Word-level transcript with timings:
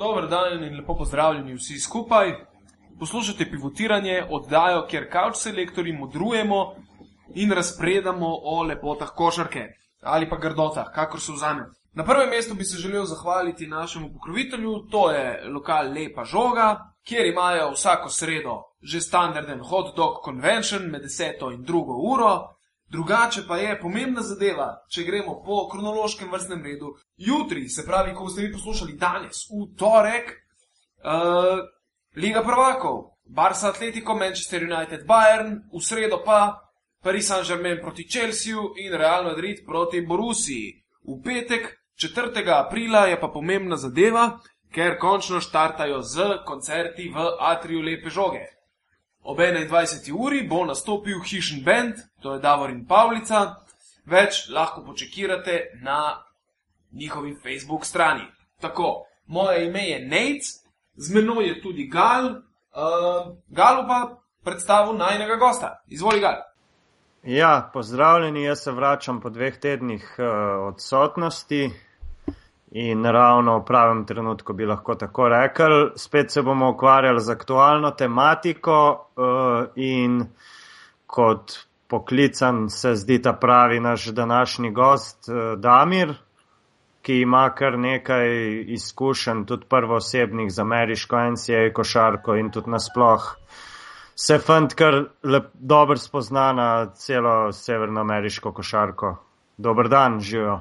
Dober 0.00 0.26
dan 0.28 0.62
in 0.64 0.76
lepo 0.76 0.94
pozdravljeni 0.96 1.54
vsi 1.54 1.78
skupaj. 1.78 2.30
Poslušate 2.98 3.44
pivotiranje, 3.50 4.22
oddajo, 4.30 4.86
kjer 4.88 5.10
kavč 5.12 5.36
selektori 5.36 5.92
modrujemo 5.92 6.60
in 7.34 7.52
razpredamo 7.52 8.30
o 8.52 8.62
lepotah 8.62 9.10
košarke 9.16 9.66
ali 10.02 10.28
pa 10.28 10.36
grdotah, 10.36 10.86
kakor 10.94 11.20
se 11.20 11.32
vzame. 11.32 11.66
Na 11.92 12.04
prvem 12.04 12.30
mestu 12.30 12.54
bi 12.54 12.64
se 12.64 12.78
želel 12.78 13.04
zahvaliti 13.04 13.66
našemu 13.66 14.08
pokrovitelju, 14.12 14.86
to 14.90 15.10
je 15.10 15.44
lokal 15.52 15.92
Lepa 15.92 16.24
Žoga, 16.24 16.68
kjer 17.08 17.26
imajo 17.26 17.70
vsako 17.70 18.08
sredo 18.08 18.56
že 18.82 19.00
standarden 19.00 19.60
hot 19.60 19.96
dog 19.96 20.24
convention 20.24 20.82
med 20.82 21.02
10 21.02 21.54
in 21.54 21.64
2 21.64 22.12
uro, 22.12 22.48
Drugače 22.90 23.44
pa 23.48 23.56
je 23.56 23.78
pomembna 23.80 24.22
zadeva, 24.26 24.72
če 24.90 25.04
gremo 25.06 25.36
po 25.46 25.68
kronološkem 25.70 26.30
vrstnem 26.32 26.62
redu. 26.64 26.96
Jutri, 27.16 27.68
se 27.68 27.84
pravi, 27.86 28.14
ko 28.14 28.26
boste 28.26 28.42
vi 28.42 28.52
poslušali 28.52 28.96
danes, 28.98 29.44
v 29.50 29.68
torek, 29.78 30.32
uh, 31.04 31.62
Liga 32.16 32.42
prvakov, 32.42 33.04
Barca 33.24 33.68
Atletico, 33.68 34.14
Manchester 34.18 34.66
United, 34.66 35.06
Bayern, 35.06 35.60
v 35.70 35.82
sredo 35.82 36.18
pa 36.24 36.58
Paris 37.02 37.30
Saint-Germain 37.30 37.78
proti 37.80 38.08
Chelsea 38.10 38.58
in 38.76 38.92
Real 38.98 39.24
Madrid 39.24 39.62
proti 39.66 40.02
Borussiji. 40.02 40.82
V 41.06 41.22
petek, 41.22 41.78
4. 41.94 42.42
aprila, 42.50 43.06
je 43.06 43.20
pa 43.20 43.28
pomembna 43.28 43.76
zadeva, 43.76 44.40
ker 44.74 44.98
končno 44.98 45.40
štartajo 45.40 46.02
z 46.02 46.42
koncerti 46.46 47.08
v 47.08 47.26
Atriju 47.38 47.82
Lepe 47.82 48.10
žoge. 48.10 48.59
Ob 49.22 49.38
21. 49.38 50.12
uri 50.12 50.42
bo 50.48 50.64
nastopil 50.64 51.20
Hišen 51.20 51.64
Band, 51.64 51.94
to 52.22 52.34
je 52.34 52.40
Davor 52.40 52.70
in 52.70 52.86
Pavlica, 52.86 53.60
več 54.04 54.48
lahko 54.48 54.84
počekirate 54.84 55.60
na 55.82 56.24
njihovi 56.92 57.36
Facebook 57.42 57.84
strani. 57.86 58.24
Tako, 58.60 59.04
moje 59.26 59.66
ime 59.66 59.84
je 59.88 59.98
Nec, 60.06 60.42
z 60.96 61.14
menoj 61.14 61.48
je 61.48 61.60
tudi 61.62 61.86
Gal, 61.86 62.26
uh, 62.26 63.36
Gal 63.48 63.84
pa 63.88 64.00
predstavil 64.44 64.96
najnega 64.96 65.36
gosta. 65.36 65.82
Izvoli 65.86 66.20
Gal. 66.20 66.40
Ja, 67.22 67.70
pozdravljeni, 67.72 68.42
jaz 68.42 68.62
se 68.64 68.72
vračam 68.72 69.20
po 69.20 69.30
dveh 69.30 69.58
tednih 69.60 70.16
uh, 70.18 70.24
odsotnosti. 70.72 71.70
In 72.70 73.04
ravno 73.04 73.58
v 73.58 73.64
pravem 73.66 74.04
trenutku 74.06 74.54
bi 74.54 74.66
lahko 74.66 74.94
tako 74.94 75.28
rekel, 75.28 75.90
spet 75.96 76.30
se 76.30 76.42
bomo 76.42 76.70
ukvarjali 76.70 77.20
z 77.20 77.30
aktualno 77.30 77.90
tematiko 77.90 78.76
uh, 79.16 79.64
in 79.74 80.20
kot 81.06 81.56
poklican 81.90 82.68
se 82.70 82.94
zdi 82.94 83.18
ta 83.22 83.32
pravi 83.32 83.80
naš 83.80 84.06
današnji 84.14 84.70
gost 84.70 85.28
uh, 85.28 85.58
Damir, 85.58 86.14
ki 87.02 87.20
ima 87.20 87.48
kar 87.54 87.78
nekaj 87.78 88.28
izkušenj, 88.76 89.44
tudi 89.44 89.66
prvoosebnih 89.66 90.52
z 90.52 90.60
ameriško 90.60 91.16
NCA 91.30 91.72
košarko 91.74 92.36
in 92.36 92.50
tudi 92.50 92.70
nasploh 92.70 93.34
se 94.20 94.38
fant 94.38 94.74
kar 94.76 94.94
lep, 95.24 95.50
dobro 95.54 95.96
spozna 95.96 96.52
na 96.52 96.70
celo 96.94 97.52
severnoameriško 97.52 98.52
košarko. 98.52 99.16
Dobr 99.56 99.88
dan, 99.88 100.20
živijo. 100.20 100.60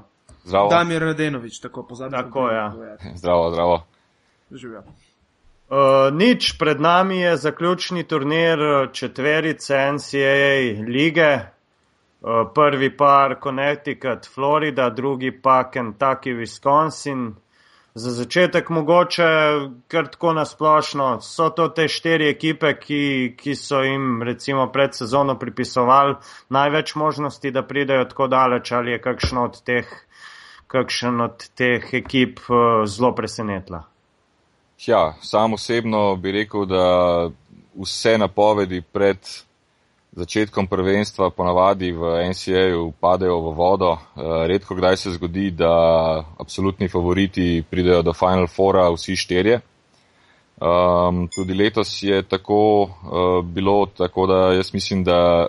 Zdravo. 0.50 0.70
Damir 0.70 1.02
Radenovič, 1.02 1.60
tako 1.60 1.84
pozabim. 1.84 2.12
Tako, 2.12 2.50
ja. 2.50 2.74
Zdravo, 3.20 3.52
zdravo. 3.52 3.84
Živijo. 4.52 4.84
Uh, 5.70 6.10
nič, 6.14 6.58
pred 6.58 6.82
nami 6.82 7.20
je 7.20 7.38
zaključni 7.38 8.04
turnir 8.04 8.60
uh, 8.60 8.92
četverice 8.92 9.78
NCAA 9.94 10.82
lige. 10.88 11.40
Uh, 12.22 12.50
prvi 12.56 12.90
par 12.98 13.36
Connecticut, 13.44 14.26
Florida, 14.34 14.90
drugi 14.90 15.32
pa 15.42 15.70
Kentucky, 15.72 16.34
Wisconsin. 16.34 17.32
Za 17.94 18.12
začetek 18.12 18.70
mogoče 18.70 19.30
kar 19.88 20.08
tako 20.08 20.34
nasplošno, 20.34 21.22
so 21.22 21.50
to 21.50 21.68
te 21.68 21.88
štiri 21.88 22.30
ekipe, 22.30 22.74
ki, 22.80 23.36
ki 23.38 23.56
so 23.56 23.82
jim 23.84 24.24
recimo 24.24 24.72
pred 24.72 24.96
sezono 24.96 25.40
pripisovali 25.40 26.16
največ 26.50 26.96
možnosti, 26.96 27.52
da 27.52 27.64
pridejo 27.64 28.06
tako 28.06 28.28
daleč 28.28 28.72
ali 28.72 28.92
je 28.92 29.02
kakšno 29.02 29.44
od 29.44 29.62
teh, 29.64 29.90
kakšen 30.70 31.22
od 31.26 31.50
teh 31.58 31.94
ekip 31.98 32.40
uh, 32.48 32.86
zelo 32.86 33.12
presenetila. 33.16 33.84
Ja, 34.88 35.14
sam 35.22 35.54
osebno 35.54 36.16
bi 36.16 36.32
rekel, 36.32 36.66
da 36.66 36.86
vse 37.76 38.18
napovedi 38.18 38.82
pred 38.82 39.18
začetkom 40.12 40.68
prvenstva 40.68 41.30
ponavadi 41.30 41.92
v 41.92 42.30
NCA-ju 42.30 42.92
padejo 43.00 43.40
v 43.40 43.54
vodo. 43.56 43.98
Redko 44.48 44.76
kdaj 44.76 44.98
se 44.98 45.12
zgodi, 45.12 45.52
da 45.52 46.24
absolutni 46.40 46.88
favoriti 46.88 47.64
pridejo 47.70 48.02
do 48.02 48.14
Final 48.14 48.48
Fora 48.48 48.90
vsi 48.90 49.16
štirje. 49.16 49.60
Um, 50.60 51.28
tudi 51.32 51.54
letos 51.54 52.04
je 52.04 52.22
tako 52.24 52.84
uh, 52.84 53.46
bilo, 53.46 53.86
tako 53.86 54.28
da 54.28 54.54
jaz 54.54 54.74
mislim, 54.74 55.04
da 55.04 55.48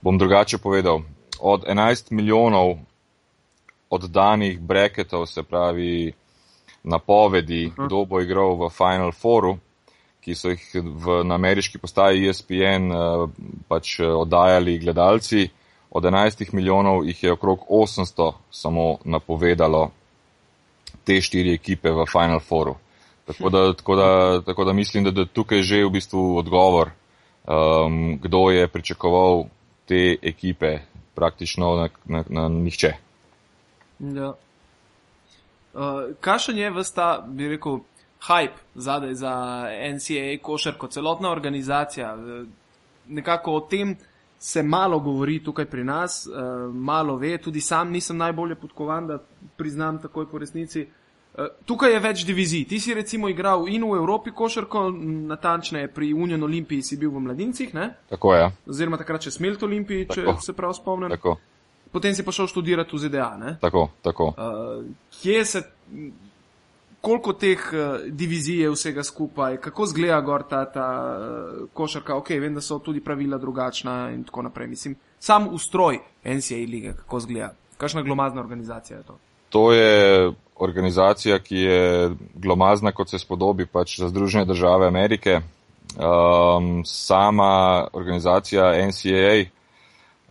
bom 0.00 0.18
drugače 0.18 0.58
povedal. 0.58 1.00
Od 1.40 1.64
11 1.66 2.12
milijonov 2.12 2.76
oddanih 3.90 4.60
breketov, 4.60 5.26
se 5.26 5.42
pravi 5.42 6.12
napovedi, 6.84 7.66
uh 7.66 7.72
-huh. 7.72 7.86
kdo 7.86 8.04
bo 8.04 8.20
igral 8.20 8.56
v 8.56 8.70
Final 8.70 9.12
Fouru, 9.12 9.58
ki 10.20 10.34
so 10.34 10.48
jih 10.48 10.60
v, 10.74 11.24
na 11.24 11.34
ameriški 11.34 11.78
postaji 11.78 12.28
ESPN 12.28 12.92
uh, 12.92 13.30
pač 13.68 14.00
oddajali 14.00 14.78
gledalci. 14.78 15.48
Od 15.90 16.04
11 16.04 16.52
milijonov 16.52 17.06
jih 17.06 17.24
je 17.24 17.32
okrog 17.32 17.58
800 17.68 18.32
samo 18.50 18.98
napovedalo 19.04 19.90
te 21.04 21.20
štiri 21.20 21.54
ekipe 21.54 21.90
v 21.90 22.04
Final 22.12 22.40
Fouru. 22.40 22.76
Tako 23.24 23.50
da, 23.50 23.72
tako 23.72 23.96
da, 23.96 24.40
tako 24.46 24.64
da 24.64 24.72
mislim, 24.72 25.04
da, 25.04 25.10
da 25.10 25.24
tukaj 25.24 25.58
je 25.58 25.62
že 25.62 25.84
v 25.84 25.90
bistvu 25.90 26.36
odgovor, 26.36 26.90
um, 27.48 28.18
kdo 28.22 28.50
je 28.50 28.68
pričakoval 28.68 29.44
te 29.86 30.16
ekipe, 30.22 30.78
praktično 31.14 31.76
na, 31.76 31.88
na, 32.04 32.24
na 32.28 32.48
nihče. 32.48 33.07
Ja. 33.98 34.34
Uh, 35.74 36.14
Kakšen 36.20 36.58
je 36.58 36.70
vsta, 36.70 37.26
bi 37.28 37.48
rekel, 37.48 37.80
hype 38.28 38.58
zadaj 38.74 39.14
za 39.14 39.32
NCAA 39.94 40.38
košarko, 40.42 40.88
celotna 40.88 41.30
organizacija? 41.30 42.16
Nekako 43.08 43.52
o 43.52 43.60
tem 43.60 43.96
se 44.38 44.62
malo 44.62 44.98
govori 45.00 45.44
tukaj 45.44 45.66
pri 45.66 45.84
nas, 45.84 46.26
uh, 46.26 46.74
malo 46.74 47.16
ve, 47.16 47.38
tudi 47.38 47.60
sam 47.60 47.90
nisem 47.90 48.16
najbolje 48.16 48.54
podkovan, 48.54 49.06
da 49.06 49.18
priznam 49.56 50.02
takoj 50.02 50.30
po 50.30 50.38
resnici. 50.38 50.86
Uh, 51.34 51.46
tukaj 51.64 51.92
je 51.92 52.00
več 52.00 52.24
divizij. 52.24 52.64
Ti 52.64 52.80
si 52.80 52.94
recimo 52.94 53.28
igral 53.28 53.68
in 53.68 53.84
v 53.84 53.98
Evropi 53.98 54.30
košarko, 54.30 54.90
natančneje 55.30 55.88
pri 55.94 56.12
Union 56.14 56.42
Olimpiji 56.42 56.82
si 56.82 56.96
bil 56.96 57.10
v 57.10 57.20
mladincih, 57.20 57.74
ne? 57.74 57.90
Tako 58.08 58.34
je. 58.34 58.40
Ja. 58.40 58.50
Oziroma 58.66 58.98
takrat 58.98 59.22
še 59.22 59.30
Smelt 59.30 59.62
Olimpiji, 59.62 60.08
če 60.08 60.24
Tako. 60.24 60.40
se 60.42 60.52
prav 60.52 60.74
spomnim. 60.74 61.10
Tako, 61.10 61.36
Potem 61.92 62.14
si 62.14 62.24
pa 62.24 62.32
šel 62.32 62.46
študirati 62.46 62.96
v 62.96 62.98
ZDA, 62.98 63.28
ne? 63.40 63.56
tako, 63.60 63.88
tako. 64.02 64.32
Uh, 64.36 64.84
kje 65.20 65.44
se, 65.44 65.62
koliko 67.00 67.32
teh 67.32 67.62
uh, 67.72 68.04
divizij 68.06 68.62
je 68.62 68.70
vsega 68.70 69.04
skupaj, 69.04 69.56
kako 69.56 69.86
zgleda 69.86 70.20
gor 70.20 70.44
ta, 70.48 70.64
ta 70.72 70.88
uh, 71.16 71.68
košarka, 71.72 72.16
ok, 72.16 72.34
vem, 72.40 72.54
da 72.54 72.60
so 72.60 72.78
tudi 72.78 73.00
pravila 73.00 73.38
drugačna 73.38 74.10
in 74.10 74.24
tako 74.24 74.42
naprej. 74.42 74.68
Mislim, 74.68 74.96
sam 75.18 75.48
ustroj 75.54 76.00
NCAA 76.24 76.66
lige, 76.68 76.92
kako 76.92 77.20
zgleda, 77.20 77.54
kakšna 77.76 78.02
glomazna 78.02 78.40
organizacija 78.40 78.98
je 78.98 79.04
to. 79.04 79.18
To 79.48 79.72
je 79.72 80.32
organizacija, 80.56 81.38
ki 81.38 81.56
je 81.56 82.10
glomazna, 82.34 82.92
kot 82.92 83.10
se 83.10 83.18
spodobi 83.18 83.66
pač 83.66 83.98
za 84.00 84.08
Združene 84.08 84.44
države 84.44 84.86
Amerike. 84.86 85.40
Um, 85.96 86.82
sama 86.84 87.86
organizacija 87.92 88.86
NCAA 88.86 89.48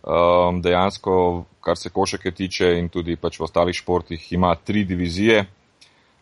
um, 0.08 0.62
dejansko, 0.62 1.44
kar 1.60 1.76
se 1.76 1.90
košake 1.90 2.30
tiče 2.30 2.72
in 2.78 2.88
tudi 2.88 3.16
pač 3.16 3.38
v 3.40 3.44
ostalih 3.44 3.76
športih, 3.76 4.32
ima 4.32 4.54
tri 4.54 4.84
divizije. 4.84 5.44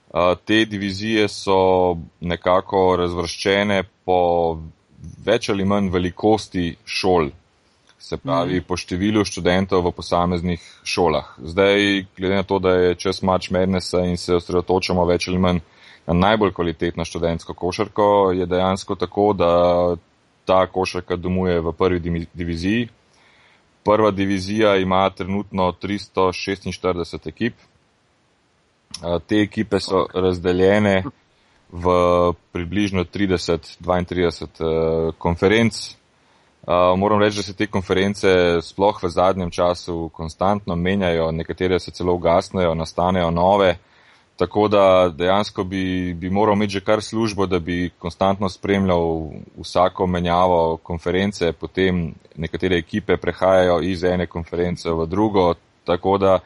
Uh, 0.07 0.35
te 0.45 0.65
divizije 0.65 1.29
so 1.29 1.97
nekako 2.21 2.97
razvrščene 2.97 3.83
po 4.05 4.21
več 5.27 5.50
ali 5.50 5.65
manj 5.65 5.91
velikosti 5.93 6.71
šol, 6.85 7.31
se 7.99 8.17
pravi 8.23 8.61
po 8.62 8.77
številu 8.79 9.25
študentov 9.27 9.83
v 9.87 9.93
posameznih 9.97 10.62
šolah. 10.87 11.35
Zdaj, 11.43 12.06
glede 12.17 12.39
na 12.39 12.47
to, 12.47 12.59
da 12.62 12.77
je 12.77 12.99
čas 13.03 13.23
March 13.23 13.50
Madnessa 13.53 14.05
in 14.06 14.17
se 14.17 14.37
osredotočamo 14.37 15.05
več 15.06 15.29
ali 15.29 15.43
manj 15.43 15.62
na 16.06 16.15
najbolj 16.15 16.53
kvalitetno 16.55 17.05
študentsko 17.05 17.55
košarko, 17.55 18.31
je 18.39 18.47
dejansko 18.47 18.94
tako, 18.94 19.32
da 19.35 19.50
ta 20.47 20.67
košarka 20.71 21.17
domuje 21.19 21.61
v 21.61 21.73
prvi 21.75 22.27
diviziji. 22.35 22.89
Prva 23.87 24.11
divizija 24.11 24.77
ima 24.77 25.11
trenutno 25.11 25.73
346 25.83 27.29
ekip. 27.29 27.55
Te 29.27 29.37
ekipe 29.37 29.81
so 29.81 30.06
razdeljene 30.15 31.05
v 31.73 31.87
približno 32.53 33.05
30-32 33.05 34.43
eh, 34.43 35.12
konferenc. 35.19 35.97
Moram 36.97 37.21
reči, 37.21 37.37
da 37.37 37.43
se 37.43 37.55
te 37.55 37.67
konference 37.67 38.29
sploh 38.62 39.03
v 39.03 39.09
zadnjem 39.09 39.50
času 39.50 40.09
konstantno 40.09 40.77
menjajo, 40.77 41.31
nekatere 41.31 41.79
se 41.79 41.91
celo 41.91 42.15
ugasnejo, 42.15 42.75
nastanejo 42.75 43.31
nove. 43.31 43.77
Tako 44.37 44.69
da 44.69 45.12
dejansko 45.15 45.65
bi, 45.65 46.15
bi 46.15 46.31
moral 46.31 46.56
imeti 46.56 46.73
že 46.73 46.81
kar 46.81 47.03
službo, 47.03 47.47
da 47.47 47.59
bi 47.59 47.91
konstantno 47.99 48.49
spremljal 48.49 49.31
vsako 49.61 50.06
menjavo 50.06 50.77
konference, 50.77 51.53
potem 51.53 52.15
nekatere 52.37 52.79
ekipe 52.79 53.17
prehajajo 53.17 53.81
iz 53.83 54.05
ene 54.05 54.27
konference 54.27 54.91
v 54.91 55.06
drugo, 55.06 55.55
tako 55.85 56.19
da 56.19 56.38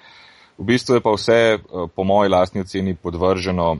v 0.58 0.64
bistvu 0.64 0.94
je 0.94 1.00
pa 1.00 1.10
vse 1.10 1.32
eh, 1.32 1.58
po 1.96 2.04
moji 2.04 2.30
lastni 2.30 2.60
oceni 2.60 2.94
podvrženo 2.94 3.76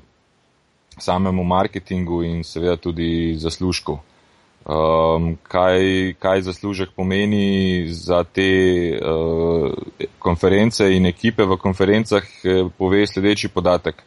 samemu 0.99 1.45
marketingu 1.45 2.23
in 2.23 2.45
seveda 2.45 2.77
tudi 2.77 3.35
zaslužku. 3.39 3.99
Um, 4.61 5.39
kaj, 5.43 6.13
kaj 6.19 6.43
zaslužek 6.43 6.91
pomeni 6.97 7.89
za 7.89 8.25
te 8.25 8.51
uh, 8.93 9.73
konference 10.19 10.85
in 10.97 11.07
ekipe 11.07 11.47
v 11.49 11.57
konferencah, 11.57 12.27
pove 12.79 13.07
sledeči 13.07 13.49
podatek. 13.49 14.03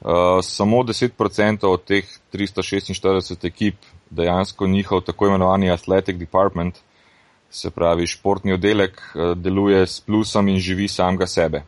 Uh, 0.00 0.44
samo 0.44 0.82
10% 0.84 1.66
od 1.66 1.84
teh 1.84 2.04
346 2.32 3.46
ekip, 3.48 3.74
dejansko 4.10 4.66
njihov 4.66 5.00
tako 5.00 5.26
imenovani 5.26 5.70
athletic 5.70 6.16
department, 6.16 6.74
se 7.50 7.70
pravi 7.70 8.06
športni 8.06 8.52
oddelek, 8.52 9.00
uh, 9.14 9.32
deluje 9.32 9.86
s 9.86 10.00
plusom 10.00 10.48
in 10.48 10.58
živi 10.58 10.88
samega 10.88 11.26
sebe. 11.26 11.62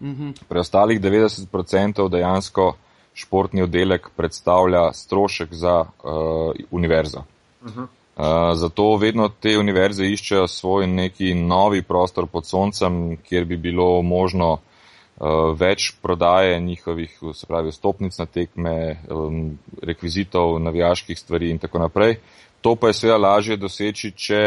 Mm 0.00 0.14
-hmm. 0.14 0.32
Preostalih 0.48 1.00
90% 1.00 2.08
dejansko 2.08 2.76
športni 3.14 3.62
oddelek 3.62 4.08
predstavlja 4.16 4.92
strošek 4.92 5.52
za 5.52 5.80
uh, 5.80 6.54
univerzo. 6.70 7.22
Uh, 7.62 8.52
zato 8.54 8.96
vedno 8.96 9.28
te 9.28 9.54
univerze 9.58 10.04
iščejo 10.04 10.46
svoj 10.48 10.86
neki 10.86 11.34
novi 11.34 11.82
prostor 11.82 12.26
pod 12.26 12.46
soncem, 12.46 13.16
kjer 13.24 13.44
bi 13.44 13.56
bilo 13.56 14.02
možno 14.02 14.50
uh, 14.52 15.54
več 15.56 15.94
prodaje 16.02 16.60
njihovih, 16.60 17.14
se 17.34 17.46
pravi, 17.46 17.72
stopnic 17.72 18.18
na 18.18 18.26
tekme, 18.26 18.74
um, 19.08 19.58
rekvizitov, 19.82 20.58
navijaških 20.60 21.18
stvari 21.18 21.50
in 21.50 21.58
tako 21.58 21.78
naprej. 21.78 22.18
To 22.60 22.74
pa 22.76 22.90
je 22.90 22.98
seveda 22.98 23.18
lažje 23.18 23.56
doseči, 23.56 24.12
če 24.12 24.42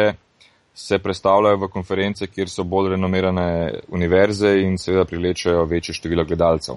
se 0.75 0.99
predstavljajo 0.99 1.57
v 1.57 1.69
konference, 1.71 2.27
kjer 2.27 2.51
so 2.51 2.63
bolj 2.67 2.91
renomirane 2.93 3.79
univerze 3.95 4.57
in 4.61 4.77
seveda 4.77 5.05
privlečajo 5.07 5.63
večje 5.65 5.95
število 5.95 6.25
gledalcev. 6.27 6.75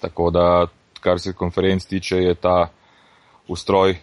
Tako 0.00 0.30
da, 0.30 0.66
kar 1.00 1.20
se 1.20 1.32
konferenc 1.32 1.86
tiče, 1.86 2.16
je 2.16 2.34
ta 2.34 2.68
ustroj 3.48 3.96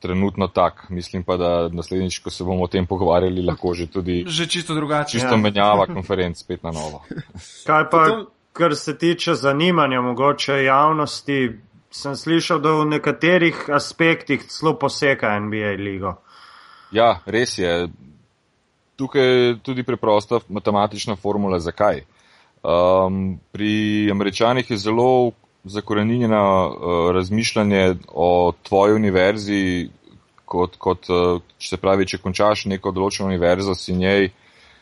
trenutno 0.00 0.48
tak. 0.48 0.86
Mislim 0.90 1.22
pa, 1.24 1.36
da 1.36 1.68
naslednjič, 1.72 2.18
ko 2.18 2.30
se 2.30 2.44
bomo 2.44 2.64
o 2.64 2.66
tem 2.66 2.86
pogovarjali, 2.86 3.42
lahko 3.42 3.74
že 3.74 3.86
tudi. 3.86 4.24
Že 4.28 4.46
čisto 4.46 4.74
drugače. 4.74 5.18
Čisto 5.18 5.34
ja. 5.34 5.36
menjava 5.36 5.86
konferenc 5.86 6.38
spet 6.38 6.62
na 6.62 6.70
novo. 6.70 7.02
Kaj 7.68 7.90
pa, 7.90 8.24
kar 8.52 8.76
se 8.76 8.98
tiče 8.98 9.34
zanimanja 9.34 10.00
mogoče 10.00 10.64
javnosti, 10.64 11.58
sem 11.90 12.16
slišal, 12.16 12.60
da 12.60 12.72
v 12.72 12.90
nekaterih 12.96 13.66
aspektih 13.72 14.44
celo 14.48 14.76
poseka 14.78 15.38
NBA 15.40 15.76
ligo. 15.80 16.16
Ja, 16.92 17.20
res 17.26 17.58
je. 17.58 17.88
Tukaj 18.96 19.26
je 19.26 19.56
tudi 19.60 19.82
preprosta 19.84 20.40
matematična 20.48 21.16
formula, 21.16 21.58
zakaj. 21.60 22.00
Um, 22.64 23.36
pri 23.52 24.08
američanih 24.10 24.70
je 24.70 24.76
zelo 24.76 25.32
zakorenjeno 25.66 26.42
uh, 26.68 27.10
razmišljanje 27.14 27.94
o 28.08 28.52
tvoji 28.62 28.94
univerzi, 28.94 29.88
kot, 30.44 30.76
kot 30.76 31.10
uh, 31.10 31.42
se 31.58 31.76
pravi, 31.76 32.06
če 32.06 32.18
končaš 32.22 32.64
neko 32.70 32.92
določeno 32.94 33.28
univerzo, 33.28 33.74
si 33.74 33.96
njej 33.96 34.30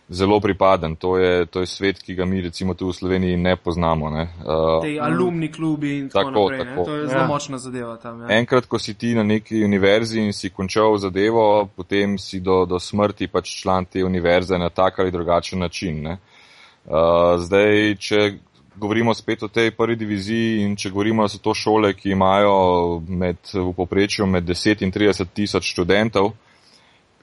zelo 0.08 0.40
pripaden. 0.40 0.96
To 0.96 1.16
je, 1.18 1.46
to 1.46 1.60
je 1.60 1.66
svet, 1.66 2.02
ki 2.02 2.14
ga 2.14 2.24
mi 2.24 2.40
recimo 2.40 2.74
tu 2.74 2.88
v 2.88 2.92
Sloveniji 2.92 3.36
ne 3.36 3.56
poznamo. 3.56 4.10
Ne. 4.10 4.28
Uh, 4.44 4.82
Te 4.84 4.98
alumni 5.00 5.48
klubi 5.52 5.98
in 5.98 6.08
tako, 6.08 6.30
tako 6.30 6.40
naprej. 6.40 6.66
Tako. 6.66 6.84
To 6.84 6.94
je 6.94 7.06
zelo 7.08 7.20
ja. 7.20 7.26
močna 7.26 7.58
zadeva 7.58 7.96
tam. 7.96 8.20
Ja. 8.20 8.38
Enkrat, 8.38 8.66
ko 8.66 8.78
si 8.78 8.94
ti 8.94 9.14
na 9.14 9.22
neki 9.22 9.64
univerzi 9.64 10.20
in 10.20 10.32
si 10.32 10.50
končal 10.50 10.98
zadevo, 10.98 11.68
potem 11.76 12.18
si 12.18 12.40
do, 12.40 12.64
do 12.68 12.78
smrti 12.78 13.28
pač 13.28 13.56
član 13.62 13.84
te 13.84 14.04
univerze 14.04 14.58
na 14.58 14.68
tak 14.70 14.98
ali 14.98 15.10
drugačen 15.10 15.58
način. 15.58 16.02
Ne. 16.02 16.18
Uh, 16.84 17.40
zdaj, 17.40 17.96
če 17.96 18.18
govorimo 18.76 19.14
spet 19.14 19.42
o 19.42 19.48
tej 19.48 19.70
prvi 19.70 19.96
diviziji 19.96 20.62
in 20.62 20.76
če 20.76 20.90
govorimo, 20.90 21.22
da 21.22 21.28
so 21.28 21.38
to 21.42 21.54
šole, 21.54 21.94
ki 21.94 22.10
imajo 22.10 23.00
med, 23.08 23.38
v 23.54 23.72
poprečju 23.76 24.26
med 24.26 24.44
10 24.44 24.82
in 24.84 24.92
30 24.92 25.34
tisoč 25.34 25.70
študentov 25.72 26.32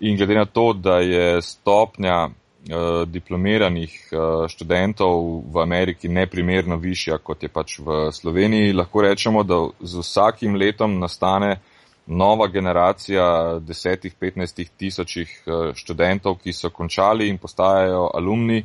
in 0.02 0.18
glede 0.18 0.36
na 0.36 0.46
to, 0.46 0.74
da 0.74 0.98
je 1.00 1.42
stopnja 1.42 2.28
uh, 2.28 3.04
diplomiranih 3.08 3.98
uh, 4.12 4.48
študentov 4.50 5.44
v 5.54 5.62
Ameriki 5.62 6.10
neprimerno 6.10 6.78
višja, 6.78 7.18
kot 7.18 7.44
je 7.44 7.50
pač 7.50 7.80
v 7.80 8.08
Sloveniji, 8.12 8.74
lahko 8.74 9.06
rečemo, 9.06 9.44
da 9.44 9.62
z 9.80 10.02
vsakim 10.02 10.56
letom 10.56 11.00
nastane 11.00 11.60
nova 12.08 12.48
generacija 12.48 13.60
10-15 13.62 14.70
tisočih 14.78 15.44
uh, 15.46 15.76
študentov, 15.78 16.40
ki 16.42 16.54
so 16.54 16.74
končali 16.74 17.30
in 17.30 17.38
postajajo 17.38 18.10
alumni 18.18 18.64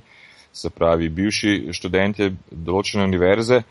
se 0.56 0.70
pravi 0.70 1.08
bivši 1.12 1.72
študenti 1.76 2.30
določene 2.50 3.04
univerze. 3.04 3.62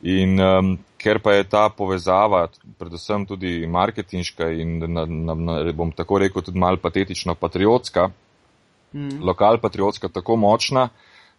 In 0.00 0.40
um, 0.40 0.72
ker 0.96 1.18
pa 1.20 1.34
je 1.36 1.44
ta 1.44 1.66
povezava, 1.76 2.46
predvsem 2.80 3.26
tudi 3.28 3.66
marketinška 3.68 4.48
in, 4.56 4.78
na, 4.80 5.04
na, 5.04 5.34
na, 5.36 5.56
bom 5.76 5.92
tako 5.92 6.22
rekel, 6.22 6.44
tudi 6.46 6.60
mal 6.60 6.80
patetično 6.80 7.34
patriotska, 7.36 8.06
mm. 8.96 9.20
lokal 9.28 9.60
patriotska, 9.60 10.08
tako 10.08 10.38
močna, 10.40 10.88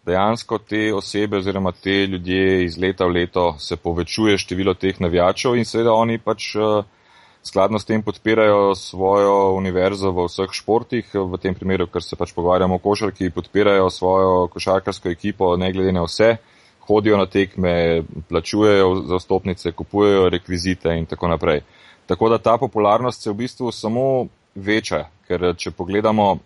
dejansko 0.06 0.60
te 0.62 0.92
osebe 0.94 1.42
oziroma 1.42 1.72
te 1.72 2.06
ljudje 2.06 2.64
iz 2.64 2.78
leta 2.78 3.06
v 3.06 3.18
leto 3.18 3.44
se 3.58 3.76
povečuje 3.76 4.38
število 4.38 4.74
teh 4.74 4.98
navijačev 5.00 5.58
in 5.58 5.66
seveda 5.66 5.94
oni 5.94 6.18
pač 6.18 6.54
uh, 6.54 6.84
skladno 7.42 7.78
s 7.78 7.84
tem 7.84 8.02
podpirajo 8.02 8.74
svojo 8.74 9.52
univerzo 9.58 10.12
v 10.12 10.26
vseh 10.28 10.52
športih, 10.52 11.10
v 11.14 11.38
tem 11.42 11.54
primeru, 11.54 11.86
ker 11.86 12.02
se 12.02 12.16
pač 12.16 12.34
pogovarjamo 12.34 12.78
o 12.78 12.82
košarki, 12.82 13.30
podpirajo 13.34 13.90
svojo 13.90 14.48
košarkarsko 14.52 15.10
ekipo, 15.10 15.56
ne 15.56 15.72
glede 15.72 15.92
na 15.92 16.04
vse, 16.06 16.36
hodijo 16.86 17.16
na 17.16 17.26
tekme, 17.26 18.02
plačujejo 18.28 18.94
za 19.10 19.18
stopnice, 19.18 19.72
kupujejo 19.72 20.28
rekvizite 20.28 20.94
in 20.98 21.06
tako 21.06 21.28
naprej. 21.28 21.60
Tako 22.06 22.28
da 22.28 22.38
ta 22.38 22.56
popularnost 22.58 23.22
se 23.22 23.30
v 23.30 23.34
bistvu 23.34 23.72
samo 23.72 24.26
veča, 24.54 25.06
ker 25.26 25.54
če 25.56 25.70
pogledamo 25.70 26.38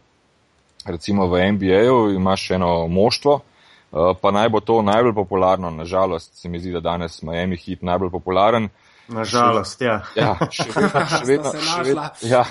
recimo 0.87 1.27
v 1.27 1.53
NBA-ju, 1.53 2.15
imaš 2.15 2.51
eno 2.51 2.87
moštvo, 2.89 3.41
eh, 3.41 4.15
pa 4.21 4.31
naj 4.31 4.49
bo 4.49 4.61
to 4.61 4.83
najbolj 4.83 5.15
popularno, 5.15 5.71
nažalost 5.71 6.35
se 6.35 6.49
mi 6.49 6.59
zdi, 6.59 6.73
da 6.73 6.81
danes 6.81 7.23
Miami 7.23 7.57
Heat 7.57 7.83
najbolj 7.83 8.11
popularen, 8.11 8.69
Nažalost, 9.09 9.81
ja. 9.81 10.01
ja. 10.17 10.33
Še, 10.51 10.67
še, 10.73 11.21
vedno, 11.31 11.53
še, 11.53 11.83
vedno, 11.87 12.09
ja, 12.27 12.43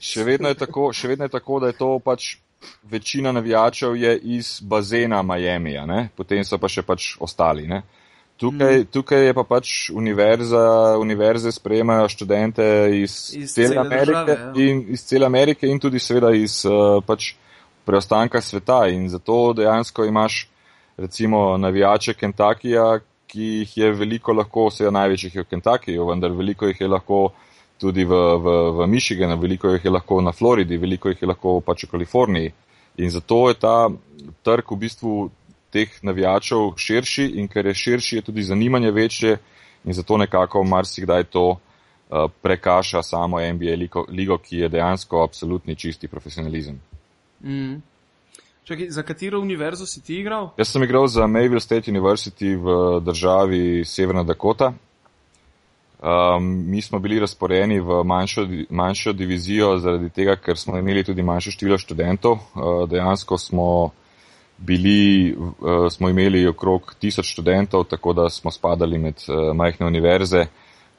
še, 0.00 0.24
vedno 0.24 0.54
tako, 0.54 0.92
še 0.96 1.12
vedno 1.12 1.28
je 1.28 1.34
tako, 1.34 1.60
da 1.60 1.72
je 1.72 1.78
to 1.78 1.90
pač 2.04 2.36
večina 2.82 3.32
navijačev 3.32 3.96
je 3.96 4.18
iz 4.36 4.60
bazena 4.62 5.22
Miami, 5.22 5.74
potem 6.16 6.44
so 6.44 6.58
pa 6.58 6.70
še 6.70 6.84
pač 6.86 7.16
ostali. 7.20 7.66
Ne? 7.66 7.82
Tukaj, 8.42 8.78
mm. 8.78 8.86
tukaj 8.90 9.26
je 9.26 9.34
pa 9.34 9.44
pač 9.44 9.90
univerza, 9.94 10.96
univerze 10.98 11.52
sprejemajo 11.52 12.08
študente 12.08 12.64
iz, 12.96 13.34
iz 13.36 13.54
cele 13.54 13.78
Amerike 13.78 14.24
države, 14.24 14.38
ja. 14.38 14.70
in 14.70 14.84
iz 14.96 15.04
cele 15.06 15.26
Amerike 15.26 15.68
in 15.68 15.78
tudi 15.78 16.00
seveda 16.02 16.32
iz 16.34 16.62
uh, 16.66 16.98
pač 17.06 17.34
preostanka 17.86 18.40
sveta 18.40 18.86
in 18.90 19.08
zato 19.10 19.52
dejansko 19.52 20.04
imaš 20.04 20.46
recimo 20.96 21.56
navijače 21.58 22.14
Kentakija, 22.14 23.00
ki 23.32 23.48
jih 23.62 23.76
je 23.76 23.92
veliko 23.96 24.34
lahko, 24.36 24.68
vse 24.68 24.90
največjih 24.92 25.34
je 25.34 25.44
v 25.44 25.50
Kentuckyju, 25.50 26.08
vendar 26.08 26.34
veliko 26.36 26.68
jih 26.68 26.80
je 26.80 26.88
lahko 26.88 27.22
tudi 27.80 28.04
v, 28.04 28.18
v, 28.44 28.56
v 28.76 28.86
Michiganu, 28.86 29.38
veliko 29.40 29.72
jih 29.72 29.84
je 29.84 29.90
lahko 29.90 30.20
na 30.20 30.32
Floridi, 30.36 30.76
veliko 30.78 31.10
jih 31.10 31.22
je 31.22 31.28
lahko 31.30 31.60
pač 31.64 31.86
v 31.86 31.94
Kaliforniji. 31.94 32.52
In 33.00 33.10
zato 33.10 33.48
je 33.48 33.56
ta 33.56 33.88
trg 34.44 34.74
v 34.74 34.78
bistvu 34.84 35.14
teh 35.72 35.88
navijačev 36.04 36.74
širši 36.76 37.30
in 37.40 37.48
ker 37.48 37.66
je 37.66 37.74
širši, 37.74 38.16
je 38.20 38.26
tudi 38.28 38.44
zanimanje 38.44 38.90
večje 38.92 39.38
in 39.84 39.96
zato 39.96 40.16
nekako 40.20 40.64
marsikdaj 40.64 41.24
to 41.32 41.46
uh, 41.50 42.28
prekaša 42.42 43.02
samo 43.02 43.40
NBA 43.40 43.76
ligo, 43.80 44.04
ligo, 44.08 44.38
ki 44.38 44.56
je 44.56 44.68
dejansko 44.68 45.24
absolutni 45.24 45.76
čisti 45.76 46.08
profesionalizem. 46.08 46.80
Mm. 47.40 47.80
Čakaj, 48.64 48.90
za 48.90 49.02
katero 49.02 49.40
univerzo 49.40 49.86
si 49.86 50.02
ti 50.02 50.20
igral? 50.20 50.50
Jaz 50.56 50.68
sem 50.68 50.82
igral 50.82 51.06
za 51.06 51.26
Mayville 51.26 51.60
State 51.60 51.90
University 51.90 52.54
v 52.54 53.00
državi 53.00 53.84
Severna 53.84 54.22
Dakota. 54.22 54.72
Um, 56.02 56.70
mi 56.70 56.82
smo 56.82 56.98
bili 56.98 57.20
razporejeni 57.20 57.80
v 57.80 58.04
manjšo, 58.04 58.46
manjšo 58.70 59.12
divizijo 59.12 59.78
zaradi 59.78 60.10
tega, 60.10 60.36
ker 60.36 60.58
smo 60.58 60.78
imeli 60.78 61.04
tudi 61.04 61.22
manjše 61.22 61.50
število 61.50 61.78
študentov. 61.78 62.32
Uh, 62.32 62.88
dejansko 62.90 63.38
smo, 63.38 63.90
bili, 64.58 65.34
uh, 65.34 65.90
smo 65.90 66.08
imeli 66.08 66.46
okrog 66.46 66.94
tisoč 66.98 67.32
študentov, 67.32 67.84
tako 67.84 68.12
da 68.12 68.30
smo 68.30 68.50
spadali 68.50 68.98
med 68.98 69.14
uh, 69.26 69.56
majhne 69.56 69.86
univerze 69.86 70.46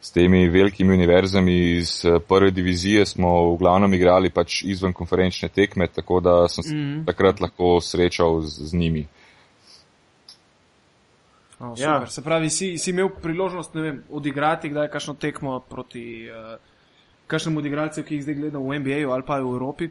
s 0.04 0.12
temi 0.12 0.50
velikimi 0.50 0.94
univerzami 0.94 1.54
iz 1.78 2.06
eh, 2.06 2.20
prve 2.20 2.52
divizije 2.52 3.06
smo 3.06 3.54
v 3.54 3.58
glavnem 3.58 3.94
igrali 3.94 4.30
pač 4.30 4.64
izven 4.64 4.94
konferenčne 4.94 5.48
tekme, 5.50 5.88
tako 5.88 6.20
da 6.20 6.48
sem 6.48 6.64
se 6.64 6.76
mm. 6.76 7.06
takrat 7.08 7.40
lahko 7.40 7.78
srečal 7.82 8.42
z, 8.42 8.68
z 8.68 8.74
njimi. 8.74 9.08
Oh, 11.60 11.80
ja. 11.80 12.06
Se 12.08 12.22
pravi, 12.22 12.50
si, 12.50 12.78
si 12.78 12.92
imel 12.92 13.10
priložnost 13.22 13.76
vem, 13.76 14.04
odigrati 14.12 14.70
kdaj 14.70 14.90
kakšno 14.92 15.14
tekmo 15.16 15.60
proti 15.70 16.28
uh, 16.28 16.58
kakšnemu 17.28 17.60
odigralcu, 17.60 18.04
ki 18.04 18.18
jih 18.18 18.24
zdaj 18.26 18.36
gleda 18.36 18.60
v 18.60 18.80
NBA 18.84 19.04
ali 19.08 19.24
pa 19.24 19.40
v 19.40 19.56
Evropi? 19.56 19.88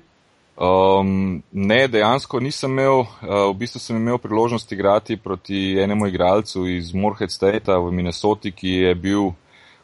Um, 0.61 1.42
ne, 1.52 1.87
dejansko 1.88 2.40
nisem 2.45 2.76
imel, 2.76 3.00
uh, 3.00 3.49
v 3.49 3.54
bistvu 3.64 3.81
sem 3.81 3.97
imel 3.97 4.21
priložnost 4.21 4.73
igrati 4.73 5.16
proti 5.16 5.78
enemu 5.81 6.07
igralcu 6.12 6.66
iz 6.69 6.92
Moorhead 6.92 7.33
State 7.33 7.73
v 7.73 7.92
Minnesoti, 7.92 8.52
ki 8.52 8.75
je 8.85 8.95
bil, 8.95 9.33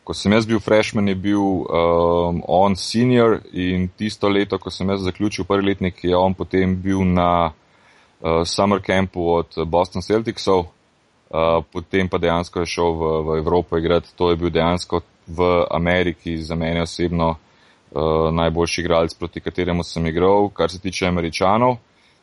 ko 0.09 0.15
sem 0.17 0.33
jaz 0.33 0.47
bil 0.49 0.57
freshman, 0.57 1.11
je 1.13 1.15
bil 1.21 1.43
um, 1.69 2.39
on 2.49 2.73
senior 2.81 3.43
in 3.53 3.91
tisto 3.93 4.31
leto, 4.33 4.57
ko 4.57 4.71
sem 4.73 4.89
jaz 4.89 5.03
zaključil 5.05 5.45
prvi 5.45 5.67
letnik, 5.67 6.01
je 6.01 6.17
on 6.17 6.33
potem 6.35 6.73
bil 6.81 7.03
na 7.05 7.51
uh, 7.51 8.41
summer 8.49 8.81
campu 8.81 9.27
od 9.35 9.59
Boston 9.69 10.01
Celticsov, 10.01 10.65
uh, 10.65 11.61
potem 11.73 12.09
pa 12.09 12.17
dejansko 12.17 12.65
je 12.65 12.71
šel 12.73 12.97
v, 12.97 13.11
v 13.27 13.37
Evropo 13.43 13.77
igrati. 13.77 14.15
To 14.17 14.31
je 14.33 14.41
bil 14.41 14.49
dejansko 14.49 15.03
v 15.29 15.51
Ameriki 15.77 16.39
za 16.41 16.57
mene 16.57 16.87
osebno 16.89 17.29
uh, 17.35 18.33
najboljši 18.33 18.81
igralec, 18.81 19.13
proti 19.13 19.45
kateremu 19.45 19.85
sem 19.85 20.09
igral, 20.09 20.49
kar 20.57 20.73
se 20.73 20.81
tiče 20.81 21.05
američanov. 21.07 21.77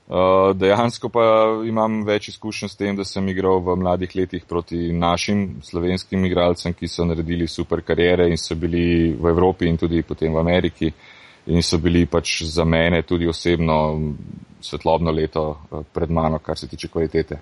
Uh, 0.05 0.51
dejansko 0.53 1.09
pa 1.09 1.21
imam 1.65 2.03
več 2.05 2.27
izkušenj 2.29 2.69
s 2.69 2.77
tem, 2.77 2.93
da 2.93 3.01
sem 3.03 3.25
igral 3.31 3.57
v 3.65 3.73
mladih 3.81 4.11
letih 4.13 4.43
proti 4.45 4.91
našim 4.93 5.63
slovenskim 5.65 6.27
igralcem, 6.29 6.75
ki 6.77 6.87
so 6.87 7.07
naredili 7.09 7.47
super 7.49 7.81
karijere 7.81 8.27
in 8.29 8.37
so 8.37 8.53
bili 8.53 9.15
v 9.17 9.31
Evropi 9.33 9.65
in 9.65 9.81
tudi 9.81 10.03
potem 10.05 10.33
v 10.33 10.43
Ameriki 10.43 10.91
in 11.45 11.65
so 11.65 11.81
bili 11.81 12.05
pač 12.05 12.43
za 12.43 12.65
mene 12.65 13.01
tudi 13.01 13.27
osebno 13.27 13.79
svetlobno 14.61 15.11
leto 15.11 15.49
eh, 15.71 15.83
pred 15.93 16.09
mano, 16.09 16.39
kar 16.39 16.57
se 16.57 16.67
tiče 16.67 16.87
kvalitete. 16.87 17.39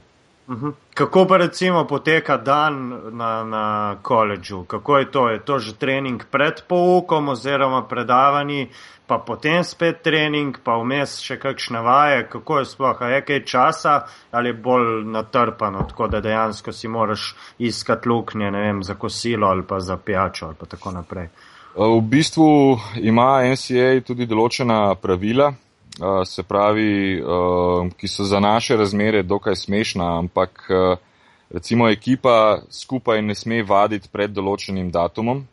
Mhm. 0.49 0.69
Kako 0.93 1.25
pa 1.27 1.37
recimo 1.37 1.87
poteka 1.87 2.37
dan 2.37 2.99
na, 3.11 3.43
na 3.43 3.95
koledžu? 4.01 4.63
Kako 4.63 4.97
je 4.97 5.11
to? 5.11 5.29
Je 5.29 5.39
to 5.39 5.59
že 5.59 5.75
trening 5.75 6.23
pred 6.31 6.63
poukom 6.67 7.29
oziroma 7.29 7.87
predavanji, 7.87 8.67
pa 9.07 9.17
potem 9.17 9.63
spet 9.63 10.01
trening, 10.03 10.57
pa 10.63 10.77
vmes 10.79 11.17
še 11.23 11.37
kakšne 11.41 11.81
vaje? 11.83 12.27
Kako 12.31 12.59
je 12.59 12.65
sploh? 12.65 13.01
A 13.01 13.09
je 13.15 13.21
kaj 13.27 13.41
časa 13.45 13.95
ali 14.31 14.49
je 14.49 14.59
bolj 14.65 15.03
natrpano, 15.05 15.83
tako 15.89 16.07
da 16.07 16.21
dejansko 16.21 16.71
si 16.71 16.87
moraš 16.87 17.35
iskati 17.59 18.09
luknje, 18.09 18.51
ne 18.51 18.61
vem, 18.67 18.83
za 18.83 18.95
kosilo 18.95 19.47
ali 19.47 19.63
pa 19.67 19.79
za 19.79 19.97
pijačo 19.97 20.45
ali 20.45 20.55
pa 20.59 20.65
tako 20.65 20.91
naprej? 20.91 21.27
V 21.75 22.01
bistvu 22.01 22.77
ima 23.01 23.41
NCA 23.49 24.03
tudi 24.05 24.27
določena 24.29 24.93
pravila, 25.01 25.53
se 26.25 26.43
pravi, 26.45 27.21
ki 27.97 28.07
so 28.07 28.25
za 28.29 28.39
naše 28.39 28.77
razmere 28.77 29.23
dokaj 29.23 29.55
smešna, 29.55 30.19
ampak 30.19 30.67
recimo 31.49 31.89
ekipa 31.89 32.61
skupaj 32.69 33.21
ne 33.21 33.35
sme 33.35 33.63
vaditi 33.65 34.09
pred 34.11 34.31
določenim 34.33 34.91
datumom. 34.93 35.43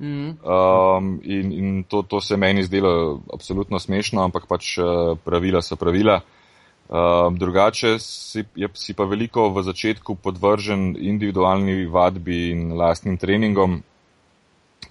Um, 0.00 1.20
in 1.22 1.52
in 1.52 1.84
to, 1.84 2.02
to 2.02 2.20
se 2.20 2.36
meni 2.36 2.64
zdelo 2.64 3.20
absolutno 3.32 3.78
smešno, 3.78 4.22
ampak 4.24 4.46
pač 4.48 4.78
pravila 5.24 5.60
so 5.62 5.76
pravila. 5.76 6.22
Um, 6.90 7.36
drugače 7.38 7.98
si, 7.98 8.44
je, 8.56 8.68
si 8.74 8.94
pa 8.94 9.04
veliko 9.04 9.50
v 9.54 9.62
začetku 9.62 10.14
podvržen 10.14 10.96
individualni 10.98 11.86
vadbi 11.86 12.50
in 12.50 12.72
lastnim 12.74 13.14
treningom. 13.14 13.82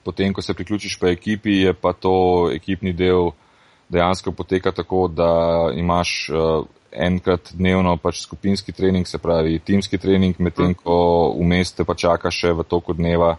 Potem, 0.04 0.34
ko 0.34 0.42
se 0.42 0.54
priključiš 0.54 1.00
pa 1.00 1.10
ekipi, 1.10 1.58
je 1.66 1.74
pa 1.74 1.92
to 1.94 2.48
ekipni 2.54 2.94
del 2.94 3.34
dejansko 3.90 4.32
poteka 4.32 4.72
tako, 4.72 5.08
da 5.10 5.74
imaš 5.76 6.30
uh, 6.30 6.64
enkrat 6.92 7.52
dnevno 7.54 7.98
pač 7.98 8.22
skupinski 8.22 8.72
trening, 8.72 9.08
se 9.08 9.18
pravi 9.18 9.60
timski 9.60 9.98
trening, 9.98 10.40
medtem 10.40 10.74
ko 10.78 11.34
vmes 11.36 11.74
te 11.74 11.84
pa 11.84 11.98
čaka 11.98 12.32
še 12.32 12.54
v 12.54 12.64
toku 12.64 12.94
dneva 12.94 13.36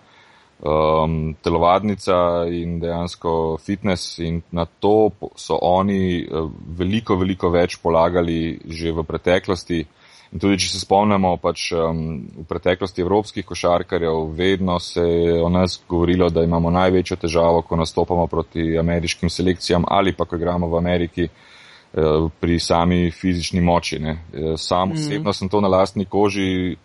um, 0.62 1.34
telovadnica 1.42 2.46
in 2.50 2.80
dejansko 2.80 3.58
fitness 3.64 4.18
in 4.18 4.42
na 4.50 4.64
to 4.64 5.10
so 5.36 5.58
oni 5.62 6.26
uh, 6.26 6.50
veliko, 6.78 7.16
veliko 7.16 7.50
več 7.50 7.78
polagali 7.82 8.60
že 8.66 8.92
v 8.92 9.04
preteklosti. 9.04 9.84
In 10.30 10.38
tudi, 10.38 10.60
če 10.62 10.68
se 10.70 10.80
spomnimo, 10.84 11.32
pač 11.42 11.72
um, 11.74 12.20
v 12.38 12.44
preteklosti 12.46 13.02
evropskih 13.02 13.46
košarkarjev, 13.46 14.28
vedno 14.36 14.78
se 14.78 15.02
je 15.02 15.40
o 15.42 15.48
nas 15.50 15.80
govorilo, 15.88 16.28
da 16.30 16.44
imamo 16.46 16.70
največjo 16.70 17.16
težavo, 17.24 17.64
ko 17.66 17.80
nastopamo 17.80 18.28
proti 18.30 18.78
ameriškim 18.78 19.30
selekcijam 19.30 19.88
ali 19.88 20.14
pa 20.14 20.24
ko 20.24 20.38
igramo 20.38 20.68
v 20.70 20.78
Ameriki 20.78 21.26
uh, 21.26 22.28
pri 22.30 22.60
sami 22.60 23.10
fizični 23.10 23.60
moči. 23.60 23.98
Ne. 23.98 24.12
Eh, 24.32 24.54
sam 24.56 24.92
mhm. 24.92 24.98
osebno 24.98 25.30
mm. 25.30 25.38
sem 25.40 25.48
to 25.48 25.60
na 25.60 25.68
lastni 25.68 26.04
koži 26.04 26.76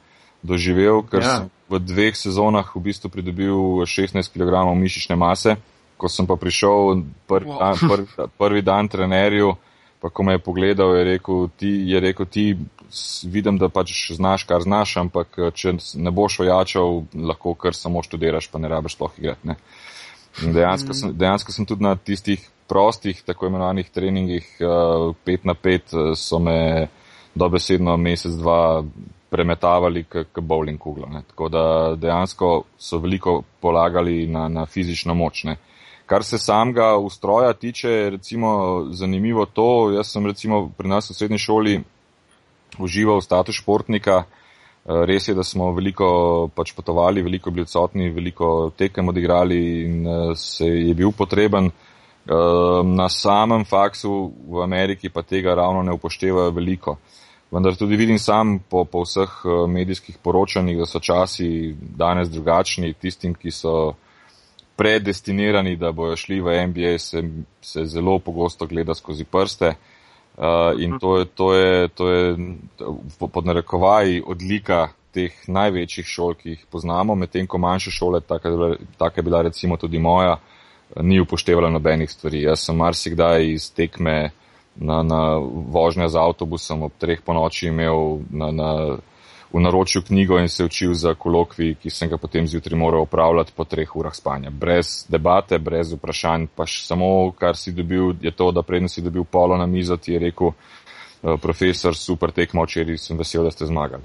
doživel, 0.46 1.02
ker 1.10 1.24
ja. 1.24 1.32
sem 1.36 1.50
v 1.70 1.82
dveh 1.82 2.14
sezonah 2.14 2.68
v 2.76 2.82
bistvu 2.86 3.10
pridobil 3.10 3.86
16 3.86 4.22
kg 4.30 4.66
mišične 4.78 5.18
mase. 5.18 5.58
Ko 5.96 6.12
sem 6.12 6.28
pa 6.28 6.36
prišel 6.36 7.08
prvi, 7.24 7.48
wow. 7.48 7.60
dan, 7.60 7.76
prvi, 7.80 8.08
prvi 8.36 8.62
dan 8.62 8.92
trenerju, 8.92 9.56
pa 10.04 10.12
ko 10.12 10.28
me 10.28 10.36
je 10.36 10.44
pogledal, 10.44 10.92
je 10.92 11.04
rekel, 11.08 11.48
ti, 11.56 11.72
je 11.88 12.00
rekel, 12.04 12.28
ti 12.28 12.44
vidim, 13.24 13.56
da 13.58 13.70
pač 13.72 14.12
znaš, 14.12 14.44
kar 14.44 14.62
znaš, 14.62 14.98
ampak 15.02 15.40
eh, 15.40 15.52
če 15.56 15.78
ne 15.96 16.12
boš 16.12 16.42
ojačal, 16.46 17.06
lahko 17.16 17.56
kar 17.56 17.74
samo 17.74 18.04
študiraš, 18.04 18.52
pa 18.52 18.60
ne 18.60 18.70
rabiš 18.70 19.00
sploh 19.00 19.16
igrati. 19.24 19.48
Ne. 19.48 19.56
Dejansko, 20.44 20.92
mm. 20.92 21.00
sem, 21.00 21.16
dejansko 21.16 21.56
sem 21.56 21.66
tudi 21.66 21.88
na 21.88 21.96
tistih 21.96 22.44
prostih, 22.68 23.22
tako 23.24 23.48
imenovanih 23.48 23.88
treningih, 23.94 24.46
uh, 24.60 25.16
pet 25.24 25.46
na 25.48 25.56
pet, 25.56 25.94
uh, 25.96 26.12
so 26.20 26.42
me 26.44 26.90
dobesedno 27.36 27.98
mesec, 27.98 28.32
dva 28.40 28.84
premetavali 29.30 30.04
k, 30.04 30.26
bowling 30.42 30.80
kuglo. 30.80 31.08
Ne. 31.12 31.22
Tako 31.28 31.50
da 31.50 31.64
dejansko 32.00 32.64
so 32.78 33.00
veliko 33.04 33.42
polagali 33.62 34.28
na, 34.28 34.48
na 34.48 34.66
fizično 34.66 35.14
moč. 35.14 35.44
Ne. 35.44 35.58
Kar 36.06 36.24
se 36.24 36.38
samega 36.38 36.96
ustroja 36.98 37.54
tiče, 37.54 37.90
je 37.90 38.10
recimo 38.10 38.86
zanimivo 38.92 39.46
to, 39.46 39.92
jaz 39.92 40.12
sem 40.14 40.26
recimo 40.26 40.70
pri 40.78 40.88
nas 40.88 41.10
v 41.10 41.14
srednji 41.14 41.38
šoli 41.38 41.80
užival 42.80 43.22
status 43.22 43.56
športnika. 43.56 44.24
Eh, 44.24 45.06
res 45.06 45.28
je, 45.28 45.34
da 45.34 45.44
smo 45.44 45.72
veliko 45.74 46.50
pač 46.56 46.76
potovali, 46.78 47.24
veliko 47.26 47.52
bili 47.52 47.66
odsotni, 47.66 48.12
veliko 48.14 48.70
tekem 48.78 49.10
odigrali 49.10 49.60
in 49.82 50.08
eh, 50.08 50.36
se 50.36 50.68
je 50.68 50.94
bil 50.94 51.12
potreben. 51.12 51.72
Eh, 52.26 52.34
na 52.84 53.10
samem 53.10 53.66
faksu 53.66 54.32
v 54.50 54.64
Ameriki 54.64 55.10
pa 55.10 55.22
tega 55.22 55.56
ravno 55.56 55.82
ne 55.84 55.94
upoštevajo 55.94 56.52
veliko. 56.52 56.98
Vendar 57.56 57.76
tudi 57.80 57.96
vidim 57.96 58.20
sam 58.20 58.60
po, 58.60 58.84
po 58.86 59.06
vseh 59.06 59.32
medijskih 59.72 60.18
poročanjih, 60.24 60.78
da 60.84 60.86
so 60.86 61.00
časi 61.00 61.76
danes 61.80 62.30
drugačni. 62.30 62.94
Tistim, 62.94 63.34
ki 63.40 63.52
so 63.52 63.94
predestinirani, 64.76 65.78
da 65.80 65.94
bojo 65.96 66.18
šli 66.20 66.42
v 66.44 66.56
NBA, 66.68 66.98
se, 67.00 67.24
se 67.62 67.86
zelo 67.88 68.20
pogosto 68.20 68.68
gleda 68.68 68.96
skozi 68.96 69.24
prste. 69.24 69.72
Uh, 69.72 69.94
Uh, 70.38 70.82
in 70.82 71.00
to 71.00 71.18
je, 71.18 71.26
to 71.26 71.54
je, 71.54 71.88
to 71.88 72.12
je 72.12 72.36
pod 73.32 73.46
narekovaji 73.46 74.24
odlika 74.28 74.90
teh 75.16 75.32
največjih 75.48 76.08
šol, 76.08 76.34
ki 76.36 76.50
jih 76.50 76.66
poznamo, 76.72 77.16
medtem 77.16 77.48
ko 77.48 77.58
manjše 77.58 77.92
šole, 77.96 78.20
taka 78.20 79.16
je 79.16 79.24
bila 79.24 79.42
recimo 79.42 79.78
tudi 79.78 80.00
moja, 80.00 80.36
ni 81.00 81.22
upoštevala 81.24 81.70
nobenih 81.72 82.12
stvari. 82.12 82.42
Jaz 82.42 82.66
sem 82.68 82.76
marsikdaj 82.76 83.48
iz 83.54 83.70
tekme 83.72 84.34
na, 84.76 85.04
na 85.04 85.38
vožnja 85.72 86.08
z 86.08 86.20
avtobusom 86.20 86.84
ob 86.84 86.94
treh 87.00 87.22
po 87.22 87.34
noči 87.34 87.68
imel 87.68 88.20
na, 88.30 88.52
na 88.52 88.70
v 89.56 89.60
naročju 89.60 90.02
knjigo 90.02 90.40
in 90.40 90.50
se 90.50 90.66
učil 90.66 90.94
za 90.94 91.14
kolokvi, 91.14 91.76
ki 91.80 91.90
sem 91.90 92.10
ga 92.10 92.18
potem 92.18 92.48
zjutraj 92.48 92.80
moral 92.80 93.06
upravljati 93.08 93.54
po 93.56 93.64
treh 93.64 93.96
urah 93.96 94.16
spanja. 94.16 94.50
Brez 94.50 95.06
debate, 95.10 95.60
brez 95.60 95.94
vprašanj, 95.94 96.48
pa 96.56 96.66
samo 96.68 97.32
kar 97.32 97.56
si 97.56 97.72
dobil, 97.72 98.14
je 98.22 98.32
to, 98.32 98.52
da 98.52 98.62
prednjo 98.62 98.90
si 98.92 99.02
dobil 99.02 99.24
polo 99.24 99.58
na 99.58 99.66
mizo, 99.66 99.98
ti 99.98 100.14
je 100.14 100.20
rekel, 100.20 100.52
eh, 101.24 101.38
profesor, 101.42 101.96
super 101.96 102.32
tekmo, 102.32 102.66
včeraj 102.66 102.98
sem 102.98 103.18
vesel, 103.18 103.44
da 103.44 103.52
ste 103.52 103.66
zmagali. 103.66 104.04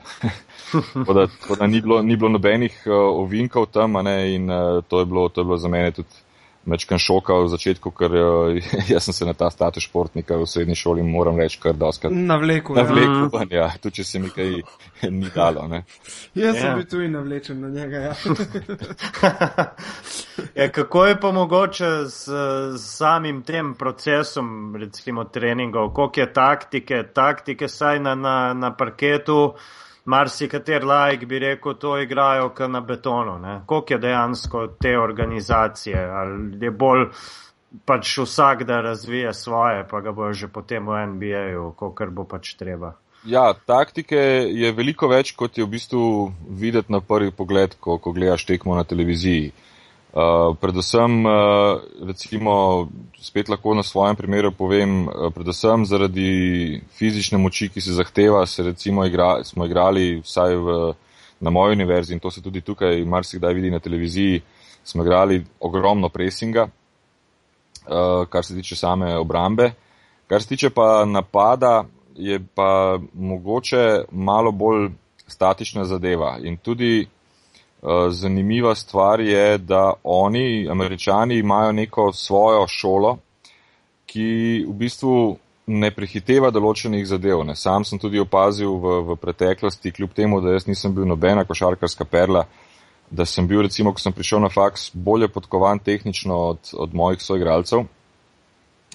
tako 0.94 1.12
da, 1.12 1.26
tako 1.26 1.56
da 1.56 1.66
ni, 1.66 1.80
bilo, 1.80 2.02
ni 2.02 2.16
bilo 2.16 2.30
nobenih 2.30 2.82
uh, 2.86 2.94
ovinkov 2.94 3.66
tam 3.74 3.98
ne, 4.04 4.34
in 4.34 4.50
uh, 4.50 4.84
to, 4.88 5.00
je 5.00 5.06
bilo, 5.06 5.28
to 5.28 5.40
je 5.40 5.44
bilo 5.44 5.56
za 5.56 5.68
mene 5.68 5.90
tudi 5.90 6.29
mečkan 6.64 6.98
šoka 7.00 7.34
v 7.40 7.48
začetku, 7.48 7.90
ker 7.96 8.12
uh, 8.12 8.58
jaz 8.92 9.08
sem 9.08 9.14
se 9.16 9.24
na 9.24 9.32
ta 9.34 9.50
status 9.50 9.84
športnika 9.86 10.36
v 10.36 10.46
srednji 10.46 10.76
šoli, 10.76 11.02
moram 11.02 11.38
reči, 11.40 11.60
kar 11.62 11.74
doskrat. 11.76 12.12
Navleku. 12.12 12.74
Navleku, 12.76 13.30
ja, 13.50 13.64
ja 13.64 13.68
tudi 13.80 14.00
če 14.00 14.04
se 14.04 14.20
mi 14.20 14.30
kaj 14.34 14.60
ni 15.08 15.32
dalo. 15.34 15.66
Ne. 15.68 15.82
Jaz 16.34 16.60
sem 16.60 16.68
ja. 16.68 16.76
bil 16.76 16.86
tudi 16.90 17.08
navlečen 17.08 17.60
na 17.64 17.72
njega. 17.72 17.98
Ja. 17.98 18.14
ja, 20.60 20.68
kako 20.68 21.06
je 21.06 21.20
pa 21.20 21.32
mogoče 21.32 21.90
z, 22.04 22.40
z 22.76 22.84
samim 22.84 23.42
tem 23.42 23.74
procesom, 23.74 24.76
recimo 24.76 25.24
treningov, 25.24 25.94
koliko 25.96 26.20
je 26.20 26.32
taktike, 26.32 27.04
taktike 27.14 27.68
saj 27.68 28.00
na, 28.04 28.14
na, 28.14 28.38
na 28.54 28.74
parketu 28.76 29.54
marsikater 30.04 30.84
lajk 30.84 31.26
bi 31.28 31.38
rekel, 31.38 31.74
to 31.74 31.98
igrajo 31.98 32.48
kar 32.54 32.70
na 32.70 32.80
betonu. 32.80 33.38
Koliko 33.66 33.94
je 33.94 33.98
dejansko 33.98 34.66
te 34.80 34.98
organizacije, 34.98 36.04
ali 36.10 36.64
je 36.64 36.70
bolj 36.70 37.06
pač 37.86 38.18
vsak, 38.18 38.64
da 38.66 38.80
razvije 38.80 39.34
svoje, 39.34 39.86
pa 39.90 40.00
ga 40.00 40.12
bojo 40.12 40.32
že 40.32 40.48
potem 40.48 40.86
v 40.86 41.06
NBA-ju, 41.06 41.72
kolikor 41.76 42.10
bo 42.10 42.24
pač 42.24 42.54
treba. 42.54 42.94
Ja, 43.24 43.52
taktike 43.66 44.16
je 44.48 44.72
veliko 44.72 45.08
več, 45.08 45.34
kot 45.36 45.58
je 45.58 45.64
v 45.64 45.68
bistvu 45.76 46.32
videti 46.48 46.92
na 46.92 47.00
prvi 47.00 47.30
pogled, 47.30 47.76
ko, 47.80 47.98
ko 47.98 48.12
gledaš 48.16 48.46
tekmo 48.48 48.74
na 48.74 48.84
televiziji. 48.84 49.52
Uh, 49.52 49.69
predvsem, 50.60 51.26
uh, 51.26 51.80
recimo, 52.06 52.88
spet 53.20 53.48
lahko 53.48 53.74
na 53.74 53.82
svojem 53.82 54.16
primeru 54.16 54.52
povem, 54.52 55.06
uh, 55.08 55.30
predvsem 55.34 55.86
zaradi 55.86 56.80
fizične 56.98 57.38
moči, 57.38 57.68
ki 57.68 57.80
se 57.80 57.94
zahteva, 57.94 58.46
se 58.46 58.62
recimo 58.62 59.06
igra, 59.06 59.44
smo 59.44 59.66
igrali 59.66 60.20
vsaj 60.24 60.56
v, 60.56 60.78
na 61.40 61.50
moji 61.50 61.78
univerzi 61.78 62.14
in 62.14 62.20
to 62.20 62.30
se 62.30 62.42
tudi 62.42 62.60
tukaj 62.60 63.04
marsikdaj 63.04 63.54
vidi 63.54 63.70
na 63.70 63.78
televiziji, 63.78 64.42
smo 64.84 65.04
igrali 65.04 65.44
ogromno 65.60 66.08
presinga, 66.08 66.66
uh, 66.66 68.26
kar 68.28 68.44
se 68.44 68.54
tiče 68.54 68.76
same 68.76 69.16
obrambe. 69.16 69.72
Kar 70.26 70.42
se 70.42 70.48
tiče 70.48 70.70
pa 70.70 71.04
napada, 71.04 71.84
je 72.16 72.40
pa 72.54 72.98
mogoče 73.14 74.04
malo 74.10 74.52
bolj 74.52 74.90
statična 75.26 75.84
zadeva. 75.84 76.38
In 76.42 76.56
tudi 76.56 77.06
uh, 77.06 77.19
zanimiva 78.10 78.74
stvar 78.74 79.20
je, 79.20 79.58
da 79.58 79.92
oni, 80.04 80.68
američani, 80.70 81.38
imajo 81.38 81.72
neko 81.72 82.12
svojo 82.12 82.66
šolo, 82.68 83.18
ki 84.06 84.64
v 84.68 84.74
bistvu 84.74 85.36
ne 85.66 85.90
prehiteva 85.94 86.50
določenih 86.50 87.06
zadev. 87.06 87.44
Ne. 87.46 87.54
Sam 87.56 87.84
sem 87.86 87.98
tudi 87.98 88.20
opazil 88.20 88.74
v, 88.82 88.96
v 89.12 89.16
preteklosti, 89.20 89.92
kljub 89.94 90.12
temu, 90.16 90.40
da 90.40 90.56
jaz 90.56 90.66
nisem 90.66 90.94
bil 90.94 91.06
nobena 91.06 91.44
košarkarska 91.46 92.04
perla, 92.04 92.44
da 93.10 93.24
sem 93.26 93.46
bil, 93.46 93.62
recimo, 93.66 93.94
ko 93.94 94.02
sem 94.02 94.12
prišel 94.12 94.42
na 94.42 94.50
faks, 94.50 94.90
bolje 94.94 95.28
podkovan 95.28 95.78
tehnično 95.78 96.36
od, 96.50 96.74
od 96.74 96.94
mojih 96.94 97.22
soigralcev 97.22 97.86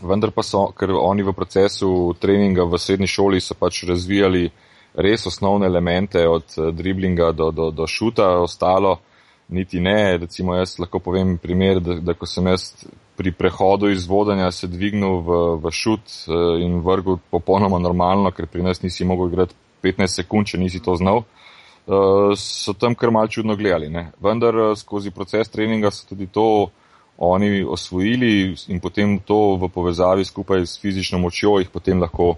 vendar 0.01 0.31
pa 0.31 0.43
so, 0.43 0.67
ker 0.75 0.91
oni 0.91 1.23
v 1.23 1.33
procesu 1.33 2.15
treninga 2.19 2.65
v 2.67 2.79
srednji 2.79 3.07
šoli 3.07 3.39
so 3.41 3.55
pač 3.55 3.83
razvijali 3.87 4.49
res 4.97 5.25
osnovne 5.27 5.67
elemente 5.67 6.27
od 6.27 6.43
eh, 6.57 6.71
driblinga 6.71 7.31
do, 7.31 7.51
do, 7.51 7.71
do 7.71 7.87
šuta, 7.87 8.29
ostalo 8.39 8.99
niti 9.47 9.79
ne. 9.79 10.17
Recimo 10.17 10.55
jaz 10.55 10.79
lahko 10.79 10.99
povem 10.99 11.37
primer, 11.37 11.79
da, 11.79 11.99
da 11.99 12.13
ko 12.13 12.25
sem 12.25 12.47
jaz 12.47 12.71
pri 13.15 13.31
prehodu 13.31 13.89
iz 13.89 14.07
vodanja 14.07 14.51
se 14.51 14.67
dvignil 14.67 15.21
v, 15.23 15.41
v 15.63 15.71
šut 15.71 16.05
eh, 16.27 16.63
in 16.65 16.79
vrgel 16.85 17.19
popolnoma 17.31 17.79
normalno, 17.79 18.31
ker 18.31 18.47
pri 18.47 18.63
nas 18.63 18.81
nisi 18.83 19.05
mogel 19.05 19.31
igrati 19.31 19.55
15 19.83 20.21
sekund, 20.23 20.49
če 20.49 20.57
nisi 20.57 20.81
to 20.83 20.95
znal, 20.95 21.23
eh, 21.23 22.33
so 22.39 22.73
tam 22.73 22.95
kar 22.95 23.11
mal 23.11 23.27
čudno 23.27 23.55
gledali. 23.55 23.89
Ne. 23.89 24.09
Vendar 24.23 24.73
skozi 24.79 25.11
proces 25.11 25.51
treninga 25.51 25.91
so 25.91 26.07
tudi 26.09 26.27
to 26.27 26.71
oni 27.17 27.63
osvojili 27.63 28.55
in 28.67 28.79
potem 28.83 29.19
to 29.19 29.55
v 29.55 29.69
povezavi 29.71 30.25
skupaj 30.25 30.65
s 30.67 30.79
fizično 30.81 31.19
močjo 31.19 31.59
jih 31.59 31.69
potem 31.71 32.01
lahko 32.01 32.35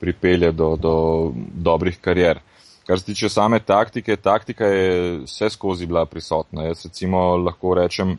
pripelje 0.00 0.52
do, 0.52 0.76
do 0.76 0.94
dobrih 1.54 1.98
karier. 2.00 2.40
Kar 2.86 2.98
se 2.98 3.04
tiče 3.04 3.28
same 3.28 3.60
taktike, 3.60 4.16
taktika 4.16 4.66
je 4.66 5.18
vse 5.18 5.50
skozi 5.50 5.86
bila 5.86 6.06
prisotna. 6.06 6.64
Jaz 6.64 6.84
recimo 6.84 7.36
lahko 7.36 7.74
rečem, 7.74 8.16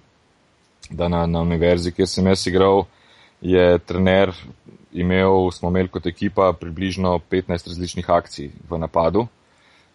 da 0.90 1.08
na, 1.08 1.26
na 1.26 1.42
univerzi, 1.42 1.92
kjer 1.92 2.08
sem 2.08 2.28
jaz 2.28 2.46
igral, 2.48 2.86
je 3.42 3.80
trener 3.80 4.32
imel, 4.94 5.52
smo 5.52 5.70
imeli 5.70 5.90
kot 5.90 6.06
ekipa 6.06 6.54
približno 6.54 7.20
15 7.32 7.68
različnih 7.68 8.10
akcij 8.10 8.52
v 8.70 8.80
napadu. 8.80 9.28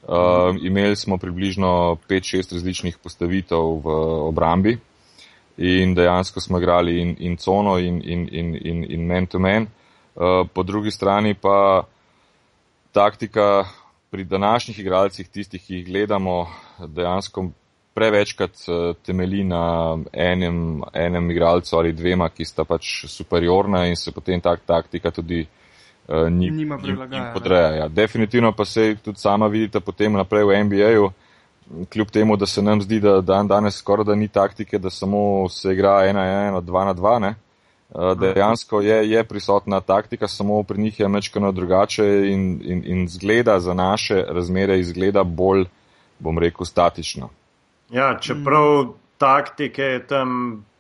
Uh, 0.07 0.57
imeli 0.62 0.97
smo 0.97 1.19
približno 1.19 1.97
5-6 2.09 2.52
različnih 2.52 2.99
postavitev 3.02 3.81
v 3.83 3.95
obrambi 4.28 4.76
in 5.57 5.95
dejansko 5.95 6.40
smo 6.40 6.59
igrali 6.59 7.00
in, 7.00 7.16
in 7.19 7.37
cono 7.37 7.78
in, 7.78 8.02
in, 8.05 8.28
in, 8.33 8.55
in, 8.62 8.85
in 8.90 9.07
man 9.07 9.26
to 9.26 9.38
man. 9.38 9.62
Uh, 9.62 9.86
po 10.52 10.62
drugi 10.62 10.90
strani 10.90 11.35
pa 11.35 11.82
taktika 12.92 13.64
pri 14.11 14.25
današnjih 14.25 14.78
igralcih, 14.78 15.28
tistih, 15.28 15.62
ki 15.62 15.75
jih 15.75 15.87
gledamo, 15.87 16.46
dejansko 16.78 17.49
prevečkrat 17.94 18.54
uh, 18.68 18.96
temeli 19.06 19.44
na 19.44 19.96
enem, 20.12 20.82
enem 20.92 21.30
igralcu 21.30 21.76
ali 21.76 21.92
dvema, 21.92 22.28
ki 22.28 22.44
sta 22.44 22.64
pač 22.64 23.04
superiorna 23.08 23.87
in 23.87 23.96
se 23.96 24.12
potem 24.12 24.40
tak 24.40 24.61
taktika 24.66 25.11
tudi 25.11 25.46
uh, 26.09 26.29
ni, 26.31 26.50
Nima 26.50 26.79
prilagaja. 26.79 27.31
podreja. 27.35 27.70
Ja. 27.74 27.88
Definitivno 27.88 28.52
pa 28.52 28.64
se 28.64 28.96
tudi 29.05 29.18
sama 29.18 29.46
vidite 29.46 29.81
potem 29.81 30.12
naprej 30.12 30.44
v 30.44 30.64
NBA-ju. 30.64 31.05
Uh, 31.05 31.12
kljub 31.92 32.11
temu, 32.11 32.37
da 32.37 32.46
se 32.46 32.62
nam 32.62 32.83
zdi, 32.83 33.00
da 33.00 33.20
dan 33.20 33.48
danes 33.48 33.76
skoraj 33.76 34.05
da 34.05 34.14
ni 34.14 34.29
taktike, 34.29 34.79
da 34.79 34.90
samo 34.90 35.48
se 35.48 35.72
igra 35.72 36.07
ena 36.07 36.20
na 36.20 36.48
ena, 36.48 36.61
dva 36.61 36.85
na 36.85 36.92
dva, 36.92 37.18
ne. 37.18 37.35
Eh, 37.94 38.14
dejansko 38.20 38.81
je, 38.81 39.11
je 39.11 39.25
prisotna 39.25 39.81
taktika, 39.81 40.29
samo 40.29 40.62
pri 40.62 40.79
njih 40.79 41.01
je 41.01 41.09
mečkano 41.09 41.53
drugače 41.53 42.05
in, 42.07 42.61
in, 42.64 42.83
in 42.87 43.09
zgleda 43.09 43.61
za 43.61 43.75
naše 43.75 44.25
razmere, 44.29 44.79
izgleda 44.81 45.25
bolj, 45.25 45.64
bom 46.18 46.38
rekel, 46.38 46.66
statično. 46.66 47.29
Ja, 47.90 48.18
čeprav 48.20 48.87
taktike 49.18 49.83
je 49.83 50.02
tam 50.07 50.31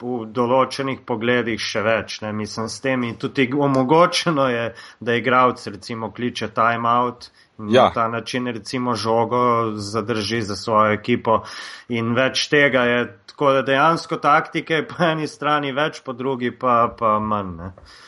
v 0.02 0.26
določenih 0.36 1.00
pogledih 1.08 1.60
še 1.60 1.82
več, 1.82 2.20
ne 2.20 2.32
mislim 2.36 2.68
s 2.68 2.82
tem 2.84 3.04
in 3.08 3.16
tudi 3.20 3.48
omogočeno 3.52 4.48
je, 4.52 4.66
da 5.00 5.16
igravc 5.16 5.66
recimo 5.72 6.10
kliče 6.12 6.50
timeout 6.54 7.30
ja. 7.58 7.84
na 7.84 7.90
ta 7.92 8.08
način 8.08 8.46
recimo 8.46 8.94
žogo 8.94 9.72
zadrži 9.76 10.42
za 10.42 10.56
svojo 10.56 10.92
ekipo 10.92 11.42
in 11.88 12.14
več 12.14 12.48
tega 12.48 12.84
je. 12.84 13.06
Tako 13.36 13.50
da 13.52 13.62
dejansko 13.62 14.16
taktike 14.16 14.78
po 14.88 15.04
eni 15.04 15.26
strani 15.28 15.72
več, 15.72 16.00
po 16.00 16.14
drugi 16.16 16.54
pa, 16.56 16.94
pa 16.98 17.18
manj. 17.20 17.50
Ne? 17.56 17.66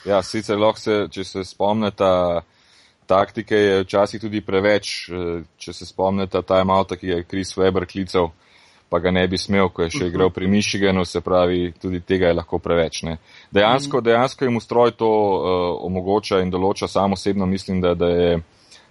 Ja, 0.09 0.23
sicer 0.25 0.57
lahko 0.57 0.81
se, 0.81 0.95
če 1.13 1.25
se 1.25 1.45
spomnite, 1.45 2.09
taktike 3.07 3.57
je 3.57 3.83
včasih 3.83 4.23
tudi 4.23 4.41
preveč. 4.41 4.93
Eh, 5.13 5.43
če 5.61 5.75
se 5.77 5.89
spomnite, 5.89 6.41
ta 6.49 6.63
imal, 6.65 6.89
ki 6.89 7.13
je 7.13 7.27
Chris 7.29 7.53
Weber 7.61 7.85
klical, 7.85 8.31
pa 8.89 8.99
ga 8.99 9.11
ne 9.11 9.27
bi 9.29 9.39
smel, 9.39 9.69
ko 9.69 9.85
je 9.85 9.91
še 9.99 10.07
igral 10.09 10.31
pri 10.33 10.49
Michiganu, 10.49 11.05
se 11.05 11.21
pravi, 11.21 11.73
tudi 11.81 12.01
tega 12.01 12.31
je 12.31 12.39
lahko 12.39 12.59
preveč. 12.59 13.03
Ne? 13.05 13.19
Dejansko, 13.53 14.01
dejansko 14.01 14.49
jim 14.49 14.57
ustroj 14.57 14.95
to 14.97 15.09
uh, 15.09 15.43
omogoča 15.87 16.41
in 16.45 16.51
določa. 16.51 16.89
Sam 16.89 17.17
osebno 17.19 17.47
mislim, 17.47 17.83
da, 17.85 17.95
da 17.95 18.09
je 18.09 18.39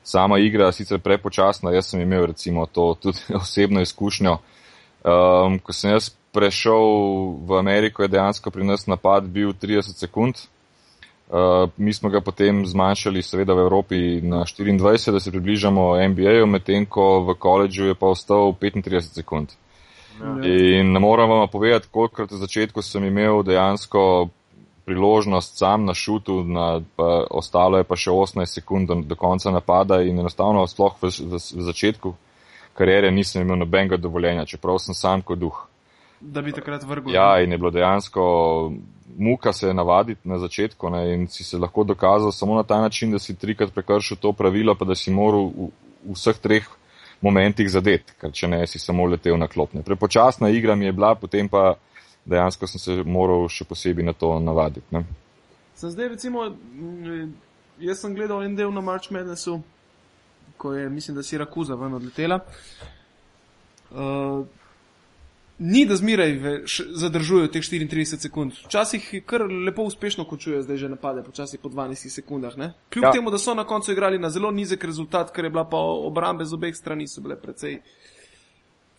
sama 0.08 0.38
igra 0.40 0.70
sicer 0.72 1.02
prepočasna, 1.04 1.74
jaz 1.74 1.92
sem 1.92 2.02
imel 2.02 2.30
recimo 2.32 2.66
to 2.66 2.94
tudi 3.02 3.26
osebno 3.42 3.82
izkušnjo. 3.82 4.38
Um, 5.08 5.58
ko 5.64 5.74
sem 5.74 5.96
jaz 5.96 6.12
prešel 6.36 6.86
v 7.48 7.58
Ameriko, 7.58 8.04
je 8.04 8.14
dejansko 8.14 8.54
pri 8.54 8.68
nas 8.68 8.86
napad 8.88 9.26
bil 9.34 9.54
30 9.54 9.98
sekund. 9.98 10.46
Uh, 11.28 11.68
mi 11.78 11.92
smo 11.94 12.10
ga 12.10 12.22
potem 12.24 12.62
zmanjšali, 12.66 13.22
seveda 13.24 13.56
v 13.58 13.66
Evropi, 13.66 13.98
na 14.24 14.46
24, 14.48 15.12
da 15.12 15.20
se 15.20 15.32
približamo 15.32 15.98
NBA-ju, 16.14 16.46
medtem 16.48 16.86
ko 16.86 17.26
v 17.28 17.36
koledžu 17.36 17.90
je 17.90 17.96
pa 18.00 18.14
ostal 18.14 18.54
35 18.56 19.12
sekund. 19.12 19.58
Ja. 20.20 20.34
In 20.44 20.92
ne 20.92 21.00
moram 21.00 21.30
vam 21.30 21.48
povedati, 21.52 21.88
kolikrat 21.92 22.32
v 22.32 22.42
začetku 22.42 22.82
sem 22.82 23.04
imel 23.04 23.44
dejansko 23.44 24.30
priložnost 24.86 25.58
sam 25.58 25.86
na 25.86 25.94
šutu, 25.94 26.44
na, 26.44 26.82
pa 26.96 27.26
ostalo 27.30 27.78
je 27.78 27.84
pa 27.84 27.96
še 28.00 28.12
18 28.12 28.60
sekund 28.60 28.88
do, 28.88 29.02
do 29.04 29.16
konca 29.20 29.52
napada 29.52 30.00
in 30.02 30.20
enostavno 30.20 30.64
sploh 30.68 30.96
v, 31.02 31.12
v, 31.12 31.42
v 31.42 31.66
začetku 31.68 32.14
karijere 32.78 33.12
nisem 33.12 33.42
imel 33.42 33.60
nobenega 33.60 33.98
dovoljenja, 33.98 34.46
čeprav 34.46 34.80
sem 34.80 34.96
sam 34.96 35.22
kot 35.26 35.42
duh. 35.42 35.58
Da 36.22 36.42
bi 36.42 36.54
takrat 36.54 36.86
vrgel. 36.88 37.14
Ja, 37.14 37.42
in 37.42 37.52
je 37.52 37.58
bilo 37.58 37.72
dejansko 37.74 38.24
muka 39.18 39.54
se 39.54 39.74
navaditi 39.74 40.30
na 40.30 40.40
začetku 40.40 40.90
ne, 40.90 41.04
in 41.14 41.28
si 41.28 41.44
se 41.44 41.58
lahko 41.58 41.84
dokazal 41.84 42.32
samo 42.32 42.56
na 42.56 42.64
ta 42.64 42.82
način, 42.82 43.12
da 43.12 43.20
si 43.20 43.36
trikrat 43.36 43.74
prekršil 43.74 44.18
to 44.22 44.34
pravilo, 44.34 44.76
pa 44.76 44.86
da 44.86 44.96
si 44.96 45.12
moral 45.12 45.50
v, 45.50 45.70
v 46.06 46.16
vseh 46.16 46.38
treh 46.38 46.68
momentih 47.22 47.70
zadet, 47.72 48.14
ker 48.22 48.32
če 48.34 48.50
ne, 48.52 48.62
si 48.68 48.80
samo 48.80 49.06
letel 49.10 49.38
na 49.40 49.48
klopne. 49.48 49.84
Prepočasna 49.86 50.50
igra 50.50 50.76
mi 50.76 50.86
je 50.86 50.94
bila, 50.94 51.16
potem 51.16 51.50
pa 51.50 51.76
dejansko 52.26 52.68
sem 52.68 52.82
se 52.82 52.98
moral 53.06 53.48
še 53.50 53.66
posebej 53.66 54.06
na 54.06 54.14
to 54.14 54.36
navaditi. 54.44 55.04
Sem 55.78 55.94
zdaj, 55.94 56.12
recimo, 56.16 56.46
jaz 57.80 58.04
sem 58.04 58.16
gledal 58.16 58.44
en 58.46 58.56
del 58.58 58.74
na 58.74 58.82
March 58.82 59.12
Madnessu, 59.14 59.62
ko 60.58 60.74
je, 60.74 60.90
mislim, 60.90 61.18
da 61.18 61.24
si 61.24 61.38
Rakuza 61.38 61.78
ven 61.78 61.98
odletela. 61.98 62.42
Uh, 63.88 64.44
ni, 65.60 65.86
da 65.86 65.96
zmeraj 65.96 66.40
zadržujejo 66.90 67.48
teh 67.48 67.62
34 67.62 68.20
sekund. 68.20 68.54
Včasih 68.66 69.24
kar 69.26 69.42
lepo 69.42 69.84
uspešno 69.84 70.26
končujejo, 70.26 70.62
zdaj 70.64 70.78
že 70.78 70.90
napade, 70.90 71.24
počasi 71.24 71.58
po 71.58 71.70
12 71.70 72.10
sekundah. 72.10 72.58
Ne? 72.58 72.74
Kljub 72.94 73.04
ja. 73.04 73.12
temu, 73.12 73.32
da 73.32 73.38
so 73.38 73.54
na 73.54 73.64
koncu 73.64 73.92
igrali 73.92 74.20
na 74.20 74.30
zelo 74.30 74.52
nizek 74.52 74.84
rezultat, 74.84 75.32
ker 75.32 75.46
je 75.46 75.50
bila 75.50 75.66
pa 75.66 75.78
obrambe 75.78 76.46
z 76.46 76.54
obeh 76.54 76.76
strani, 76.76 77.08
so 77.08 77.22
bile 77.22 77.36
precej 77.36 77.82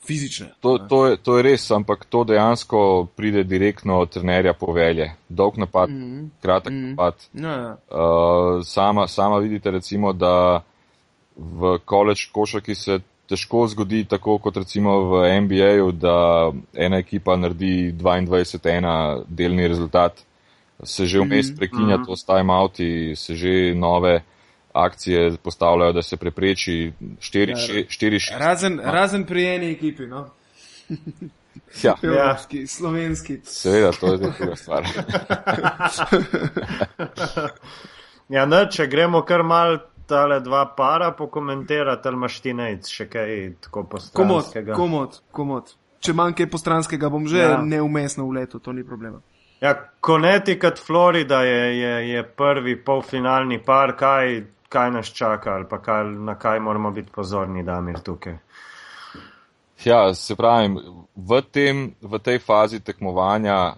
fizične. 0.07 0.55
To, 0.61 0.79
to, 0.79 1.07
je, 1.07 1.16
to 1.16 1.37
je 1.37 1.42
res, 1.42 1.71
ampak 1.71 2.05
to 2.09 2.25
dejansko 2.25 3.07
pride 3.16 3.44
direktno 3.44 3.99
od 4.01 4.11
trenerja 4.11 4.55
povelje. 4.55 5.12
Dolg 5.29 5.59
napad, 5.59 5.90
mm 5.90 6.03
-hmm. 6.03 6.29
kratek 6.42 6.73
mm 6.73 6.79
-hmm. 6.79 6.90
napad. 6.90 7.14
No, 7.33 7.49
ja. 7.49 7.77
uh, 7.90 8.64
sama, 8.64 9.07
sama 9.07 9.38
vidite, 9.38 9.71
recimo, 9.71 10.12
da 10.12 10.62
v 11.37 11.79
koleč 11.85 12.27
košarki 12.33 12.75
se 12.75 13.01
težko 13.29 13.67
zgodi 13.69 14.05
tako 14.09 14.38
kot 14.38 14.57
recimo 14.57 15.01
v 15.11 15.41
NBA-ju, 15.41 15.93
da 15.93 16.51
ena 16.75 16.99
ekipa 16.99 17.37
naredi 17.37 17.93
22-1 17.93 19.25
delni 19.29 19.69
rezultat. 19.69 20.25
Se 20.83 21.07
že 21.07 21.19
vmes 21.19 21.47
-hmm. 21.47 21.57
prekinja 21.57 21.97
mm 21.97 22.03
-hmm. 22.03 22.07
to 22.07 22.17
s 22.17 22.25
timeouti, 22.25 23.17
se 23.17 23.35
že 23.35 23.75
nove 23.75 24.23
akcije 24.73 25.37
postavljajo, 25.43 25.93
da 25.93 26.03
se 26.03 26.17
prepreči 26.17 26.93
štiri, 27.21 27.57
še, 27.57 27.85
štiri 27.88 28.21
šest. 28.21 28.41
Razen, 28.41 28.81
razen 28.85 29.25
pri 29.25 29.47
eni 29.47 29.71
ekipi, 29.71 30.07
no. 30.07 30.27
Ja, 31.83 31.95
Evropski, 32.03 32.67
slovenski. 32.67 33.41
seveda, 33.45 33.93
to 33.93 34.12
je 34.12 34.19
druga 34.19 34.57
stvar. 34.57 34.85
Ja, 38.29 38.47
ne, 38.47 38.67
če 38.71 38.87
gremo 38.87 39.23
kar 39.25 39.43
mal 39.43 39.79
tale 40.09 40.40
dva 40.40 40.64
para 40.77 41.12
pokomentirati, 41.12 42.09
ali 42.09 42.16
imaš 42.16 42.40
ti 42.40 42.55
nejc 42.57 42.88
še 42.88 43.07
kaj 43.12 43.35
tako 43.66 43.85
Komod, 43.85 43.90
postranskega? 43.92 44.75
komod, 44.75 45.21
komod. 45.33 45.75
Če 46.01 46.14
manj 46.14 46.37
kaj 46.38 46.49
postranskega, 46.53 47.11
bom 47.11 47.27
že 47.27 47.38
Ja. 47.42 47.57
neumestno 47.62 48.25
v 48.29 48.40
letu, 48.40 48.59
to 48.59 48.73
ni 48.73 48.85
problema. 48.87 49.21
Ja, 49.61 49.73
Connecticut, 50.07 50.79
Florida 50.79 51.42
je, 51.42 51.79
je, 51.79 51.94
je 52.12 52.23
prvi 52.23 52.77
polfinalni 52.79 53.59
par, 53.59 53.97
kaj, 53.99 54.44
kaj 54.71 54.90
nas 54.94 55.11
čaka 55.11 55.57
ali 55.57 55.66
pa 55.68 55.81
kaj, 55.83 56.05
na 56.23 56.37
kaj 56.38 56.61
moramo 56.61 56.90
biti 56.94 57.11
pozorni, 57.12 57.64
Damir, 57.66 57.99
tukaj. 58.01 58.37
Ja, 59.85 60.14
se 60.14 60.37
pravi, 60.37 60.75
v, 61.16 61.42
tem, 61.51 61.94
v 62.03 62.18
tej 62.18 62.38
fazi 62.38 62.81
tekmovanja 62.81 63.75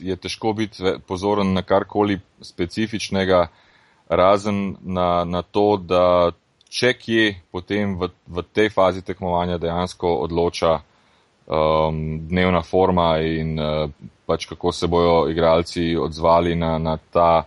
je 0.00 0.16
težko 0.16 0.52
biti 0.52 0.82
pozoren 1.06 1.52
na 1.52 1.62
karkoli 1.62 2.16
specifičnega, 2.40 3.46
razen 4.08 4.76
na, 4.82 5.24
na 5.24 5.42
to, 5.42 5.76
da 5.76 6.30
če 6.70 6.92
kje 6.98 7.26
potem 7.50 7.96
v, 7.98 8.10
v 8.26 8.44
tej 8.52 8.70
fazi 8.70 9.02
tekmovanja 9.02 9.58
dejansko 9.58 10.10
odloča 10.26 10.76
um, 10.76 12.18
dnevna 12.28 12.62
forma 12.62 13.16
in 13.22 13.58
uh, 13.58 13.90
pač 14.26 14.46
kako 14.50 14.72
se 14.72 14.86
bojo 14.86 15.28
igralci 15.30 15.96
odzvali 15.96 16.56
na, 16.56 16.78
na, 16.78 16.96
ta, 16.96 17.46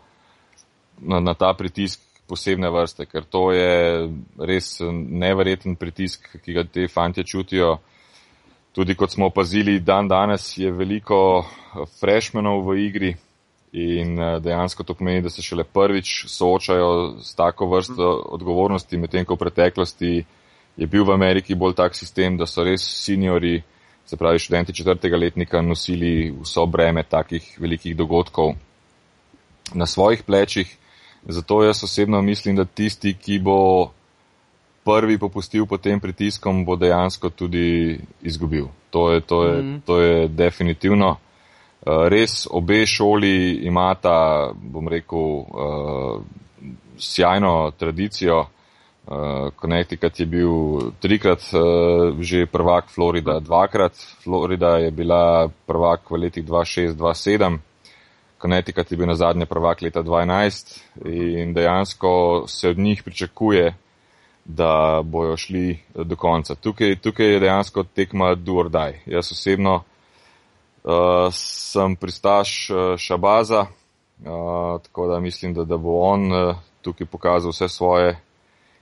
na, 0.99 1.19
na 1.19 1.33
ta 1.33 1.53
pritisk 1.53 2.01
posebne 2.29 2.69
vrste, 2.69 3.07
ker 3.09 3.25
to 3.25 3.49
je 3.51 4.09
res 4.37 4.77
neverjeten 4.93 5.75
pritisk, 5.75 6.29
ki 6.43 6.53
ga 6.53 6.63
te 6.63 6.85
fantje 6.87 7.25
čutijo. 7.25 7.79
Tudi 8.69 8.93
kot 8.95 9.09
smo 9.11 9.31
opazili, 9.31 9.79
dan 9.81 10.07
danes 10.07 10.51
je 10.57 10.69
veliko 10.71 11.41
freshmenov 11.99 12.61
v 12.69 12.77
igri 12.85 13.15
in 13.71 14.19
eh, 14.19 14.39
dejansko 14.39 14.83
to 14.83 14.93
pomeni, 14.93 15.21
da 15.21 15.29
se 15.29 15.41
šele 15.41 15.63
prvič 15.63 16.25
soočajo 16.27 17.17
s 17.21 17.35
tako 17.35 17.67
vrsto 17.69 18.09
odgovornosti, 18.29 18.97
medtem 18.97 19.25
ko 19.25 19.35
v 19.35 19.37
preteklosti 19.37 20.25
je 20.77 20.87
bil 20.87 21.03
v 21.03 21.13
Ameriki 21.13 21.55
bolj 21.55 21.75
tak 21.75 21.95
sistem, 21.95 22.37
da 22.37 22.45
so 22.45 22.63
res 22.63 22.81
seniori, 22.81 23.61
se 24.05 24.17
pravi 24.17 24.39
študenti 24.39 24.73
četrtega 24.73 25.17
letnika, 25.17 25.61
nosili 25.61 26.31
vso 26.41 26.65
breme 26.65 27.03
takih 27.03 27.57
velikih 27.59 27.95
dogodkov 27.95 28.53
na 29.73 29.85
svojih 29.85 30.23
plečih. 30.23 30.77
Zato 31.27 31.63
jaz 31.63 31.83
osebno 31.83 32.21
mislim, 32.21 32.55
da 32.55 32.65
tisti, 32.65 33.13
ki 33.13 33.39
bo 33.39 33.91
prvi 34.83 35.17
popustil 35.19 35.65
pod 35.65 35.81
tem 35.81 35.99
pritiskom, 35.99 36.65
bo 36.65 36.75
dejansko 36.75 37.29
tudi 37.29 37.99
izgubil. 38.21 38.67
To 38.89 39.11
je, 39.11 39.21
to 39.21 39.43
je, 39.45 39.61
Mhm. 39.61 39.77
to 39.85 40.01
je 40.01 40.27
definitivno. 40.27 41.17
Uh, 41.79 42.07
Res 42.11 42.43
obe 42.51 42.85
šoli 42.85 43.63
imata, 43.63 44.51
bom 44.53 44.87
rekel, 44.87 45.19
uh, 45.47 46.21
sjajno 46.97 47.71
tradicijo. 47.77 48.45
Uh, 49.09 49.49
Connecticut 49.57 50.19
je 50.19 50.25
bil 50.25 50.91
trikrat 51.01 51.41
uh, 51.53 52.19
že 52.19 52.45
prvak, 52.45 52.91
Florida 52.93 53.39
dvakrat. 53.39 53.95
Florida 54.23 54.77
je 54.77 54.91
bila 54.91 55.49
prvak 55.65 56.11
v 56.11 56.25
letih 56.27 56.45
2006-2007. 56.45 57.57
Connecticut 58.41 58.91
je 58.91 58.97
bil 58.97 59.07
na 59.07 59.15
zadnje 59.15 59.45
prvak 59.45 59.81
leta 59.81 60.03
2012 60.03 60.77
in 61.05 61.53
dejansko 61.53 62.43
se 62.47 62.69
od 62.69 62.77
njih 62.77 63.03
pričakuje, 63.03 63.73
da 64.45 65.01
bojo 65.03 65.37
šli 65.37 65.79
do 65.95 66.15
konca. 66.15 66.55
Tukaj, 66.55 66.95
tukaj 66.95 67.33
je 67.33 67.39
dejansko 67.39 67.83
tekma 67.83 68.35
do 68.35 68.53
or 68.53 68.69
die. 68.69 69.01
Jaz 69.05 69.31
osebno 69.31 69.83
uh, 70.83 71.27
sem 71.35 71.95
pristaš 71.95 72.69
uh, 72.69 72.97
Šabaza, 72.97 73.59
uh, 73.61 74.81
tako 74.83 75.07
da 75.07 75.19
mislim, 75.19 75.53
da, 75.53 75.63
da 75.63 75.77
bo 75.77 75.99
on 76.01 76.31
uh, 76.31 76.55
tukaj 76.81 77.07
pokazal 77.07 77.51
vse 77.51 77.67
svoje 77.67 78.19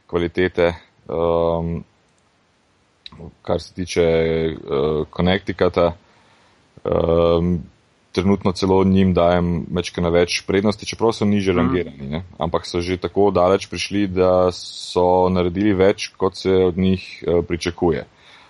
kvalitete. 0.07 0.73
Um, 1.07 1.83
kar 3.41 3.62
se 3.62 3.73
tiče 3.73 4.03
uh, 4.03 5.07
Connecticuta, 5.15 5.93
um, 6.83 7.60
trenutno 8.12 8.51
celo 8.51 8.83
njim 8.83 9.13
dajem 9.13 9.65
večkrat 9.71 10.03
na 10.03 10.10
več 10.10 10.41
prednosti, 10.47 10.86
čeprav 10.86 11.13
so 11.13 11.25
niže 11.25 11.53
rangirani, 11.53 12.10
ne? 12.10 12.23
ampak 12.39 12.65
so 12.65 12.81
že 12.81 12.97
tako 12.97 13.31
daleč 13.31 13.67
prišli, 13.69 14.07
da 14.07 14.49
so 14.51 15.29
naredili 15.29 15.73
več, 15.73 16.12
kot 16.17 16.38
se 16.38 16.51
od 16.51 16.77
njih 16.77 17.23
uh, 17.27 17.45
pričakuje. 17.45 18.05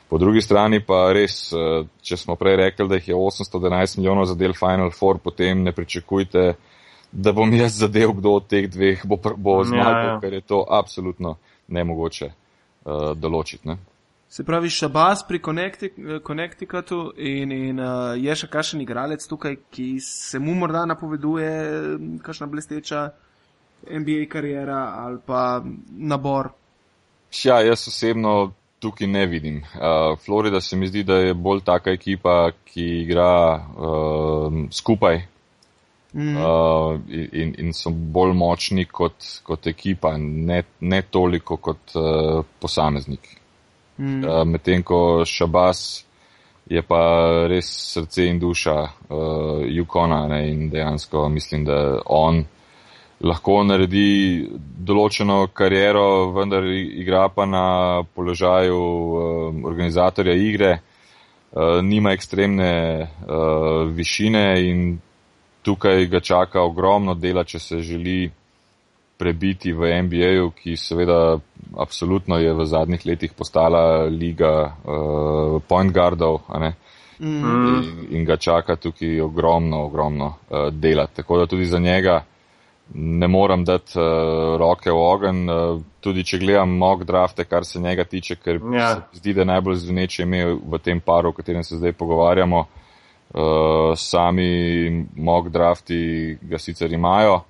Po 0.10 0.18
drugi 0.18 0.42
strani 0.42 0.80
pa 0.86 1.12
res, 1.14 1.52
uh, 1.52 1.84
če 2.02 2.18
smo 2.18 2.36
prej 2.40 2.56
rekli, 2.56 2.88
da 2.88 2.96
jih 2.96 3.10
je 3.12 3.16
811 3.16 3.98
milijonov 4.00 4.30
za 4.30 4.36
del 4.40 4.54
Final 4.56 4.92
Four, 4.96 5.20
potem 5.20 5.64
ne 5.64 5.72
pričakujte, 5.76 6.54
da 7.12 7.32
bom 7.32 7.54
jaz 7.54 7.80
zadev, 7.82 8.14
kdo 8.20 8.38
od 8.40 8.48
teh 8.48 8.70
dveh 8.72 9.04
bo, 9.06 9.18
bo 9.36 9.64
zmagal, 9.64 9.92
Ja, 9.94 10.00
ja, 10.00 10.08
ja. 10.08 10.14
ja. 10.14 10.20
ker 10.24 10.34
je 10.34 10.42
to 10.42 10.64
absolutno 10.70 11.36
nemogoče 11.68 12.32
uh, 12.32 13.12
določiti. 13.20 13.68
Ne? 13.68 13.78
Se 14.30 14.44
pravi, 14.44 14.70
Šabas 14.70 15.24
pri 15.28 15.40
Connecti- 15.40 15.92
Connecticutu 16.24 17.14
in, 17.18 17.52
in 17.52 17.80
uh, 17.80 18.12
je 18.20 18.36
še 18.36 18.50
kakšen 18.52 18.82
igralec 18.84 19.24
tukaj, 19.28 19.56
ki 19.72 20.00
se 20.04 20.40
mu 20.40 20.56
morda 20.56 20.86
napoveduje 20.86 21.52
mm, 21.96 22.18
kakšna 22.24 22.48
blesteča 22.52 23.06
NBA 23.88 24.26
karijera 24.30 24.82
ali 25.00 25.20
pa 25.26 25.62
nabor. 25.92 26.52
Ja, 27.44 27.62
jaz 27.62 27.88
osebno 27.88 28.52
tukaj 28.80 29.08
ne 29.08 29.26
vidim. 29.26 29.64
Uh, 29.76 30.18
Florida 30.26 30.62
se 30.62 30.76
mi 30.76 30.88
zdi, 30.88 31.04
da 31.04 31.16
je 31.16 31.34
bolj 31.34 31.64
taka 31.66 31.92
ekipa, 31.92 32.52
ki 32.66 32.86
igra 33.02 33.32
uh, 33.56 34.62
skupaj 34.72 35.26
Mm. 36.14 36.38
uh, 36.38 37.00
in, 37.32 37.54
in 37.58 37.74
so 37.74 37.92
bolj 37.92 38.32
močni 38.34 38.86
kot, 38.86 39.26
kot 39.44 39.68
ekipa, 39.68 40.16
ne, 40.18 40.64
ne 40.80 41.02
toliko 41.12 41.58
kot 41.62 41.94
uh, 41.96 42.46
posameznik. 42.60 43.28
Mm. 43.98 44.24
Uh, 44.24 44.44
Medtem 44.48 44.84
ko 44.84 45.26
Šabas 45.26 46.06
je 46.70 46.82
pa 46.82 47.02
res 47.48 47.70
srce 47.94 48.26
in 48.32 48.40
duša 48.40 48.78
uh, 48.82 49.62
Yukona 49.68 50.24
ne, 50.32 50.42
in 50.50 50.70
dejansko 50.70 51.28
mislim, 51.30 51.66
da 51.66 52.02
on 52.06 52.46
lahko 53.26 53.64
naredi 53.66 54.46
določeno 54.60 55.48
kariero, 55.54 56.32
vendar 56.36 56.66
igra 56.70 57.28
pa 57.34 57.48
na 57.50 57.66
položaju 58.14 58.78
uh, 58.78 59.64
organizatorja 59.66 60.36
igre, 60.38 60.72
uh, 60.78 61.80
nima 61.82 62.14
ekstremne 62.14 62.72
uh, 63.02 63.88
višine 63.90 64.46
in 64.70 64.84
tukaj 65.66 66.06
ga 66.08 66.22
čaka 66.22 66.62
ogromno 66.62 67.16
dela, 67.16 67.44
če 67.44 67.60
se 67.60 67.82
želi 67.82 68.30
prebiti 69.18 69.74
v 69.74 69.96
NBA-ju, 70.06 70.52
ki 70.54 70.78
seveda 70.78 71.40
absolutno 71.82 72.38
je 72.38 72.54
v 72.54 72.66
zadnjih 72.70 73.06
letih 73.10 73.34
postala 73.34 74.06
liga 74.06 74.54
uh, 74.70 75.58
point 75.68 75.92
guardov? 75.94 76.44
Mm. 77.18 77.42
in, 77.42 77.86
in 78.14 78.26
ga 78.30 78.38
čaka 78.38 78.76
tukaj 78.78 79.22
ogromno, 79.26 79.88
ogromno 79.90 80.36
uh, 80.38 80.68
dela. 80.70 81.08
Tako 81.10 81.40
da 81.42 81.48
tudi 81.50 81.66
za 81.66 81.80
njega 81.82 82.22
ne 82.94 83.28
moram 83.28 83.64
dati 83.66 84.00
uh, 84.00 84.58
roke 84.58 84.92
v 84.92 84.96
ogen, 84.96 85.50
uh, 85.50 85.82
tudi 86.00 86.24
če 86.24 86.40
gledam 86.40 86.78
mock 86.78 87.04
drafte, 87.04 87.44
kar 87.46 87.66
se 87.66 87.80
njega 87.80 88.04
tiče, 88.04 88.36
ker 88.36 88.60
Ja. 88.74 88.96
se 88.96 89.20
zdi, 89.20 89.34
da 89.34 89.42
je 89.42 89.46
najbolj 89.46 89.76
zveneče 89.76 90.24
ime 90.24 90.46
v 90.56 90.80
tem 90.84 91.00
paru, 91.02 91.30
o 91.30 91.34
katerem 91.34 91.64
se 91.64 91.78
zdaj 91.78 91.94
pogovarjamo. 91.94 92.66
Uh, 93.28 93.92
sami 94.00 95.06
mock 95.16 95.50
drafti 95.52 96.38
ga 96.42 96.58
sicer 96.58 96.94
imajo 96.94 97.42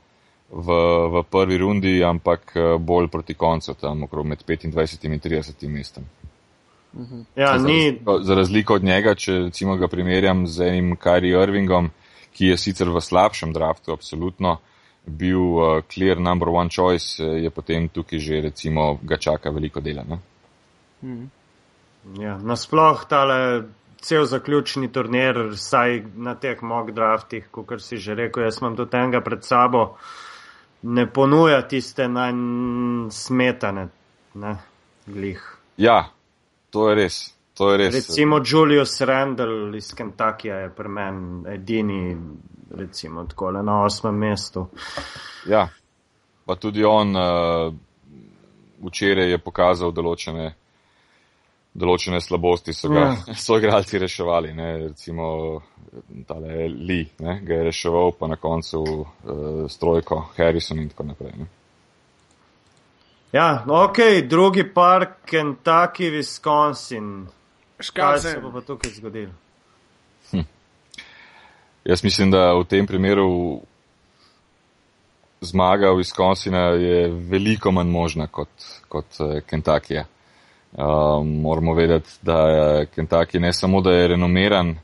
v, 0.50 0.74
v 1.14 1.24
prvi 1.30 1.58
rundi, 1.58 2.04
ampak 2.04 2.56
uh, 2.56 2.82
bolj 2.82 3.08
proti 3.14 3.34
koncu, 3.34 3.74
tam 3.78 4.04
okrog 4.04 4.26
med 4.26 4.42
25 4.48 5.06
in 5.06 5.20
30 5.20 5.68
mestom. 5.70 6.04
Ja, 7.36 7.60
za, 7.60 7.68
ni, 7.68 7.92
razliko, 7.92 8.20
za 8.24 8.36
razliko 8.36 8.74
od 8.74 8.84
njega, 8.84 9.16
če 9.16 9.34
recimo 9.34 9.76
ga 9.78 9.88
primerjam 9.88 10.48
z 10.48 10.68
enim 10.68 10.96
Kyrie 10.98 11.44
Irvingom, 11.44 11.92
ki 12.34 12.46
je 12.48 12.58
sicer 12.58 12.90
v 12.90 13.02
slabšem 13.02 13.54
draftu, 13.54 13.94
absolutno 13.94 14.58
bil 15.08 15.40
uh, 15.40 15.82
clear 15.88 16.20
number 16.20 16.50
one 16.50 16.70
choice, 16.70 17.24
eh, 17.24 17.44
je 17.44 17.50
potem 17.50 17.90
tukaj 17.90 18.20
že 18.20 18.42
recimo 18.42 19.00
ga 19.04 19.18
čaka 19.18 19.50
veliko 19.50 19.80
dela. 19.80 20.04
Ne? 20.04 20.20
ja, 22.20 22.38
nasploh 22.38 23.06
tale 23.08 23.64
cel 24.02 24.26
zaključni 24.26 24.92
turnir, 24.92 25.54
saj 25.56 26.04
na 26.16 26.36
teh 26.36 26.62
mock 26.62 26.92
draftih, 26.92 27.48
kot 27.52 27.82
si 27.82 27.98
že 27.98 28.16
rekel, 28.16 28.44
jaz 28.44 28.62
imam 28.62 28.76
tudi 28.76 28.98
enega 28.98 29.22
pred 29.22 29.44
sabo, 29.44 29.98
ne 30.84 31.08
ponuja 31.08 31.62
tiste 31.68 32.08
najmanj 32.08 33.10
smetane, 33.12 33.88
ne, 34.36 34.58
glih. 35.08 35.42
Ja, 35.78 36.12
to 36.70 36.90
je 36.90 36.96
res. 36.96 37.37
To 37.58 37.72
je 37.72 37.78
res. 37.78 37.96
Recimo 37.96 38.42
Julius 38.46 39.02
Randall 39.02 39.76
iz 39.76 39.94
Kentuckija 39.94 40.56
je 40.56 40.70
pri 40.70 40.90
meni 40.90 41.54
edini, 41.54 42.18
recimo 42.78 43.26
tako 43.26 43.52
na 43.52 43.84
osmem 43.84 44.16
mestu. 44.16 44.68
Ja, 45.50 45.68
pa 46.46 46.56
tudi 46.56 46.84
on 46.86 47.16
uh, 47.16 47.74
včeraj 48.86 49.32
je 49.32 49.40
pokazal 49.42 49.92
določene, 49.92 50.52
določene 51.74 52.22
slabosti, 52.22 52.74
so 52.74 52.92
ga 52.94 53.00
Ja. 53.00 53.16
so 53.46 53.58
igralci 53.58 54.00
reševali. 54.00 54.54
Ne? 54.54 54.68
Recimo 54.88 55.62
tale 56.28 56.68
Lee 56.68 57.08
ne? 57.20 57.40
ga 57.42 57.54
je 57.54 57.64
reševal, 57.72 58.14
pa 58.20 58.28
na 58.28 58.36
koncu 58.36 58.84
uh, 58.84 59.08
strojko 59.70 60.28
Harrison 60.38 60.80
in 60.80 60.90
tako 60.90 61.08
naprej. 61.10 61.34
Ne? 61.38 61.50
Ja, 63.34 63.66
ok, 63.68 63.98
drugi 64.30 64.64
park, 64.74 65.26
Kentucky, 65.26 66.12
Wisconsin. 66.14 67.28
Škar 67.80 68.20
se 68.20 68.40
bo 68.42 68.52
pa 68.52 68.62
tukaj 68.62 68.92
zgodilo? 68.92 69.34
Jaz 71.86 72.04
mislim, 72.04 72.32
da 72.32 72.54
v 72.54 72.64
tem 72.64 72.88
primeru 72.88 73.62
zmaga 75.42 75.94
Wisconsina 75.96 76.74
je 76.76 77.08
veliko 77.30 77.72
manj 77.72 77.90
možna 77.90 78.28
kot, 78.28 78.50
kot 78.88 79.20
eh, 79.20 79.42
Kentucky. 79.50 80.04
Um, 80.78 81.42
moramo 81.42 81.74
vedeti, 81.74 82.10
da 82.22 82.40
je 82.40 82.86
Kentucky 82.86 83.40
ne 83.40 83.54
samo, 83.54 83.82
da 83.82 83.92
je 83.92 84.08
renomiran, 84.08 84.76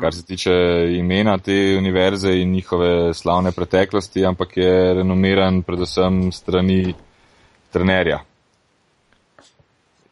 kar 0.00 0.14
se 0.14 0.24
tiče 0.24 0.52
imena 0.98 1.38
te 1.38 1.76
univerze 1.78 2.32
in 2.32 2.52
njihove 2.52 3.14
slavne 3.14 3.52
preteklosti, 3.52 4.26
ampak 4.26 4.56
je 4.56 4.94
renomiran 4.94 5.62
predvsem 5.62 6.32
strani 6.32 6.94
trenerja. 7.72 8.20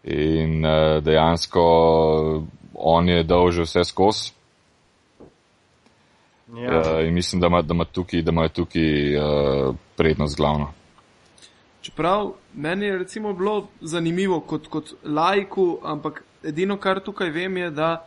In 0.04 0.64
uh, 0.64 1.02
dejansko 1.04 1.62
on 2.74 3.08
je 3.08 3.22
dal 3.22 3.50
že 3.50 3.62
vse 3.62 3.84
skozi. 3.84 4.32
Ja. 6.56 6.80
Uh, 6.80 7.06
in 7.06 7.14
mislim, 7.14 7.40
da 7.40 7.46
ima, 7.46 7.62
da 7.62 7.74
ima 7.74 7.84
tukaj, 7.84 8.22
da 8.22 8.30
ima 8.30 8.48
tukaj 8.48 9.16
uh, 9.16 9.74
prednost 9.96 10.36
glavno. 10.36 10.72
Čeprav 11.80 12.32
meni 12.54 12.86
je 12.86 12.98
recimo 12.98 13.32
bilo 13.32 13.68
zanimivo 13.80 14.40
kot, 14.40 14.66
kot 14.66 14.94
laiku, 15.04 15.78
ampak 15.84 16.24
edino, 16.42 16.76
kar 16.76 17.00
tukaj 17.00 17.30
vem, 17.30 17.56
je, 17.56 17.70
da 17.70 18.06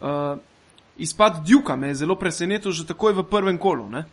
uh, 0.00 0.38
izpad 0.96 1.44
Duka 1.48 1.76
me 1.76 1.88
je 1.88 1.94
zelo 1.94 2.14
presenetil 2.14 2.72
že 2.72 2.86
takoj 2.86 3.12
v 3.12 3.24
prvem 3.24 3.58
kolu. 3.58 3.88
Ne? 3.88 4.04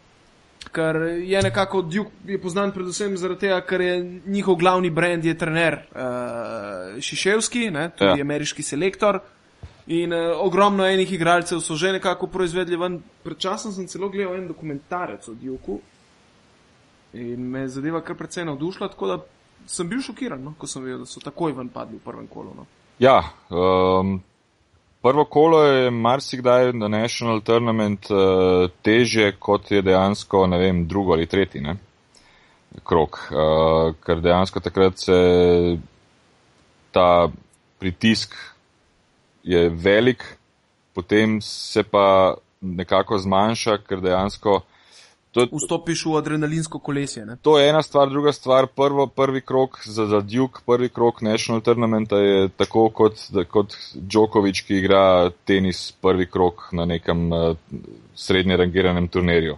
Ker 0.72 0.95
je 1.24 1.41
nekako 1.41 1.82
Duke 1.82 2.12
je 2.28 2.38
poznan 2.41 2.72
predvsem 2.72 3.17
zaradi 3.17 3.39
tega, 3.48 3.62
ker 3.65 3.82
je 3.82 4.22
njihov 4.26 4.56
glavni 4.60 4.89
brand 4.89 5.26
je 5.26 5.34
trener 5.38 5.80
uh, 5.91 7.02
Šiševski, 7.02 7.72
ne, 7.72 7.89
tudi 7.98 8.19
Ja. 8.19 8.26
ameriški 8.26 8.63
selektor. 8.63 9.19
In 9.88 10.13
uh, 10.13 10.36
ogromno 10.43 10.86
enih 10.86 11.13
igralcev 11.13 11.60
so 11.60 11.76
že 11.76 11.91
nekako 11.91 12.28
proizvedli 12.28 12.78
ven. 12.78 13.00
Pred 13.24 13.38
časom 13.38 13.72
sem 13.72 13.88
celo 13.88 14.10
gledal 14.10 14.36
en 14.36 14.48
dokumentarec 14.48 15.28
o 15.28 15.34
Duku 15.34 15.80
in 17.13 17.50
me 17.50 17.60
je 17.60 17.67
zadeva 17.69 18.02
kar 18.02 18.15
precej 18.15 18.45
navdušila, 18.45 18.88
tako 18.89 19.08
da 19.08 19.17
sem 19.65 19.89
bil 19.89 20.02
šokiran, 20.02 20.43
no, 20.43 20.54
ko 20.58 20.67
sem 20.67 20.84
videl, 20.84 21.00
da 21.00 21.06
so 21.06 21.19
takoj 21.19 21.54
ven 21.58 21.69
padli 21.69 21.98
v 21.98 22.04
prvem 22.06 22.28
kolu. 22.28 22.54
No. 22.56 22.65
Ja, 23.00 23.24
um, 23.50 24.19
prvo 25.01 25.25
kolo 25.25 25.63
je 25.63 25.91
marsikdaj 25.91 26.73
na 26.73 26.88
National 26.88 27.41
Tournament 27.41 28.09
uh, 28.12 28.69
teže, 28.81 29.31
kot 29.39 29.71
je 29.71 29.81
dejansko, 29.81 30.47
ne 30.47 30.59
vem, 30.59 30.88
drugo 30.88 31.13
ali 31.13 31.27
tretji 31.27 31.62
ne? 31.62 31.77
krok. 32.83 33.17
Uh, 33.31 33.95
ker 34.05 34.21
dejansko 34.21 34.59
takrat 34.59 34.99
se 34.99 35.17
ta 36.91 37.29
pritisk 37.79 38.35
je 39.43 39.69
velik, 39.69 40.23
potem 40.93 41.41
se 41.41 41.83
pa 41.83 42.35
nekako 42.62 43.17
zmanjša, 43.17 43.77
ker 43.88 44.01
dejansko. 44.01 44.62
To, 45.32 45.46
Vstopiš 45.46 46.06
v 46.10 46.15
adrenalinsko 46.18 46.80
kolesje. 46.82 47.26
Ne? 47.26 47.36
To 47.46 47.60
je 47.60 47.70
ena 47.70 47.84
stvar, 47.86 48.10
druga 48.10 48.32
stvar, 48.34 48.68
prvo, 48.68 49.08
prvi 49.08 49.42
krok 49.42 49.78
za, 49.86 50.06
za 50.06 50.22
Duke, 50.22 50.62
prvi 50.65 50.89
krok 50.89 51.22
National 51.22 51.62
Tournamenta 51.62 52.18
je 52.18 52.50
tako 52.50 52.89
kot, 52.89 53.22
da, 53.30 53.44
kot 53.46 53.76
Djokovic, 53.94 54.62
ki 54.65 54.80
igra 54.82 55.30
tenis 55.46 55.92
prvi 56.02 56.26
krok 56.26 56.72
na 56.72 56.86
nekem 56.86 57.32
uh, 57.32 57.56
srednje 58.15 58.58
rangiranem 58.58 59.08
turnirju. 59.08 59.58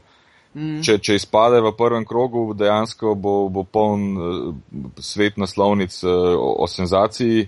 Mm. 0.54 0.82
Če, 0.84 0.98
če 1.00 1.16
izpade 1.16 1.62
v 1.64 1.72
prvem 1.80 2.04
krogu, 2.06 2.50
dejansko 2.54 3.16
bo, 3.16 3.36
bo 3.48 3.64
poln 3.64 4.04
uh, 4.18 4.54
svet 5.00 5.40
naslovnic 5.40 5.96
uh, 6.04 6.36
o, 6.36 6.56
o 6.66 6.68
senzaciji. 6.68 7.48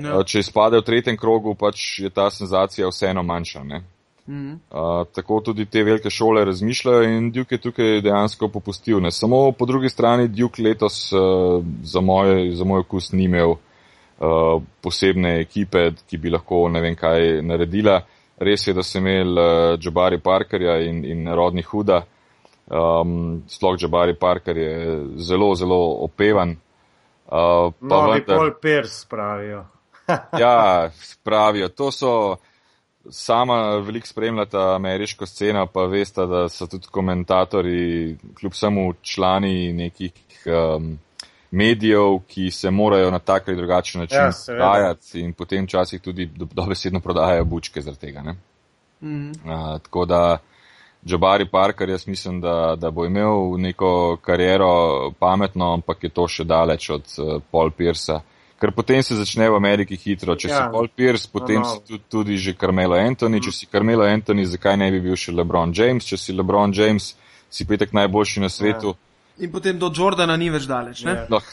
Ja. 0.00 0.16
Uh, 0.16 0.22
če 0.24 0.40
izpade 0.40 0.80
v 0.80 0.86
tretjem 0.88 1.20
krogu, 1.20 1.52
pač 1.60 1.98
je 2.00 2.08
ta 2.08 2.30
senzacija 2.32 2.88
vseeno 2.88 3.22
manjša. 3.22 3.68
Ne? 3.68 3.84
Mm. 4.26 4.52
Uh, 4.52 5.04
tako 5.12 5.40
tudi 5.44 5.66
te 5.66 5.82
velike 5.84 6.10
šole 6.10 6.44
razmišljajo 6.44 7.02
in 7.02 7.30
Duke 7.32 7.54
je 7.54 7.60
tukaj 7.60 8.00
dejansko 8.00 8.48
popustil. 8.48 9.00
Ne 9.00 9.10
samo 9.10 9.52
po 9.52 9.66
drugi 9.66 9.88
strani 9.88 10.28
Duke 10.28 10.62
letos 10.62 11.12
uh, 11.12 11.64
za, 11.82 12.00
moj, 12.00 12.50
za 12.50 12.64
moj 12.64 12.80
okus 12.80 13.12
ni 13.12 13.24
imel 13.24 13.50
uh, 13.50 14.62
posebne 14.80 15.40
ekipe, 15.40 15.90
ki 16.08 16.18
bi 16.18 16.32
lahko 16.32 16.68
ne 16.68 16.80
vem 16.80 16.96
kaj 16.96 17.42
naredila. 17.42 18.00
Res 18.38 18.66
je, 18.66 18.72
da 18.74 18.82
so 18.82 18.98
imeli 18.98 19.36
uh, 19.40 19.76
Jabari 19.80 20.18
Parkerja 20.20 20.78
in, 20.88 21.04
in 21.04 21.28
rodni 21.34 21.62
Huda. 21.62 22.00
Um, 22.64 23.42
sploh 23.48 23.76
Jabari 23.80 24.16
Parker 24.16 24.56
je 24.56 24.72
zelo, 25.16 25.54
zelo 25.54 25.78
opevan. 26.08 26.56
Uh, 27.26 27.70
pa 27.76 27.86
Novi 27.92 28.18
vendar- 28.18 28.36
Paul 28.38 28.50
Pierce 28.62 29.06
pravijo. 29.10 29.64
ja, 30.40 30.90
pravijo, 31.22 31.68
to 31.68 31.92
so. 31.92 32.36
Sama 33.10 33.76
veliko 33.76 34.06
spremljata 34.06 34.74
ameriško 34.74 35.26
sceno, 35.26 35.66
pa 35.66 35.84
veste, 35.84 36.26
da 36.26 36.48
so 36.48 36.66
tudi 36.66 36.86
komentatorji, 36.90 38.16
kljub 38.38 38.52
samo 38.54 38.92
člani 39.02 39.72
nekih 39.72 40.12
um, 40.46 40.98
medijev, 41.50 42.18
ki 42.28 42.50
se 42.50 42.70
morajo 42.70 43.10
na 43.10 43.18
tak 43.18 43.48
ali 43.48 43.56
drugačen 43.56 44.00
način 44.00 44.18
Ja, 44.18 44.30
prodajati 44.46 45.20
in 45.20 45.32
potem 45.32 45.64
včasih 45.64 46.00
tudi 46.00 46.26
do- 46.26 46.48
dobesedno 46.52 47.00
prodajajo 47.00 47.44
bučke 47.44 47.80
zaradi 47.80 48.00
tega. 48.00 48.22
Ne? 48.22 48.36
Mm. 49.02 49.28
Uh, 49.30 49.78
tako 49.82 50.04
da 50.04 50.38
Jabari 51.02 51.48
Parker, 51.50 51.88
jaz 51.88 52.06
mislim, 52.08 52.40
da, 52.40 52.76
da 52.78 52.90
bo 52.90 53.04
imel 53.04 53.60
neko 53.60 54.16
kariero 54.22 55.10
pametno, 55.18 55.72
ampak 55.72 56.04
je 56.04 56.10
to 56.10 56.28
še 56.28 56.44
daleč 56.44 56.90
od 56.90 57.04
uh, 57.18 57.42
Paul 57.50 57.70
Piersa. 57.70 58.20
Ker 58.64 58.72
potem 58.72 59.02
se 59.04 59.12
začne 59.12 59.44
v 59.50 59.56
Ameriki 59.60 59.92
hitro. 60.00 60.32
Če 60.40 60.48
ja. 60.48 60.54
Ja. 60.56 60.60
si 60.64 60.72
Paul 60.72 60.88
Pierce, 60.88 61.28
potem 61.28 61.60
No, 61.60 61.68
no. 61.68 61.74
si 61.76 61.80
tudi, 61.84 62.04
tudi 62.08 62.36
že 62.40 62.54
Carmelo 62.56 62.96
Anthony. 62.96 63.36
Če 63.44 63.52
si 63.52 63.66
Carmelo 63.68 64.06
Anthony, 64.08 64.46
zakaj 64.48 64.78
ne 64.80 64.88
bi 64.90 65.00
bil 65.04 65.16
še 65.20 65.34
LeBron 65.36 65.74
James? 65.76 66.00
Če 66.08 66.16
si 66.16 66.32
LeBron 66.32 66.72
James, 66.72 67.10
si 67.52 67.66
petek 67.68 67.92
najboljši 67.92 68.40
na 68.40 68.48
svetu. 68.48 68.94
In 69.44 69.50
potem 69.52 69.76
do 69.76 69.90
Jordana 69.92 70.36
ni 70.40 70.48
več 70.48 70.64
daleč. 70.64 71.04
Ne? 71.04 71.12
Ja. 71.12 71.26
Lah, 71.28 71.44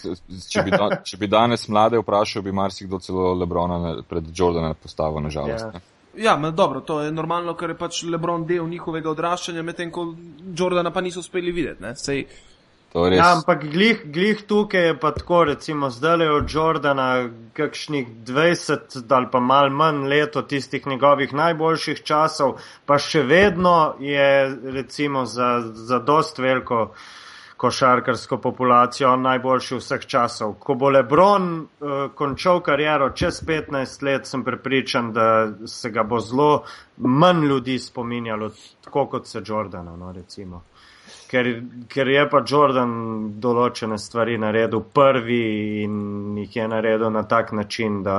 če, 0.48 0.64
bi 0.64 0.72
da, 0.72 0.88
če 1.04 1.18
bi 1.20 1.28
danes 1.28 1.68
mlade 1.68 2.00
vprašal, 2.00 2.46
bi 2.46 2.52
marsikdo 2.56 3.00
celo 3.04 3.34
Lebrona 3.36 3.80
na- 3.82 3.96
pred 4.08 4.32
Jordana 4.32 4.72
postavil, 4.74 5.20
nažalost. 5.20 5.66
Ja. 5.68 5.72
ne. 5.76 5.82
Ja, 6.16 6.38
ma 6.38 6.52
dobro, 6.52 6.80
to 6.80 7.02
je 7.02 7.12
normalno, 7.12 7.56
ker 7.60 7.70
je 7.72 7.76
pač 7.80 8.04
Lebron 8.04 8.46
del 8.46 8.68
njihovega 8.68 9.10
odraščanja, 9.12 9.64
medtem 9.64 9.92
ko 9.92 10.14
Jordana 10.56 10.92
pa 10.92 11.02
niso 11.02 11.20
uspeli 11.20 11.52
videti. 11.52 11.82
ne. 11.84 11.96
Sej. 11.96 12.26
Ja, 12.94 13.38
ampak 13.38 13.62
glih, 13.72 14.02
glih 14.12 14.42
tukaj 14.48 14.86
je 14.86 14.96
pa 15.00 15.14
tako, 15.16 15.44
recimo 15.48 15.90
zdaj 15.90 16.26
je 16.26 16.32
od 16.32 16.50
Jordana 16.54 17.30
kakšnih 17.54 18.08
20 18.28 19.14
ali 19.16 19.28
pa 19.32 19.40
mal 19.40 19.70
manj 19.70 20.08
let 20.08 20.36
od 20.36 20.50
tistih 20.50 20.88
njegovih 20.88 21.34
najboljših 21.34 22.04
časov, 22.04 22.58
pa 22.86 22.98
še 23.00 23.24
vedno 23.24 23.96
je 24.00 24.28
recimo 24.76 25.24
za, 25.26 25.62
za 25.74 26.00
dost 26.00 26.40
veliko 26.40 26.92
košarkarsko 27.62 28.42
populacijo 28.44 29.16
najboljši 29.16 29.78
vseh 29.78 30.06
časov. 30.06 30.56
Ko 30.60 30.76
bo 30.76 30.90
Lebron 30.90 31.46
uh, 31.62 31.92
končal 32.16 32.60
kariero 32.66 33.12
čez 33.16 33.40
15 33.48 34.04
let, 34.04 34.28
sem 34.28 34.44
prepričan, 34.44 35.14
da 35.14 35.28
se 35.68 35.94
ga 35.96 36.04
bo 36.04 36.20
zelo 36.20 36.64
manj 36.98 37.46
ljudi 37.48 37.80
spominjalo, 37.80 38.52
tako 38.84 39.06
kot 39.06 39.28
se 39.28 39.44
Jordana, 39.46 39.96
no, 39.96 40.12
recimo 40.12 40.64
ker, 41.32 41.48
ker 41.88 42.10
je 42.12 42.24
pa 42.30 42.42
Jordan 42.48 42.94
določene 43.44 43.98
stvari 44.02 44.38
naredil 44.42 44.84
prvi 44.94 45.44
in 45.86 45.96
jih 46.44 46.58
je 46.60 46.68
naredil 46.68 47.12
na 47.14 47.24
tak 47.24 47.54
način, 47.56 48.02
da 48.04 48.18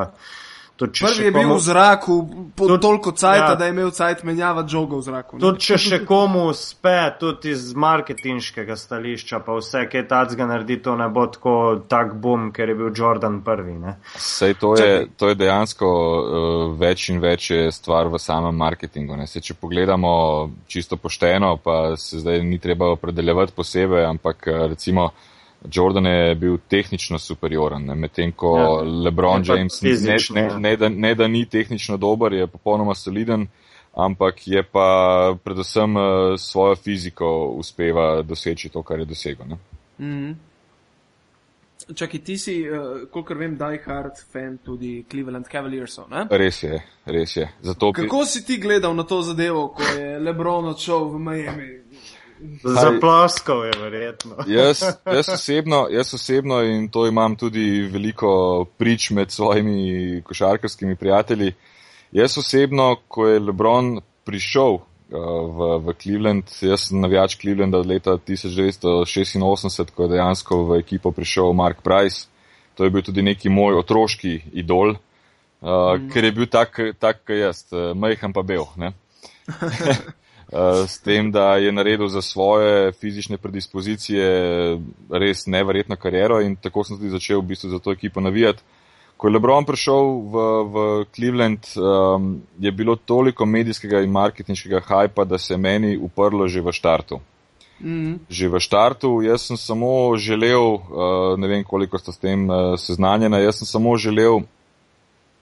če 0.90 1.06
prvi 1.06 1.24
je 1.24 1.30
bil 1.30 1.42
komu, 1.42 1.54
v 1.54 1.60
zraku 1.60 2.14
po 2.56 2.66
Tudi- 2.66 2.82
toliko 2.82 3.12
cajta, 3.12 3.52
ja. 3.52 3.54
da 3.54 3.64
je 3.64 3.70
imel 3.70 3.90
cajt 3.90 4.22
menjavati 4.24 4.70
žogo 4.70 4.98
v 4.98 5.02
zraku. 5.02 5.36
ne. 5.36 5.40
tudi 5.40 5.60
če 5.60 5.78
še 5.78 6.04
komu 6.06 6.46
uspe, 6.50 6.96
tudi 7.20 7.50
iz 7.50 7.74
marketinškega 7.74 8.76
stališča, 8.76 9.40
pa 9.46 9.56
vse, 9.56 9.86
kaj 9.92 10.08
tacga 10.08 10.46
naredi, 10.46 10.80
to 10.82 10.96
ne 10.96 11.08
bo 11.08 11.26
tako 11.26 11.82
tak 11.88 12.14
bum, 12.14 12.52
ker 12.52 12.68
je 12.68 12.74
bil 12.74 12.90
Jordan 12.94 13.42
prvi. 13.42 13.78
Ne? 13.78 13.96
Sej 14.16 14.54
to 14.54 14.74
je, 14.76 15.06
to 15.16 15.28
je 15.28 15.34
dejansko 15.34 15.86
uh, 15.86 16.78
več 16.78 17.08
in 17.08 17.20
več 17.20 17.50
je 17.50 17.72
stvar 17.72 18.08
v 18.08 18.18
samem 18.18 18.56
marketingu. 18.56 19.16
Ne. 19.16 19.26
Sej, 19.26 19.42
če 19.42 19.54
pogledamo 19.60 20.50
čisto 20.66 20.96
pošteno, 20.96 21.56
pa 21.62 21.96
se 21.96 22.18
zdaj 22.18 22.42
ni 22.42 22.58
treba 22.58 22.90
opredeljevati 22.92 23.52
posebej, 23.52 24.04
ampak 24.06 24.46
eh, 24.46 24.66
recimo 24.68 25.10
Jordan 25.70 26.06
je 26.06 26.34
bil 26.34 26.58
tehnično 26.68 27.18
superioren, 27.18 27.84
ne, 27.86 27.94
medtem 27.94 28.32
ko 28.32 28.56
Ja. 28.58 28.62
ja. 28.62 28.82
LeBron 29.04 29.40
Je 29.40 29.46
pa 29.46 29.56
James 29.56 29.82
ne, 29.82 29.90
fizično, 29.90 30.34
ne, 30.34 30.42
ja. 30.42 30.58
ne, 30.58 30.76
da, 30.76 30.88
ne 30.88 31.14
da 31.14 31.28
ni 31.28 31.46
tehnično 31.46 31.96
dober, 31.96 32.32
je 32.32 32.46
popolnoma 32.46 32.94
soliden, 32.94 33.46
ampak 33.94 34.46
je 34.46 34.62
pa 34.62 35.34
predvsem 35.44 35.96
uh, 35.96 36.02
svojo 36.38 36.76
fiziko 36.76 37.46
uspeva 37.56 38.22
doseči 38.22 38.68
to, 38.68 38.82
kar 38.82 38.98
je 38.98 39.04
dosegel. 39.04 39.46
Ne. 39.46 39.58
Mhm. 40.00 40.32
Čakaj, 41.94 42.20
ti 42.20 42.38
si, 42.38 42.62
uh, 42.70 43.08
kolikor 43.10 43.36
vem, 43.36 43.56
die 43.58 43.80
hard 43.84 44.20
fan 44.32 44.58
tudi 44.64 45.04
Cleveland 45.10 45.48
Cavaliersov, 45.50 46.06
ne? 46.10 46.26
Res 46.30 46.62
je, 46.62 46.78
res 47.04 47.36
je. 47.36 47.48
Zato, 47.62 47.92
Kako 47.92 48.24
si 48.24 48.44
ti 48.46 48.58
gledal 48.58 48.94
na 48.94 49.02
to 49.02 49.22
zadevo, 49.22 49.68
ko 49.68 49.82
je 49.82 50.18
Lebron 50.18 50.70
odšel 50.70 51.10
v 51.10 51.18
Miami? 51.18 51.81
Zaploskal 52.62 53.64
je 53.64 53.72
verjetno. 53.80 54.36
Jaz, 54.46 54.82
jaz, 55.06 55.28
osebno, 55.28 55.86
jaz 55.90 56.14
osebno 56.14 56.62
in 56.62 56.88
to 56.88 57.06
imam 57.06 57.36
tudi 57.36 57.88
veliko 57.92 58.64
prič 58.78 59.10
med 59.10 59.30
svojimi 59.30 60.22
košarkarskimi 60.24 60.96
prijatelji. 60.96 61.52
Jaz 62.12 62.38
osebno, 62.38 62.96
ko 63.08 63.26
je 63.26 63.40
Lebron 63.40 64.00
prišel 64.24 64.74
uh, 64.74 64.82
v, 65.56 65.78
v 65.86 65.94
Cleveland, 66.02 66.50
jaz 66.60 66.88
sem 66.88 67.00
navijač 67.00 67.36
Clevelanda 67.40 67.78
od 67.78 67.86
leta 67.86 68.18
1986, 68.18 69.94
ko 69.94 70.02
je 70.02 70.08
dejansko 70.08 70.64
v 70.64 70.80
ekipo 70.82 71.12
prišel 71.12 71.52
Mark 71.52 71.82
Price. 71.82 72.26
To 72.74 72.84
je 72.84 72.90
bil 72.90 73.02
tudi 73.02 73.22
neki 73.22 73.48
moj 73.48 73.78
otroški 73.82 74.40
idol, 74.52 74.96
uh, 74.96 75.68
mm. 75.68 76.10
ker 76.12 76.24
je 76.24 76.32
bil 76.32 76.46
tak, 76.46 76.80
tak 76.98 77.24
kot 77.26 77.36
jaz, 77.36 77.64
uh, 77.72 77.92
majhen 77.94 78.32
pa 78.32 78.42
bel. 78.42 78.66
Ne? 80.52 80.58
Uh, 80.58 80.84
s 80.88 80.98
tem, 81.00 81.30
da 81.32 81.56
je 81.56 81.72
naredil 81.72 82.08
za 82.08 82.22
svoje 82.22 82.92
fizične 82.92 83.38
predispozicije 83.38 84.26
res 85.10 85.46
neverjetno 85.46 85.96
kariero 85.96 86.40
in 86.40 86.56
tako 86.56 86.84
sem 86.84 86.98
tudi 86.98 87.10
začel 87.10 87.40
v 87.40 87.54
bistvu 87.54 87.70
za 87.70 87.78
to 87.78 87.92
ekipo 87.92 88.20
navijati. 88.20 88.62
Ko 89.16 89.28
je 89.28 89.32
Lebron 89.32 89.64
prišel 89.64 90.02
v, 90.34 90.34
v 90.66 90.76
Cleveland, 91.14 91.66
um, 91.78 92.42
je 92.58 92.72
bilo 92.72 92.96
toliko 92.96 93.46
medijskega 93.46 94.00
in 94.02 94.10
marketinškega 94.10 94.80
hajpa, 94.82 95.24
da 95.24 95.38
se 95.38 95.54
je 95.54 95.58
meni 95.58 95.96
uprlo 95.96 96.48
že 96.48 96.60
v 96.60 96.72
štartu. 96.72 97.20
Mm. 97.80 98.26
Že 98.28 98.48
v 98.48 98.60
štartu, 98.60 99.22
jaz 99.22 99.46
sem 99.46 99.56
samo 99.56 100.16
želel, 100.18 100.74
uh, 100.74 101.38
ne 101.38 101.48
vem 101.48 101.64
koliko 101.64 101.98
ste 101.98 102.12
s 102.12 102.18
tem 102.18 102.50
uh, 102.50 102.74
seznanjena, 102.74 103.38
jaz 103.38 103.62
sem 103.62 103.66
samo 103.66 103.96
želel, 103.96 104.42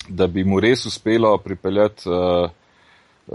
da 0.08 0.26
bi 0.26 0.44
mu 0.44 0.60
res 0.60 0.86
uspelo 0.86 1.38
pripeljati 1.38 2.04
uh, 2.08 2.52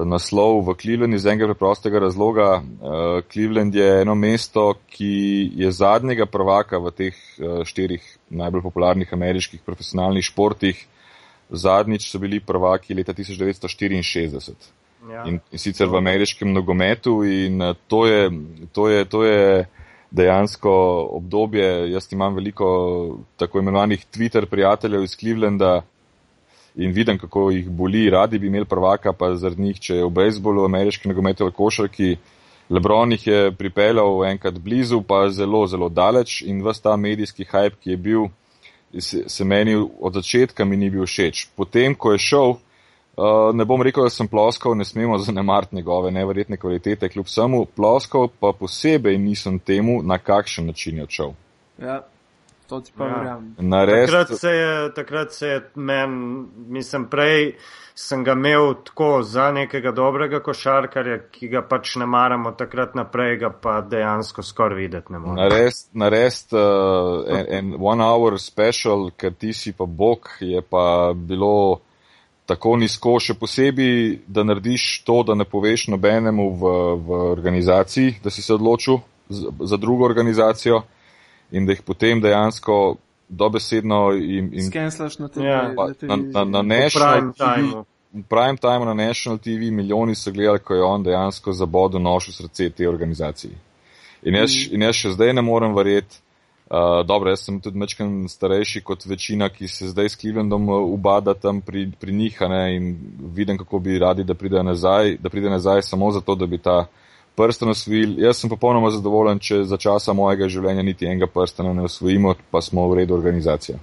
naslov 0.03 0.65
v 0.67 0.75
Cleveland 0.75 1.15
iz 1.15 1.25
enega 1.25 1.47
preprostega 1.47 1.99
razloga. 2.03 2.59
Uh, 2.59 3.21
Cleveland 3.31 3.75
je 3.75 4.01
eno 4.01 4.15
mesto, 4.15 4.73
ki 4.91 5.51
je 5.55 5.71
zadnjega 5.71 6.25
prvaka 6.25 6.79
v 6.83 6.91
teh 6.91 7.15
uh, 7.15 7.63
štirih 7.63 8.03
najbolj 8.29 8.65
popularnih 8.65 9.13
ameriških 9.13 9.63
profesionalnih 9.65 10.25
športih. 10.25 10.81
Zadnjič 11.49 12.09
so 12.09 12.19
bili 12.19 12.41
prvaki 12.41 12.97
leta 12.97 13.13
1964. 13.13 14.55
Ja. 15.05 15.23
In, 15.29 15.39
in 15.53 15.61
sicer 15.61 15.87
v 15.87 16.01
ameriškem 16.01 16.51
nogometu 16.51 17.21
in 17.23 17.61
uh, 17.61 17.75
to 17.87 18.05
je, 18.09 18.29
to 18.73 18.89
je, 18.89 19.05
to 19.05 19.23
je 19.23 19.65
dejansko 20.15 20.71
obdobje, 21.17 21.91
jaz 21.91 22.07
imam 22.11 22.35
veliko 22.35 22.67
tako 23.37 23.59
imenovanih 23.59 24.05
Twitter 24.11 24.45
prijateljev 24.45 25.03
iz 25.03 25.15
Clevelanda 25.17 25.81
in 26.75 26.91
vidim, 26.91 27.17
kako 27.17 27.49
jih 27.51 27.69
boli, 27.69 28.09
radi 28.09 28.39
bi 28.39 28.47
imeli 28.47 28.65
prvaka, 28.65 29.13
pa 29.13 29.35
zaradi 29.35 29.61
njih, 29.61 29.79
če 29.79 29.95
je 29.95 30.05
v 30.05 30.09
bejzbolu, 30.09 30.65
ameriški 30.65 31.09
nogomet 31.09 31.41
ali 31.41 31.51
košarki, 31.51 32.15
Lebron 32.69 33.11
jih 33.13 33.27
je 33.27 33.51
pripeljal 33.53 34.23
enkrat 34.25 34.55
blizu, 34.59 35.01
pa 35.05 35.27
zelo, 35.29 35.67
zelo 35.67 35.89
daleč 35.89 36.41
in 36.41 36.63
vsta 36.65 36.89
ta 36.89 36.97
medijski 36.97 37.45
hype, 37.45 37.77
ki 37.77 37.91
je 37.91 37.97
bil, 37.97 38.23
se, 38.97 39.23
se 39.29 39.45
meni 39.45 39.75
od 39.77 40.13
začetka 40.13 40.65
mi 40.65 40.77
ni 40.77 40.89
bil 40.89 41.05
všeč. 41.05 41.49
Potem, 41.55 41.95
ko 41.95 42.15
je 42.15 42.23
šel, 42.25 42.55
Uh, 43.15 43.55
ne 43.55 43.63
bom 43.63 43.79
rekel, 43.79 44.03
da 44.03 44.11
sem 44.11 44.27
ploskal, 44.27 44.73
ne 44.75 44.83
smemo 44.83 45.15
zanemariti 45.23 45.75
njegove 45.75 46.09
neverjetne 46.11 46.57
kvalitete, 46.57 47.07
kljub 47.09 47.29
samo 47.31 47.61
ploskal, 47.65 48.27
pa 48.39 48.51
posebej 48.59 49.15
nisem 49.17 49.59
temu, 49.59 50.01
na 50.03 50.17
kakšen 50.17 50.65
način 50.67 50.97
je 50.97 51.03
odšel. 51.03 51.31
Ja, 51.79 52.01
to 52.69 52.81
ti 52.81 52.91
pa 52.97 53.05
Ja. 53.07 53.15
verjamem. 53.17 53.55
Nares, 53.59 54.09
Takrat 54.11 54.37
se 54.39 54.49
je, 54.49 54.93
takrat 54.93 55.31
se 55.33 55.47
je 55.47 55.61
men, 55.75 56.45
mislim, 56.67 57.05
prej 57.09 57.55
sem 57.95 58.23
ga 58.23 58.31
imel 58.31 58.73
tako 58.83 59.23
za 59.23 59.51
nekega 59.51 59.91
dobrega 59.91 60.39
košarkarja, 60.43 61.19
ki 61.31 61.47
ga 61.47 61.61
pač 61.61 61.95
ne 61.95 62.05
maramo, 62.05 62.51
takrat 62.51 62.95
naprej 62.95 63.37
ga 63.39 63.49
pa 63.49 63.81
dejansko 63.81 64.43
skoraj 64.43 64.75
videti 64.77 65.13
ne 65.13 65.19
moremo. 65.19 65.41
nares, 65.49 65.89
nares 65.93 66.41
uh, 66.51 67.23
en, 67.27 67.45
en 67.49 67.75
one 67.79 68.03
hour 68.03 68.39
special, 68.39 69.11
ker 69.17 69.31
ti 69.33 69.53
si 69.53 69.71
pa 69.73 69.85
bog, 69.85 70.27
je 70.39 70.61
pa 70.61 71.13
bilo 71.15 71.79
tako 72.45 72.75
nizko, 72.77 73.15
še 73.19 73.33
posebej, 73.33 74.19
da 74.27 74.43
narediš 74.43 75.03
to, 75.07 75.23
da 75.23 75.33
ne 75.33 75.45
poveš 75.45 75.87
nobenemu 75.87 76.49
v, 76.51 76.73
v 77.07 77.21
organizaciji, 77.31 78.19
da 78.23 78.29
si 78.29 78.41
se 78.41 78.53
odločil 78.53 78.99
za, 79.29 79.49
za 79.59 79.77
drugo 79.77 80.05
organizacijo 80.05 80.83
in 81.51 81.65
da 81.65 81.71
jih 81.71 81.81
potem 81.85 82.21
dejansko 82.21 82.95
dobesedno 83.29 84.13
in, 84.13 84.49
in 84.53 84.69
Skenslaš 84.69 85.19
na 85.19 85.27
TV. 85.27 85.43
Ja. 85.43 85.73
Pa, 85.75 85.87
na, 86.01 86.15
na, 86.15 86.43
na 86.43 86.59
V 86.61 86.65
National 86.65 87.11
prime 87.11 87.33
TV, 87.33 87.85
v 88.13 88.23
prime 88.29 88.57
time 88.57 88.85
na 88.85 88.93
National 88.93 89.37
TV 89.37 89.71
milijoni 89.71 90.15
so 90.15 90.31
gledali, 90.31 90.59
ko 90.59 90.73
je 90.73 90.83
on 90.83 91.03
dejansko 91.03 91.53
zabodel 91.53 92.01
nož 92.01 92.29
v 92.29 92.33
srce 92.33 92.69
te 92.69 92.89
organizaciji. 92.89 93.55
In 94.23 94.35
jaz, 94.35 94.53
in 94.71 94.81
jaz 94.81 94.95
še 94.95 95.11
zdaj 95.13 95.33
ne 95.33 95.41
morem 95.45 95.75
verjeti, 95.75 96.17
uh, 96.71 97.03
dobro, 97.05 97.29
jaz 97.29 97.43
sem 97.45 97.59
tudi 97.61 97.77
mečken 97.77 98.25
starejši 98.29 98.81
kot 98.81 99.05
večina, 99.05 99.49
ki 99.49 99.67
se 99.67 99.89
zdaj 99.91 100.09
s 100.09 100.19
Clevelandom 100.21 100.69
ubada 100.69 101.33
tam 101.33 101.61
pri, 101.61 101.91
pri 101.99 102.13
njih 102.13 102.41
a 102.41 102.47
ne, 102.49 102.61
in 102.75 102.95
vidim, 103.35 103.57
kako 103.57 103.79
bi 103.79 103.99
radi, 103.99 104.23
da 104.23 104.33
pride 104.33 104.63
nazaj, 104.63 105.17
da 105.19 105.29
pride 105.29 105.49
nazaj 105.49 105.81
samo 105.81 106.11
zato, 106.11 106.35
da 106.35 106.45
bi 106.45 106.57
ta 106.57 106.85
prsten 107.35 107.69
osvojil. 107.69 108.15
Jaz 108.19 108.39
sem 108.41 108.49
popolnoma 108.49 108.91
zadovoljen, 108.91 109.39
če 109.39 109.63
za 109.67 109.77
časa 109.77 110.13
mojega 110.13 110.49
življenja 110.51 110.83
niti 110.83 111.07
enega 111.07 111.27
prstena 111.31 111.73
ne 111.73 111.85
osvojimo, 111.89 112.35
pa 112.51 112.61
smo 112.61 112.87
v 112.89 113.01
redu 113.01 113.15
organizacija. 113.17 113.77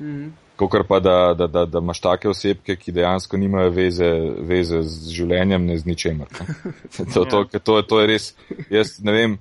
Mhm. 0.00 0.28
Kokor 0.56 0.86
pa, 0.88 1.02
da, 1.04 1.34
da, 1.36 1.46
da, 1.52 1.66
da 1.68 1.80
imaš 1.84 1.98
take 2.00 2.30
osebke, 2.30 2.78
ki 2.80 2.94
dejansko 2.96 3.36
nimajo 3.36 3.74
veze, 3.76 4.08
veze 4.40 4.80
z 4.88 5.12
življenjem, 5.12 5.66
ne 5.68 5.76
z 5.76 5.84
ničemer. 5.84 6.30
ne. 6.32 6.54
To, 6.96 7.24
to, 7.24 7.44
to, 7.44 7.58
to, 7.60 7.76
to 7.82 7.98
je 8.00 8.06
res, 8.08 8.30
jaz 8.72 8.94
ne 9.04 9.12
vem, 9.12 9.34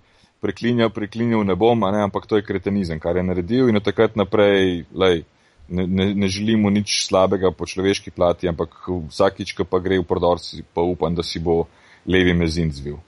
preklinjal, 0.44 0.92
preklinjal 0.92 1.46
ne 1.48 1.56
bom, 1.56 1.88
a 1.88 1.94
ne, 1.96 2.04
ampak 2.04 2.28
to 2.28 2.36
je 2.36 2.44
kretenizem, 2.44 3.00
kar 3.00 3.16
je 3.16 3.24
naredil 3.24 3.72
in 3.72 3.80
od 3.80 3.88
takrat 3.88 4.20
naprej, 4.20 4.84
lej, 4.92 5.24
ne, 5.72 5.88
ne, 5.88 6.12
ne 6.20 6.28
želimo 6.28 6.70
nič 6.70 7.00
slabega 7.08 7.56
po 7.56 7.64
človeški 7.64 8.12
plati, 8.12 8.52
ampak 8.52 8.76
vsakič, 9.08 9.56
ko 9.56 9.64
pa 9.64 9.80
gre 9.80 10.02
v 10.04 10.08
prodor, 10.08 10.44
pa 10.76 10.84
upam, 10.84 11.16
da 11.16 11.24
si 11.24 11.40
bo 11.40 11.64
levi 12.06 12.36
mezin 12.36 12.76
zvil. 12.76 13.00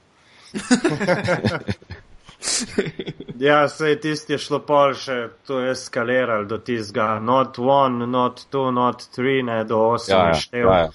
Ja, 3.40 3.68
sej 3.70 4.00
tisti 4.02 4.34
je 4.34 4.38
šlo 4.42 4.60
pol 4.66 4.94
še, 4.98 5.16
to 5.48 5.60
je 5.62 5.72
eskaliral 5.74 6.46
do 6.50 6.58
tistega, 6.58 7.20
not 7.20 7.60
one, 7.60 8.08
not 8.08 8.46
two, 8.52 8.72
not 8.72 9.04
three, 9.14 9.44
ne 9.44 9.64
do 9.64 9.80
osem 9.94 10.18
Ja, 10.18 10.28
ja, 10.28 10.34
štev. 10.34 10.66
ja, 10.66 10.80
ja. 10.80 10.90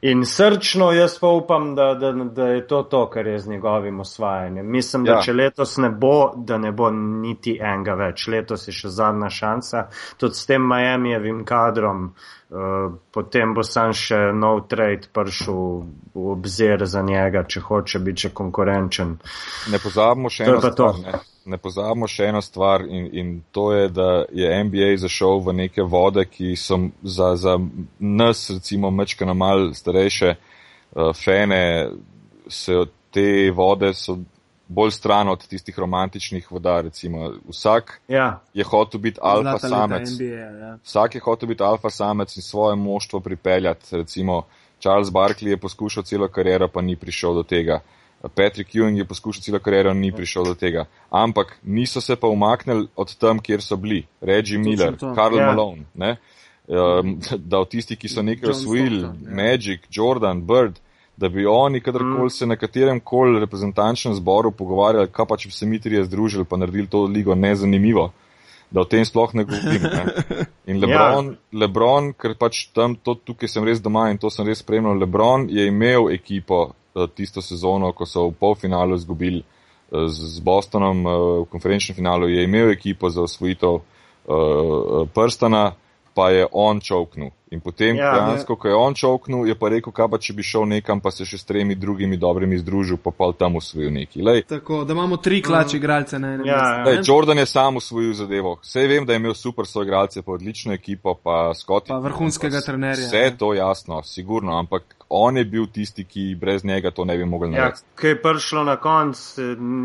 In 0.00 0.24
srčno 0.24 0.92
jaz 0.92 1.18
pa 1.18 1.28
upam, 1.28 1.74
da, 1.74 1.94
da, 1.94 2.12
da 2.12 2.46
je 2.46 2.66
to 2.66 2.82
to, 2.82 3.10
kar 3.10 3.26
je 3.26 3.38
z 3.38 3.48
njegovim 3.48 4.00
osvajanjem. 4.00 4.70
Mislim, 4.70 5.04
da 5.04 5.12
Ja. 5.12 5.20
če 5.20 5.32
letos 5.32 5.76
ne 5.76 5.90
bo, 5.90 6.32
da 6.36 6.58
ne 6.58 6.72
bo 6.72 6.90
niti 6.90 7.58
enega 7.62 7.94
več. 7.94 8.26
Letos 8.28 8.68
je 8.68 8.72
še 8.72 8.88
zadnja 8.88 9.30
šansa, 9.30 9.86
tudi 10.16 10.34
s 10.34 10.46
tem 10.46 10.68
Miamijevim 10.68 11.44
kadrom, 11.44 12.10
uh, 12.50 12.92
potem 13.12 13.54
bo 13.54 13.62
sam 13.62 13.92
še 13.92 14.18
nov 14.34 14.66
trade 14.68 15.08
prišel 15.12 15.62
v 16.14 16.28
obzir 16.36 16.84
za 16.84 17.02
njega, 17.02 17.46
če 17.48 17.60
hoče 17.60 17.98
biti 17.98 18.28
še 18.28 18.34
konkurenčen. 18.34 19.16
Ne 19.72 19.78
pozabimo 19.78 20.28
še 20.28 20.44
To 20.44 20.58
eno 20.58 20.72
stvar. 20.72 21.00
Ne? 21.06 21.35
Ne 21.46 21.58
pozabimo 21.58 22.08
še 22.10 22.30
eno 22.30 22.40
stvar 22.42 22.84
in, 22.88 23.08
in 23.12 23.32
to 23.52 23.72
je, 23.72 23.88
da 23.88 24.24
je 24.32 24.64
NBA 24.64 24.92
zašel 24.98 25.40
v 25.46 25.54
neke 25.62 25.82
vode, 25.82 26.24
ki 26.30 26.56
so 26.56 26.78
za, 27.02 27.34
za 27.36 27.58
nas, 27.98 28.50
recimo, 28.50 28.90
mečkano 28.90 29.34
mal 29.34 29.70
starejše 29.74 30.34
uh, 30.34 31.12
fene, 31.16 31.90
se 32.48 32.84
te 33.10 33.50
vode 33.54 33.94
so 33.94 34.18
bolj 34.68 34.90
stran 34.90 35.28
od 35.28 35.46
tistih 35.46 35.78
romantičnih 35.78 36.50
voda, 36.50 36.80
recimo. 36.80 37.32
Vsak 37.48 38.00
Ja, 38.08 38.40
je 38.54 38.64
hotel 38.64 39.00
biti 39.00 39.20
alfa 39.22 39.58
samec. 39.58 40.10
NBA, 40.10 40.46
ja. 40.58 40.78
Vsak 40.84 41.14
je 41.14 41.20
hotel 41.24 41.48
biti 41.48 41.62
alfa 41.62 41.90
samec 41.90 42.36
in 42.36 42.42
svoje 42.42 42.76
moštvo 42.76 43.20
pripeljati. 43.20 43.96
Recimo 43.96 44.42
Charles 44.80 45.08
Barkley 45.08 45.48
je 45.48 45.56
poskušal 45.56 46.02
celo 46.02 46.28
kariero, 46.28 46.68
pa 46.68 46.82
ni 46.82 46.96
prišel 46.96 47.34
do 47.34 47.42
tega. 47.42 47.80
Patrick 48.28 48.74
Ewing 48.74 48.98
je 48.98 49.04
poskušal 49.04 49.42
celo 49.42 49.58
kariero, 49.58 49.94
ni 49.94 50.12
prišel 50.12 50.44
do 50.44 50.54
tega. 50.54 50.86
Ampak 51.10 51.58
niso 51.62 52.00
se 52.00 52.16
pa 52.16 52.28
umaknili 52.28 52.88
od 52.96 53.16
tam, 53.16 53.38
kjer 53.38 53.62
so 53.62 53.76
bili. 53.76 54.06
Reggie 54.20 54.58
Miller. 54.58 54.96
Karl 55.14 55.36
Ja. 55.36 55.46
Malone. 55.46 55.84
Ne? 55.94 56.16
Um, 56.68 57.20
da 57.50 57.58
od 57.58 57.70
tistih, 57.70 57.98
ki 57.98 58.08
so 58.08 58.22
nekaj 58.22 58.50
osvojili, 58.50 59.02
ja. 59.02 59.12
Magic, 59.34 59.80
Jordan, 59.90 60.42
Bird, 60.46 60.80
da 61.16 61.28
bi 61.28 61.46
oni 61.46 61.80
kadarkoli 61.80 62.30
se 62.30 62.46
na 62.46 62.56
katerem 62.56 63.00
koli 63.00 63.40
reprezentančnem 63.40 64.14
zboru 64.14 64.50
pogovarjali, 64.50 65.08
kaj 65.12 65.26
pa 65.26 65.36
če 65.36 65.48
bi 65.48 65.54
se 65.54 65.66
mi 65.66 65.80
trije 65.80 66.04
združili, 66.04 66.44
pa 66.44 66.56
naredili 66.56 66.86
to 66.86 67.04
ligo 67.04 67.34
nezanimivo, 67.34 68.10
da 68.70 68.80
o 68.80 68.84
tem 68.84 69.04
sploh 69.04 69.34
ne 69.34 69.44
govorim. 69.44 69.82
Ne? 69.82 70.04
In 70.72 70.80
Lebron, 70.82 71.30
ja. 71.30 71.60
Lebron, 71.60 72.12
ker 72.12 72.34
pač 72.38 72.66
tam, 72.74 72.96
to, 72.96 73.14
tukaj 73.14 73.48
sem 73.48 73.64
res 73.64 73.80
doma 73.80 74.10
in 74.10 74.18
to 74.18 74.30
sem 74.30 74.46
res 74.46 74.60
spremljal, 74.60 74.98
Lebron 74.98 75.46
je 75.48 75.66
imel 75.70 76.10
ekipo 76.12 76.72
tisto 77.14 77.42
sezono, 77.42 77.92
ko 77.92 78.06
so 78.06 78.28
v 78.28 78.36
polfinalu 78.40 78.96
izgubili 78.96 79.42
eh, 79.42 80.08
z 80.08 80.40
Bostonom 80.40 81.06
eh, 81.06 81.10
v 81.42 81.46
konferenčnem 81.52 81.96
finalu, 81.96 82.28
je 82.28 82.44
imel 82.44 82.70
ekipo 82.70 83.10
za 83.10 83.22
osvojitev 83.22 83.80
prstana, 85.14 85.76
pa 86.14 86.30
je 86.34 86.46
on 86.50 86.80
čovknil. 86.82 87.30
In 87.48 87.60
potem, 87.60 87.94
Ja, 87.96 88.10
dejansko, 88.16 88.56
ko 88.56 88.68
je 88.68 88.74
on 88.74 88.94
čovknil, 88.94 89.46
je 89.46 89.54
pa 89.54 89.68
rekel, 89.68 89.92
kaj 89.92 90.08
pa 90.08 90.18
če 90.18 90.34
bi 90.34 90.42
šel 90.42 90.64
nekam, 90.66 90.98
pa 91.00 91.10
se 91.10 91.22
še 91.22 91.38
s 91.38 91.44
tremi 91.44 91.76
drugimi 91.76 92.16
dobrimi 92.16 92.58
združil, 92.58 92.96
pa 92.96 93.12
pa 93.12 93.30
tam 93.32 93.54
usvojil 93.54 93.92
neki. 93.92 94.18
Lej, 94.20 94.42
Tako, 94.44 94.80
da 94.84 94.92
imamo 94.92 95.16
tri 95.16 95.38
klače 95.42 95.76
igralce 95.76 96.18
na 96.18 96.28
enem 96.28 96.46
Ja, 96.46 96.56
mestu. 96.56 96.66
ja. 96.72 96.84
Lej, 96.86 96.98
Jordan 97.04 97.38
je 97.38 97.46
sam 97.46 97.76
usvojil 97.76 98.14
zadevo. 98.14 98.56
Vse 98.62 98.86
vem, 98.86 99.06
da 99.06 99.12
je 99.12 99.16
imel 99.18 99.34
super 99.34 99.66
soigralce, 99.66 100.22
pa 100.22 100.32
odlično 100.32 100.72
ekipo, 100.74 101.14
pa 101.16 101.54
Scott. 101.54 101.86
Pa 101.86 101.98
vrhunskega 102.00 102.60
trenerja, 102.60 103.06
Vse 103.06 103.16
ja. 103.20 103.30
to 103.32 103.54
jasno, 103.54 104.02
sigurno, 104.02 104.58
ampak 104.58 104.82
on 105.08 105.36
je 105.36 105.44
bil 105.46 105.66
tisti, 105.68 106.02
ki 106.04 106.34
brez 106.34 106.64
njega 106.64 106.90
to 106.90 107.04
ne 107.04 107.16
bi 107.16 107.24
mogel 107.24 107.48
Ja, 107.48 107.60
narediti. 107.60 107.82
ko 107.94 108.06
je 108.06 108.22
prišlo 108.22 108.64
na 108.64 108.76
konc, 108.76 109.14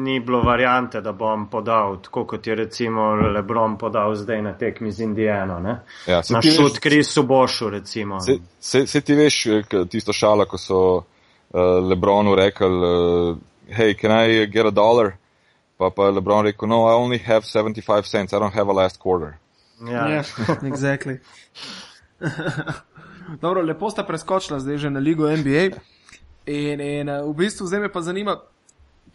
ni 0.01 0.19
bilo 0.19 0.41
variante, 0.41 1.01
da 1.01 1.11
bom 1.13 1.45
podal, 1.47 1.99
tako 2.01 2.25
kot 2.25 2.47
je 2.47 2.55
recimo 2.55 3.01
Lebron 3.13 3.77
podal 3.77 4.15
zdaj 4.15 4.41
na 4.41 4.53
tekmi 4.55 4.91
z 4.91 4.99
Indijano. 5.01 5.59
Ne? 5.59 5.77
Ja, 6.07 6.21
Na 6.27 6.41
šut 6.41 6.79
Krisu 6.79 7.23
Bošu, 7.51 7.69
recimo. 7.69 8.19
Se, 8.19 8.37
se, 8.59 8.87
se 8.87 9.01
ti 9.01 9.15
veš 9.15 9.45
eh, 9.45 9.63
tisto 9.89 10.13
šalo, 10.13 10.45
ko 10.45 10.57
so 10.57 10.79
uh, 10.97 11.03
Lebronu 11.89 12.35
rekli, 12.35 12.67
uh, 12.67 13.37
hej, 13.69 13.95
can 13.99 14.11
I 14.11 14.45
get 14.47 14.65
a 14.65 14.71
dollar? 14.71 15.11
Pa 15.77 15.89
pa 15.89 16.05
je 16.05 16.11
Lebron 16.11 16.45
rekel, 16.45 16.69
no, 16.69 16.85
I 16.87 16.93
only 16.93 17.17
have 17.17 17.45
75 17.45 18.05
cents, 18.05 18.33
I 18.33 18.39
don't 18.39 18.53
have 18.53 18.69
a 18.69 18.73
last 18.73 18.99
quarter. 18.99 19.33
Ja. 19.81 20.07
Ja, 20.07 20.23
exactly. 20.71 21.17
Dobro, 23.41 23.61
lepo 23.61 23.89
sta 23.89 24.03
preskočila 24.03 24.59
zdaj 24.59 24.77
že 24.77 24.89
na 24.89 24.99
ligo 24.99 25.25
NBA. 25.25 25.73
In, 26.45 26.81
in 26.81 27.09
eh, 27.09 27.21
v 27.21 27.33
bistvu 27.33 27.65
zdaj 27.67 27.79
me 27.79 27.89
pa 27.91 28.01
zanima, 28.01 28.37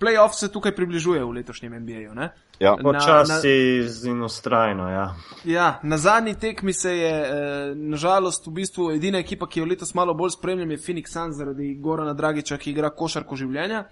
playoff 0.00 0.34
se 0.34 0.48
tukaj 0.52 0.74
približuje 0.76 1.24
v 1.24 1.30
letošnjem 1.30 1.72
NBA-ju. 1.82 2.14
ne? 2.14 2.30
Ja, 2.58 2.76
Počasi 2.82 3.84
in 4.04 4.22
ustrajno, 4.22 4.88
ja. 4.90 5.14
Ja, 5.44 5.80
na 5.82 5.98
zadnji 5.98 6.34
tekmi 6.34 6.72
se 6.72 6.96
je, 6.96 7.12
eh, 7.12 7.74
nažalost, 7.74 8.46
v 8.46 8.50
bistvu 8.50 8.90
edina 8.90 9.18
ekipa, 9.18 9.46
ki 9.46 9.60
jo 9.60 9.66
letos 9.66 9.94
malo 9.94 10.14
bolj 10.14 10.30
spremljam, 10.30 10.70
je 10.70 10.78
Phoenix 10.78 11.12
Suns 11.12 11.36
zaradi 11.36 11.74
Gorana 11.74 12.12
Dragiča, 12.12 12.56
ki 12.56 12.70
igra 12.70 12.90
košarko 12.90 13.36
življenja. 13.36 13.84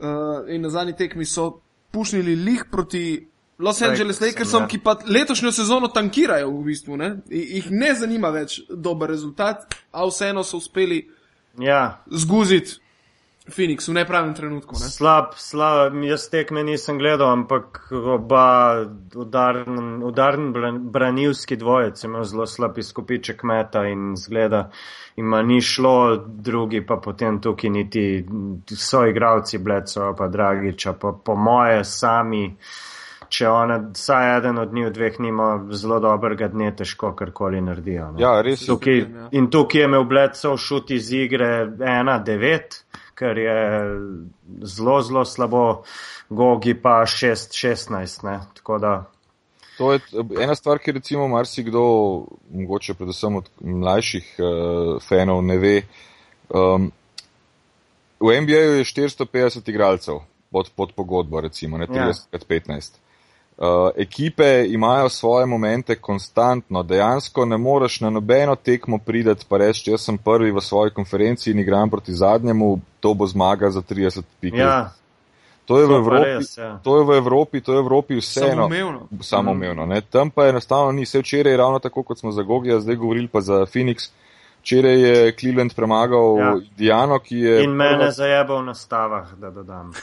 Eh, 0.00 0.54
in 0.54 0.62
na 0.62 0.70
zadnji 0.70 0.96
tekmi 0.96 1.24
so 1.24 1.60
pušnili 1.90 2.36
lih 2.36 2.64
proti 2.70 3.26
Los 3.58 3.82
Angeles 3.82 4.20
Lakersom, 4.20 4.26
Lakersom, 4.26 4.62
ja. 4.62 4.68
ki 4.68 4.78
pa 4.78 4.96
letošnjo 5.06 5.52
sezono 5.52 5.88
tankirajo 5.88 6.50
v 6.50 6.64
bistvu. 6.64 6.96
Ne? 6.96 7.16
I- 7.28 7.56
Jih 7.56 7.70
ne 7.70 7.94
zanima 7.94 8.30
več 8.30 8.60
dober 8.68 9.08
rezultat, 9.10 9.74
a 9.92 10.06
vseeno 10.06 10.42
so 10.42 10.56
uspeli 10.56 11.08
ja. 11.58 12.02
zguziti 12.10 12.80
Phoenix 13.50 13.88
v 13.88 13.94
nepravem 13.94 14.34
trenutku. 14.34 14.74
Ne? 14.74 14.88
Slab, 14.88 15.34
slab, 15.36 15.94
jaz 16.02 16.28
tekme 16.28 16.62
nisem 16.62 16.98
gledal, 16.98 17.28
ampak 17.30 17.80
oba 17.92 18.84
udarn, 19.14 19.78
udarn 20.02 20.52
bran- 20.52 20.78
branilski 20.86 21.56
dvojec 21.56 21.98
je 21.98 22.08
imel 22.08 22.24
zelo 22.24 22.46
slab 22.46 22.78
izkupiček 22.78 23.42
meta 23.42 23.84
in 23.84 24.14
zgleda, 24.16 24.70
ima 25.16 25.42
ni 25.42 25.60
šlo, 25.60 25.94
drugi 26.18 26.80
pa 26.80 26.96
potem 26.96 27.40
tukaj 27.40 27.70
niti 27.70 28.24
so 28.68 29.06
igravci 29.06 29.58
Bleco 29.58 30.14
pa 30.14 30.28
Dragiča, 30.28 30.92
pa 30.92 31.12
po 31.24 31.34
moje 31.36 31.84
sami, 31.84 32.56
če 33.28 33.48
ona, 33.48 33.76
vsaj 33.92 34.36
eden 34.38 34.58
od 34.58 34.72
njih 34.72 34.88
dveh 34.90 35.20
nima 35.20 35.44
zelo 35.70 36.00
dobrega 36.00 36.48
dne, 36.48 36.72
težko 36.72 37.12
karkoli 37.12 37.60
naredijo. 37.60 38.12
ne. 38.12 38.22
ja 38.22 38.40
res. 38.42 38.64
Tukaj, 38.66 38.96
Ja. 38.98 39.28
in 39.32 39.50
tukaj 39.50 39.80
je 39.80 39.84
imel 39.84 40.04
Bledsoe 40.04 40.56
šut 40.58 40.90
iz 40.90 41.12
igre 41.12 41.66
1-9, 41.78 42.82
kar 43.20 43.38
je 43.38 43.56
zelo, 44.64 44.98
zelo 45.04 45.24
slabo, 45.28 45.82
Gogi 46.30 46.74
pa 46.74 47.02
6-16. 47.04 48.24
ne. 48.24 48.40
Tako 48.56 48.78
da, 48.78 48.94
To 49.80 49.92
je 49.92 50.00
ena 50.40 50.54
stvar, 50.54 50.78
ki 50.78 50.92
recimo 50.92 51.28
marsikdo, 51.28 51.80
mogoče 52.52 52.94
predvsem 52.94 53.36
od 53.36 53.46
mlajših 53.60 54.34
uh, 54.38 54.98
fanov, 55.00 55.40
ne 55.44 55.56
ve. 55.56 55.70
Um, 56.52 56.90
v 58.20 58.34
NBA-ju 58.42 58.74
je 58.76 58.84
450 58.84 59.70
igralcev 59.72 60.20
pod, 60.52 60.68
pod 60.76 60.92
pogodbo, 60.92 61.40
recimo, 61.40 61.78
ne 61.78 61.86
Ja. 61.88 62.12
30 62.12 62.28
krat 62.30 62.44
15. 62.48 63.00
Uh, 63.60 63.66
ekipe 63.96 64.64
imajo 64.68 65.08
svoje 65.08 65.46
momente 65.46 65.94
konstantno, 65.94 66.82
dejansko 66.82 67.44
ne 67.44 67.58
moreš 67.58 68.00
na 68.00 68.10
nobeno 68.10 68.54
tekmo 68.56 68.98
prideti 68.98 69.44
pa 69.48 69.58
reči, 69.58 69.90
jaz 69.90 70.00
sem 70.00 70.18
prvi 70.18 70.52
v 70.52 70.60
svoji 70.60 70.90
konferenci 70.90 71.50
in 71.50 71.58
igram 71.58 71.90
proti 71.90 72.12
zadnjemu, 72.12 72.80
to 73.00 73.14
bo 73.14 73.26
zmaga 73.26 73.70
za 73.70 73.82
30 73.82 74.22
pik. 74.40 74.54
ja, 74.54 74.92
to 75.70 75.78
je 75.78 75.86
v 75.86 75.88
to 75.88 75.96
Evropi, 75.96 76.24
res, 76.24 76.58
ja. 76.58 76.78
to 76.82 76.98
je 76.98 77.04
v 77.04 77.16
Evropi, 77.16 77.60
to 77.60 77.72
je 77.72 77.78
v 77.78 77.84
Evropi 77.84 78.16
vseeno 78.18 78.66
Samoumevno. 78.66 79.08
samoumevno. 79.22 79.86
Ne? 79.86 80.00
Tam 80.00 80.30
pa 80.30 80.48
enostavno 80.48 80.92
ni. 80.92 81.04
Vse 81.06 81.20
včeraj, 81.22 81.56
ravno 81.56 81.78
tako 81.78 82.02
kot 82.02 82.18
smo 82.18 82.32
za 82.32 82.42
Gogija 82.42 82.80
zdaj 82.80 82.96
govorili, 82.96 83.28
pa 83.28 83.40
za 83.40 83.66
Phoenix, 83.70 84.10
včeraj 84.60 85.00
je 85.00 85.32
Cleveland 85.40 85.74
premagal 85.76 86.38
Ja. 86.38 86.44
ja. 86.44 86.54
Indiano, 86.70 87.18
ki 87.18 87.38
je. 87.38 87.56
In 87.64 87.70
mene 87.76 88.10
zajebal 88.12 88.64
na 88.64 88.74
stavah, 88.74 89.32
da 89.40 89.50
dodam. 89.50 89.92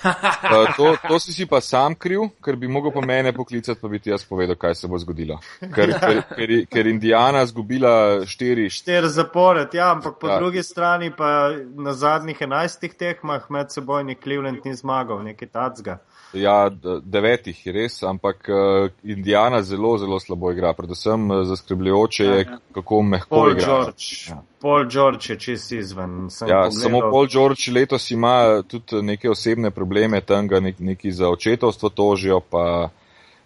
Uh, 0.47 0.75
to, 0.77 0.95
to 1.07 1.19
si 1.19 1.33
si 1.33 1.45
pa 1.45 1.59
sam 1.61 1.95
kriv, 1.95 2.21
ker 2.43 2.55
bi 2.55 2.67
mogel 2.67 2.91
pa 2.91 3.01
mene 3.05 3.33
poklicati, 3.33 3.79
pa 3.81 3.87
bi 3.87 3.99
ti 3.99 4.09
jaz 4.09 4.23
povedal, 4.25 4.55
kaj 4.55 4.75
se 4.75 4.87
bo 4.87 4.97
zgodilo. 4.97 5.39
Ker, 5.59 5.91
ker, 5.99 6.21
ker, 6.35 6.53
ker 6.71 6.87
Indijana 6.87 7.45
zgubila 7.45 8.25
štiri, 8.25 8.69
Štir 8.69 9.07
zapored, 9.11 9.73
ja, 9.73 9.91
ampak 9.91 10.19
po 10.19 10.27
Ja. 10.27 10.33
ja. 10.33 10.39
drugi 10.39 10.63
strani 10.63 11.11
pa 11.17 11.51
na 11.75 11.93
zadnjih 11.93 12.41
enajstih 12.41 12.93
tekmah 12.93 13.49
med 13.49 13.71
sebojni 13.71 14.15
Cleveland 14.23 14.65
ni 14.65 14.75
zmagal, 14.75 15.23
nekaj 15.23 15.47
tacga. 15.47 15.99
Ja, 16.33 16.69
devetih 17.03 17.65
je 17.65 17.73
res, 17.73 18.03
ampak 18.03 18.49
uh, 18.49 18.89
Indijana 19.03 19.61
zelo, 19.61 19.97
zelo 19.97 20.19
slabo 20.19 20.51
igra. 20.51 20.73
Predvsem 20.73 21.31
uh, 21.31 21.43
zaskrbljujoče 21.47 22.23
je, 22.25 22.45
kako 22.73 23.01
mehko 23.01 23.35
Paul 23.35 23.51
igra. 23.51 23.65
George, 23.65 24.03
Ja. 24.29 24.41
Paul 24.61 24.85
George 24.89 25.29
je 25.29 25.39
čist 25.39 25.71
izven. 25.71 26.29
Sem 26.29 26.47
Ja, 26.49 26.63
pogledal. 26.63 26.71
samo 26.81 26.99
Paul 27.11 27.27
George 27.27 27.71
letos 27.73 28.11
ima 28.11 28.61
tudi 28.67 29.01
neke 29.01 29.29
osebne 29.29 29.71
probleme, 29.71 30.21
tam 30.21 30.47
ga 30.47 30.59
nek, 30.59 30.79
neki 30.79 31.11
za 31.11 31.29
očetovstvo 31.29 31.89
tožijo, 31.89 32.39
pa 32.39 32.89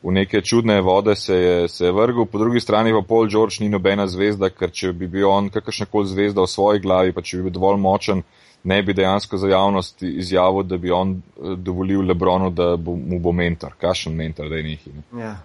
v 0.03 0.11
neke 0.11 0.41
čudne 0.41 0.81
vode 0.81 1.15
se 1.15 1.35
je, 1.35 1.67
se 1.69 1.85
je 1.85 1.91
vrgel. 1.91 2.25
Po 2.25 2.39
drugi 2.39 2.59
strani 2.59 2.91
pa 2.91 3.01
Paul 3.07 3.27
George 3.27 3.55
ni 3.59 3.69
nobena 3.69 4.07
zvezda, 4.07 4.49
ker 4.49 4.71
če 4.71 4.93
bi 4.93 5.07
bil 5.07 5.29
on 5.29 5.49
kakršnakoli 5.49 6.07
zvezda 6.07 6.41
v 6.41 6.47
svoji 6.49 6.79
glavi, 6.79 7.13
pa 7.13 7.21
če 7.21 7.37
bi 7.37 7.43
bil 7.43 7.53
dovolj 7.59 7.77
močen, 7.77 8.23
ne 8.63 8.83
bi 8.83 8.93
dejansko 8.93 9.37
za 9.37 9.47
javnost 9.47 10.03
izjavil, 10.03 10.63
da 10.63 10.77
bi 10.77 10.91
on 10.91 11.11
eh, 11.11 11.55
dovolil 11.57 12.05
Lebronu, 12.07 12.49
da 12.49 12.75
bo, 12.75 12.95
mu 12.95 13.19
bo 13.19 13.31
mentor. 13.31 13.73
Kašen 13.81 14.15
mentor, 14.15 14.49
da 14.49 14.55
je 14.55 14.63
neki. 14.63 14.91
Ne? 14.93 15.21
Ja. 15.23 15.35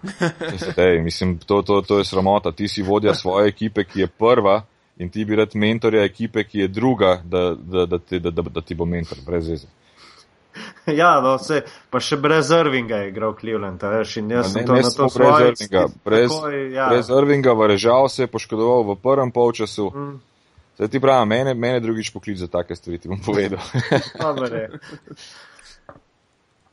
Ej, 0.86 1.00
mislim, 1.02 1.38
to, 1.38 1.62
to, 1.62 1.82
to 1.82 1.98
je 1.98 2.04
sramota. 2.04 2.52
Ti 2.52 2.68
si 2.68 2.82
vodja 2.82 3.14
svoje 3.14 3.48
ekipe, 3.48 3.84
ki 3.84 4.00
je 4.00 4.06
prva 4.06 4.62
in 4.96 5.08
ti 5.08 5.24
bi 5.24 5.36
rad 5.36 5.50
mentorja 5.54 6.04
ekipe, 6.04 6.44
ki 6.44 6.58
je 6.58 6.68
druga, 6.68 7.20
da, 7.24 7.54
da, 7.54 7.86
da, 7.86 7.98
ti, 7.98 8.18
da, 8.18 8.30
da, 8.30 8.42
da 8.42 8.60
ti 8.60 8.74
bo 8.74 8.84
mentor, 8.84 9.18
brez 9.26 9.48
veze. 9.48 9.66
Ja, 10.86 11.20
no, 11.20 11.34
vse, 11.36 11.60
pa 11.92 12.00
še 12.00 12.16
brez 12.16 12.50
Irvinga 12.54 13.02
je 13.02 13.10
igral 13.10 13.34
Cleveland, 13.36 13.82
veš, 13.82 14.16
in 14.22 14.30
jaz 14.32 14.54
Ne, 14.54 14.62
sem 14.62 14.66
to 14.66 14.76
ne 14.76 14.84
na 14.86 14.92
to 14.94 15.08
brez 15.12 15.42
Irvinga, 15.42 15.82
brez, 16.04 16.30
takoj, 16.32 16.56
ja. 16.72 16.86
brez 16.92 17.10
Irvinga, 17.12 17.52
varežal 17.52 18.08
se 18.08 18.24
je 18.24 18.30
poškodoval 18.32 18.86
v 18.88 18.96
prvem 19.02 19.32
polčasu. 19.34 19.90
Mm. 19.92 20.16
Zdaj 20.76 20.88
ti 20.88 21.00
pravim, 21.00 21.28
mene, 21.28 21.54
mene 21.54 21.80
drugič 21.80 22.10
poklic 22.12 22.38
za 22.38 22.46
take 22.48 22.76
stvari, 22.76 22.98
ti 22.98 23.08
bom 23.08 23.20
povedal. 23.20 23.60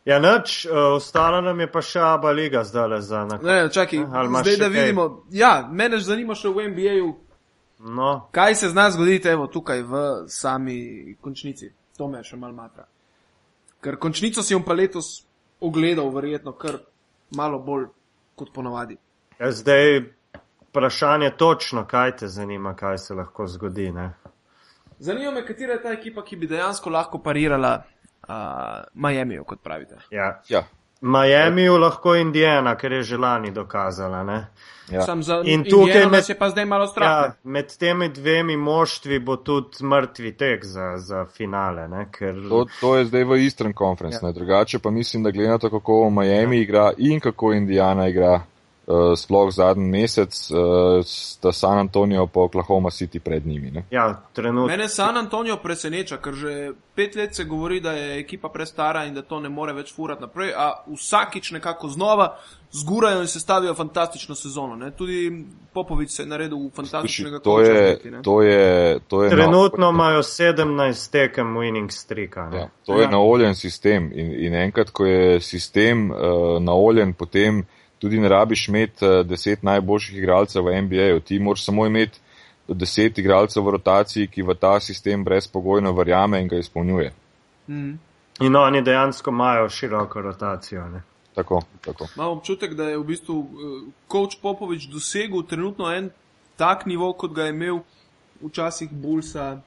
Ja, 0.06 0.20
nič, 0.20 0.66
uh, 0.66 0.72
ostala 0.94 1.42
nam 1.42 1.60
je 1.60 1.68
pa 1.72 1.80
še 1.82 2.00
Aba 2.00 2.32
Liga 2.32 2.64
zdaj 2.64 3.02
za 3.02 3.22
na 3.24 3.38
Ne, 3.40 3.70
čakaj, 3.72 4.00
Ali 4.12 4.28
imaš 4.28 4.44
zdaj 4.44 4.58
da 4.58 4.68
kaj? 4.68 4.74
vidimo. 4.76 5.04
Ja, 5.32 5.70
mene 5.72 5.96
že 5.98 6.04
zanima 6.06 6.36
še 6.36 6.50
v 6.50 6.68
NBA-ju, 6.68 7.14
No, 7.86 8.28
kaj 8.32 8.56
se 8.56 8.70
zna 8.70 8.90
zgoditi 8.92 9.28
evo, 9.28 9.48
tukaj 9.48 9.82
v 9.82 9.94
sami 10.28 10.76
končnici. 11.22 11.72
To 11.98 12.08
me 12.08 12.20
še 12.24 12.36
malo 12.36 12.54
matra. 12.54 12.84
Ker 13.80 13.96
končnico 13.96 14.44
si 14.44 14.56
bom 14.56 14.64
pa 14.64 14.74
letos 14.74 15.24
ogledal, 15.60 16.08
verjetno, 16.10 16.52
kar 16.52 16.80
malo 17.32 17.60
bolj 17.60 17.88
kot 18.36 18.52
ponavadi. 18.54 18.98
ja, 19.40 19.52
zdaj 19.52 20.04
vprašanje 20.74 21.30
točno, 21.38 21.86
kaj 21.88 22.16
te 22.16 22.28
zanima, 22.28 22.76
kaj 22.76 22.98
se 22.98 23.14
lahko 23.14 23.48
zgodi. 23.48 23.92
Ne? 23.92 24.14
Zanima 25.00 25.32
me, 25.32 25.46
katera 25.46 25.74
je 25.74 25.82
ta 25.82 25.92
ekipa, 25.92 26.24
ki 26.24 26.36
bi 26.36 26.48
dejansko 26.48 26.90
lahko 26.90 27.20
parirala 27.22 27.84
uh, 28.28 28.34
Miamiju, 28.94 29.44
kot 29.44 29.60
pravite. 29.64 29.96
Ja. 30.10 30.42
ja, 30.50 30.64
Miamiju 31.02 31.78
lahko 31.78 32.16
Indijana, 32.16 32.76
ker 32.76 32.92
je 32.92 33.04
že 33.04 33.18
lani 33.18 33.52
dokazala. 33.52 34.24
Ne? 34.24 34.48
ja. 34.92 35.02
Sam 35.02 35.24
za 35.24 35.42
In 35.46 35.64
tukaj 35.70 36.06
med- 36.10 36.30
je 36.30 36.38
pa 36.40 36.50
zdaj 36.50 36.66
malo 36.66 36.88
strah. 36.88 37.08
Ja, 37.08 37.34
med 37.44 37.78
temi 37.78 38.10
dvemi 38.10 38.58
moštvi 38.58 39.20
bo 39.20 39.36
tudi 39.36 39.84
mrtvi 39.86 40.38
tek 40.38 40.66
za, 40.66 40.98
za 40.98 41.26
finale. 41.26 41.88
Ne? 41.88 42.08
Ker, 42.12 42.36
To, 42.50 42.66
to 42.82 42.96
je 42.96 43.06
zdaj 43.06 43.24
v 43.24 43.44
Eastern 43.44 43.74
Conference, 43.74 44.20
ja. 44.22 44.28
ne 44.28 44.34
drugače 44.34 44.80
pa 44.80 44.92
mislim, 44.92 45.24
da 45.24 45.32
glede 45.32 45.50
na 45.50 45.58
to, 45.58 45.70
kako 45.70 46.10
Miami 46.10 46.58
ja. 46.58 46.62
igra 46.62 46.92
in 46.98 47.20
kako 47.20 47.54
Indiana 47.54 48.08
igra, 48.08 48.42
uh, 48.88 49.14
sploh 49.18 49.52
zadnji 49.52 49.90
mesec, 49.90 50.52
uh, 50.52 51.06
sta 51.06 51.52
San 51.52 51.78
Antonijo 51.78 52.28
pa 52.28 52.40
Oklahoma 52.40 52.90
City 52.90 53.20
pred 53.20 53.48
njimi. 53.48 53.72
Ne? 53.72 53.86
Ja, 53.92 54.22
trenutno. 54.34 54.68
Mene 54.68 54.90
San 54.90 55.18
Antonijo 55.18 55.58
preseneča, 55.58 56.18
ker 56.18 56.34
že 56.34 56.72
pet 56.96 57.16
let 57.16 57.36
se 57.36 57.44
govori, 57.44 57.80
da 57.80 57.92
je 57.92 58.20
ekipa 58.20 58.50
prestara 58.50 59.06
in 59.06 59.14
da 59.14 59.22
to 59.22 59.40
ne 59.40 59.50
more 59.50 59.74
več 59.74 59.94
furati 59.96 60.22
naprej, 60.22 60.54
a 60.56 60.84
vsakič 60.88 61.52
nekako 61.52 61.88
znova 61.88 62.36
zgurajo 62.74 63.22
in 63.22 63.28
se 63.28 63.40
stavijo 63.40 63.74
fantastično 63.74 64.36
sezono. 64.36 64.76
Ne? 64.76 64.92
Tudi 64.92 65.46
Popovič 65.74 66.12
se 66.12 66.24
je 66.24 66.28
naredil 66.28 66.70
fantastičnega 66.76 67.40
to 67.40 67.62
je, 67.62 68.00
to 68.24 68.42
je, 68.42 69.00
to 69.08 69.24
je 69.24 69.30
Trenutno 69.30 69.86
na, 69.86 69.90
imajo 69.90 70.22
17 70.22 71.12
tekem 71.12 71.58
winning 71.58 71.92
streaka. 71.92 72.50
Ja, 72.54 72.70
to 72.86 72.98
je 72.98 73.04
ja. 73.04 73.10
naoljen 73.10 73.56
sistem 73.56 74.12
in, 74.14 74.34
in 74.46 74.56
enkrat, 74.56 74.90
ko 74.90 75.06
je 75.06 75.42
sistem 75.42 76.12
uh, 76.12 76.18
naoljen, 76.62 77.14
potem 77.14 77.66
tudi 78.04 78.20
ne 78.20 78.30
rabiš 78.30 78.68
imeti 78.68 79.06
uh, 79.06 79.22
deset 79.26 79.64
najboljših 79.64 80.18
igralcev 80.18 80.66
v 80.68 80.82
NBA-ju, 80.82 81.20
ti 81.20 81.40
moraš 81.40 81.66
samo 81.66 81.86
imeti 81.88 82.20
deset 82.68 83.18
igralcev 83.18 83.64
v 83.64 83.76
rotaciji, 83.78 84.28
ki 84.28 84.44
v 84.44 84.56
ta 84.60 84.76
sistem 84.80 85.24
brezpogojno 85.24 85.94
verjame 85.96 86.42
in 86.42 86.48
ga 86.52 86.60
izpolnjuje. 86.60 87.14
Mm. 87.68 87.96
In 88.44 88.56
oni 88.56 88.82
dejansko 88.82 89.32
imajo 89.32 89.70
široko 89.70 90.22
rotacijo. 90.22 90.84
Ne? 90.90 91.02
Tako, 91.36 91.62
tako. 91.82 92.08
Imam 92.16 92.38
občutek, 92.38 92.74
da 92.74 92.90
je 92.90 92.98
v 92.98 93.04
bistvu 93.04 93.38
Koč 94.08 94.36
uh, 94.36 94.42
Popovič 94.42 94.88
dosegel 94.92 95.46
trenutno 95.48 95.92
en 95.96 96.10
tak 96.60 96.86
nivo, 96.86 97.14
kot 97.14 97.32
ga 97.34 97.48
je 97.48 97.56
imel 97.56 97.80
včasih 98.44 98.92
Bulsa, 98.92 99.62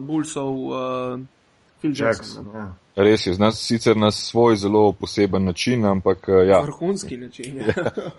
Bulsov 0.00 0.54
uh, 0.54 1.20
Phil 1.82 1.90
Jackson. 1.90 2.46
Jackson 2.46 2.46
ja. 2.54 2.74
Res 2.96 3.26
je, 3.26 3.34
nas 3.38 3.58
sicer 3.58 3.96
na 3.96 4.10
svoj 4.10 4.56
zelo 4.56 4.92
poseben 4.92 5.44
način, 5.44 5.84
ampak 5.84 6.28
uh, 6.28 6.48
ja. 6.48 6.60
Vrhunski 6.60 7.16
način. 7.16 7.56
Ja. 7.58 7.64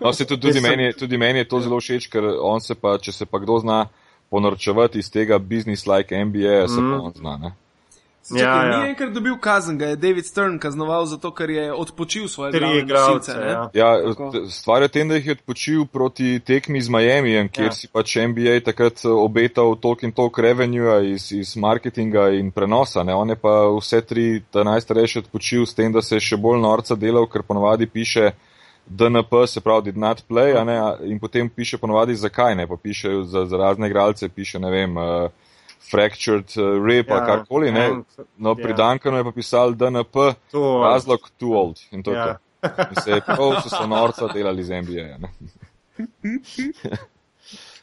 no, 0.00 0.12
se 0.12 0.24
tudi, 0.24 0.42
tudi, 0.42 0.60
meni, 0.60 0.92
tudi 0.92 1.18
meni 1.18 1.38
je 1.38 1.48
to 1.48 1.60
zelo 1.60 1.80
všeč, 1.80 2.08
ker 2.12 2.26
on 2.40 2.60
se 2.60 2.74
pa, 2.74 2.98
če 2.98 3.12
se 3.12 3.26
pa 3.26 3.38
kdo 3.38 3.58
zna 3.62 3.86
ponorčevati 4.30 4.98
iz 4.98 5.10
tega 5.10 5.38
business-like 5.38 6.24
MBA, 6.24 6.68
se 6.68 6.80
mm. 6.80 6.90
pa 6.90 7.00
on 7.00 7.12
zna. 7.16 7.36
Ne? 7.38 7.52
Čakaj, 8.28 8.42
ja, 8.44 8.66
ja. 8.66 8.80
Ni 8.80 8.88
enkrat 8.88 9.12
dobil 9.12 9.34
kazen, 9.40 9.78
ga 9.78 9.90
je 9.92 9.96
David 9.96 10.26
Stern 10.26 10.56
kaznoval 10.58 11.04
zato, 11.06 11.28
ker 11.36 11.50
je 11.50 11.72
odpočil 11.72 12.28
svoje 12.28 12.56
igralce. 12.78 13.32
Ja, 13.36 13.68
ja 13.74 13.90
stvar 14.50 14.82
je 14.82 14.88
tem, 14.88 15.08
da 15.08 15.18
jih 15.18 15.26
je 15.26 15.36
odpočil 15.36 15.84
proti 15.84 16.40
tekmi 16.40 16.80
z 16.80 16.88
Miami, 16.88 17.48
kjer 17.52 17.68
ja. 17.68 17.74
si 17.76 17.88
pač 17.92 18.16
NBA 18.16 18.62
takrat 18.64 19.04
obetal 19.04 19.76
toliko 19.76 20.06
in 20.06 20.16
toliko 20.16 20.42
revenue 20.42 20.96
iz, 21.12 21.28
iz 21.32 21.56
marketinga 21.56 22.30
in 22.38 22.50
prenosa. 22.50 23.04
Ne? 23.04 23.14
On 23.14 23.28
je 23.28 23.36
pa 23.36 23.68
vse 23.76 24.00
tri, 24.00 24.40
ta 24.50 24.64
najstarejši 24.64 25.26
odpočil 25.26 25.66
s 25.66 25.76
tem, 25.76 25.92
da 25.92 26.02
se 26.02 26.16
je 26.16 26.24
še 26.32 26.40
bolj 26.40 26.62
norca 26.64 26.96
delal, 26.96 27.28
ker 27.28 27.44
ponovadi 27.44 27.86
piše 27.86 28.32
DNP, 28.86 29.46
se 29.46 29.60
pravi 29.60 29.90
did 29.92 30.00
not 30.00 30.24
play, 30.28 30.56
in 31.04 31.20
potem 31.20 31.48
piše 31.48 31.76
ponovadi 31.78 32.16
zakaj 32.16 32.56
ne, 32.56 32.66
pa 32.66 32.76
piše 32.76 33.20
za, 33.24 33.44
za 33.44 33.56
razne 33.56 33.88
igralce, 33.92 34.28
piše 34.28 34.58
ne 34.58 34.70
vem. 34.70 34.96
Uh, 34.96 35.43
fractured 35.90 36.56
uh, 36.56 36.86
rib 36.86 37.10
ali 37.10 37.20
ja, 37.20 37.26
karkoli. 37.26 37.72
No, 38.36 38.54
pri 38.54 38.70
ja. 38.70 38.76
Dankanu 38.76 39.16
je 39.16 39.24
pa 39.24 39.32
pisal 39.32 39.74
DNP, 39.74 40.14
too 40.50 40.82
razlog 40.82 41.30
too 41.38 41.52
old. 41.52 41.80
In 41.90 42.02
to 42.02 42.12
ja. 42.12 42.26
je 42.26 42.34
to. 42.34 42.38
In 42.90 43.02
se 43.02 43.10
je 43.10 43.20
prav, 43.20 43.60
so 43.62 43.68
se 43.68 43.86
norca 43.86 44.28
delali 44.32 44.64
z 44.64 44.82
NBA. 44.82 45.28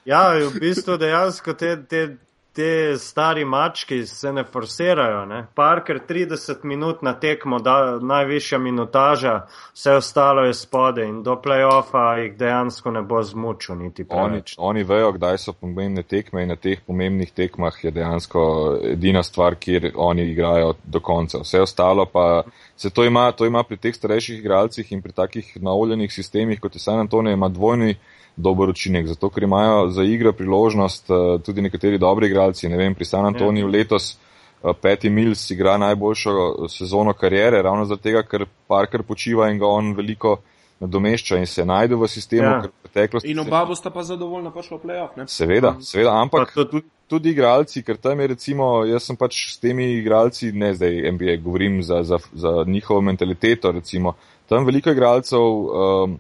ja, 0.06 0.24
v 0.34 0.60
bistvu 0.60 0.98
dejansko 0.98 1.54
te, 1.54 1.76
te 1.86 2.18
te 2.54 2.98
stari 2.98 3.46
mački 3.46 4.06
se 4.06 4.34
ne 4.34 4.44
forsirajo. 4.44 5.46
Parker 5.56 6.00
30 6.10 6.64
minut 6.64 7.02
na 7.02 7.14
tekmo, 7.20 7.60
da 7.60 8.00
najvišja 8.02 8.58
minutaža, 8.58 9.46
vse 9.74 9.92
ostalo 9.92 10.42
je 10.42 10.54
spode 10.54 11.06
in 11.06 11.24
do 11.24 11.36
playoffa 11.44 12.18
jih 12.18 12.38
dejansko 12.38 12.92
ne 12.92 13.02
bo 13.02 13.24
zmučil 13.24 13.76
niti 13.76 14.06
oni, 14.10 14.42
oni 14.58 14.84
vejo, 14.84 15.12
kdaj 15.12 15.38
so 15.38 15.54
pomembne 15.54 16.04
tekme 16.04 16.44
in 16.44 16.50
na 16.50 16.56
teh 16.56 16.80
pomembnih 16.88 17.32
tekmah 17.32 17.84
je 17.84 17.92
dejansko 17.92 18.44
edina 18.84 19.24
stvar, 19.24 19.56
kjer 19.56 19.92
oni 19.96 20.32
igrajo 20.32 20.74
do 20.84 21.00
konca. 21.00 21.40
Vse 21.46 21.62
ostalo 21.62 22.06
pa 22.06 22.44
se 22.76 22.90
to 22.90 23.06
ima, 23.06 23.32
to 23.32 23.46
ima 23.46 23.64
pri 23.64 23.78
teh 23.78 23.96
starejših 23.96 24.40
igralcih 24.40 24.92
in 24.92 25.02
pri 25.02 25.12
takih 25.12 25.58
naoljenih 25.62 26.14
sistemih, 26.14 26.60
kot 26.60 26.76
je 26.76 26.80
San 26.80 27.00
Antonio, 27.00 27.34
ima 27.34 27.50
dvojni 27.50 27.96
dober 28.36 28.70
učinek, 28.70 29.08
zato 29.08 29.30
ker 29.30 29.44
imajo 29.44 29.88
za 29.90 30.04
igro 30.04 30.34
priložnost 30.34 31.10
eh, 31.10 31.40
tudi 31.46 31.62
nekateri 31.62 31.98
dobri 31.98 32.28
igralci. 32.28 32.70
Ne 32.70 32.78
vem, 32.78 32.96
pri 32.96 33.06
San 33.06 33.26
Antoniju 33.26 33.68
ja. 33.68 33.72
letos 33.72 34.14
eh, 34.14 34.74
Peti 34.82 35.10
Mills 35.10 35.50
igra 35.52 35.78
najboljšo 35.78 36.68
sezono 36.70 37.14
karijere, 37.14 37.62
ravno 37.62 37.86
zato, 37.86 38.24
ker 38.30 38.46
Parker 38.68 39.04
počiva 39.04 39.50
in 39.50 39.60
ga 39.60 39.68
on 39.68 39.94
veliko 39.96 40.38
nadomešča 40.82 41.38
in 41.38 41.46
se 41.46 41.66
najde 41.66 41.96
v 41.96 42.08
sistemu, 42.08 42.48
ja. 42.48 42.62
ker 42.62 42.72
preteklosti. 42.84 43.30
In 43.32 43.40
oba 43.40 43.66
bosta 43.70 43.92
pa 43.94 44.04
zadovoljna 44.04 44.52
prišla 44.52 44.78
v 44.78 44.82
playoff, 44.82 45.18
ne? 45.18 45.28
Seveda, 45.30 45.76
seveda, 45.86 46.16
ampak 46.18 46.56
tudi, 46.56 46.82
tudi 47.08 47.36
igralci, 47.36 47.84
ker 47.86 48.00
tam 48.02 48.20
je 48.20 48.32
recimo, 48.34 48.72
jaz 48.90 49.06
sem 49.06 49.20
pač 49.20 49.38
s 49.54 49.60
temi 49.62 49.92
igralci, 50.00 50.50
ne 50.58 50.74
zdaj 50.74 51.12
NBA, 51.14 51.38
govorim 51.44 51.84
za, 51.86 52.02
za, 52.04 52.18
za 52.34 52.56
njihovo 52.68 53.02
mentaliteto, 53.06 53.72
recimo, 53.72 54.16
tam 54.50 54.66
veliko 54.66 54.90
igralcev 54.92 55.40
um, 55.40 56.18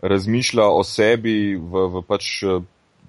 razmišlja 0.00 0.66
o 0.68 0.84
sebi 0.84 1.56
v, 1.56 1.86
v 1.94 2.02
pač 2.06 2.42
eh, 2.42 2.60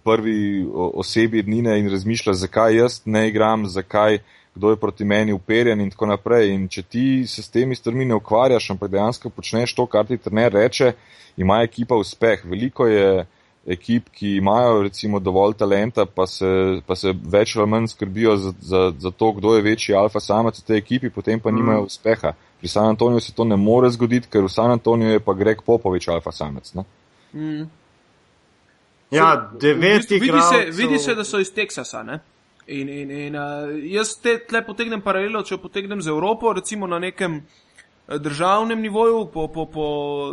prvi 0.03 0.65
osebi 0.73 1.43
dnine 1.43 1.79
in 1.79 1.89
razmišlja, 1.91 2.33
zakaj 2.33 2.75
jaz 2.75 3.01
ne 3.05 3.27
igram, 3.27 3.67
zakaj, 3.67 4.19
kdo 4.55 4.71
je 4.71 4.79
proti 4.79 5.05
meni 5.05 5.33
uperjen 5.33 5.81
in 5.81 5.91
tako 5.91 6.07
naprej. 6.09 6.53
In 6.55 6.67
če 6.67 6.83
ti 6.83 7.05
se 7.27 7.43
s 7.43 7.51
temi 7.53 7.75
stvarmi 7.75 8.05
ne 8.05 8.15
ukvarjaš, 8.17 8.71
ampak 8.73 8.91
dejansko 8.91 9.29
počneš 9.29 9.75
to, 9.75 9.85
kar 9.85 10.07
ti 10.07 10.17
trener 10.17 10.53
reče, 10.53 10.93
ima 11.37 11.61
ekipa 11.63 11.95
uspeh. 11.95 12.41
Veliko 12.45 12.87
je 12.87 13.25
ekip, 13.67 14.09
ki 14.09 14.35
imajo 14.37 14.81
recimo 14.83 15.19
dovolj 15.19 15.53
talenta, 15.57 16.05
pa 16.05 16.27
se, 16.27 16.81
pa 16.87 16.95
se 16.95 17.13
več 17.13 17.55
ali 17.55 17.67
manj 17.69 17.87
skrbijo 17.87 18.37
za, 18.37 18.53
za, 18.61 18.93
za 18.97 19.11
to, 19.11 19.31
kdo 19.31 19.55
je 19.55 19.61
večji 19.61 19.95
alfa 19.95 20.19
samec 20.19 20.59
v 20.59 20.65
tej 20.67 20.77
ekipi, 20.77 21.09
potem 21.09 21.39
pa 21.39 21.51
nimajo 21.51 21.81
mm. 21.81 21.91
uspeha. 21.91 22.33
Pri 22.59 22.67
San 22.67 22.89
Antoniju 22.89 23.19
se 23.19 23.33
to 23.35 23.43
ne 23.43 23.55
more 23.55 23.89
zgoditi, 23.89 24.27
ker 24.31 24.43
v 24.43 24.51
San 24.51 24.71
Antoniju 24.71 25.11
je 25.11 25.19
pa 25.19 25.33
Greg 25.33 25.61
Popovič 25.65 26.07
alfa 26.07 26.31
samec. 26.31 26.73
Mm. 27.33 27.69
Ja, 29.11 29.49
deveti 29.61 30.19
vidi, 30.19 30.41
se, 30.41 30.65
vidi 30.71 30.99
se, 30.99 31.15
da 31.15 31.23
so 31.23 31.39
iz 31.39 31.53
Teksasa. 31.53 32.03
Ne? 32.03 32.19
In, 32.67 32.89
in, 32.89 33.11
in 33.11 33.35
uh, 33.35 33.71
jaz 33.89 34.13
te 34.21 34.37
tle 34.45 34.61
potegnem 34.65 35.01
paralelo, 35.01 35.41
če 35.43 35.57
potegnem 35.57 36.01
z 36.01 36.11
Evropo, 36.11 36.53
recimo 36.53 36.87
na 36.87 36.99
nekem 36.99 37.39
uh, 37.39 37.68
državnem 38.17 38.81
nivoju, 38.81 39.25
po, 39.33 39.47
po, 39.47 39.65
po 39.65 39.85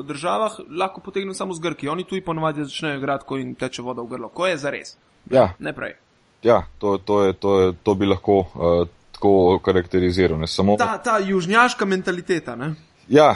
državah, 0.02 0.52
lahko 0.70 1.00
potegnem 1.00 1.34
samo 1.34 1.54
z 1.54 1.60
Grki. 1.60 1.88
Oni 1.88 2.04
tu 2.04 2.16
ponovadi 2.24 2.64
začnejo 2.64 2.96
igrati, 2.96 3.24
ko 3.28 3.36
jim 3.36 3.54
teče 3.54 3.82
voda 3.82 4.02
v 4.02 4.06
grlo. 4.06 4.28
Ko 4.28 4.46
je 4.46 4.56
za 4.56 4.70
res? 4.70 4.96
Ja. 5.30 5.52
Ne 5.58 5.72
prej. 5.72 5.96
Ja, 6.42 6.62
to, 6.78 6.98
to, 6.98 7.24
je, 7.24 7.32
to, 7.32 7.60
je, 7.60 7.72
to 7.82 7.94
bi 7.94 8.06
lahko 8.06 8.38
uh, 8.38 8.88
tako 9.12 9.58
karakteriziral. 9.64 10.46
Samo... 10.46 10.76
Ta, 10.76 10.98
ta 10.98 11.18
južnjaška 11.18 11.84
mentaliteta. 11.84 12.56
Ne? 12.56 12.74
Ja, 13.08 13.34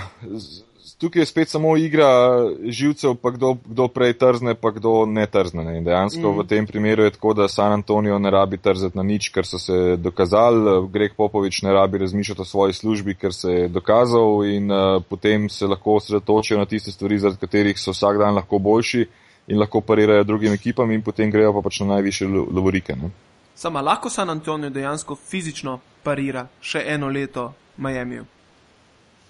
tukaj 1.01 1.23
je 1.23 1.27
spet 1.27 1.49
samo 1.49 1.77
igra 1.77 2.09
živcev, 2.65 3.15
pa 3.15 3.31
kdo, 3.31 3.55
kdo 3.65 3.89
prej 3.89 4.13
trzne, 4.19 4.55
pa 4.55 4.71
kdo 4.71 5.07
ne 5.07 5.27
trzne. 5.27 5.65
Ne? 5.65 5.79
In 5.79 5.85
dejansko 5.85 6.33
mm. 6.33 6.39
v 6.39 6.47
tem 6.47 6.67
primeru 6.67 7.03
je 7.03 7.15
tako, 7.17 7.33
da 7.35 7.49
San 7.49 7.73
Antonijo 7.73 8.19
ne 8.19 8.31
rabi 8.31 8.59
trzati 8.59 8.99
na 8.99 9.03
nič, 9.03 9.31
ker 9.33 9.47
so 9.47 9.59
se 9.59 9.97
dokazali, 9.97 10.89
Greg 10.93 11.17
Popovič 11.17 11.63
ne 11.63 11.73
rabi 11.73 11.99
razmišljati 11.99 12.41
o 12.41 12.45
svoji 12.45 12.73
službi, 12.73 13.15
ker 13.15 13.33
se 13.35 13.53
je 13.53 13.69
dokazal 13.69 14.45
in 14.45 14.71
uh, 14.71 15.03
potem 15.09 15.49
se 15.49 15.67
lahko 15.67 15.95
osredotočijo 15.97 16.59
na 16.59 16.67
tiste 16.67 16.93
stvari, 16.93 17.19
zaradi 17.19 17.41
katerih 17.41 17.81
so 17.81 17.97
vsak 17.97 18.19
dan 18.19 18.35
lahko 18.35 18.59
boljši 18.59 19.07
in 19.49 19.59
lahko 19.59 19.81
parirajo 19.81 20.25
drugim 20.25 20.53
ekipam 20.53 20.91
in 20.91 21.03
potem 21.03 21.31
grejo 21.31 21.53
pa 21.53 21.63
pač 21.65 21.81
na 21.81 21.95
najviše 21.95 22.27
lovorike. 22.29 22.97
Ne? 22.97 23.11
Sama 23.55 23.81
lahko 23.81 24.11
San 24.11 24.31
Antonijo 24.31 24.71
dejansko 24.71 25.17
fizično 25.17 25.79
parira 26.03 26.45
še 26.61 26.85
eno 26.87 27.09
leto 27.09 27.53
Miami. 27.77 28.21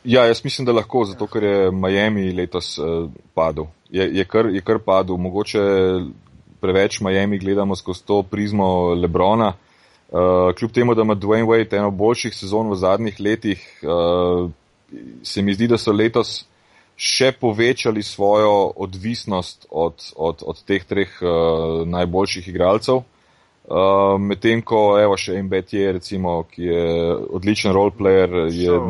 Ja, 0.05 0.25
jaz 0.25 0.45
mislim, 0.45 0.65
da 0.65 0.73
lahko, 0.73 1.05
zato 1.05 1.27
ker 1.27 1.45
je 1.45 1.71
Miami 1.71 2.33
letos 2.33 2.79
uh, 2.79 3.11
padel. 3.35 3.67
Je, 3.91 4.07
je, 4.17 4.25
kar, 4.25 4.47
je 4.47 4.61
kar 4.61 4.79
padel. 4.79 5.17
Mogoče 5.17 5.61
preveč 6.61 7.01
Miami 7.01 7.39
gledamo 7.39 7.77
skozi 7.77 8.05
to 8.07 8.23
prizmo 8.23 8.95
Lebrona. 8.95 9.53
Uh, 10.09 10.55
kljub 10.59 10.73
temu, 10.73 10.95
da 10.95 11.03
ima 11.03 11.15
Dwayne 11.15 11.47
Wade 11.47 11.77
eno 11.77 11.91
boljših 11.91 12.35
sezon 12.35 12.71
v 12.71 12.77
zadnjih 12.77 13.21
letih, 13.21 13.61
uh, 13.83 14.51
se 15.23 15.43
mi 15.43 15.55
zdi, 15.55 15.69
da 15.69 15.79
so 15.79 15.93
letos 15.93 16.47
še 16.97 17.31
povečali 17.33 18.03
svojo 18.03 18.73
odvisnost 18.77 19.67
od, 19.71 20.03
od, 20.17 20.43
od 20.47 20.65
teh 20.65 20.85
treh 20.85 21.13
uh, 21.23 21.87
najboljših 21.87 22.49
igralcev. 22.49 23.05
Uh, 23.71 24.17
Medtem 24.19 24.65
ko 24.67 24.99
evo 24.99 25.15
še 25.17 25.39
MBT, 25.43 25.85
recimo, 26.01 26.43
ki 26.51 26.65
je 26.73 27.15
odličen 27.39 27.73
roleplayer, 27.77 28.49
je 28.51 28.81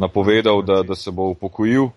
napovedal, 0.00 0.62
da, 0.64 0.82
da 0.82 0.96
se 0.96 1.12
bo 1.12 1.28
upokojil. 1.34 1.90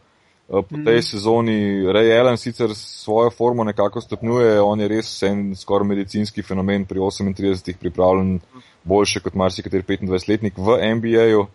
Uh, 0.47 0.59
po 0.67 0.75
tej 0.75 0.99
mm. 0.99 1.07
sezoni 1.07 1.57
Ray 1.87 2.11
Allen 2.19 2.37
sicer 2.37 2.75
svojo 2.75 3.29
formo 3.31 3.63
nekako 3.63 4.01
stopnjuje, 4.01 4.61
on 4.61 4.79
je 4.79 4.87
res 4.91 5.11
en 5.23 5.55
skoraj 5.55 5.87
medicinski 5.87 6.43
fenomen 6.43 6.85
pri 6.85 6.99
38, 6.99 7.77
pripravljen 7.79 8.39
boljše 8.83 9.23
kot 9.23 9.33
marsikateri 9.39 9.83
25-letnik 9.87 10.59
v 10.59 10.77
NBA-ju. 10.95 11.45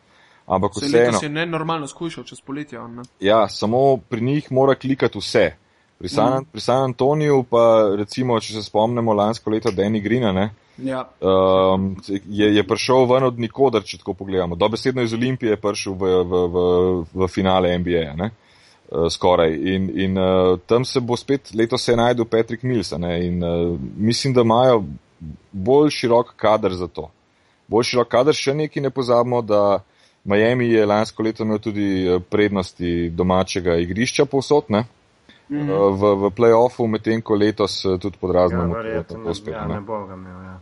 Ampak 0.48 0.72
vseeno. 0.80 1.18
Se 1.18 1.26
je 1.26 1.30
nenormalno 1.30 1.86
skušal 1.86 2.24
čez 2.24 2.40
poletje. 2.40 2.80
On, 2.80 2.94
ne? 2.94 3.02
Ja, 3.20 3.48
samo 3.48 3.96
pri 3.96 4.20
njih 4.20 4.52
mora 4.52 4.74
klikati 4.74 5.18
vse. 5.18 5.50
Pri 5.98 6.08
San, 6.08 6.44
pri 6.44 6.60
San 6.60 6.82
Antoniju 6.82 7.42
pa 7.50 7.94
recimo, 7.98 8.40
če 8.40 8.54
se 8.54 8.62
spomnimo 8.62 9.12
lansko 9.12 9.50
leto 9.50 9.70
Danny 9.74 10.00
Greena, 10.02 10.32
ne, 10.32 10.50
Ja. 10.78 11.08
um, 11.20 11.96
je, 12.06 12.54
je 12.54 12.62
prišel 12.66 13.06
ven 13.10 13.24
od 13.26 13.38
nikoder, 13.38 13.82
če 13.82 13.98
tako 13.98 14.14
pogledamo. 14.14 14.56
Dobesedno 14.56 15.02
iz 15.02 15.14
Olimpije 15.14 15.56
je 15.56 15.60
prišel 15.60 15.96
v, 15.98 16.12
v, 16.22 16.42
v, 16.54 16.62
v 17.14 17.28
finale 17.28 17.72
NBA, 17.78 18.04
ne, 18.18 18.30
uh, 18.30 19.08
skoraj. 19.10 19.56
In, 19.74 19.90
in 19.94 20.18
uh, 20.18 20.54
tam 20.66 20.84
se 20.84 21.00
bo 21.00 21.16
spet 21.16 21.50
letos 21.54 21.84
se 21.84 21.96
najdel 21.96 22.24
Patrick 22.30 22.62
Mills, 22.62 22.92
in 22.92 23.42
uh, 23.42 23.78
mislim, 23.96 24.34
da 24.34 24.46
imajo 24.46 24.84
bolj 25.52 25.90
širok 25.90 26.34
kader 26.36 26.74
za 26.74 26.86
to. 26.86 27.10
Bolj 27.66 27.90
širok 27.90 28.08
kader, 28.08 28.34
še 28.34 28.54
nekaj 28.54 28.82
ne 28.82 28.90
pozabimo, 28.90 29.42
da 29.42 29.80
Miami 30.28 30.68
je 30.68 30.86
lansko 30.86 31.22
leto 31.22 31.44
imel 31.44 31.58
tudi 31.58 32.06
eh, 32.06 32.20
prednosti 32.30 33.10
domačega 33.10 33.76
igrišča 33.76 34.24
povsod, 34.24 34.68
ne. 34.68 34.84
Uh, 35.48 35.96
v, 35.96 36.28
v 36.28 36.30
play-offu, 36.36 36.86
medtem 36.86 37.22
ko 37.24 37.34
letos 37.34 37.80
eh, 37.84 37.96
tudi 37.96 38.18
pod 38.20 38.34
Ja, 38.34 39.02
tako 39.02 39.34
spet. 39.34 39.54
ja, 39.54 39.66
ne. 39.66 39.74
ne 39.74 39.80
bo 39.80 40.04
ga 40.04 40.14
imel. 40.14 40.42
Ja. 40.44 40.60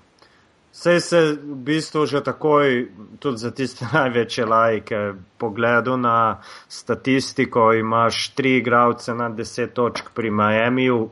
Sej 0.77 1.01
se 1.01 1.21
v 1.33 1.57
bistvu 1.57 2.07
že 2.07 2.21
takoj, 2.21 2.87
tudi 3.19 3.39
za 3.41 3.51
tiste 3.51 3.89
največje 3.97 4.45
lajke, 4.47 5.01
pogledu 5.39 5.97
na 5.97 6.39
statistiko, 6.69 7.73
imaš 7.73 8.31
tri 8.37 8.59
igralce 8.61 9.15
na 9.15 9.29
deset 9.29 9.75
točk 9.75 10.13
pri 10.15 10.31
Miamiju, 10.31 11.09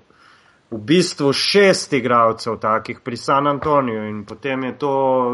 v 0.74 0.80
bistvu 0.82 1.32
šest 1.32 1.92
igralcev 1.92 2.56
takih 2.60 2.98
pri 3.04 3.16
San 3.16 3.46
Antoniju 3.46 4.08
in 4.08 4.24
potem 4.24 4.64
je 4.64 4.72
to 4.78 4.90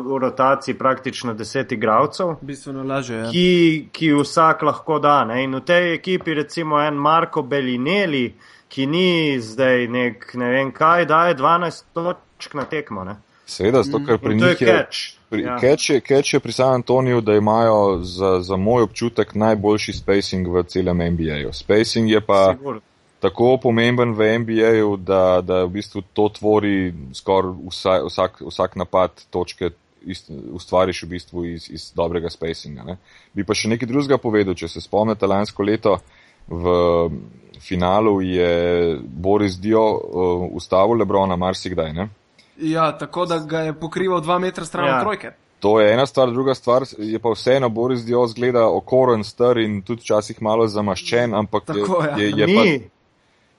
v 0.06 0.18
rotaciji 0.18 0.74
praktično 0.78 1.34
deset 1.34 1.72
igralcev. 1.72 2.34
Bistveno 2.40 2.82
lažje. 2.84 3.18
Ja. 3.18 3.30
ki, 3.30 3.88
ki 3.92 4.12
vsak 4.12 4.62
lahko 4.62 4.98
da. 4.98 5.24
Ne? 5.24 5.44
In 5.44 5.54
v 5.54 5.60
tej 5.64 5.94
ekipi, 5.94 6.34
recimo, 6.34 6.80
en 6.80 6.94
Marko 6.94 7.42
Belinelli, 7.42 8.34
ki 8.68 8.86
ni 8.86 9.40
zdaj 9.40 9.88
nek 9.88 10.28
ne 10.34 10.50
vem 10.50 10.72
kaj, 10.72 11.06
daje 11.06 11.34
12 11.34 11.84
točk 11.94 12.54
na 12.54 12.64
tekmo. 12.64 13.04
Ne? 13.04 13.16
Seveda, 13.46 13.82
zato 13.82 14.04
ker 14.06 14.18
pri 14.18 14.34
njih 14.34 14.60
je. 14.60 14.66
catch. 14.66 14.98
Pri, 15.30 15.42
Ja. 15.42 15.56
catch, 15.58 15.90
je, 15.90 16.00
catch 16.00 16.34
je 16.34 16.40
pri 16.40 16.52
San 16.52 16.74
Antoniju, 16.74 17.20
da 17.20 17.32
imajo 17.34 17.98
za, 18.02 18.40
za 18.40 18.56
moj 18.56 18.82
občutek 18.82 19.34
najboljši 19.34 19.92
spacing 19.92 20.48
v 20.48 20.62
celem 20.62 20.98
NBA-ju. 20.98 21.52
Spacing 21.52 22.10
je 22.10 22.20
pa 22.20 22.54
Sigurno. 22.58 22.80
Tako 23.20 23.58
pomemben 23.62 24.14
v 24.16 24.38
NBA-ju, 24.38 24.96
da, 24.96 25.40
da 25.40 25.64
v 25.64 25.70
bistvu 25.76 26.02
to 26.12 26.28
tvori 26.28 26.92
skoraj 27.14 27.52
vsa, 27.68 27.98
vsak, 28.06 28.40
vsak 28.48 28.76
napad 28.76 29.10
točke. 29.30 29.70
ist- 30.00 30.30
Ustvariš 30.52 31.02
v 31.02 31.08
bistvu 31.08 31.44
iz, 31.44 31.66
iz 31.70 31.92
dobrega 31.92 32.30
spacinga. 32.32 32.82
Ne? 32.82 32.94
Bi 33.34 33.44
pa 33.44 33.52
še 33.54 33.68
nekaj 33.68 33.84
drugega 33.86 34.16
povedal, 34.16 34.54
če 34.54 34.68
se 34.68 34.80
spomnite, 34.80 35.26
lansko 35.28 35.62
leto 35.62 35.98
v 36.48 36.64
finalu 37.60 38.20
je 38.20 38.52
Boris 39.04 39.58
Dio 39.60 39.82
uh, 39.84 40.00
ustavil 40.52 40.96
Lebrona 40.96 41.36
marsikdaj. 41.36 41.92
Ne? 41.92 42.08
ja, 42.56 42.92
tako 42.92 43.26
da 43.26 43.38
ga 43.38 43.60
je 43.60 43.72
pokrival 43.72 44.20
dva 44.20 44.38
metra 44.38 44.64
stran 44.64 44.88
Ja. 44.88 44.96
od 44.96 45.02
trojke. 45.02 45.30
To 45.60 45.80
je 45.80 45.92
ena 45.92 46.06
stvar, 46.06 46.30
druga 46.30 46.54
stvar 46.54 46.82
je 46.98 47.18
pa 47.18 47.28
vseeno 47.30 47.68
Boris 47.68 48.00
Dio 48.00 48.26
zgleda 48.26 48.64
okoren, 48.68 49.24
star 49.24 49.58
in 49.58 49.82
tudi 49.82 50.00
včasih 50.00 50.42
malo 50.42 50.64
zamaščen, 50.66 51.34
ampak 51.34 51.64
Tako, 51.64 52.04
ja. 52.04 52.16
je, 52.16 52.30
je, 52.30 52.32
je, 52.36 52.56
pa, 52.56 52.64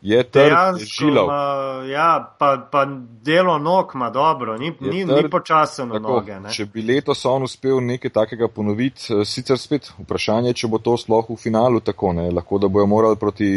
je 0.01 0.23
trd, 0.23 0.79
je 0.79 0.85
žilav. 0.85 1.23
ima, 1.23 1.85
ja, 1.91 2.35
pa, 2.39 2.67
pa 2.71 2.85
delo 3.21 3.57
nog 3.57 3.91
ima 3.95 4.09
dobro, 4.09 4.57
ni, 4.57 4.65
Je 4.65 4.91
ni, 4.91 5.05
trd, 5.05 5.23
ni 5.23 5.29
počasen 5.29 5.89
Tako, 5.89 5.99
noge. 5.99 6.39
Ne? 6.39 6.49
če 6.49 6.65
bi 6.65 6.81
letos 6.81 7.25
on 7.25 7.43
uspel 7.43 7.77
nekaj 7.85 8.11
takega 8.11 8.47
ponoviti, 8.47 9.13
eh, 9.13 9.25
sicer 9.25 9.57
spet 9.57 9.91
vprašanje, 9.99 10.53
če 10.53 10.67
bo 10.67 10.77
to 10.77 10.97
sploh 10.97 11.29
v 11.29 11.35
finalu 11.37 11.79
tako, 11.79 12.13
ne, 12.13 12.31
lahko 12.31 12.57
da 12.57 12.67
bojo 12.67 12.85
morali 12.85 13.15
proti 13.15 13.47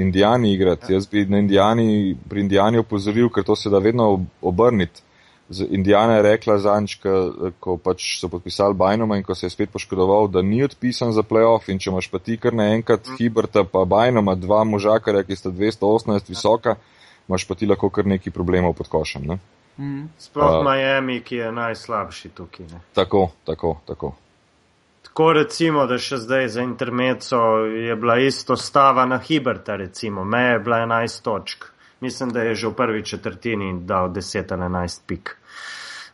Indijani 0.00 0.52
igrati. 0.54 0.92
Jaz 0.92 1.06
bi 1.06 1.24
na 1.26 1.38
Indijani, 1.38 2.16
pri 2.28 2.40
Indijani 2.40 2.78
opozoril, 2.78 3.28
ker 3.30 3.44
to 3.44 3.56
se 3.56 3.70
da 3.70 3.78
vedno 3.78 4.10
ob- 4.16 4.26
obrniti. 4.42 5.02
Indijana 5.70 6.16
je 6.16 6.22
rekla 6.22 6.58
zanč, 6.58 6.94
ko, 7.02 7.52
ko 7.60 7.76
pač 7.76 8.20
so 8.20 8.28
podpisali 8.28 8.74
Bajnoma 8.74 9.16
in 9.16 9.22
ko 9.26 9.34
se 9.34 9.46
je 9.46 9.50
spet 9.50 9.70
poškodoval, 9.72 10.28
da 10.28 10.42
ni 10.42 10.62
odpisan 10.64 11.12
za 11.12 11.22
playoff 11.22 11.68
in 11.68 11.78
če 11.78 11.90
imaš 11.90 12.08
pa 12.10 12.18
ti 12.18 12.36
kar 12.36 12.54
naenkrat 12.54 13.08
Hiberta 13.18 13.64
pa 13.64 13.84
Bajnoma, 13.84 14.34
dva 14.34 14.64
možakarja, 14.64 15.22
ki 15.22 15.36
sta 15.36 15.50
218 15.50 16.28
visoka, 16.28 16.76
imaš 17.28 17.44
pa 17.48 17.54
ti 17.54 17.66
lahko 17.66 17.90
kar 17.90 18.06
neki 18.06 18.30
problemov 18.30 18.74
pod 18.78 18.88
košem. 18.88 19.26
Ne? 19.26 19.38
Mhm. 19.78 20.04
Sploh 20.18 20.60
A- 20.60 20.62
Miami, 20.64 21.20
ki 21.20 21.36
je 21.36 21.52
najslabši 21.52 22.28
tukaj. 22.28 22.66
Ne? 22.72 22.80
Tako, 22.94 23.30
tako, 23.44 23.76
tako. 23.86 24.14
Tako 25.02 25.32
recimo, 25.32 25.86
da 25.86 25.98
še 25.98 26.16
zdaj 26.16 26.48
za 26.48 26.62
intermeco 26.62 27.36
je 27.68 27.96
bila 27.96 28.18
isto 28.18 28.56
stava 28.56 29.04
na 29.06 29.18
Hiberta, 29.18 29.76
recimo, 29.76 30.24
meja 30.24 30.52
je 30.56 30.58
bila 30.58 30.76
11 30.86 31.22
točk. 31.22 31.71
Mislim, 32.02 32.30
da 32.34 32.42
je 32.42 32.54
že 32.54 32.68
v 32.68 32.74
prvi 32.74 33.04
četrtini 33.04 33.80
dal 33.86 34.08
10 34.10 34.52
ali 34.52 34.62
11 34.62 35.00
pik 35.06 35.36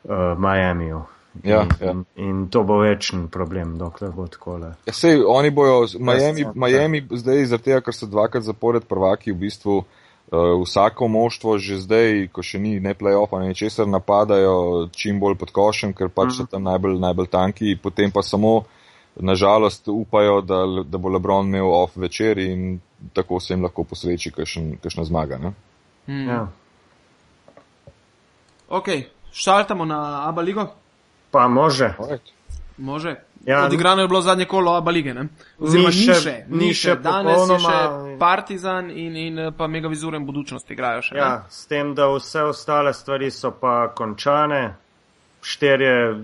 uh, 0.05 0.11
Miamiju. 0.39 1.03
Ja, 1.45 1.63
in, 1.63 1.87
ja. 1.87 1.95
in 2.17 2.49
to 2.51 2.63
bo 2.63 2.79
večen 2.79 3.29
problem, 3.29 3.79
dokler 3.79 4.11
bo 4.13 4.27
tako. 4.27 4.59
Ja, 4.59 4.93
sej, 4.93 5.23
oni 5.27 5.51
bojo, 5.51 5.87
Miami, 5.99 6.41
ja. 6.41 6.53
Miami 6.55 7.07
zdaj 7.11 7.45
zaradi 7.45 7.65
tega, 7.65 7.81
ker 7.81 7.95
so 7.95 8.07
dvakrat 8.07 8.45
zapored 8.45 8.85
prvaki, 8.89 9.33
v 9.33 9.39
bistvu 9.47 9.77
uh, 9.79 9.85
vsako 10.65 11.09
moštvo 11.09 11.59
že 11.59 11.79
zdaj, 11.85 12.29
ko 12.33 12.43
še 12.43 12.61
ni 12.61 12.81
ne 12.81 12.93
play-offa, 12.95 13.41
ne 13.41 13.55
česar 13.55 13.89
napadajo 13.89 14.89
čim 14.93 15.21
bolj 15.21 15.39
pod 15.41 15.55
košem, 15.57 15.95
ker 15.97 16.13
pač 16.13 16.35
so 16.37 16.49
tam 16.51 16.69
najbolj, 16.69 16.99
najbolj 17.01 17.31
tanki, 17.33 17.79
potem 17.81 18.13
pa 18.13 18.21
samo 18.23 18.67
nažalost 19.17 19.89
upajo, 19.89 20.43
da, 20.45 20.61
da 20.85 20.99
bo 20.99 21.09
Lebron 21.09 21.49
imel 21.49 21.73
off 21.73 21.97
večer 21.97 22.39
in 22.39 22.77
tako 23.13 23.41
se 23.41 23.55
jim 23.55 23.65
lahko 23.65 23.85
posreči 23.89 24.31
kakšna 24.35 25.05
zmaga. 25.05 25.39
Ne? 25.39 25.55
Mhm. 26.09 26.29
Ja. 26.29 26.47
Ok, 28.71 28.87
štartamo 29.33 29.85
na 29.85 29.99
Aba 30.25 30.43
ligo. 30.43 30.67
Pa 31.31 31.49
može. 31.49 31.95
Može. 32.79 33.15
Ja, 33.45 33.65
Odigrano 33.65 34.03
je 34.03 34.09
bilo 34.09 34.21
zadnje 34.21 34.45
kolo 34.45 34.73
Aba 34.73 34.91
lige, 34.91 35.15
ne? 35.15 35.29
Oziroma 35.59 35.89
Ni 35.89 35.97
ni 35.97 36.03
še- 36.05 36.15
še, 36.15 36.45
ni 36.49 36.67
še 36.67 36.75
še. 36.83 36.97
Danes 36.97 37.33
je 37.33 37.39
popolnoma- 37.39 37.71
še 38.05 38.19
Partizan 38.19 38.91
in, 38.91 39.17
in 39.19 39.53
pa 39.53 39.67
Megavizuren 39.67 40.27
budučnost 40.27 40.71
igrajo 40.71 41.03
še. 41.03 41.15
ne? 41.15 41.21
Ja, 41.21 41.45
s 41.49 41.67
tem, 41.67 41.95
da 41.95 42.07
vse 42.09 42.43
ostale 42.43 42.95
stvari 42.95 43.31
so 43.31 43.51
pa 43.53 43.89
končane. 43.91 44.75
Štirje 45.41 46.15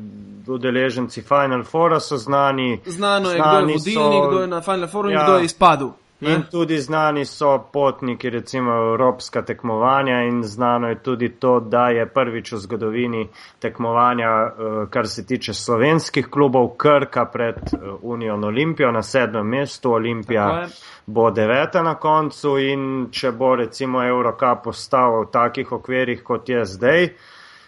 udeleženci 0.48 1.22
Final 1.22 1.62
Fora 1.64 2.00
so 2.00 2.16
znani. 2.16 2.80
Znano 2.86 3.30
je, 3.30 3.36
kdo 3.36 3.44
je 3.44 3.50
znani 3.50 3.72
vodilnik, 3.74 3.96
so- 4.16 4.28
kdo 4.28 4.40
je 4.40 4.46
na 4.48 4.60
Final 4.60 4.88
Fouru 4.88 5.08
in 5.08 5.14
Ja. 5.14 5.24
kdo 5.24 5.36
je 5.36 5.44
izpadel. 5.44 5.90
In 6.20 6.42
tudi 6.50 6.78
znani 6.78 7.24
so 7.24 7.68
potniki, 7.72 8.30
recimo 8.30 8.72
evropska 8.72 9.42
tekmovanja, 9.42 10.22
in 10.22 10.42
znano 10.42 10.88
je 10.88 11.02
tudi 11.02 11.28
to, 11.28 11.60
da 11.60 11.88
je 11.88 12.06
prvič 12.06 12.52
v 12.52 12.58
zgodovini 12.58 13.28
tekmovanja, 13.58 14.28
eh, 14.28 14.86
kar 14.90 15.08
se 15.08 15.26
tiče 15.26 15.54
slovenskih 15.54 16.26
klubov, 16.30 16.68
Krka 16.76 17.24
pred 17.24 17.56
eh, 17.56 17.78
Unijo 18.02 18.34
Olimpijo 18.34 18.92
na 18.92 19.02
sedmem 19.02 19.46
mestu, 19.46 19.92
Olimpija 19.92 20.66
bo 21.06 21.30
deveta 21.30 21.82
na 21.82 21.94
koncu 21.94 22.58
in 22.58 23.08
če 23.10 23.32
bo 23.32 23.56
recimo 23.56 24.04
Eurocup 24.04 24.66
ostal 24.66 25.20
v 25.20 25.30
takih 25.32 25.72
okvirih, 25.72 26.22
kot 26.22 26.48
je 26.48 26.64
zdaj. 26.64 27.08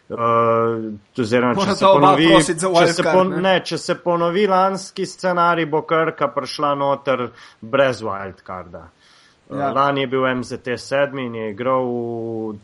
Uh, 0.08 0.94
oziroma, 1.18 1.54
če 1.54 1.58
Mora 1.58 1.74
se, 1.74 1.84
ponovi, 1.84 2.26
če, 2.28 2.42
se 2.54 2.66
wildcard, 2.68 3.12
pon, 3.12 3.30
ne? 3.30 3.40
ne, 3.42 3.54
če 3.66 3.78
se 3.78 3.94
ponovi 3.98 4.46
lanski 4.46 5.06
scenarij, 5.06 5.66
bo 5.66 5.80
Krka 5.82 6.28
prišla 6.30 6.74
noter 6.78 7.24
brez 7.60 8.02
wildcarda. 8.06 8.84
Ja. 9.50 9.56
Ja. 9.58 9.70
Lani 9.70 10.00
je 10.00 10.06
bil 10.10 10.24
MZT 10.36 10.74
sedmi 10.76 11.26
in 11.26 11.34
je 11.34 11.50
igral 11.50 11.84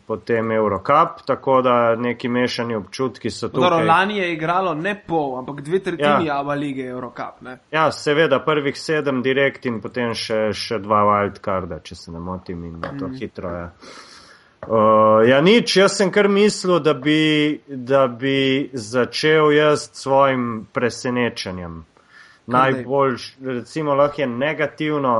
potem 0.07 0.51
Eurocup, 0.51 1.21
tako 1.25 1.61
da 1.61 1.95
neki 1.95 2.27
mešani 2.27 2.75
občutki 2.75 3.29
so 3.31 3.47
tukaj. 3.49 3.85
lani 3.85 4.17
je 4.17 4.33
igralo 4.33 4.73
ne 4.73 4.95
pol, 5.07 5.37
ampak 5.39 5.61
dve 5.61 5.79
tretjini 5.79 6.25
Ja. 6.25 6.39
Aba 6.39 6.53
lige 6.53 6.83
Eurocup. 6.87 7.41
Ne? 7.41 7.57
Ja, 7.71 7.91
seveda, 7.91 8.39
prvih 8.39 8.79
sedem 8.79 9.21
direkt 9.23 9.65
in 9.65 9.81
potem 9.81 10.11
še, 10.13 10.49
še 10.53 10.79
dva 10.79 11.03
wildcarda, 11.07 11.79
če 11.83 11.95
se 11.95 12.11
ne 12.11 12.19
motim 12.19 12.63
in 12.63 12.81
to 12.81 13.07
Mhm. 13.07 13.15
hitro 13.15 13.49
je. 13.49 13.69
Uh, 14.67 15.27
ja, 15.27 15.41
nič, 15.41 15.77
jaz 15.77 15.97
sem 15.97 16.11
kar 16.11 16.27
mislil, 16.27 16.79
da 16.79 16.93
bi, 16.93 17.61
da 17.67 18.07
bi 18.07 18.69
začel 18.73 19.51
jaz 19.51 19.89
s 19.89 20.03
svojim 20.03 20.67
presenečenjem. 20.73 21.83
Najbolj, 22.47 23.15
recimo, 23.45 23.95
lahko 23.95 24.21
je 24.21 24.27
negativno 24.27 25.13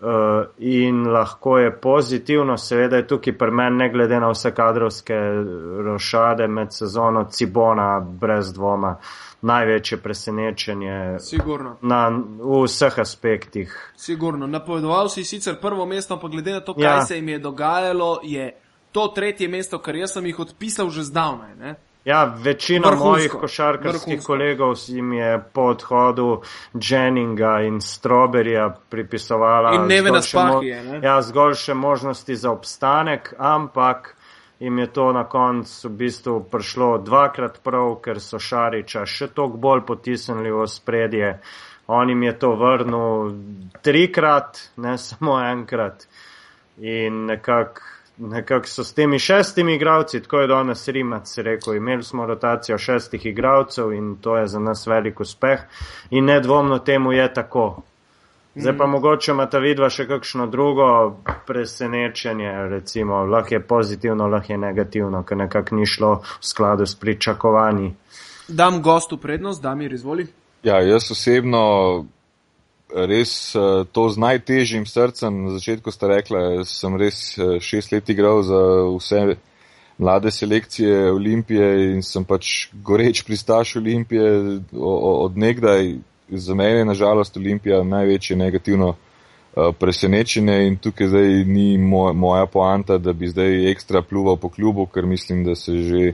uh, 0.00 0.44
in 0.58 1.06
lahko 1.12 1.58
je 1.58 1.70
pozitivno, 1.80 2.56
seveda 2.56 2.96
je 2.96 3.06
tukaj 3.06 3.38
pri 3.38 3.50
meni, 3.50 3.76
ne 3.76 3.90
glede 3.92 4.20
na 4.20 4.30
vse 4.30 4.52
kadrovske 4.54 5.16
rošade 5.84 6.48
med 6.48 6.72
sezono 6.72 7.24
Cibona, 7.30 8.00
brez 8.00 8.52
dvoma, 8.52 8.96
največje 9.42 9.98
presenečenje 9.98 11.18
Sigurno. 11.20 11.76
na, 11.82 12.08
v 12.38 12.64
vseh 12.64 12.98
aspektih. 12.98 13.92
Sigurno. 13.96 14.46
Napovedoval 14.46 15.08
si 15.08 15.24
sicer 15.24 15.60
prvo 15.60 15.86
mesto, 15.86 16.16
pa 16.16 16.28
glede 16.28 16.52
na 16.52 16.60
to, 16.60 16.74
kaj 16.74 16.84
Ja. 16.84 17.02
se 17.02 17.16
jim 17.16 17.28
je 17.28 17.38
dogajalo, 17.38 18.20
je 18.22 18.52
to 18.92 19.08
tretje 19.08 19.48
mesto, 19.48 19.78
kar 19.78 19.96
jaz 19.96 20.12
sem 20.12 20.26
jih 20.26 20.38
odpisal 20.38 20.90
že 20.90 21.02
zdavnaj. 21.02 21.54
Ne? 21.56 21.74
Ja, 22.04 22.24
večina 22.24 22.88
Vrhunsko. 22.88 23.08
mojih 23.08 23.32
košarkarskih 23.32 24.02
Vrhunsko. 24.06 24.26
kolegov 24.26 24.74
jim 24.86 25.12
je 25.12 25.42
po 25.52 25.60
odhodu 25.62 26.40
Jenninga 26.74 27.60
in 27.60 27.74
Strawberryja 27.74 28.70
pripisovala 28.88 29.74
in 29.74 29.86
neve 29.86 30.10
na 30.10 30.22
spahije. 30.22 30.82
Ne? 30.82 31.00
Ja, 31.02 31.22
zgolj 31.22 31.54
še 31.56 31.74
možnosti 31.74 32.36
za 32.36 32.50
obstanek, 32.50 33.34
ampak 33.38 34.15
jim 34.58 34.78
je 34.78 34.86
to 34.86 35.12
na 35.12 35.24
koncu 35.24 35.88
v 35.88 35.92
bistvu 35.92 36.36
prišlo 36.50 36.98
dvakrat 36.98 37.60
prav, 37.64 37.98
ker 38.04 38.20
so 38.20 38.38
Šariča 38.38 39.06
še 39.06 39.28
toliko 39.34 39.60
bolj 39.68 39.84
potisnili 39.86 40.52
v 40.52 40.66
spredje. 40.68 41.34
On 41.86 42.08
jim 42.08 42.22
je 42.22 42.38
to 42.38 42.54
vrnil 42.56 43.34
trikrat, 43.82 44.70
ne 44.76 44.96
samo 45.08 45.38
enkrat. 45.40 46.08
In 46.76 47.26
nekako 47.26 47.96
nekako 48.18 48.66
so 48.66 48.84
s 48.84 48.94
temi 48.94 49.18
šestimi 49.18 49.74
igravci, 49.74 50.22
tako 50.22 50.38
je 50.38 50.46
danes 50.46 50.88
Rimac 50.88 51.38
rekel, 51.38 51.74
imeli 51.74 52.02
smo 52.02 52.26
rotacijo 52.26 52.78
šestih 52.78 53.26
igravcev 53.26 53.92
in 53.92 54.16
to 54.20 54.36
je 54.36 54.46
za 54.46 54.58
nas 54.58 54.86
velik 54.86 55.20
uspeh 55.20 55.60
in 56.10 56.24
nedvomno 56.24 56.78
temu 56.78 57.12
je 57.12 57.34
tako. 57.34 57.82
Zdaj 58.56 58.76
pa 58.78 58.86
mm. 58.86 58.90
mogoče 58.90 59.32
ima 59.32 59.46
ta 59.46 59.58
vidva 59.58 59.90
še 59.92 60.06
kakšno 60.08 60.46
drugo 60.48 60.86
presenečenje, 61.46 62.52
recimo, 62.70 63.24
lahko 63.28 63.54
je 63.54 63.60
pozitivno, 63.60 64.28
lahko 64.32 64.52
je 64.52 64.58
negativno, 64.58 65.22
ker 65.28 65.36
nekako 65.36 65.76
ni 65.76 65.86
šlo 65.86 66.14
v 66.24 66.40
skladu 66.40 66.86
s 66.86 66.94
pričakovanji. 66.94 67.92
Dam 68.48 68.80
gostu 68.82 69.18
prednost, 69.20 69.62
da 69.62 69.74
mi 69.74 69.90
izvoli. 69.92 70.26
Ja, 70.62 70.80
jaz 70.80 71.10
osebno 71.10 72.06
res 72.94 73.54
uh, 73.54 73.84
to 73.92 74.08
z 74.08 74.18
najtežjim 74.18 74.86
srcem. 74.86 75.44
Na 75.44 75.58
začetku 75.58 75.92
ste 75.92 76.08
rekli, 76.08 76.64
sem 76.64 76.96
res 76.96 77.36
uh, 77.36 77.58
šest 77.60 77.92
let 77.92 78.08
igral 78.08 78.42
za 78.46 78.62
vse 78.96 79.36
mlade 79.98 80.30
selekcije 80.30 81.12
Olimpije 81.12 81.92
in 81.92 82.02
sem 82.02 82.24
pač 82.24 82.68
goreč 82.72 83.24
pristaš 83.24 83.76
Olimpije 83.76 84.60
od 84.72 85.36
nekdaj. 85.36 85.96
Za 86.28 86.54
mene 86.54 86.78
je 86.78 86.84
nažalost 86.84 87.36
Olimpija 87.36 87.82
največje 87.84 88.36
negativno 88.36 88.88
uh, 88.88 89.74
presenečenje 89.78 90.66
in 90.66 90.76
tukaj 90.76 91.08
zdaj 91.08 91.44
ni 91.44 91.78
moj, 91.78 92.12
moja 92.12 92.46
poanta, 92.46 92.98
da 92.98 93.12
bi 93.12 93.28
zdaj 93.28 93.70
ekstra 93.70 94.02
pluval 94.02 94.36
po 94.36 94.48
klubu, 94.48 94.86
ker 94.86 95.06
mislim, 95.06 95.44
da 95.44 95.54
se 95.54 95.72
že 95.72 96.12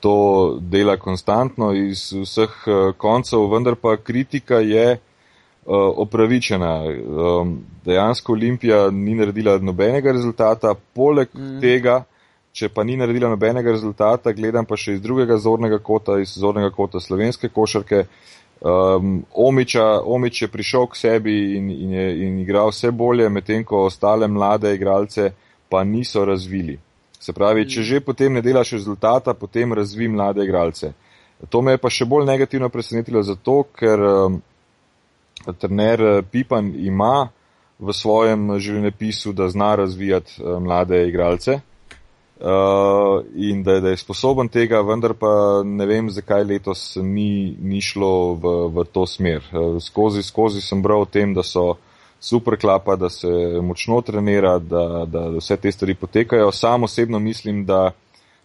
to 0.00 0.58
dela 0.60 0.96
konstantno 0.96 1.72
iz 1.72 2.12
vseh 2.12 2.50
uh, 2.66 2.94
koncev, 2.96 3.48
vendar 3.52 3.74
pa 3.74 3.96
kritika 3.96 4.60
je, 4.60 4.98
uh, 5.66 5.74
opravičena. 5.96 6.82
Um, 6.84 7.58
dejansko 7.84 8.32
Olimpija 8.32 8.90
ni 8.90 9.14
naredila 9.14 9.58
nobenega 9.58 10.12
rezultata, 10.12 10.74
poleg 10.94 11.28
mm. 11.34 11.60
tega, 11.60 12.02
če 12.52 12.68
pa 12.68 12.84
ni 12.84 12.96
naredila 12.96 13.28
nobenega 13.28 13.74
rezultata, 13.74 14.32
gledam 14.32 14.66
pa 14.66 14.78
še 14.80 14.96
iz 14.96 15.02
drugega 15.02 15.36
zornega 15.38 15.78
kota, 15.78 16.20
iz 16.22 16.36
zornega 16.38 16.70
kota 16.70 17.00
slovenske 17.00 17.48
košarke. 17.48 18.06
Um, 18.60 19.24
Omiča, 19.34 20.00
Omič 20.00 20.42
je 20.42 20.48
prišel 20.48 20.86
k 20.86 20.96
sebi 20.96 21.56
in, 21.56 21.70
in 21.70 21.92
je 21.92 22.06
in 22.24 22.38
igral 22.40 22.70
vse 22.72 22.90
bolje, 22.90 23.28
medtem 23.28 23.64
ko 23.64 23.84
ostale 23.84 24.28
mlade 24.28 24.74
igralce 24.74 25.32
pa 25.68 25.84
niso 25.84 26.24
razvili. 26.24 26.78
Se 27.20 27.32
pravi, 27.32 27.66
če 27.68 27.82
že 27.82 28.00
potem 28.00 28.32
ne 28.32 28.42
delaš 28.42 28.72
rezultata, 28.72 29.34
potem 29.34 29.72
razvi 29.72 30.08
mlade 30.08 30.44
igralce. 30.44 30.92
To 31.48 31.60
me 31.62 31.76
je 31.76 31.78
pa 31.78 31.90
še 31.90 32.06
bolj 32.08 32.24
negativno 32.24 32.68
presenetilo 32.72 33.22
zato, 33.22 33.66
ker 33.76 34.00
um, 34.00 34.40
trener 35.60 36.00
eh, 36.00 36.22
Pipan 36.22 36.72
ima 36.80 37.28
v 37.78 37.92
svojem 37.92 38.56
življenjepisu, 38.56 39.32
da 39.36 39.50
zna 39.52 39.74
razvijati 39.74 40.40
eh, 40.40 40.58
mlade 40.60 41.02
igralce 41.08 41.60
uh, 42.40 43.24
in 43.34 43.62
da, 43.62 43.80
da 43.80 43.88
je 43.88 43.96
sposoben 43.96 44.48
tega, 44.48 44.80
vendar 44.82 45.14
pa 45.14 45.62
ne 45.64 45.86
vem, 45.86 46.10
zakaj 46.10 46.44
letos 46.44 46.96
ni, 47.02 47.56
ni 47.60 47.80
šlo 47.80 48.34
v, 48.34 48.54
v 48.74 48.84
to 48.92 49.06
smer. 49.06 49.44
Uh, 49.52 49.76
skozi, 49.82 50.22
skozi 50.22 50.60
sem 50.60 50.82
bral 50.82 51.06
o 51.06 51.10
tem, 51.10 51.34
da 51.34 51.42
so 51.42 51.76
super 52.20 52.56
klapa, 52.60 52.96
da 52.96 53.08
se 53.08 53.28
močno 53.62 54.00
trenira, 54.00 54.58
da, 54.58 55.04
da 55.06 55.28
vse 55.36 55.56
te 55.56 55.72
stvari 55.72 55.94
potekajo. 55.94 56.52
Sam 56.52 56.82
osebno 56.82 57.18
mislim, 57.18 57.64
da 57.64 57.90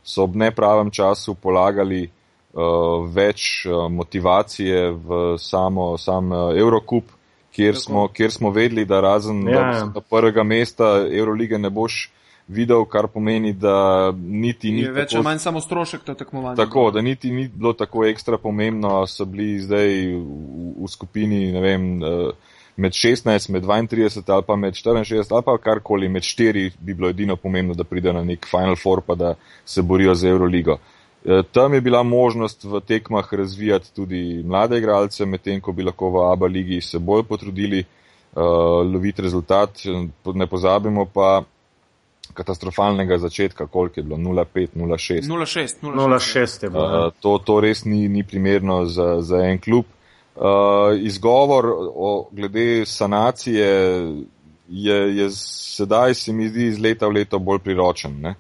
so 0.04 0.24
ob 0.24 0.36
nepravem 0.36 0.92
času 0.92 1.36
polagali 1.36 2.10
uh, 2.54 3.08
več 3.08 3.66
uh, 3.66 3.88
motivacije 3.92 4.90
v 4.92 5.22
samo, 5.38 5.98
sam 5.98 6.32
uh, 6.32 6.58
Eurocup, 6.58 7.12
kjer 7.52 7.78
smo, 7.78 8.08
kjer 8.08 8.32
smo 8.32 8.50
vedeli, 8.52 8.86
da 8.86 9.02
razen 9.02 9.48
ja, 9.48 9.62
ja. 9.72 10.02
prvega 10.10 10.44
mesta 10.44 11.08
Eurolige 11.12 11.58
ne 11.58 11.70
boš 11.70 12.10
videl, 12.48 12.86
kar 12.86 13.08
pomeni, 13.08 13.54
da 13.54 14.12
niti 14.18 14.72
ni. 14.72 14.86
Več 14.90 15.16
ali 15.16 15.24
manj 15.24 15.42
samo 15.44 15.62
strošek 15.62 16.04
to 16.04 16.14
tekmovanje. 16.14 16.58
Tako, 16.58 16.92
da 16.92 17.02
niti 17.02 17.32
ni 17.32 17.48
bilo 17.48 17.74
tako 17.74 18.06
ekstra 18.06 18.38
pomembno, 18.38 19.06
so 19.08 19.26
bili 19.26 19.60
zdaj 19.60 19.92
v, 20.16 20.72
v 20.84 20.90
skupini, 20.92 21.52
ne 21.52 21.62
vem, 21.62 21.92
med 22.76 22.92
16, 22.94 23.50
med 23.52 23.64
32 23.64 24.34
ali 24.34 24.44
pa 24.48 24.56
med 24.56 24.74
64 24.74 25.36
ali 25.36 25.44
pa 25.46 25.58
karkoli, 25.58 26.10
med 26.10 26.24
4 26.24 26.72
bi 26.80 26.94
bilo 26.94 27.10
edino 27.10 27.36
pomembno, 27.36 27.74
da 27.74 27.84
pride 27.84 28.14
na 28.14 28.24
nek 28.24 28.48
Final 28.48 28.76
Four 28.76 29.02
pa 29.02 29.16
da 29.16 29.36
se 29.66 29.82
borijo 29.82 30.16
za 30.16 30.30
Euroligo. 30.30 30.78
Eh, 31.26 31.44
tam 31.52 31.74
je 31.74 31.82
bila 31.82 32.04
možnost 32.04 32.64
v 32.64 32.80
tekmah 32.80 33.34
razvijati 33.34 33.94
tudi 33.96 34.44
mlade 34.46 34.78
igralce, 34.78 35.26
medtem 35.26 35.62
ko 35.62 35.72
bi 35.72 35.84
lahko 35.84 36.10
v 36.10 36.32
ABA 36.32 36.48
ligi 36.48 36.82
se 36.82 37.00
bolj 37.00 37.24
potrudili 37.24 37.84
uh, 37.84 38.42
loviti 38.94 39.22
rezultat. 39.22 39.70
Ne 40.34 40.48
pozabimo 40.48 41.06
pa 41.06 41.44
katastrofalnega 42.32 43.18
začetka, 43.18 43.68
koliko 43.68 44.00
je 44.00 44.04
bilo 44.04 44.18
0,5, 44.18 44.68
0,6. 44.76 45.30
0,6 45.82 46.64
je 46.64 46.70
bilo. 46.70 47.08
Uh, 47.08 47.14
to, 47.20 47.38
to 47.46 47.60
res 47.60 47.86
ni, 47.86 48.08
ni 48.10 48.24
primerno 48.24 48.86
za, 48.86 49.22
za 49.22 49.44
en 49.46 49.60
klub. 49.60 49.86
Uh, 50.36 50.44
izgovor 51.00 51.66
o, 51.96 52.28
glede 52.32 52.86
sanacije 52.86 53.68
je, 54.70 55.18
je 55.18 55.30
sedaj, 55.32 56.14
se 56.14 56.34
mi 56.34 56.48
zdi, 56.48 56.68
iz 56.68 56.80
leta 56.80 57.08
v 57.08 57.20
leto 57.20 57.40
bolj 57.40 57.60
priročen. 57.60 58.20
Ne? 58.22 58.36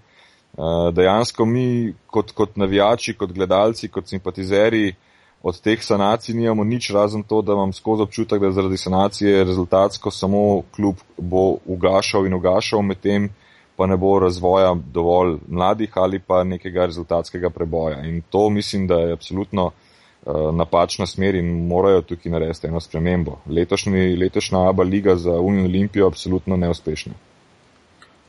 Uh, 0.57 0.89
dejansko 0.93 1.45
mi 1.45 1.93
kot, 2.07 2.31
kot 2.31 2.55
navijači, 2.55 3.13
kot 3.13 3.31
gledalci, 3.31 3.87
kot 3.87 4.07
simpatizeri 4.07 4.93
od 5.43 5.61
teh 5.61 5.83
sanacij 5.83 6.35
nimamo 6.35 6.63
nič 6.63 6.91
razen 6.93 7.23
to, 7.23 7.41
da 7.41 7.53
imam 7.53 7.73
skozi 7.73 8.01
občutek, 8.01 8.41
da 8.41 8.51
zaradi 8.51 8.77
sanacije 8.77 9.43
rezultatsko 9.43 10.11
samo 10.11 10.61
klub 10.75 10.95
bo 11.17 11.57
ugašal 11.65 12.25
in 12.25 12.33
ugašal, 12.33 12.81
medtem 12.81 13.29
pa 13.81 13.87
ne 13.87 13.97
bo 13.97 14.19
razvoja 14.19 14.75
dovolj 14.93 15.37
mladih 15.47 15.91
ali 15.95 16.19
pa 16.19 16.43
nekega 16.43 16.85
rezultatskega 16.85 17.49
preboja. 17.49 18.03
In 18.05 18.21
to 18.29 18.49
mislim, 18.49 18.87
da 18.87 18.95
je 18.95 19.13
absolutno 19.13 19.65
uh, 19.65 20.55
napačna 20.55 21.05
smer 21.05 21.35
in 21.35 21.47
morajo 21.67 22.01
tukaj 22.01 22.31
narediti 22.31 22.67
eno 22.67 22.79
spremembo. 22.79 23.39
Letošnji, 23.49 24.15
letošnja 24.15 24.69
ABA 24.69 24.83
liga 24.83 25.15
za 25.15 25.31
Unijo 25.31 25.65
Olimpijo 25.65 26.05
je 26.05 26.07
absolutno 26.07 26.57
neuspešna. 26.57 27.13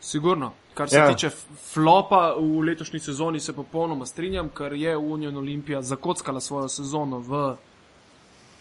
Sigurno. 0.00 0.52
Kar 0.74 0.88
se 0.88 0.96
ja. 0.96 1.12
tiče 1.12 1.30
flopa 1.74 2.34
v 2.40 2.64
letošnji 2.64 3.00
sezoni, 3.00 3.40
se 3.40 3.52
popolnoma 3.52 4.06
strinjam, 4.06 4.48
ker 4.48 4.72
je 4.72 4.96
Union 4.96 5.36
Olimpija 5.36 5.82
zakockala 5.82 6.40
svojo 6.40 6.68
sezono 6.68 7.18
v 7.18 7.56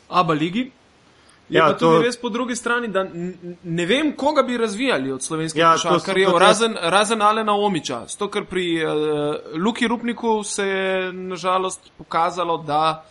Abu 0.09 0.33
Leiji. 0.33 0.71
Je 1.51 1.57
ja, 1.59 1.65
pa 1.67 1.73
tudi 1.75 1.97
to... 1.97 2.01
res 2.01 2.15
po 2.17 2.29
drugi 2.31 2.55
strani, 2.55 2.87
da 2.87 3.03
ne 3.63 3.85
vem, 3.85 4.13
koga 4.15 4.43
bi 4.47 4.55
razvijali 4.57 5.11
od 5.11 5.23
slovenskih 5.23 5.59
ja, 5.59 5.73
košarkarjev, 5.75 6.37
razen, 6.39 6.77
razen 6.81 7.21
Alena 7.21 7.55
Omiča. 7.59 8.05
Zato, 8.07 8.29
ker 8.31 8.45
pri 8.47 8.65
uh, 8.79 8.93
Luki 9.59 9.87
Rupniku 9.87 10.43
se 10.47 10.67
je 10.67 11.13
nažalost 11.13 11.91
pokazalo, 11.97 12.57
da 12.57 13.03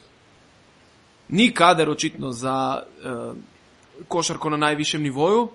ni 1.29 1.51
kader 1.55 1.91
očitno 1.91 2.33
za 2.33 2.81
uh, 2.81 3.37
košarko 4.09 4.51
na 4.51 4.57
najvišjem 4.57 5.03
nivoju 5.03 5.49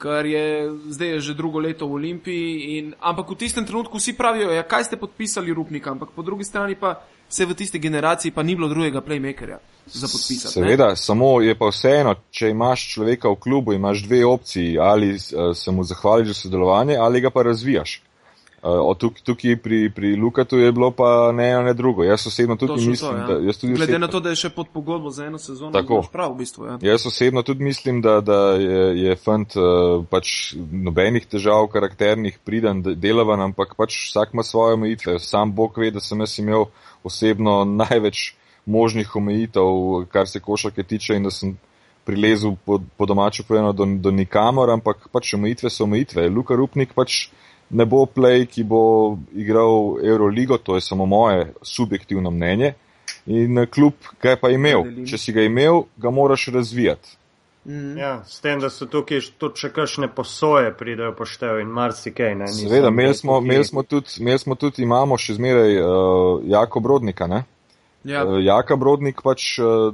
kar 0.00 0.26
je 0.26 0.72
zdaj 0.88 1.20
že 1.20 1.36
drugo 1.36 1.60
leto 1.60 1.84
v 1.86 2.00
Olimpiji. 2.00 2.80
In, 2.80 2.84
ampak 2.96 3.36
v 3.36 3.44
tistem 3.44 3.68
trenutku 3.68 4.00
vsi 4.00 4.16
pravijo, 4.16 4.48
ja, 4.48 4.64
kaj 4.64 4.88
ste 4.88 4.96
podpisali 4.96 5.52
Rupnika, 5.52 5.92
ampak 5.92 6.16
po 6.16 6.24
drugi 6.24 6.48
strani 6.48 6.74
pa 6.74 7.04
se 7.30 7.46
v 7.46 7.54
tisti 7.54 7.78
generaciji 7.78 8.32
pa 8.34 8.42
ni 8.42 8.56
bilo 8.56 8.68
drugega 8.68 9.00
playmakerja 9.00 9.58
za 9.86 10.06
podpisati. 10.06 10.52
Seveda, 10.52 10.88
ne? 10.88 10.96
samo 10.96 11.40
je 11.40 11.54
pa 11.54 11.70
vseeno, 11.70 12.14
če 12.30 12.50
imaš 12.50 12.88
človeka 12.94 13.30
v 13.30 13.40
klubu, 13.40 13.72
imaš 13.72 14.04
dve 14.04 14.24
opciji, 14.26 14.78
ali 14.78 15.14
uh, 15.14 15.50
se 15.56 15.70
mu 15.70 15.84
zahvališ 15.84 16.28
za 16.28 16.34
sodelovanje, 16.34 16.96
ali 16.96 17.20
ga 17.20 17.30
pa 17.30 17.42
razvijaš. 17.42 18.02
Uh, 18.62 18.96
tukaj, 18.98 19.22
tukaj 19.24 19.56
pri, 19.56 19.90
pri 19.90 20.16
Lukatu 20.16 20.58
je 20.58 20.72
bilo 20.72 20.90
pa 20.90 21.32
ne 21.32 21.48
eno, 21.50 21.62
ne 21.62 21.74
drugo. 21.74 22.04
Jaz 22.04 22.26
osebno 22.26 22.56
tudi 22.56 22.72
Točno 22.72 22.90
mislim, 22.90 23.10
to, 23.10 23.16
ja. 23.16 23.26
da. 23.26 23.52
Tudi 23.52 23.72
Glede 23.72 23.82
osebno, 23.82 24.06
na 24.06 24.08
to, 24.12 24.20
da 24.20 24.28
je 24.28 24.36
še 24.36 24.50
pod 24.50 24.68
pogodbo 24.72 25.10
za 25.10 25.24
eno 25.26 25.38
sezono, 25.38 25.72
tako 25.72 26.02
prav 26.12 26.34
v 26.34 26.36
bistvu. 26.42 26.66
Ja. 26.66 26.76
Jaz 26.82 27.06
osebno 27.06 27.42
tudi 27.42 27.64
mislim, 27.64 28.02
da, 28.04 28.20
da 28.20 28.40
je, 28.60 28.82
je 29.00 29.16
fant 29.16 29.56
uh, 29.56 30.04
pač 30.10 30.52
nobenih 30.72 31.24
težav 31.26 31.70
karakternih 31.72 32.36
priden, 32.44 32.82
delavan, 33.00 33.40
ampak 33.48 33.72
pač 33.80 33.96
vsak 34.10 34.36
ima 34.36 34.44
svoje 34.44 34.76
omejitve. 34.76 35.16
Sam 35.24 35.54
Bog 35.56 35.80
ve, 35.80 35.88
da 35.90 36.04
sem 36.04 36.20
jaz 36.20 36.36
imel 36.38 36.68
osebno 37.04 37.64
največ 37.64 38.34
možnih 38.66 39.16
omejitev, 39.16 40.06
kar 40.12 40.28
se 40.28 40.40
košarke 40.40 40.82
tiče 40.82 41.16
in 41.16 41.26
da 41.28 41.30
sem 41.30 41.56
prilezel 42.04 42.56
po, 42.64 42.80
po 42.96 43.06
domačo 43.06 43.44
povedano 43.48 43.72
do, 43.72 43.86
do 43.86 44.10
nikamor, 44.10 44.70
ampak 44.70 45.08
pač 45.12 45.34
omejitve 45.34 45.70
so 45.70 45.84
omejitve. 45.84 46.28
Luka 46.28 46.56
Rupnik 46.56 46.94
pač 46.94 47.28
ne 47.70 47.86
bo 47.86 48.04
play, 48.06 48.46
ki 48.46 48.64
bo 48.64 49.18
igral 49.36 50.00
Euroligo, 50.02 50.58
to 50.58 50.74
je 50.74 50.84
samo 50.84 51.06
moje 51.06 51.52
subjektivno 51.62 52.30
mnenje. 52.30 52.74
In 53.26 53.66
klub 53.70 53.94
ga 54.22 54.34
je 54.34 54.40
pa 54.40 54.50
imel. 54.50 54.84
Če 55.06 55.18
si 55.18 55.32
ga 55.32 55.44
imel, 55.44 55.84
ga 56.00 56.10
moraš 56.10 56.48
razvijati. 56.54 57.19
Mm. 57.64 57.98
Ja, 57.98 58.22
s 58.24 58.40
tem, 58.40 58.60
da 58.60 58.70
so 58.72 58.86
tukaj 58.88 59.20
tudi 59.38 59.60
še 59.60 59.68
kakšne 59.76 60.08
posoje 60.16 60.72
pridejo 60.72 61.12
poštev 61.12 61.60
in 61.60 61.68
marsikaj. 61.68 62.32
Seveda, 62.56 62.88
imeli 62.88 63.14
smo, 63.14 63.36
imeli 63.44 63.66
smo 63.68 63.82
tudi, 63.84 64.08
imeli 64.20 64.40
smo 64.40 64.56
tudi, 64.56 64.82
imamo 64.82 65.18
še 65.20 65.36
zmeraj 65.36 65.76
uh, 65.82 65.90
Jako 66.48 66.80
Brodnika. 66.80 67.28
Ne? 67.28 67.44
Ja. 68.04 68.24
Uh, 68.24 68.38
Jaka 68.40 68.76
Brodnik 68.80 69.20
pač 69.22 69.58
uh, 69.60 69.92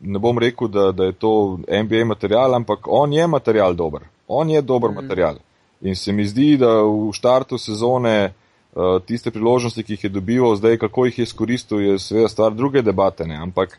ne 0.00 0.18
bom 0.18 0.40
rekel, 0.40 0.70
da, 0.72 0.92
da 0.96 1.10
je 1.10 1.18
to 1.20 1.58
NBA 1.68 2.06
material, 2.08 2.56
ampak 2.56 2.88
on 2.88 3.12
je 3.12 3.26
material 3.28 3.76
dober. 3.76 4.08
On 4.26 4.48
je 4.50 4.62
dober 4.62 4.90
mm. 4.90 5.04
material. 5.04 5.42
In 5.84 5.96
se 5.96 6.12
mi 6.12 6.24
zdi, 6.24 6.54
da 6.56 6.78
v 6.80 7.12
štartu 7.12 7.58
sezone 7.60 8.32
uh, 8.32 8.96
tiste 9.04 9.30
priložnosti, 9.30 9.84
ki 9.84 9.98
jih 9.98 10.06
je 10.08 10.14
dobival, 10.16 10.56
zdaj 10.56 10.80
kako 10.86 11.10
jih 11.10 11.18
je 11.18 11.28
izkoristil, 11.28 11.84
je 11.84 11.98
seveda 12.00 12.32
stvar 12.32 12.56
druge 12.56 12.82
debate. 12.82 13.28
Ne? 13.28 13.36
Ampak 13.36 13.76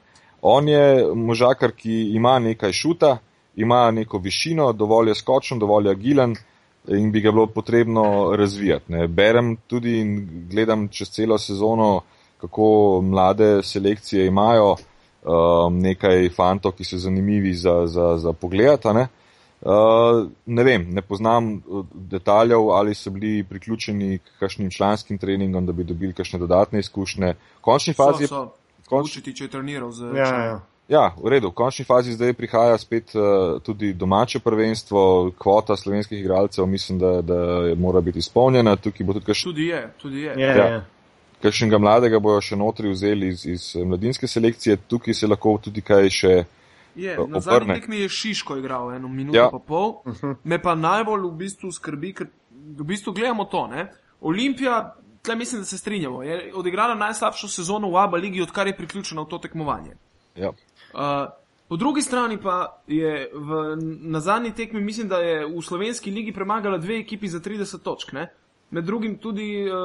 On 0.47 0.67
je 0.67 1.15
možakar, 1.15 1.71
ki 1.71 1.93
ima 2.13 2.39
nekaj 2.39 2.71
šuta, 2.71 3.17
ima 3.55 3.91
neko 3.91 4.17
višino, 4.17 4.73
dovolj 4.73 5.09
je 5.09 5.15
skočen, 5.15 5.59
dovolj 5.59 5.87
je 5.87 5.91
agilen 5.91 6.35
in 6.87 7.11
bi 7.11 7.21
ga 7.21 7.31
bilo 7.31 7.47
potrebno 7.47 8.35
razvijati. 8.37 8.91
Ne. 8.91 9.07
Berem 9.07 9.55
tudi 9.67 9.99
in 9.99 10.11
gledam 10.49 10.87
čez 10.87 11.09
celo 11.09 11.37
sezono, 11.37 12.01
kako 12.37 13.01
mlade 13.01 13.63
selekcije 13.63 14.27
imajo 14.27 14.75
um, 14.75 15.79
nekaj 15.81 16.29
fantov, 16.35 16.75
ki 16.77 16.85
so 16.85 16.99
zanimivi 17.01 17.53
za, 17.53 17.87
za, 17.87 18.17
za 18.17 18.33
pogledati. 18.33 18.93
Ne. 18.93 19.07
Uh, 19.61 20.27
ne 20.45 20.63
vem, 20.63 20.85
ne 20.93 21.01
poznam 21.01 21.55
uh, 21.55 21.85
detaljev, 21.93 22.69
ali 22.69 22.93
so 22.93 23.09
bili 23.09 23.43
priključeni 23.49 24.17
k 24.17 24.37
kakšnim 24.39 24.69
članskim 24.71 25.17
treningom, 25.17 25.65
da 25.65 25.73
bi 25.73 25.83
dobili 25.83 26.13
kakšne 26.13 26.39
dodatne 26.39 26.79
izkušnje. 26.79 27.33
V 27.33 27.61
končni 27.61 27.93
fazi 27.93 28.27
so, 28.27 28.35
so 28.35 28.64
končiti, 28.89 29.33
če 29.35 29.47
je 29.47 29.51
treniral 29.51 29.91
z 29.91 30.11
ja, 30.15 30.29
ja. 30.45 30.57
ja, 30.87 31.05
v 31.17 31.31
redu. 31.33 31.51
V 31.51 31.57
končni 31.57 31.85
fazi 31.85 32.13
zdaj 32.13 32.33
prihaja 32.37 32.77
spet 32.77 33.15
uh, 33.17 33.57
tudi 33.65 33.93
domače 33.93 34.39
prvenstvo, 34.39 35.31
kvota 35.37 35.77
slovenskih 35.77 36.19
igralcev, 36.19 36.67
mislim, 36.67 36.99
da, 36.99 37.21
da 37.21 37.39
mora 37.77 38.01
biti 38.01 38.19
izpolnjena. 38.19 38.75
Tukaj 38.75 39.05
bo 39.05 39.17
tudi 39.17 39.25
kakšen. 39.25 39.51
Tudi 39.51 39.69
je, 39.71 39.81
tudi 40.01 40.27
je. 40.27 40.35
Ja, 40.41 40.51
ja. 40.55 40.83
Kakšnega 41.43 41.77
mladega 41.77 42.19
bojo 42.19 42.41
še 42.41 42.57
notri 42.57 42.89
vzeli 42.89 43.33
iz, 43.33 43.45
iz 43.45 43.63
mladinske 43.75 44.27
selekcije, 44.27 44.77
tukaj 44.89 45.13
se 45.13 45.27
lahko 45.27 45.57
tudi 45.61 45.83
kaj 45.85 46.09
še. 46.09 46.35
Je, 46.95 47.11
eh, 47.11 47.25
na 47.27 47.41
zadnji 47.43 47.75
tekmi 47.75 48.05
je 48.05 48.09
Šiško 48.09 48.55
igral 48.57 48.93
eno 48.95 49.09
minuto 49.11 49.37
ja. 49.37 49.49
pa 49.51 49.59
pol. 49.59 49.99
Mhm. 50.07 50.39
Me 50.43 50.61
pa 50.61 50.75
najbolj 50.79 51.27
v 51.27 51.33
bistvu 51.43 51.71
skrbi, 51.75 52.13
ker 52.15 52.29
v 52.51 52.87
bistvu 52.87 53.13
gledamo 53.13 53.45
to. 53.51 53.67
Ne? 53.67 53.89
Olimpija 54.21 54.95
tle 55.25 55.35
mislim, 55.35 55.61
da 55.61 55.65
se 55.65 55.77
strinjamo. 55.77 56.23
Je 56.23 56.51
odigrala 56.55 56.95
najslabšo 56.95 57.47
sezono 57.47 57.89
v 57.89 57.97
Abu 57.97 58.17
Leiji, 58.17 58.41
odkar 58.41 58.67
je 58.67 58.77
priključena 58.77 59.21
v 59.21 59.29
to 59.29 59.37
tekmovanje. 59.37 59.97
Ja. 60.35 60.49
Uh, 60.49 61.29
po 61.67 61.75
drugi 61.75 62.01
strani 62.01 62.37
pa 62.41 62.81
je 62.87 63.29
v, 63.33 63.77
na 64.01 64.19
zadnji 64.19 64.53
tekmi, 64.55 64.81
mislim, 64.81 65.07
da 65.07 65.17
je 65.17 65.45
v 65.45 65.61
slovenski 65.61 66.11
ligi 66.11 66.33
premagala 66.33 66.77
dve 66.77 66.99
ekipi 66.99 67.27
za 67.27 67.39
30 67.39 67.81
točk. 67.83 68.13
Ne? 68.13 68.29
Med 68.69 68.83
drugim 68.85 69.17
tudi 69.17 69.65
uh, 69.69 69.75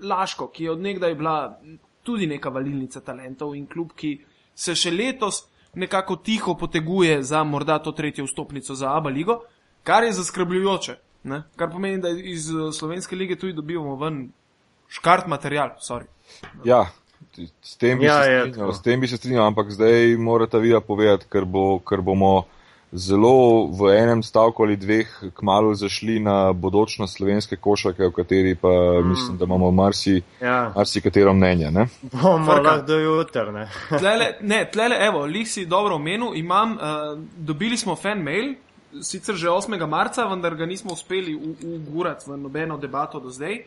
Laško, 0.00 0.48
ki 0.48 0.64
je 0.64 0.70
odnegdaj 0.70 1.14
bila 1.14 1.58
tudi 2.02 2.26
neka 2.26 2.48
valilnica 2.48 3.00
talentov 3.00 3.54
in 3.56 3.66
klub, 3.66 3.92
ki 3.96 4.18
se 4.54 4.74
še 4.74 4.90
letos 4.90 5.44
nekako 5.74 6.16
tiho 6.16 6.54
poteguje 6.54 7.22
za 7.22 7.44
morda 7.44 7.78
to 7.78 7.92
tretjo 7.92 8.24
vstopnico 8.24 8.74
za 8.74 8.96
Abu 8.96 9.08
Leigo, 9.08 9.42
kar 9.82 10.04
je 10.04 10.12
zaskrbljujoče. 10.12 10.96
Ne? 11.28 11.42
Kar 11.56 11.70
pomeni, 11.70 12.00
da 12.02 12.08
iz 12.08 12.48
slovenske 12.72 13.16
lige 13.16 13.36
tudi 13.36 13.52
dobivamo 13.52 13.96
ven 13.96 14.28
škart 14.88 15.26
material. 15.26 15.76
Sorry. 15.80 16.06
Ja, 16.64 16.86
s 17.62 17.76
tem, 17.76 18.00
ja, 18.02 18.22
strinjal, 18.22 18.72
s 18.72 18.82
tem 18.82 19.00
bi 19.00 19.08
se 19.08 19.16
strinjal, 19.16 19.46
ampak 19.46 19.70
zdaj 19.70 20.16
morate 20.16 20.58
vi 20.58 20.74
povedati, 20.86 21.26
ker, 21.30 21.44
bo, 21.44 21.78
ker 21.78 22.02
bomo 22.02 22.46
zelo 22.92 23.68
v 23.68 23.92
enem 23.92 24.22
stavku 24.24 24.64
ali 24.64 24.76
dveh 24.76 25.08
kmalo 25.36 25.74
zašli 25.76 26.18
na 26.24 26.52
bodočnost 26.52 27.16
slovenske 27.16 27.56
košarke, 27.56 28.08
v 28.08 28.12
kateri 28.16 28.54
pa 28.54 28.68
mm. 28.68 29.08
mislim, 29.08 29.36
da 29.36 29.44
imamo 29.44 29.70
marsi, 29.70 30.22
ja. 30.40 30.72
marsi 30.76 31.00
katero 31.00 31.34
mnenje. 31.34 31.70
Ne? 31.70 31.86
Bomo 32.12 32.52
lahko 32.52 32.86
do 32.86 32.98
jutra. 32.98 33.52
Ne, 33.52 33.68
tlele, 34.00 34.32
ne, 34.40 34.64
tlele, 34.72 34.96
evo, 35.06 35.26
lih 35.26 35.48
si 35.48 35.66
dobro 35.66 35.96
omenil, 36.00 36.32
imam, 36.34 36.72
uh, 36.72 37.20
dobili 37.36 37.76
smo 37.76 37.96
fan 37.96 38.22
mail. 38.24 38.54
Sicer 39.04 39.36
že 39.36 39.50
8. 39.52 39.86
marca, 39.86 40.24
vendar 40.24 40.54
ga 40.56 40.66
nismo 40.66 40.92
uspeli 40.96 41.34
ugurati 41.36 42.30
v 42.30 42.38
nobeno 42.40 42.78
debato 42.80 43.20
do 43.20 43.30
zdaj. 43.30 43.60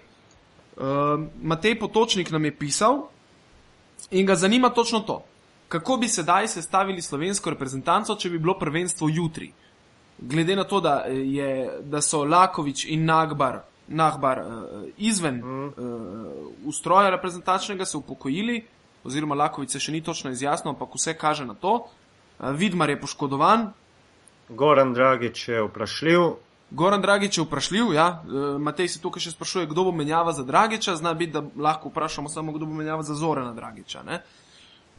Uh, 0.77 0.83
Matej 1.43 1.79
Potočnik 1.79 2.31
nam 2.31 2.45
je 2.45 2.55
pisal 2.55 3.01
in 4.11 4.25
ga 4.25 4.35
zanima 4.35 4.69
točno 4.69 4.99
to, 4.99 5.23
kako 5.67 5.97
bi 5.97 6.07
sedaj 6.07 6.47
sestavili 6.47 7.01
slovensko 7.01 7.49
reprezentanco, 7.49 8.15
če 8.15 8.29
bi 8.29 8.39
bilo 8.39 8.57
prvenstvo 8.59 9.09
jutri. 9.09 9.51
Glede 10.17 10.55
na 10.55 10.63
to, 10.63 10.79
da, 10.81 10.95
je, 11.09 11.79
da 11.81 12.01
so 12.01 12.23
Lakovič 12.23 12.85
in 12.85 13.05
Nagbar, 13.05 13.61
Nagbar 13.87 14.39
uh, 14.39 14.85
izven 14.97 15.41
uh, 15.43 15.73
ustroja 16.65 17.09
reprezentančnega 17.09 17.85
se 17.85 17.97
upokojili, 17.97 18.61
oziroma 19.03 19.35
Lakovič 19.35 19.75
se 19.75 19.79
še 19.79 19.91
ni 19.91 20.01
točno 20.01 20.31
izjasnil, 20.31 20.73
ampak 20.73 20.95
vse 20.95 21.17
kaže 21.17 21.45
na 21.45 21.53
to. 21.53 21.73
Uh, 22.39 22.55
Vidmar 22.55 22.89
je 22.89 22.99
poškodovan. 23.01 23.71
Goran 24.49 24.93
Dragič 24.93 25.47
je 25.47 25.61
vprašljiv. 25.63 26.21
Goran 26.71 27.01
Dragič 27.01 27.37
je 27.37 27.43
vprašljiv, 27.43 27.93
ja. 27.93 28.23
E, 28.23 28.59
Matej 28.59 28.87
se 28.87 29.01
tukaj 29.01 29.21
še 29.21 29.33
sprašuje, 29.35 29.67
kdo 29.67 29.83
bo 29.89 29.91
menjava 29.91 30.31
za 30.31 30.43
Dragiča. 30.47 30.95
Zna 30.95 31.13
biti, 31.13 31.33
da 31.35 31.43
lahko 31.55 31.91
vprašamo 31.91 32.29
samo, 32.29 32.53
kdo 32.55 32.65
bo 32.65 32.79
menjava 32.79 33.03
za 33.03 33.15
Zorana 33.15 33.53
Dragiča. 33.53 34.03
Ne? 34.07 34.21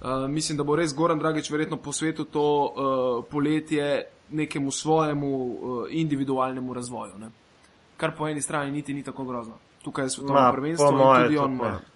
Uh, 0.03 0.27
mislim, 0.29 0.59
da 0.59 0.65
bo 0.65 0.77
res 0.77 0.93
Goran 0.95 1.19
Dragič 1.19 1.51
verjetno 1.51 1.77
po 1.79 1.93
svetu 1.93 2.25
to 2.25 2.43
uh, 2.43 3.25
poletje 3.31 4.05
nekemu 4.31 4.71
svojemu 4.71 5.31
uh, 5.37 5.87
individualnemu 5.91 6.75
razvoju. 6.75 7.19
Ne? 7.19 7.31
Kar 7.97 8.17
po 8.19 8.29
eni 8.29 8.43
strani 8.43 8.73
niti 8.73 8.95
ni 8.95 9.03
tako 9.03 9.25
grozno. 9.25 9.55
Tukaj 9.83 10.05
je 10.05 10.11
svetovno 10.11 10.53
prvenstvo 10.53 10.91
in 10.91 11.25
tudi 11.25 11.39
on. 11.39 11.59
Tako, 11.59 11.92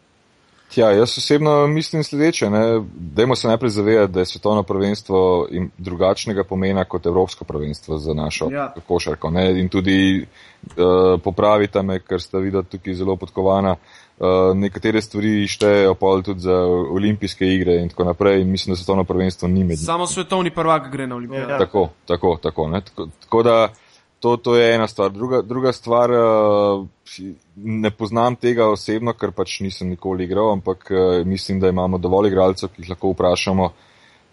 Ja, 0.75 0.91
jaz 0.91 1.19
osebno 1.19 1.67
mislim 1.67 2.05
sledeče. 2.05 2.47
Dajmo 2.95 3.37
se 3.37 3.49
najprej 3.49 3.71
zavedati, 3.71 4.13
da 4.13 4.21
je 4.21 4.27
svetovno 4.27 4.63
prvenstvo 4.63 5.49
drugačnega 5.79 6.45
pomena 6.45 6.85
kot 6.85 7.07
evropsko 7.07 7.45
prvenstvo 7.45 7.99
za 7.99 8.15
našo 8.15 8.49
ja. 8.51 8.75
košarko. 8.89 9.31
Ne? 9.31 9.61
In 9.61 9.69
tudi 9.69 10.27
uh, 10.77 11.21
popravite 11.25 11.83
me, 11.83 12.01
ker 12.01 12.21
ste 12.21 12.39
videli 12.39 12.65
tukaj 12.65 12.95
zelo 12.95 13.17
podkovana. 13.17 13.77
Uh, 14.19 14.57
nekatere 14.57 15.01
stvari 15.03 15.47
štejejo 15.47 15.95
pa 15.95 16.21
tudi 16.25 16.41
za 16.41 16.57
olimpijske 16.91 17.47
igre 17.55 17.81
in 17.83 17.89
tako 17.89 18.05
naprej. 18.05 18.41
In 18.43 18.51
mislim, 18.51 18.73
da 18.73 18.77
svetovno 18.77 19.05
prvenstvo 19.05 19.49
ni 19.49 19.65
med. 19.65 19.79
Samo 19.79 20.07
svetovni 20.07 20.51
prvak 20.51 20.93
gre 20.93 21.07
na 21.07 21.17
olimpijske. 21.17 21.51
Ja. 21.51 21.59
Tako, 21.59 21.89
tako, 22.07 22.39
tako. 22.43 22.71
tako, 22.85 23.09
tako 23.21 23.43
da, 23.43 23.69
To, 24.21 24.37
to 24.37 24.57
je 24.57 24.75
ena 24.75 24.87
stvar. 24.89 25.11
Druga, 25.13 25.43
druga 25.43 25.73
stvar, 25.73 26.11
uh, 26.11 26.87
ne 27.57 27.91
poznam 27.91 28.37
tega 28.37 28.69
osebno, 28.73 29.13
ker 29.13 29.33
pač 29.37 29.59
nisem 29.61 29.91
nikoli 29.93 30.25
igral, 30.25 30.55
ampak 30.57 30.89
uh, 30.91 31.27
mislim, 31.27 31.61
da 31.61 31.69
imamo 31.69 31.99
dovolj 31.99 32.31
igralcev, 32.31 32.73
ki 32.73 32.83
jih 32.83 32.95
lahko 32.95 33.13
vprašamo, 33.13 33.69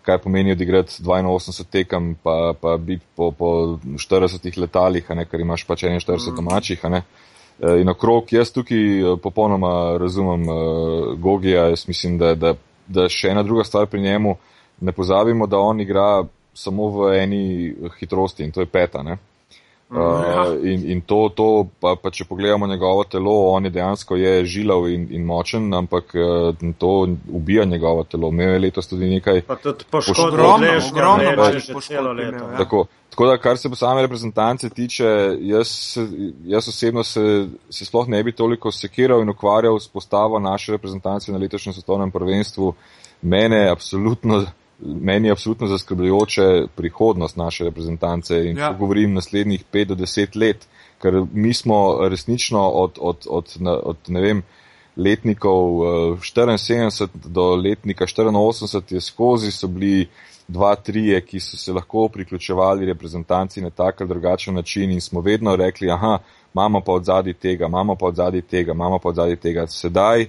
kaj 0.08 0.18
pomeni 0.24 0.56
odigrati 0.56 1.04
82 1.04 1.66
tekem, 1.72 2.16
pa, 2.24 2.54
pa 2.62 2.78
biti 2.78 3.04
po, 3.16 3.32
po 3.32 3.50
40 3.84 4.58
letalih, 4.60 5.10
ne, 5.10 5.26
ker 5.28 5.44
imaš 5.44 5.68
pač 5.68 5.84
41 5.84 6.32
mm. 6.32 6.36
domačih. 6.40 6.88
Uh, 6.88 7.76
in 7.82 7.92
okrog, 7.92 8.32
jaz 8.32 8.56
tukaj 8.56 9.18
popolnoma 9.24 9.98
razumem 10.00 10.48
uh, 10.48 11.12
Gogija, 11.20 11.68
jaz 11.76 11.84
mislim, 11.92 12.18
da, 12.24 12.34
da, 12.40 12.56
da 12.88 13.10
še 13.12 13.36
ena 13.36 13.44
druga 13.44 13.68
stvar 13.68 13.92
pri 13.92 14.02
njemu, 14.02 14.38
ne 14.80 14.96
pozabimo, 14.96 15.48
da 15.48 15.60
on 15.60 15.84
igra 15.84 16.24
samo 16.54 16.88
v 16.88 17.14
eni 17.20 17.44
hitrosti 18.00 18.48
in 18.48 18.52
to 18.52 18.64
je 18.64 18.72
peta. 18.72 19.04
Ne. 19.04 19.20
Uh, 19.94 20.66
in 20.66 20.92
in 20.92 21.02
to, 21.02 21.30
to 21.36 21.68
pa, 21.80 21.96
pa 22.02 22.10
če 22.10 22.26
pogledamo 22.26 22.68
njegovo 22.68 23.04
telo, 23.04 23.34
on 23.52 23.66
je 23.66 23.70
dejansko 23.70 24.16
je 24.16 24.46
žilav 24.46 24.88
in, 24.90 25.06
in 25.12 25.26
močen, 25.26 25.68
ampak 25.74 26.16
uh, 26.16 26.56
to 26.78 27.08
ubija 27.30 27.66
njegovo 27.66 28.04
telo. 28.04 28.32
Imel 28.34 28.54
je 28.54 28.60
letos 28.60 28.90
tudi 28.90 29.10
nekaj 29.10 29.42
poškodovanih, 29.92 30.90
ogromno 30.92 31.36
poškodovanih. 31.74 32.34
Ja. 32.34 32.58
Tako, 32.58 32.86
tako 33.10 33.28
da, 33.28 33.38
kar 33.38 33.58
se 33.58 33.70
pa 33.70 33.76
same 33.76 34.02
reprezentance 34.02 34.70
tiče, 34.70 35.06
jaz, 35.40 35.98
jaz 36.44 36.68
osebno 36.68 37.04
se, 37.04 37.48
se 37.70 37.86
sploh 37.86 38.10
ne 38.10 38.24
bi 38.24 38.32
toliko 38.32 38.72
sekiral 38.72 39.22
in 39.22 39.30
ukvarjal 39.30 39.80
s 39.80 39.88
postavo 39.88 40.40
naše 40.40 40.72
reprezentance 40.72 41.32
na 41.32 41.38
letošnjem 41.38 41.74
svetovnem 41.74 42.12
prvenstvu. 42.12 42.74
Mene 43.22 43.70
absolutno 43.70 44.46
meni 44.80 45.28
je 45.28 45.32
absolutno 45.32 45.68
zaskrbljujoče 45.68 46.66
prihodnost 46.76 47.38
naše 47.38 47.64
reprezentance 47.64 48.46
in 48.46 48.58
ja. 48.58 48.74
govorim 48.80 49.14
naslednjih 49.14 49.64
5 49.74 49.86
do 49.86 49.96
10 49.96 50.40
let, 50.40 50.68
ker 51.02 51.24
mi 51.34 51.54
smo 51.54 52.08
resnično 52.10 52.70
od, 52.70 52.98
od, 53.02 53.28
od, 53.30 53.58
od 53.84 53.98
ne 54.08 54.22
vem, 54.22 54.44
letnikov 54.98 55.66
74 56.22 57.08
do 57.26 57.56
letnika 57.56 58.06
84 58.06 58.94
je 58.94 59.02
skozi, 59.02 59.52
so 59.52 59.68
bili 59.68 60.08
dva, 60.48 60.76
trije, 60.76 61.22
ki 61.22 61.40
so 61.40 61.58
se 61.58 61.74
lahko 61.74 62.08
priključevali 62.08 62.86
reprezentanci 62.86 63.62
na 63.62 63.70
tak 63.70 64.02
ali 64.02 64.08
drugačen 64.08 64.56
način 64.56 64.92
in 64.92 65.02
smo 65.02 65.22
vedno 65.22 65.56
rekli, 65.56 65.92
aha, 65.92 66.20
imamo 66.54 66.82
pa 66.82 66.92
od 66.92 67.04
zadnji 67.04 67.34
tega, 67.34 67.66
imamo 67.66 67.96
pa 67.96 68.06
od 68.06 68.16
zadnji 68.16 68.42
tega, 68.42 68.72
imamo 68.72 69.00
pa 69.00 69.10
od 69.10 69.16
zadnji 69.16 69.36
tega. 69.36 69.68
Sedaj 69.68 70.26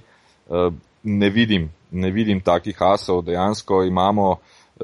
ne 1.02 1.30
vidim, 1.30 1.70
ne 1.94 2.10
vidim 2.10 2.42
takih 2.44 2.82
asov, 2.82 3.22
dejansko 3.24 3.82
imamo, 3.88 4.28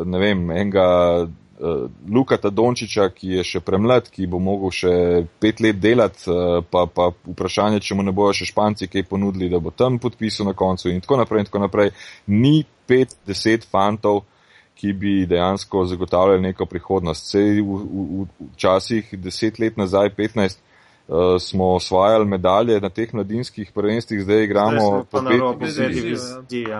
ne 0.07 0.19
vem, 0.23 0.45
enega 0.51 0.87
uh, 1.27 1.85
Lukata 2.09 2.51
Dončiča, 2.51 3.09
ki 3.15 3.37
je 3.37 3.45
še 3.47 3.63
premlad, 3.67 4.09
ki 4.13 4.29
bo 4.31 4.41
mogel 4.43 4.73
še 4.75 4.95
pet 5.43 5.61
let 5.61 5.81
delati, 5.83 6.25
uh, 6.31 6.61
pa, 6.71 6.87
pa 6.87 7.11
vprašanje, 7.13 7.83
če 7.85 7.99
mu 7.99 8.07
ne 8.07 8.15
bojo 8.17 8.35
še 8.41 8.49
španci 8.51 8.91
kaj 8.91 9.09
ponudili, 9.11 9.51
da 9.53 9.61
bo 9.63 9.75
tam 9.75 9.99
podpisal 10.03 10.51
na 10.51 10.57
koncu 10.57 10.91
in 10.93 11.03
tako 11.05 11.21
naprej 11.21 11.45
in 11.45 11.51
tako 11.51 11.65
naprej. 11.67 11.95
Ni 12.31 12.61
pet, 12.91 13.17
deset 13.27 13.67
fantov, 13.69 14.25
ki 14.81 14.95
bi 14.97 15.27
dejansko 15.29 15.85
zagotavljali 15.91 16.41
neko 16.41 16.65
prihodnost. 16.67 17.27
Sej 17.35 17.61
v, 17.61 17.81
v, 17.85 18.25
v 18.25 18.49
časih 18.57 19.11
deset 19.21 19.61
let 19.61 19.77
nazaj, 19.77 20.15
petnajst, 20.17 20.63
uh, 21.11 21.41
smo 21.41 21.75
osvajali 21.75 22.25
medalje 22.25 22.81
na 22.81 22.89
teh 22.89 23.15
mladinskih 23.15 23.73
prvenstvih, 23.75 24.23
zdaj 24.23 24.45
igramo 24.45 25.05
po 25.11 25.23
pet 25.59 25.77
divizij. 25.93 26.75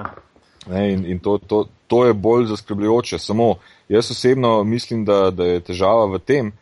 In, 0.71 1.07
in 1.07 1.19
to, 1.19 1.39
to, 1.39 1.65
to 1.87 2.07
je 2.07 2.15
bolj 2.15 2.47
zaskrbljujoče. 2.47 3.19
Samo 3.19 3.55
jaz 3.89 4.11
osebno 4.11 4.65
mislim, 4.65 5.05
da, 5.05 5.31
da 5.31 5.45
je 5.45 5.61
težava 5.61 6.07
v 6.07 6.19
tem, 6.19 6.53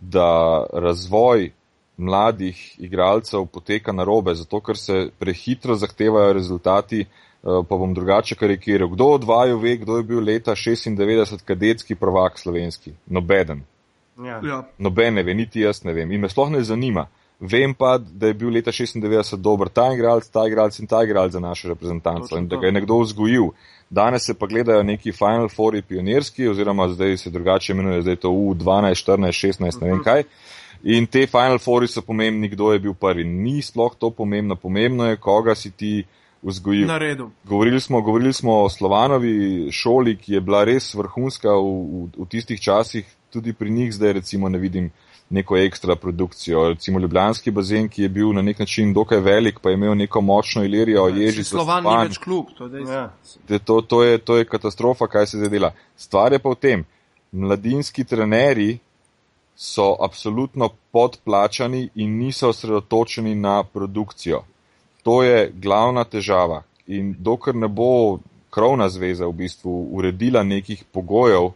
da 0.00 0.66
razvoj 0.72 1.50
mladih 1.96 2.80
igralcev 2.80 3.46
poteka 3.46 3.92
na 3.92 4.04
robe, 4.04 4.34
zato 4.34 4.60
ker 4.60 4.76
se 4.76 5.08
prehitro 5.18 5.74
zahtevajo 5.74 6.32
rezultati. 6.32 7.06
Eh, 7.44 7.62
pa 7.68 7.76
bom 7.76 7.94
drugače 7.94 8.34
karikiral. 8.34 8.88
Kdo 8.88 9.04
od 9.04 9.24
vaju 9.24 9.58
ve, 9.58 9.76
kdo 9.76 9.96
je 9.96 10.02
bil 10.02 10.24
leta 10.24 10.54
96 10.54 11.44
kadetski 11.44 11.94
prvak 11.94 12.38
slovenski? 12.38 12.92
Nobeden. 13.06 13.60
Ja. 14.18 14.40
Ja. 14.44 14.62
Noben 14.78 15.14
ne 15.14 15.22
ve, 15.22 15.34
niti 15.34 15.60
jaz 15.60 15.84
ne 15.84 15.92
vem. 15.92 16.10
In 16.12 16.20
me 16.20 16.28
sploh 16.28 16.50
ne 16.50 16.62
zanima. 16.64 17.08
Vem 17.40 17.74
pa, 17.74 17.98
da 17.98 18.30
je 18.30 18.34
bil 18.38 18.52
leta 18.54 18.72
96 18.72 19.36
dober 19.42 19.68
ta 19.68 19.88
igralec, 19.92 20.28
ta 20.30 20.46
igralec 20.46 20.78
in 20.78 20.86
ta 20.86 21.02
igralec 21.04 21.32
za 21.32 21.40
našo 21.40 21.68
reprezentanco 21.68 22.38
in 22.38 22.46
da 22.48 22.56
ga 22.56 22.66
je 22.66 22.72
nekdo 22.72 22.98
vzgojil. 23.02 23.50
Danes 23.90 24.26
se 24.26 24.34
pa 24.34 24.46
gledajo 24.46 24.82
neki 24.82 25.12
Final 25.12 25.48
Four 25.48 25.76
pionirski, 25.88 26.48
oziroma 26.48 26.88
zdaj 26.88 27.16
se 27.16 27.30
drugače 27.30 27.72
imenuje, 27.72 28.02
zdaj 28.02 28.12
je 28.12 28.20
to 28.20 28.28
U12, 28.28 29.02
14, 29.04 29.46
16, 29.46 29.82
ne 29.82 29.90
vem 29.90 30.02
kaj. 30.02 30.22
In 30.84 31.06
te 31.06 31.26
Final 31.26 31.58
Fouri 31.58 31.88
so 31.88 32.02
pomembni, 32.02 32.48
kdo 32.48 32.72
je 32.72 32.78
bil 32.78 32.94
prvi. 32.94 33.24
Ni 33.24 33.62
sploh 33.62 33.94
to 33.98 34.10
pomembno, 34.10 34.56
pomembno 34.56 35.06
je, 35.08 35.16
koga 35.16 35.54
si 35.54 35.70
ti 35.70 36.04
vzgojil. 36.42 36.86
Na 36.86 36.98
redu. 36.98 37.30
Govorili 37.44 37.80
smo, 37.80 38.00
govorili 38.00 38.32
smo 38.32 38.62
o 38.62 38.68
Slovanovi 38.68 39.68
šoli, 39.72 40.16
ki 40.16 40.32
je 40.32 40.40
bila 40.40 40.64
res 40.64 40.94
vrhunska 40.94 41.56
v, 41.56 41.64
v, 41.64 42.08
v 42.18 42.28
tistih 42.28 42.60
časih, 42.60 43.08
tudi 43.34 43.52
pri 43.52 43.70
njih 43.70 43.92
zdaj 43.94 44.12
recimo 44.20 44.48
ne 44.48 44.58
vidim 44.62 44.90
neko 45.30 45.56
ekstra 45.56 45.96
produkcijo. 45.96 46.68
Recimo 46.68 46.98
Ljubljanski 46.98 47.50
bazen, 47.50 47.88
ki 47.88 48.02
je 48.02 48.08
bil 48.08 48.32
na 48.32 48.42
nek 48.42 48.58
način 48.58 48.92
dokaj 48.94 49.20
velik, 49.20 49.60
pa 49.60 49.70
je 49.70 49.74
imel 49.74 49.94
neko 49.96 50.20
močno 50.20 50.64
ilirijo, 50.64 51.08
ježi. 51.08 51.44
Slovan 51.44 51.84
ni 51.84 51.96
več 52.08 52.18
klub, 52.18 52.52
to, 52.58 52.68
Ja. 52.78 53.10
to, 53.64 53.80
to, 53.80 54.02
je, 54.04 54.18
to 54.18 54.36
je 54.36 54.44
katastrofa, 54.44 55.06
kaj 55.06 55.26
se 55.26 55.38
zdaj 55.38 55.48
dela. 55.48 55.72
Stvar 55.96 56.32
je 56.32 56.38
pa 56.38 56.50
v 56.50 56.60
tem, 56.60 56.84
mladinski 57.32 58.04
trenerji 58.04 58.78
so 59.56 59.94
absolutno 60.00 60.68
podplačani 60.92 61.88
in 61.94 62.18
niso 62.18 62.48
osredotočeni 62.48 63.34
na 63.34 63.62
produkcijo. 63.64 64.42
To 65.02 65.22
je 65.22 65.50
glavna 65.54 66.04
težava. 66.04 66.62
In 66.86 67.14
dokler 67.18 67.56
ne 67.56 67.68
bo 67.68 68.18
krovna 68.50 68.88
zveza 68.88 69.26
v 69.26 69.32
bistvu 69.32 69.88
uredila 69.92 70.42
nekih 70.42 70.84
pogojev, 70.92 71.50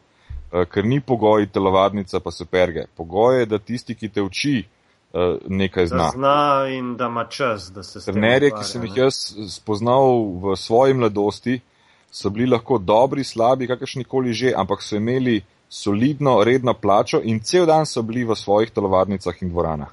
ker 0.51 0.85
ni 0.85 1.01
pogoj 1.01 1.47
telovadnica 1.47 2.21
pa 2.21 2.31
superge. 2.31 2.87
Pogoj 2.97 3.41
je, 3.41 3.47
da 3.47 3.59
tisti, 3.59 3.95
ki 3.95 4.09
te 4.09 4.23
uči, 4.23 4.65
eh, 5.15 5.37
nekaj 5.47 5.85
Da 5.85 5.89
zna. 5.89 6.09
zna 6.11 6.39
in 6.69 6.97
da 6.97 7.07
ima 7.07 7.25
čas, 7.25 7.71
da 7.71 7.83
se 7.83 8.01
s 8.01 8.05
tem 8.05 8.15
Trenerje, 8.15 8.51
ki 8.51 8.65
sem 8.65 8.85
jih 8.85 8.97
jaz 8.97 9.15
spoznal 9.51 10.05
v 10.35 10.57
svoji 10.57 10.95
mladosti, 10.95 11.61
so 12.11 12.31
bili 12.31 12.47
lahko 12.47 12.79
dobri, 12.79 13.25
slabi, 13.25 13.67
kakršnikoli 13.67 14.33
že, 14.33 14.53
ampak 14.57 14.83
so 14.83 14.97
imeli 14.97 15.41
solidno, 15.69 16.45
redno 16.45 16.75
plačo 16.75 17.21
in 17.23 17.41
cel 17.41 17.67
dan 17.67 17.87
so 17.87 18.03
bili 18.03 18.25
v 18.25 18.35
svojih 18.35 18.71
telovadnicah 18.71 19.43
in 19.43 19.51
dvoranah. 19.51 19.93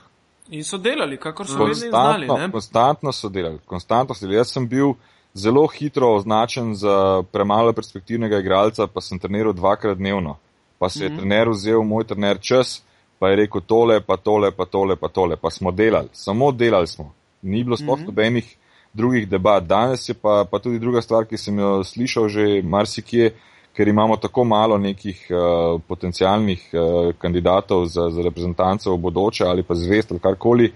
In 0.49 0.63
so 0.63 0.77
delali, 0.77 1.17
kakor 1.17 1.47
so 1.47 1.57
vedno 1.57 1.73
znali. 1.73 2.27
Konstantno, 2.27 2.37
Ne? 2.37 2.51
konstantno 2.51 3.11
so 3.11 3.29
delali, 3.29 3.59
konstantno 3.65 4.15
so 4.15 4.21
delali. 4.21 4.37
Jaz 4.37 4.51
sem 4.51 4.67
bil 4.67 4.93
zelo 5.35 5.67
hitro 5.67 6.15
označen 6.15 6.75
za 6.75 7.23
premalo 7.31 7.73
perspektivnega 7.73 8.39
igralca, 8.39 8.87
pa 8.87 9.01
sem 9.01 9.19
treniral 9.19 9.53
dvakrat 9.53 9.97
dnevno. 9.97 10.37
Pa 10.79 10.89
se 10.89 11.03
je 11.05 11.09
Mhm. 11.09 11.17
trener 11.17 11.49
vzel, 11.49 11.83
moj 11.83 12.03
trener, 12.03 12.39
čas, 12.41 12.83
pa 13.19 13.29
je 13.29 13.35
rekel 13.35 13.61
tole, 13.61 14.01
pa 14.01 14.17
tole, 14.17 14.51
pa 14.51 14.65
tole, 14.65 14.95
pa 14.95 15.07
tole. 15.07 15.35
Pa 15.35 15.49
smo 15.49 15.71
delali, 15.71 16.09
samo 16.13 16.51
delali 16.51 16.87
smo. 16.87 17.13
Ni 17.41 17.63
bilo 17.63 17.77
sploh 17.77 17.97
Mhm. 17.99 18.05
nobenih 18.05 18.55
drugih 18.93 19.27
debat. 19.29 19.63
Danes 19.63 20.09
je 20.09 20.13
pa, 20.13 20.45
pa 20.51 20.59
tudi 20.59 20.79
druga 20.79 21.01
stvar, 21.01 21.25
ki 21.25 21.37
sem 21.37 21.59
jo 21.59 21.83
slišal 21.83 22.27
že 22.27 22.61
marsikje, 22.63 23.31
ker 23.75 23.87
imamo 23.87 24.15
tako 24.17 24.43
malo 24.43 24.77
nekih 24.77 25.27
uh, 25.29 25.81
potencijalnih 25.87 26.69
uh, 26.73 27.13
kandidatov 27.19 27.85
za, 27.85 28.09
za 28.09 28.21
reprezentanco 28.21 28.93
v 28.95 28.97
bodoče 28.97 29.43
ali 29.43 29.63
pa 29.63 29.75
zvest 29.75 30.11
ali 30.11 30.19
karkoli. 30.19 30.71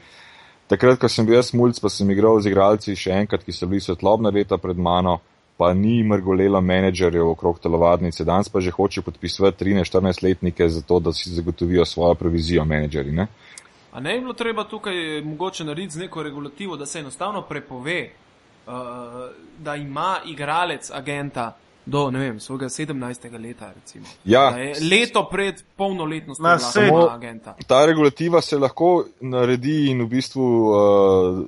Takrat, 0.69 0.99
ko 1.01 1.09
sem 1.09 1.25
bil 1.25 1.39
jaz 1.39 1.49
mulj, 1.57 1.79
pa 1.81 1.89
sem 1.89 2.09
igral 2.13 2.37
z 2.37 2.51
igralci 2.51 2.93
še 2.93 3.15
enkrat, 3.23 3.41
ki 3.41 3.53
so 3.55 3.65
bili 3.65 3.81
svetlobna 3.81 4.29
leta 4.29 4.59
pred 4.61 4.77
mano, 4.77 5.15
pa 5.57 5.71
ni 5.73 6.03
mrgolelo 6.05 6.61
menedžerjev 6.61 7.31
okrog 7.31 7.57
telovadnice. 7.59 8.23
Danes 8.23 8.51
pa 8.53 8.61
že 8.61 8.71
hoče 8.71 9.01
podpisovati 9.01 9.65
13-14 9.65 10.23
letnike 10.23 10.69
za 10.69 10.81
to, 10.85 10.99
da 11.01 11.13
si 11.13 11.33
zagotovijo 11.33 11.85
svojo 11.85 12.15
provizijo 12.15 12.65
menedžeri. 12.69 13.11
Ne? 13.11 13.25
A 13.91 13.99
ne 13.99 14.13
bi 14.13 14.21
bilo 14.21 14.33
treba 14.37 14.63
tukaj 14.63 15.21
mogoče 15.25 15.65
narediti 15.65 15.97
z 15.97 16.05
neko 16.05 16.23
regulativo, 16.23 16.77
da 16.77 16.85
se 16.85 16.99
enostavno 16.99 17.41
prepove, 17.41 17.97
uh, 18.67 18.73
da 19.57 19.75
ima 19.75 20.19
igralec 20.25 20.91
agenta 20.93 21.55
do 21.89 22.11
ne 22.11 22.19
vem, 22.19 22.39
svojega 22.39 22.65
17. 22.67 22.93
leta. 23.39 23.71
Recimo. 23.75 24.05
Ja, 24.25 24.51
Da 24.51 24.57
leto 24.85 25.25
pred 25.25 25.63
polnoletnostjo 25.75 26.57
Samo- 26.59 27.09
agenta. 27.09 27.55
ta 27.67 27.85
regulativa 27.85 28.41
se 28.41 28.57
lahko 28.57 28.89
naredi 29.21 29.87
in 29.87 30.01
v 30.01 30.07
bistvu 30.07 30.41
uh, 30.41 30.75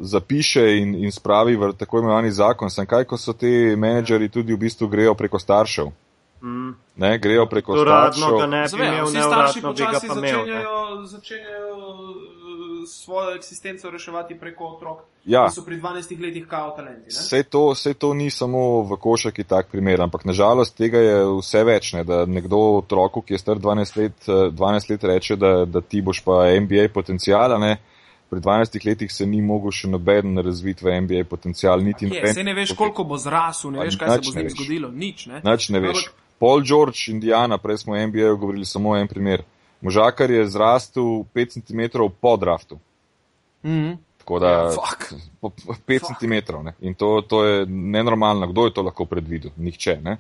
zapiše 0.02 0.78
in, 0.78 0.96
in 0.98 1.12
spravi 1.12 1.56
v 1.56 1.74
tako 1.74 2.00
imenovani 2.00 2.32
zakon. 2.32 2.70
Sem 2.70 2.86
kaj, 2.86 3.04
ko 3.06 3.18
so 3.18 3.34
ti 3.34 3.48
menedžeri 3.78 4.30
tudi 4.30 4.54
v 4.54 4.58
bistvu 4.60 4.88
grejo 4.88 5.14
preko 5.16 5.40
staršev. 5.40 5.88
Mm. 6.42 6.74
Ne, 6.96 7.20
grejo 7.20 7.46
preko 7.46 7.74
Uradno 7.74 8.12
staršev. 8.12 8.38
ga 8.40 8.46
ne 8.48 8.62
bi 8.62 8.68
Zavem, 8.68 8.88
imel, 8.88 9.06
vsi 9.06 9.12
starši 9.14 9.60
neuradno 9.60 9.74
bi 9.74 9.82
ga 9.82 9.86
počasi 9.86 10.08
pa 10.08 10.14
imel. 10.14 10.24
ne. 10.24 10.38
začenjajo, 10.38 11.06
začenjajo 11.06 11.76
svojo 12.86 13.36
eksistenco 13.36 13.90
reševati 13.90 14.40
preko 14.40 14.66
otrok, 14.68 15.00
Ja. 15.26 15.48
ki 15.48 15.56
so 15.56 15.66
pri 15.66 15.78
12 15.78 16.22
letih 16.22 16.48
kao 16.48 16.72
talenti. 16.72 17.10
Vse 17.10 17.44
to, 17.44 17.70
vse 17.70 17.94
to 17.94 18.14
ni 18.14 18.30
samo 18.30 18.82
v 18.82 18.98
košaki 18.98 19.44
tak 19.44 19.68
primer, 19.68 20.02
ampak 20.02 20.26
nažalost 20.26 20.78
tega 20.78 20.98
je 20.98 21.16
vse 21.38 21.64
več, 21.64 21.94
ne, 21.94 22.04
da 22.04 22.26
nekdo 22.26 22.58
otroku, 22.78 23.22
ki 23.22 23.34
je 23.34 23.40
star 23.40 23.58
12 23.58 23.98
let, 23.98 24.28
eh, 24.28 24.50
12 24.52 24.90
let 24.90 25.04
reče, 25.04 25.36
da, 25.36 25.66
da 25.66 25.82
ti 25.82 26.02
boš 26.02 26.20
pa 26.20 26.50
NBA 26.52 26.88
potencijala, 26.94 27.58
ne. 27.58 27.78
Pri 28.30 28.40
12 28.40 28.86
letih 28.86 29.12
se 29.12 29.26
ni 29.26 29.42
mogel 29.42 29.72
še 29.72 29.88
noben 29.88 30.38
razviti 30.38 30.86
v 30.86 31.02
NBA 31.02 31.24
potencijal, 31.26 31.80
niti 31.80 32.06
Je, 32.06 32.10
noben. 32.12 32.34
se 32.34 32.44
ne 32.44 32.54
veš, 32.54 32.72
koliko 32.72 33.04
bo 33.04 33.18
zrasel, 33.18 33.72
ne 33.72 33.84
veš, 33.84 33.98
kaj 33.98 34.10
se 34.10 34.18
bo 34.18 34.32
z 34.32 34.36
njim 34.36 34.50
zgodilo. 34.50 34.92
Nič, 34.92 35.26
ne? 35.26 35.42
Nič 35.44 35.70
ne 35.70 35.80
veš. 35.80 36.06
Paul 36.40 36.64
George, 36.64 36.98
Indiana, 37.08 37.58
prej 37.58 37.78
smo 37.78 37.94
o 37.94 38.00
NBA 38.00 38.34
govorili 38.34 38.66
samo 38.66 38.96
en 38.98 39.08
primer. 39.08 39.44
Možakar 39.82 40.32
je 40.32 40.48
zrastel 40.48 41.04
5 41.34 41.62
cm 41.62 41.82
po 42.22 42.38
draftu. 42.38 42.80
Mhm. 43.66 43.92
Tako 44.18 44.40
da 44.40 44.48
Ja, 44.50 44.70
fuck. 44.72 45.14
po- 45.42 45.50
po 45.50 45.74
5 45.86 46.02
cm. 46.20 46.34
Ne? 46.64 46.74
In 46.82 46.94
to, 46.94 47.22
to 47.28 47.46
je 47.46 47.66
nenormalno. 47.66 48.48
Kdo 48.48 48.66
je 48.66 48.74
to 48.74 48.82
lahko 48.82 49.06
predvidel? 49.06 49.52
Nihče. 49.58 50.00
Ne? 50.04 50.18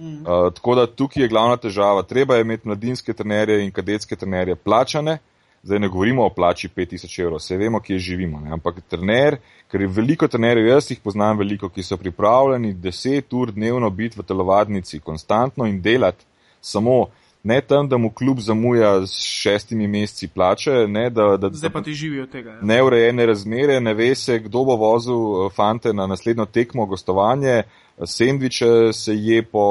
Mhm. 0.00 0.20
Uh, 0.20 0.52
tako 0.54 0.74
da 0.74 0.86
tukaj 0.86 1.22
je 1.22 1.28
glavna 1.28 1.56
težava. 1.56 2.02
Treba 2.02 2.34
je 2.34 2.40
imeti 2.40 2.68
mladinske 2.68 3.12
trenerje 3.12 3.64
in 3.64 3.70
kadetske 3.70 4.16
trenerje 4.16 4.56
plačane. 4.56 5.18
Zdaj 5.62 5.78
ne 5.78 5.88
govorimo 5.88 6.24
o 6.26 6.30
plači 6.30 6.68
5000 6.68 7.22
evrov, 7.22 7.38
vse 7.38 7.56
vemo, 7.56 7.80
kje 7.80 7.98
živimo. 7.98 8.40
Ne? 8.40 8.52
Ampak 8.52 8.74
trener, 8.88 9.36
ker 9.70 9.80
je 9.80 9.86
veliko 9.88 10.28
trenerjev, 10.28 10.66
jaz 10.66 10.90
jih 10.90 11.00
poznam 11.00 11.38
veliko, 11.38 11.68
ki 11.68 11.82
so 11.82 11.96
pripravljeni 11.96 12.74
10 12.74 13.34
ur 13.34 13.50
dnevno 13.52 13.90
biti 13.90 14.20
v 14.20 14.22
telovadnici, 14.22 15.00
konstantno 15.00 15.66
in 15.66 15.80
delati 15.82 16.24
samo. 16.60 17.06
Ne 17.46 17.60
tam, 17.60 17.88
da 17.88 17.98
mu 17.98 18.10
klub 18.10 18.40
zamuja 18.42 19.06
s 19.06 19.20
šestimi 19.22 19.86
meseci 19.86 20.28
plače, 20.28 20.70
ne 20.88 21.10
da, 21.10 21.36
da, 21.36 21.50
Zdaj 21.52 21.70
pa 21.70 21.82
ti 21.82 21.92
živijo 21.94 22.26
tega. 22.26 22.50
Ja. 22.50 22.60
neurejene 22.62 23.26
razmere, 23.26 23.80
ne 23.80 23.94
ve 23.94 24.14
se, 24.14 24.38
kdo 24.38 24.64
bo 24.64 24.74
vozil 24.76 25.14
eh, 25.14 25.50
fante 25.54 25.92
na 25.92 26.06
naslednjo 26.06 26.46
tekmo, 26.46 26.86
gostovanje, 26.86 27.62
sendviče 28.04 28.92
se 28.92 29.14
je 29.14 29.42
po 29.42 29.62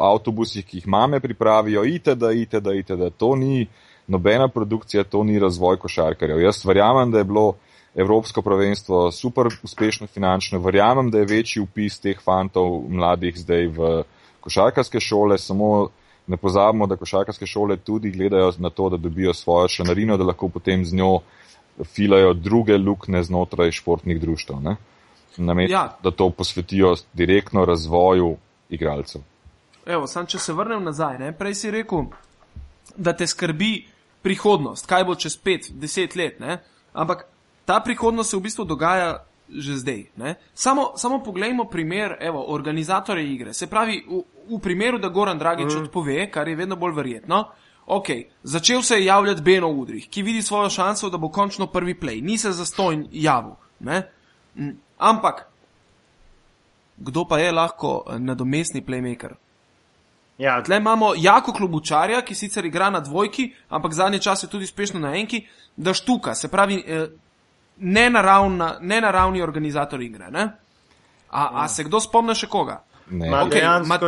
avtobusih, 0.00 0.64
ki 0.66 0.76
jih 0.76 0.86
mame 0.86 1.20
pripravijo, 1.20 1.82
itd., 1.84 2.30
itd., 2.42 2.76
itd. 2.78 3.10
To 3.18 3.34
ni 3.36 3.66
nobena 4.06 4.48
produkcija, 4.48 5.04
to 5.04 5.24
ni 5.24 5.38
razvoj 5.38 5.76
košarkarjev. 5.82 6.40
Jaz 6.40 6.64
verjamem, 6.64 7.10
da 7.10 7.18
je 7.18 7.24
bilo 7.24 7.56
Evropsko 7.94 8.42
prvenstvo 8.42 9.10
super 9.12 9.50
uspešno 9.62 10.06
finančno. 10.06 10.58
Verjamem, 10.58 11.10
da 11.10 11.18
je 11.18 11.30
večji 11.34 11.62
upis 11.62 11.98
teh 11.98 12.22
fantov 12.22 12.82
mladih 12.88 13.34
zdaj 13.38 13.66
v 13.66 13.92
košarkarske 14.40 15.00
šole, 15.00 15.38
samo 15.38 15.88
ne 16.26 16.36
pozabimo, 16.36 16.86
da 16.86 16.96
košarkarske 16.96 17.46
šole 17.46 17.76
tudi 17.76 18.10
gledajo 18.10 18.52
na 18.58 18.70
to, 18.70 18.88
da 18.90 18.96
dobijo 18.96 19.34
svojo 19.34 19.68
članarino, 19.68 20.16
da 20.16 20.24
lahko 20.24 20.48
potem 20.48 20.84
z 20.84 20.94
njo 20.94 21.20
filajo 21.84 22.32
druge 22.34 22.78
lukne 22.78 23.22
znotraj 23.22 23.72
športnih 23.72 24.20
društv. 24.20 24.54
Namesto, 25.36 25.72
ja. 25.72 25.98
da 26.02 26.10
to 26.10 26.30
posvetijo 26.30 26.94
direktno 27.12 27.64
razvoju 27.64 28.36
igralcev. 28.68 29.22
Evo, 29.86 30.06
sam, 30.06 30.26
če 30.26 30.38
se 30.38 30.52
vrnem 30.52 30.84
nazaj, 30.84 31.18
ne? 31.18 31.32
prej 31.32 31.54
si 31.54 31.70
rekel, 31.70 32.06
da 32.96 33.12
te 33.12 33.26
skrbi 33.26 33.86
prihodnost, 34.22 34.86
kaj 34.86 35.04
bo 35.04 35.14
čez 35.14 35.36
pet, 35.36 35.68
deset 35.70 36.16
let. 36.16 36.40
Ne? 36.40 36.62
Ampak 36.92 37.26
ta 37.64 37.80
prihodnost 37.84 38.30
se 38.30 38.36
v 38.36 38.46
bistvu 38.46 38.64
dogaja 38.64 39.24
že 39.48 39.76
zdaj. 39.76 40.04
Samo, 40.54 40.92
samo 40.96 41.22
poglejmo 41.22 41.64
primer 41.64 42.16
evo, 42.20 42.44
organizatorja 42.48 43.24
igre. 43.24 43.52
Se 43.52 43.66
pravi, 43.66 44.04
v, 44.08 44.22
v 44.56 44.60
primeru, 44.60 44.98
da 44.98 45.08
Goran 45.08 45.38
Dragič 45.38 45.74
mm. 45.74 45.82
odpove, 45.82 46.30
kar 46.30 46.48
je 46.48 46.56
vedno 46.56 46.76
bolj 46.76 46.94
verjetno. 46.94 47.44
Ok, 47.86 48.08
začel 48.42 48.82
se 48.82 48.96
je 48.96 49.04
javljati 49.04 49.42
Beno 49.42 49.68
Udrih, 49.68 50.08
ki 50.08 50.22
vidi 50.22 50.42
svojo 50.42 50.70
šanso, 50.70 51.10
da 51.10 51.18
bo 51.18 51.28
končno 51.28 51.66
prvi 51.66 51.94
play. 51.94 52.22
Ni 52.22 52.38
se 52.38 52.52
zastojn 52.52 53.08
javil. 53.12 53.52
Mm. 53.80 54.70
Ampak, 54.98 55.46
kdo 56.96 57.24
pa 57.28 57.38
je 57.38 57.52
lahko 57.52 58.04
eh, 58.06 58.18
nadomestni 58.18 58.82
playmaker? 58.82 59.34
Ja. 60.38 60.62
Tle 60.62 60.76
imamo 60.76 61.12
jako 61.16 61.52
klubučarja, 61.52 62.22
ki 62.22 62.34
sicer 62.34 62.64
igra 62.64 62.90
na 62.90 63.00
dvojki, 63.00 63.52
ampak 63.68 63.92
zadnje 63.92 64.18
čase 64.18 64.48
tudi 64.50 64.64
uspešno 64.64 65.00
na 65.00 65.14
enki, 65.14 65.46
da 65.76 65.94
štuka, 65.94 66.34
se 66.34 66.48
pravi, 66.48 66.82
eh, 67.76 68.76
nenaravni 68.80 69.42
organizator 69.42 70.02
igre. 70.02 70.30
Ne? 70.30 70.48
A, 71.30 71.50
a 71.62 71.68
se 71.68 71.84
kdo 71.84 72.00
spomne 72.00 72.34
še 72.34 72.46
koga? 72.46 72.82
Ne, 73.10 73.28
okay, 73.28 73.60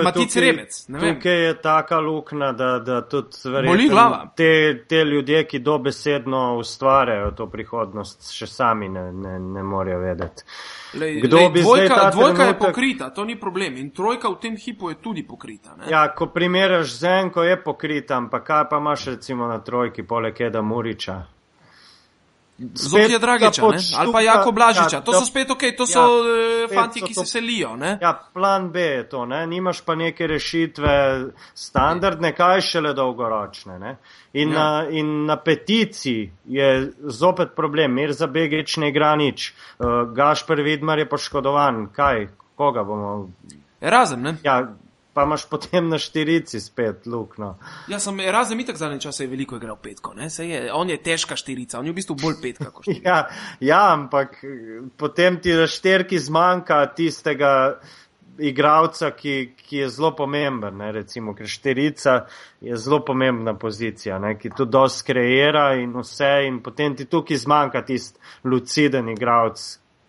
Matic 0.05 0.37
Remec. 0.37 0.87
Tukaj 0.87 1.45
je 1.47 1.61
taka 1.61 1.99
luknja, 2.01 2.53
da, 2.53 2.79
da 2.79 3.01
tudi 3.09 3.37
verjetno 3.45 4.31
te, 4.37 4.85
te 4.89 5.05
ljudje, 5.05 5.45
ki 5.45 5.59
dobesedno 5.59 6.57
ustvarjajo 6.59 7.31
to 7.37 7.47
prihodnost, 7.53 8.31
še 8.33 8.49
sami 8.49 8.89
ne, 8.89 9.11
ne, 9.13 9.37
ne 9.39 9.63
morejo 9.63 10.01
vedeti. 10.01 10.49
Lej, 10.97 11.21
Kdo 11.27 11.37
lej, 11.37 11.51
bi 11.53 11.67
dvojka, 11.67 11.95
zdaj? 11.95 12.11
Dvojka 12.13 12.35
trenutek... 12.37 12.57
je 12.63 12.67
pokrita, 12.67 13.11
to 13.11 13.25
ni 13.25 13.37
problem. 13.41 13.77
In 13.77 13.93
trojka 13.93 14.33
v 14.33 14.41
tem 14.41 14.57
hipu 14.57 14.95
je 14.95 15.01
tudi 15.03 15.27
pokrita. 15.29 15.77
Ne? 15.77 15.91
Ja, 15.93 16.07
ko 16.17 16.31
primerjaš 16.33 16.97
z 16.97 17.17
enko, 17.21 17.45
je 17.45 17.61
pokrita, 17.63 18.17
ampak 18.17 18.49
kaj 18.49 18.69
pa 18.71 18.81
imaš 18.81 19.11
recimo 19.13 19.51
na 19.51 19.61
trojki, 19.61 20.09
poleg 20.09 20.41
Eda 20.41 20.65
Muriča? 20.65 21.21
Zofija 22.59 23.19
Dragiča 23.19 23.63
ali 23.99 24.13
pa 24.13 24.21
Jako 24.21 24.53
Blažiča. 24.53 24.97
Ja, 24.97 25.01
to 25.01 25.13
so 25.13 25.25
spet 25.27 25.51
ok, 25.51 25.61
to 25.77 25.87
so 25.87 26.01
ja, 26.01 26.69
fanti, 26.75 27.01
ki 27.01 27.15
to, 27.15 27.25
se 27.25 27.27
selijo. 27.27 27.77
Ne? 27.77 27.99
Ja, 28.03 28.21
plan 28.33 28.71
B 28.73 28.81
je 28.81 29.09
to, 29.09 29.27
ne? 29.27 29.47
nimaš 29.47 29.81
pa 29.81 29.95
neke 29.95 30.27
rešitve 30.27 31.25
standardne, 31.55 32.33
kaj 32.33 32.61
šele 32.61 32.95
dolgoročne. 32.95 33.79
Ne? 33.79 33.97
In, 34.33 34.53
ja. 34.53 34.59
na, 34.59 34.89
in 34.91 35.25
na 35.27 35.37
peticiji 35.37 36.33
je 36.45 36.93
zopet 37.03 37.53
problem, 37.57 37.95
mir 37.95 38.13
za 38.13 38.27
Begič 38.27 38.77
ne 38.77 38.89
igra 38.89 39.17
nič, 39.17 39.53
uh, 39.79 39.87
Gašper 40.15 40.63
Vidmar 40.63 40.99
je 40.99 41.09
poškodovan, 41.09 41.87
kaj, 41.93 42.29
koga 42.57 42.85
bomo. 42.85 43.29
Razen, 43.81 44.23
ne? 44.23 44.37
Ja, 44.43 44.63
pa 45.17 45.25
imaš 45.25 45.47
potem 45.49 45.89
na 45.89 45.97
štirici 45.99 46.61
spet 46.61 47.07
lukno. 47.09 47.55
Ja, 47.89 47.97
sem 48.01 48.21
razen 48.21 48.61
itak 48.61 48.77
zadnji 48.77 49.01
čas 49.01 49.21
je 49.21 49.27
veliko 49.27 49.57
igral 49.57 49.79
petko, 49.81 50.13
je, 50.21 50.59
on 50.73 50.91
je 50.93 50.99
težka 51.03 51.39
štirica, 51.41 51.79
on 51.81 51.87
je 51.89 51.95
v 51.95 51.97
bistvu 51.97 52.17
bolj 52.21 52.35
petka 52.43 52.69
kot 52.69 52.85
štirica. 52.91 53.09
ja, 53.09 53.23
ja, 53.61 53.79
ampak 53.95 54.37
potem 55.01 55.41
ti 55.41 55.55
na 55.57 55.65
šterki 55.67 56.21
zmanjka 56.21 56.83
tistega 56.93 57.55
igralca, 58.39 59.11
ki, 59.17 59.55
ki 59.57 59.81
je 59.87 59.89
zelo 59.89 60.13
pomemben, 60.17 60.77
ne, 60.77 60.91
recimo, 60.93 61.33
ker 61.33 61.49
štirica 61.49 62.19
je 62.61 62.77
zelo 62.77 63.01
pomembna 63.01 63.57
pozicija, 63.57 64.19
ne, 64.21 64.35
ki 64.37 64.53
tu 64.53 64.69
dosti 64.69 65.09
kreira 65.15 65.71
in 65.81 65.97
vse 65.97 66.35
in 66.45 66.61
potem 66.61 66.97
ti 66.97 67.09
tukaj 67.09 67.41
zmanjka 67.47 67.87
tisti 67.89 68.21
luciden 68.45 69.09
igralc, 69.17 69.65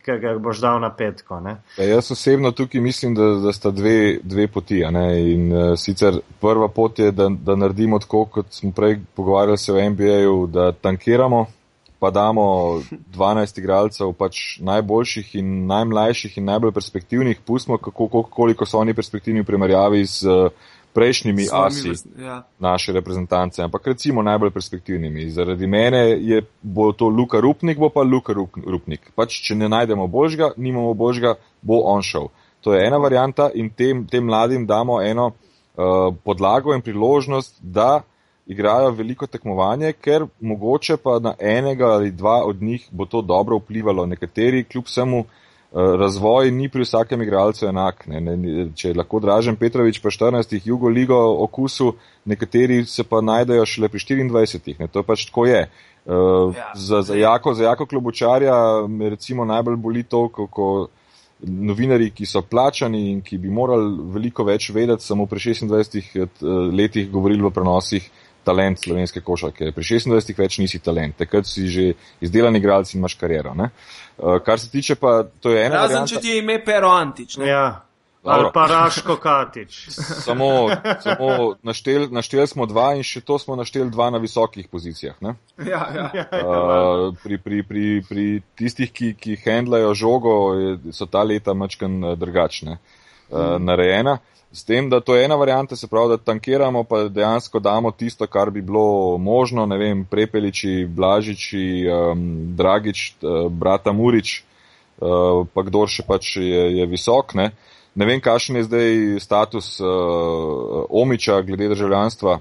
ki 0.08 0.22
ga 0.22 0.34
boš 0.40 0.62
dal 0.64 0.80
na 0.82 0.90
petko. 0.96 1.40
Ja, 1.78 1.84
jaz 1.84 2.12
osebno 2.12 2.52
tukaj 2.52 2.82
mislim, 2.82 3.16
da, 3.16 3.28
da 3.44 3.54
sta 3.54 3.72
dve, 3.72 4.18
dve 4.24 4.48
poti. 4.48 4.80
In, 4.84 5.52
uh, 5.54 5.74
sicer 5.80 6.20
prva 6.42 6.68
pot 6.68 7.00
je, 7.00 7.12
da, 7.12 7.30
da 7.30 7.56
naredimo 7.56 8.00
tako, 8.00 8.26
kot 8.26 8.54
smo 8.56 8.72
prej 8.72 9.00
pogovarjali 9.16 9.58
se 9.58 9.74
v 9.74 9.90
NBA-ju, 9.90 10.48
da 10.48 10.72
tankiramo, 10.72 11.46
pa 12.00 12.12
damo 12.14 12.46
12 13.16 13.60
igralcev, 13.60 14.14
pač 14.14 14.60
najboljših 14.62 15.36
in 15.42 15.66
najmlajših 15.68 16.38
in 16.38 16.46
najbolj 16.46 16.72
perspektivnih, 16.72 17.42
pustimo, 17.46 17.78
kako, 17.78 18.24
koliko 18.24 18.66
so 18.66 18.80
oni 18.80 18.94
perspektivni 18.94 19.42
v 19.42 19.52
primerjavi 19.52 20.06
z. 20.06 20.26
Uh, 20.28 20.74
prejšnjimi 20.94 21.48
asi 21.52 21.92
ja. 22.20 22.44
naše 22.60 22.94
reprezentance, 22.94 23.62
ampak 23.64 23.88
recimo 23.88 24.22
najbolj 24.22 24.52
perspektivnimi. 24.52 25.30
Zaradi 25.30 25.68
mene 25.68 26.00
je, 26.22 26.42
bo 26.62 26.92
to 26.92 27.10
Luka 27.10 27.40
Rupnik, 27.40 27.78
bo 27.78 27.90
pa 27.90 28.02
Luka 28.02 28.34
Rupnik. 28.66 29.12
Pač, 29.16 29.42
če 29.46 29.56
ne 29.56 29.70
najdemo 29.70 30.08
božga, 30.08 30.52
nimamo 30.58 30.94
božga, 30.94 31.36
bo 31.62 31.84
on 31.86 32.02
šel. 32.02 32.30
To 32.66 32.74
je 32.74 32.86
ena 32.88 32.98
varijanta 32.98 33.50
in 33.54 33.70
tem, 33.70 34.08
tem 34.08 34.26
mladim 34.26 34.66
damo 34.66 35.02
eno 35.02 35.32
uh, 35.32 36.14
podlago 36.24 36.74
in 36.74 36.82
priložnost, 36.82 37.60
da 37.62 38.02
igrajo 38.48 38.92
veliko 38.96 39.28
tekmovanje, 39.28 39.92
ker 39.94 40.26
mogoče 40.40 40.98
pa 41.04 41.20
na 41.20 41.36
enega 41.40 41.94
ali 41.98 42.12
dva 42.12 42.42
od 42.46 42.62
njih 42.62 42.88
bo 42.92 43.06
to 43.06 43.22
dobro 43.22 43.58
vplivalo. 43.58 44.06
Nekateri 44.06 44.64
kljub 44.64 44.86
vsemu 44.88 45.26
Eh, 45.26 45.47
razvoj 45.74 46.52
ni 46.52 46.70
pri 46.70 46.82
vsakem 46.82 47.22
igralcu 47.22 47.68
enak. 47.68 48.06
Ne, 48.08 48.22
ne, 48.22 48.68
če 48.76 48.94
lahko 48.96 49.20
Dražen 49.20 49.58
Petrovič 49.60 50.00
pa 50.02 50.10
14. 50.10 50.60
Jugo 50.66 50.90
Ligo 50.90 51.18
okusu, 51.44 51.94
nekateri 52.26 52.86
se 52.86 53.04
pa 53.04 53.22
najdejo 53.22 53.66
šele 53.66 53.90
pri 53.90 54.00
24. 54.00 54.78
Ne, 54.80 54.88
to 54.88 55.04
pač 55.04 55.28
tako 55.28 55.46
je. 55.46 55.68
Uh, 56.08 56.56
ja. 56.56 56.72
za, 56.76 57.02
za, 57.02 57.16
jako, 57.16 57.54
za 57.54 57.64
jako 57.64 57.86
klobučarja 57.86 58.88
me 58.88 59.10
recimo 59.10 59.46
najbolj 59.46 59.76
boli 59.76 60.04
to, 60.04 60.30
kako 60.30 60.88
novinari, 61.44 62.10
ki 62.16 62.26
so 62.26 62.42
plačani 62.42 63.12
in 63.12 63.20
ki 63.22 63.38
bi 63.38 63.50
morali 63.54 63.92
veliko 64.14 64.44
več 64.48 64.70
vedeti, 64.74 65.04
samo 65.04 65.26
pri 65.26 65.40
26 65.40 66.00
eh, 66.00 66.28
letih 66.74 67.12
govorili 67.12 67.44
v 67.44 67.52
prenosih 67.54 68.10
talent 68.48 68.80
slovenske 68.80 69.22
košarke. 69.22 69.74
Pri 69.76 69.88
26 69.92 70.40
več 70.40 70.60
nisi 70.64 70.80
talent, 70.84 71.20
takrat 71.20 71.50
si 71.50 71.68
že 71.68 71.90
izdelan 72.24 72.56
igralec 72.56 72.94
in 72.96 73.04
imaš 73.04 73.18
kariero. 73.20 73.52
Uh, 73.52 73.68
Uh, 74.18 74.40
kar 74.44 74.60
se 74.60 74.72
tiče 74.72 74.96
pa, 74.96 75.24
to 75.40 75.50
je 75.50 75.66
ena. 75.66 75.76
Razen, 75.76 75.94
varianta. 75.94 76.16
če 76.16 76.22
ti 76.22 76.32
je 76.32 76.40
ime 76.42 76.58
Pero 76.66 76.90
Antič. 76.90 77.38
Ja. 77.38 77.84
Ali 78.28 78.50
pa 78.54 78.66
Raško 78.68 79.16
Katič. 79.24 79.76
samo 80.28 80.70
samo 81.00 81.56
naštel, 81.64 82.08
naštel 82.12 82.48
smo 82.50 82.66
dva 82.66 82.90
in 82.98 83.06
še 83.06 83.22
to 83.24 83.38
smo 83.40 83.56
naštel 83.56 83.92
dva 83.94 84.10
na 84.12 84.20
visokih 84.20 84.68
pozicijah. 84.68 85.16
Ja, 85.72 86.10
ja. 86.14 86.26
Uh, 86.34 87.14
pri, 87.24 87.38
pri, 87.38 87.62
pri, 87.64 87.86
pri 88.10 88.26
tistih, 88.58 88.92
ki, 88.92 89.14
ki 89.22 89.38
handlajo 89.46 89.94
žogo, 89.94 90.34
so 90.92 91.06
ta 91.06 91.24
leta 91.24 91.54
mačken 91.54 92.02
drugačne 92.18 92.78
uh, 92.78 92.82
hmm. 93.30 93.70
narejena. 93.70 94.18
S 94.58 94.64
tem, 94.66 94.90
da 94.90 94.98
to 95.00 95.16
je 95.16 95.26
ena 95.26 95.36
varijanta, 95.38 95.76
se 95.76 95.88
pravi, 95.88 96.10
da 96.10 96.18
tankiramo, 96.18 96.82
pa 96.84 97.04
dejansko 97.14 97.60
damo 97.60 97.92
tisto, 97.92 98.26
kar 98.28 98.50
bi 98.50 98.62
bilo 98.62 99.18
možno, 99.18 99.66
ne 99.70 99.78
vem, 99.78 100.02
prepeliči, 100.06 100.88
blažiči, 100.90 101.86
um, 101.86 102.24
dragič, 102.58 103.04
uh, 103.22 103.52
brata 103.54 103.94
Murič, 103.94 104.42
uh, 104.98 105.46
pa 105.54 105.62
kdo 105.62 105.86
še 105.86 106.08
pač 106.08 106.32
je, 106.42 106.64
je 106.80 106.88
visok. 106.90 107.36
Ne, 107.38 107.52
ne 107.94 108.10
vem, 108.10 108.18
kakšen 108.18 108.58
je 108.58 108.66
zdaj 108.66 108.98
status 109.22 109.76
uh, 109.78 110.90
Omiča 110.90 111.44
glede 111.46 111.70
državljanstva. 111.76 112.40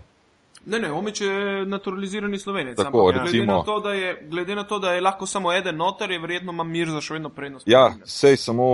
Ne, 0.67 0.79
ne, 0.79 0.93
Omič 0.93 1.21
je 1.21 1.67
naturalizirani 1.67 2.39
slovenec. 2.39 2.77
Tako, 2.77 3.09
ampak, 3.09 3.31
glede, 3.31 3.47
na 3.47 3.63
to, 3.63 3.93
je, 3.93 4.27
glede 4.31 4.55
na 4.55 4.65
to, 4.65 4.79
da 4.79 4.93
je 4.93 5.01
lahko 5.01 5.27
samo 5.27 5.53
eden 5.53 5.77
noter, 5.77 6.11
je 6.11 6.19
verjetno 6.19 6.53
ima 6.53 6.65
Mirza 6.65 7.01
še 7.01 7.15
vedno 7.15 7.31
prednost. 7.31 7.69
Ja, 7.71 7.93
sej 8.05 8.37
samo 8.37 8.67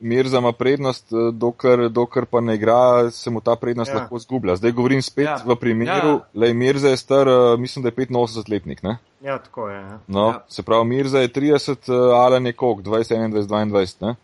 Mirza 0.00 0.42
ima 0.42 0.52
prednost, 0.52 1.12
eh, 1.12 1.30
dokler, 1.32 1.88
dokler 1.94 2.26
pa 2.26 2.42
ne 2.42 2.58
igra, 2.58 3.10
se 3.14 3.30
mu 3.30 3.40
ta 3.40 3.54
prednost 3.56 3.94
ja. 3.94 4.00
lahko 4.00 4.18
zgublja. 4.18 4.56
Zdaj 4.58 4.74
govorim 4.74 5.02
spet 5.02 5.28
ja. 5.30 5.38
v 5.46 5.56
primeru, 5.60 6.18
ja. 6.18 6.20
le 6.34 6.52
Mirza 6.54 6.90
je 6.90 6.98
star, 6.98 7.30
eh, 7.30 7.54
mislim, 7.58 7.86
da 7.86 7.94
je 7.94 8.06
85 8.06 8.50
letnik. 8.50 8.82
Ne? 8.82 8.98
Ja, 9.22 9.38
tako 9.38 9.68
je. 9.68 9.78
Ja. 9.78 9.98
No, 10.06 10.26
ja. 10.34 10.44
Se 10.48 10.62
pravi, 10.62 10.90
Mirza 10.90 11.22
je 11.22 11.28
30, 11.28 11.86
eh, 11.86 12.14
ali 12.18 12.40
nekog, 12.40 12.82
20, 12.82 13.14
21, 13.14 13.46
22. 13.46 13.94
Ne? 14.00 14.16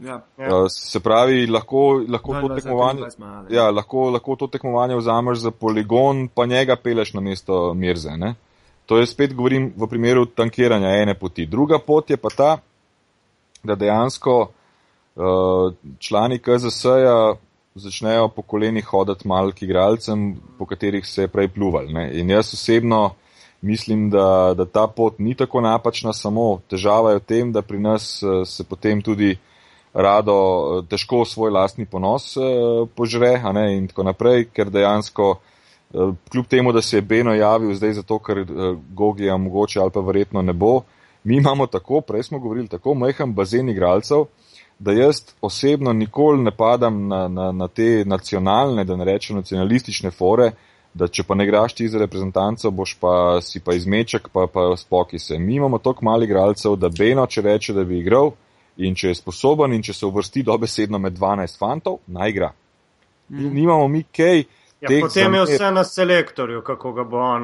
Ja. 0.00 0.22
Uh, 0.38 0.64
se 0.68 1.00
pravi, 1.00 1.46
lahko, 1.46 2.00
lahko, 2.08 2.34
to 2.40 2.54
tekmovanje, 2.54 3.02
ja, 3.50 3.70
lahko, 3.70 4.06
lahko 4.10 4.36
to 4.36 4.46
tekmovanje 4.46 4.96
vzameš 4.96 5.38
za 5.38 5.50
poligon, 5.50 6.28
pa 6.34 6.46
njega 6.46 6.76
peleš 6.76 7.12
na 7.14 7.20
mesto 7.20 7.74
Mirze. 7.74 8.16
Ne? 8.16 8.34
To 8.86 8.98
je 8.98 9.06
spet 9.06 9.34
govorim 9.34 9.72
v 9.76 9.86
primeru 9.86 10.24
tankiranja 10.26 10.94
ene 11.02 11.14
poti. 11.14 11.46
Druga 11.46 11.78
pot 11.78 12.10
je 12.10 12.16
pa 12.16 12.32
ta, 12.36 12.56
da 13.62 13.76
dejansko 13.76 14.40
uh, 14.40 15.72
člani 15.98 16.38
KZS-ja 16.38 17.34
začnejo 17.74 18.28
po 18.34 18.42
kolenih 18.42 18.86
hoditi 18.88 19.28
malki 19.28 19.64
igralcem, 19.68 20.32
po 20.58 20.66
katerih 20.66 21.06
se 21.06 21.28
je 21.28 21.28
prej 21.28 21.52
pluval. 21.54 21.92
Ne? 21.92 22.10
In 22.18 22.30
jaz 22.30 22.54
osebno 22.54 23.10
Mislim, 23.62 24.10
da, 24.10 24.54
da 24.56 24.64
ta 24.64 24.86
pot 24.86 25.18
ni 25.18 25.34
tako 25.34 25.60
napačna, 25.60 26.12
samo 26.12 26.60
težava 26.68 27.10
je 27.10 27.16
v 27.18 27.20
tem, 27.20 27.52
da 27.52 27.62
pri 27.62 27.78
nas 27.78 28.22
uh, 28.22 28.40
se 28.48 28.64
potem 28.64 29.02
tudi 29.02 29.36
rado 29.92 30.34
uh, 30.34 30.84
težko 30.88 31.24
svoj 31.24 31.50
lastni 31.50 31.86
ponos 31.86 32.36
uh, 32.36 32.88
požre 32.94 33.40
ne, 33.52 33.76
in 33.76 33.88
tako 33.88 34.06
naprej, 34.06 34.46
ker 34.54 34.70
dejansko 34.70 35.30
uh, 35.30 36.14
kljub 36.30 36.46
temu, 36.46 36.72
da 36.72 36.82
se 36.82 36.96
je 36.96 37.02
Beno 37.02 37.34
javil 37.34 37.74
zdaj 37.74 37.92
zato, 37.92 38.18
ker 38.18 38.44
Gogija 38.94 39.36
mogoče 39.36 39.80
ali 39.80 39.90
pa 39.90 40.00
verjetno 40.00 40.42
ne 40.42 40.52
bo, 40.52 40.82
mi 41.24 41.36
imamo 41.36 41.66
tako, 41.66 42.00
prej 42.00 42.22
smo 42.22 42.38
govorili, 42.38 42.68
tako 42.68 42.94
majhen 42.94 43.34
bazen 43.34 43.68
igralcev, 43.68 44.24
da 44.78 44.92
jaz 44.92 45.16
osebno 45.40 45.92
nikoli 45.92 46.42
ne 46.42 46.50
padam 46.50 47.08
na, 47.08 47.28
na, 47.28 47.52
na 47.52 47.68
te 47.68 48.04
nacionalne, 48.06 48.84
da 48.84 48.96
ne 48.96 49.04
rečem 49.04 49.36
nacionalistične 49.36 50.10
fore, 50.10 50.50
da 50.94 51.08
če 51.08 51.22
pa 51.22 51.34
ne 51.34 51.44
igraš 51.44 51.74
ti 51.74 51.88
za 51.88 51.98
reprezentanco, 51.98 52.70
boš 52.70 52.96
pa 53.00 53.12
si 53.44 53.60
pa 53.60 53.74
izmeček, 53.74 54.28
pa, 54.32 54.46
pa 54.52 54.72
spoki 54.76 55.18
se. 55.18 55.38
Mi 55.38 55.54
imamo 55.54 55.78
toliko 55.78 56.04
malih 56.04 56.28
igralcev, 56.28 56.76
da 56.76 56.88
Beno, 56.98 57.26
če 57.26 57.42
reče, 57.42 57.72
da 57.72 57.84
bi 57.84 57.98
igral 57.98 58.32
in 58.76 58.94
če 58.94 59.08
je 59.08 59.14
sposoben 59.14 59.72
in 59.72 59.82
če 59.82 59.94
se 59.94 60.06
uvrsti 60.06 60.42
dobesedno 60.42 60.98
med 60.98 61.18
12 61.18 61.58
fantov, 61.58 62.00
naj 62.06 62.30
igra. 62.30 62.52
Mm. 63.28 63.52
Nimamo 63.54 63.88
mi 63.88 64.02
kaj. 64.02 64.44
Ja, 64.80 64.88
potem 65.00 65.34
je 65.34 65.42
vse 65.44 65.66
na 65.76 65.82
selektorju, 65.84 66.62
kako 66.64 66.92
ga 66.96 67.02
bo 67.04 67.18
on 67.20 67.42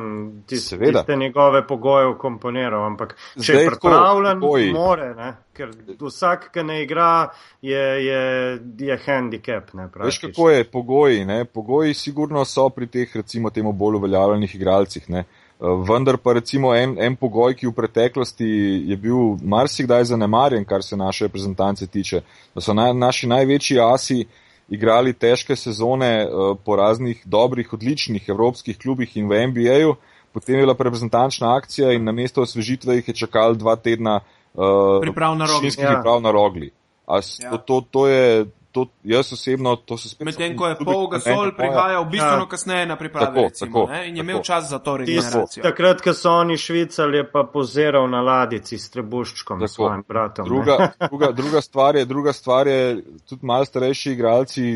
tiste, 0.48 0.78
tiste 0.78 1.16
njegove 1.16 1.66
pogoje 1.66 2.06
ukomponiral. 2.08 2.86
Ampak 2.86 3.12
če 3.34 3.52
Zdaj, 3.52 3.62
je 3.62 3.70
pripravljen, 3.74 4.38
more, 4.72 5.10
ne? 5.14 5.34
ker 5.52 5.74
vsak, 6.00 6.48
ki 6.54 6.64
ne 6.64 6.78
igra, 6.82 7.28
je, 7.60 7.82
je, 8.06 8.22
je 8.88 8.98
handicap. 9.04 9.74
Ne, 9.76 9.90
Veš, 10.00 10.22
kako 10.24 10.48
je 10.50 10.64
pogoji? 10.64 11.24
Ne? 11.28 11.44
Pogoji 11.44 11.94
sigurno 11.94 12.44
so 12.44 12.70
pri 12.72 12.88
teh, 12.88 13.16
recimo, 13.20 13.52
temu 13.52 13.72
bolj 13.72 14.00
uveljavljenih 14.00 14.54
igralcih. 14.56 15.10
Ne? 15.12 15.26
Eh, 15.28 15.45
vendar 15.60 16.18
pa 16.18 16.32
recimo 16.32 16.74
en, 16.74 16.96
en 17.00 17.16
pogoj, 17.16 17.54
ki 17.56 17.66
v 17.66 17.72
preteklosti 17.72 18.48
je 18.90 18.96
bil 19.00 19.36
marsikdaj 19.40 20.04
zanemarjen, 20.12 20.64
kar 20.64 20.84
se 20.84 20.96
naše 20.96 21.26
reprezentance 21.26 21.86
tiče, 21.86 22.20
da 22.54 22.60
so 22.60 22.74
na, 22.74 22.92
naši 22.92 23.26
največji 23.26 23.80
asi 23.80 24.26
igrali 24.68 25.14
težke 25.14 25.56
sezone 25.56 26.26
uh, 26.26 26.56
po 26.64 26.76
raznih 26.76 27.22
dobrih, 27.24 27.72
odličnih 27.72 28.28
evropskih 28.28 28.78
klubih 28.78 29.16
in 29.16 29.28
v 29.28 29.46
NBA-ju, 29.46 29.94
potem 30.32 30.58
je 30.58 30.66
bila 30.66 30.76
reprezentančna 30.78 31.54
akcija 31.56 31.92
in 31.92 32.04
na 32.04 32.12
mesto 32.12 32.42
osvežitve 32.42 32.96
jih 32.96 33.08
je 33.08 33.14
čakal 33.14 33.54
dva 33.54 33.76
tedna 33.76 34.20
uh, 34.54 35.00
priprav 35.00 35.38
na 35.38 35.46
rogli. 35.46 35.70
Ja. 35.78 35.94
Priprav 35.94 36.20
na 36.20 36.30
rogli. 36.30 36.70
Ja. 37.08 37.50
To, 37.50 37.58
to, 37.58 37.80
to 37.90 38.08
je, 38.08 38.46
to, 38.76 38.86
jaz 39.04 39.32
osebno 39.32 39.76
to 39.76 39.96
se 39.98 40.08
spet. 40.08 40.26
Medtem 40.26 40.56
ko 40.56 40.66
je 40.68 40.76
pol 40.84 41.06
gasol 41.08 41.52
prihajal 41.56 42.04
bistveno 42.04 42.44
ja. 42.44 42.48
kasneje 42.48 42.86
na 42.86 42.96
priprave 42.96 43.26
tako, 43.26 43.40
recimo, 43.48 43.86
tako, 43.86 44.04
in 44.04 44.16
je 44.16 44.20
imel 44.20 44.36
tako. 44.36 44.44
čas 44.44 44.68
za 44.68 44.78
to 44.78 44.96
regeneracijo. 44.96 45.62
Takrat, 45.62 46.02
ko 46.04 46.12
so 46.14 46.32
oni 46.32 46.56
švicali, 46.60 47.16
je 47.16 47.30
pa 47.30 47.44
poziral 47.52 48.10
na 48.10 48.20
ladici 48.20 48.78
s 48.78 48.90
trebuščkom 48.90 49.64
tako. 49.64 49.72
svojim 49.72 50.04
bratom. 50.08 50.44
Druga, 50.44 50.90
druga, 51.08 51.32
druga, 51.32 51.60
stvar 51.60 51.96
je, 51.96 52.04
druga 52.04 52.32
stvar 52.32 52.68
je, 52.68 53.02
tudi 53.28 53.46
malo 53.46 53.64
starejši 53.64 54.12
igralci 54.12 54.66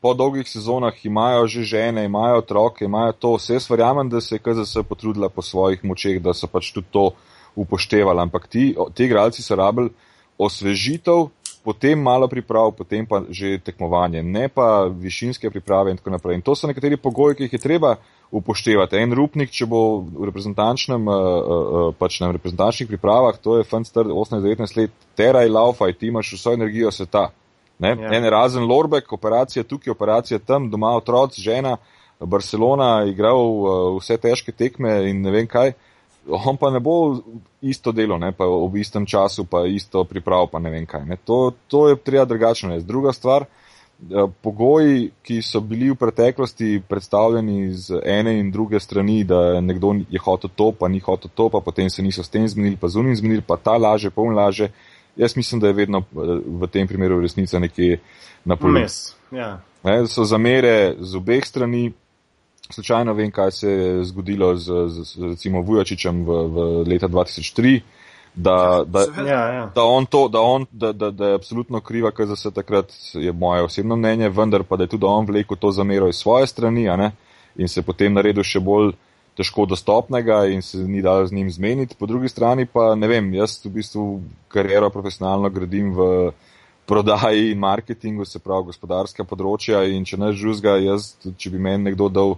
po 0.00 0.14
dolgih 0.14 0.48
sezonah 0.48 1.04
imajo 1.04 1.46
že 1.46 1.62
žene, 1.62 2.04
imajo 2.04 2.38
otroke, 2.38 2.84
imajo 2.84 3.12
to. 3.12 3.36
Vse 3.36 3.60
jaz 3.60 3.70
verjamem, 3.70 4.08
da 4.08 4.20
se 4.20 4.34
je 4.34 4.38
KZS 4.38 4.88
potrudila 4.88 5.28
po 5.28 5.42
svojih 5.42 5.84
močeh, 5.84 6.22
da 6.22 6.34
so 6.34 6.48
pač 6.48 6.72
tudi 6.72 6.88
to 6.90 7.10
upoštevali. 7.56 8.20
Ampak 8.20 8.48
ti, 8.48 8.74
ti 8.94 9.04
igralci 9.04 9.42
so 9.42 9.56
rabili 9.56 9.90
osvežitev 10.38 11.28
potem 11.66 11.98
malo 11.98 12.28
priprav, 12.30 12.70
potem 12.78 13.02
pa 13.02 13.24
že 13.26 13.58
tekmovanje, 13.58 14.22
ne 14.22 14.46
pa 14.46 14.86
višinske 14.86 15.50
priprave 15.50 15.90
in 15.90 15.98
tako 15.98 16.14
naprej. 16.14 16.38
In 16.38 16.44
to 16.46 16.54
so 16.54 16.70
nekateri 16.70 16.94
pogoji, 16.94 17.34
ki 17.34 17.48
jih 17.48 17.56
je 17.58 17.62
treba 17.62 17.96
upoštevati. 18.30 19.00
En 19.02 19.14
rupnik, 19.18 19.50
če 19.50 19.66
bo 19.66 19.80
v 20.06 20.28
reprezentančnem, 20.30 21.10
uh, 21.10 21.16
uh, 21.16 21.88
pač 21.98 22.20
na 22.22 22.30
reprezentančnih 22.30 22.86
pripravah, 22.90 23.40
to 23.42 23.58
je 23.58 23.66
fan 23.66 23.82
star 23.86 24.06
18-19 24.06 24.78
let, 24.78 24.94
teraj 25.18 25.50
laufaj, 25.50 25.96
ti 25.98 26.12
imaš 26.14 26.36
vso 26.38 26.54
energijo 26.54 26.94
sveta. 26.94 27.28
Ne? 27.82 27.96
Ja. 27.98 28.14
En 28.14 28.30
razen 28.30 28.62
Lorbek, 28.64 29.10
operacija 29.12 29.66
tukaj, 29.66 29.90
operacija 29.90 30.38
tam, 30.38 30.70
doma 30.70 30.94
otroc, 30.96 31.34
žena, 31.34 31.76
Barcelona, 32.20 33.04
igral 33.10 33.42
vse 33.98 34.16
težke 34.16 34.54
tekme 34.54 35.02
in 35.10 35.20
ne 35.26 35.34
vem 35.34 35.50
kaj 35.50 35.74
on 36.28 36.56
pa 36.56 36.70
ne 36.70 36.80
bo 36.80 37.22
isto 37.60 37.92
delo, 37.92 38.18
ne, 38.18 38.32
pa 38.32 38.46
ob 38.46 38.76
istem 38.76 39.06
času, 39.06 39.44
pa 39.44 39.66
isto 39.66 40.04
priprav, 40.04 40.48
pa 40.52 40.58
ne 40.58 40.70
vem 40.70 40.86
kaj. 40.86 41.04
Ne. 41.06 41.16
To, 41.24 41.52
to 41.68 41.88
je 41.88 41.96
treba 41.96 42.24
drugačno 42.24 42.74
reči. 42.74 42.86
Druga 42.86 43.12
stvar, 43.12 43.44
eh, 43.44 44.26
pogoji, 44.42 45.10
ki 45.22 45.42
so 45.42 45.60
bili 45.60 45.90
v 45.90 45.98
preteklosti 46.00 46.82
predstavljeni 46.88 47.72
z 47.72 48.00
ene 48.04 48.38
in 48.40 48.50
druge 48.50 48.80
strani, 48.80 49.24
da 49.24 49.60
nekdo 49.60 49.94
je 50.10 50.18
hotel 50.18 50.50
to, 50.54 50.72
pa 50.72 50.88
ni 50.88 51.00
hotel 51.00 51.30
to, 51.34 51.48
pa 51.48 51.60
potem 51.60 51.90
se 51.90 52.02
niso 52.02 52.22
s 52.22 52.28
tem 52.28 52.48
zmenili, 52.48 52.76
pa 52.76 52.88
zunim 52.88 53.16
zmenili, 53.16 53.42
pa 53.42 53.56
ta 53.56 53.76
laže, 53.76 54.10
pa 54.10 54.22
on 54.22 54.34
laže. 54.34 54.70
Jaz 55.16 55.36
mislim, 55.36 55.60
da 55.60 55.66
je 55.66 55.72
vedno 55.72 55.98
eh, 55.98 56.40
v 56.46 56.66
tem 56.72 56.88
primeru 56.88 57.20
resnica 57.20 57.58
nekje 57.58 58.00
na 58.44 58.56
polu. 58.56 58.84
Ja. 59.32 59.60
So 60.08 60.24
zamere 60.24 60.96
z 60.98 61.16
obeh 61.16 61.44
strani, 61.46 61.92
Slučajno 62.70 63.12
vem, 63.14 63.30
kaj 63.30 63.50
se 63.50 63.70
je 63.70 64.04
zgodilo 64.04 64.56
z, 64.56 64.88
z, 64.88 65.04
z 65.04 65.22
recimo 65.22 65.62
Vujačičem 65.62 66.24
v, 66.24 66.40
v 66.48 66.88
leta 66.88 67.08
2003, 67.08 67.80
da, 68.34 68.84
da, 68.86 69.06
ja, 69.26 69.44
ja. 69.54 69.70
da, 69.74 69.84
on 69.84 70.06
to, 70.06 70.28
da, 70.28 70.40
on, 70.40 70.66
da, 70.70 70.92
da, 70.92 71.10
da 71.10 71.28
je 71.28 71.34
absolutno 71.34 71.80
kriva, 71.80 72.12
se 72.36 72.50
takrat 72.50 72.92
je 73.14 73.32
moje 73.32 73.62
osebno 73.62 73.96
mnenje, 73.96 74.28
vendar 74.28 74.62
pa 74.62 74.76
da 74.76 74.84
je 74.84 74.88
tudi 74.88 75.04
on 75.08 75.26
vlekel 75.26 75.56
to 75.56 75.70
zamero 75.70 76.08
iz 76.08 76.16
svoje 76.16 76.46
strani 76.46 76.88
in 77.56 77.68
se 77.68 77.82
potem 77.82 78.12
naredil 78.12 78.44
še 78.44 78.60
bolj 78.60 78.92
težko 79.36 79.66
dostopnega 79.66 80.46
in 80.46 80.62
se 80.62 80.78
ni 80.78 81.02
dal 81.02 81.26
z 81.26 81.32
njim 81.32 81.50
zmeniti. 81.50 81.96
Po 81.98 82.06
drugi 82.06 82.28
strani 82.28 82.66
pa 82.66 82.94
ne 82.94 83.08
vem, 83.08 83.34
jaz 83.34 83.60
v 83.64 83.70
bistvu 83.70 84.20
kariero 84.48 84.90
profesionalno 84.90 85.50
gradim 85.50 85.92
v 85.94 86.32
prodaji 86.86 87.50
in 87.52 87.58
marketingu, 87.58 88.24
se 88.24 88.38
pravi 88.38 88.70
gospodarska 88.70 89.24
področja 89.24 89.82
in 89.90 90.04
če 90.04 90.16
ne 90.16 90.32
žuzga, 90.32 90.76
jaz, 90.80 91.16
če 91.36 91.50
bi 91.50 91.58
meni 91.58 91.90
nekdo 91.90 92.08
dal 92.08 92.36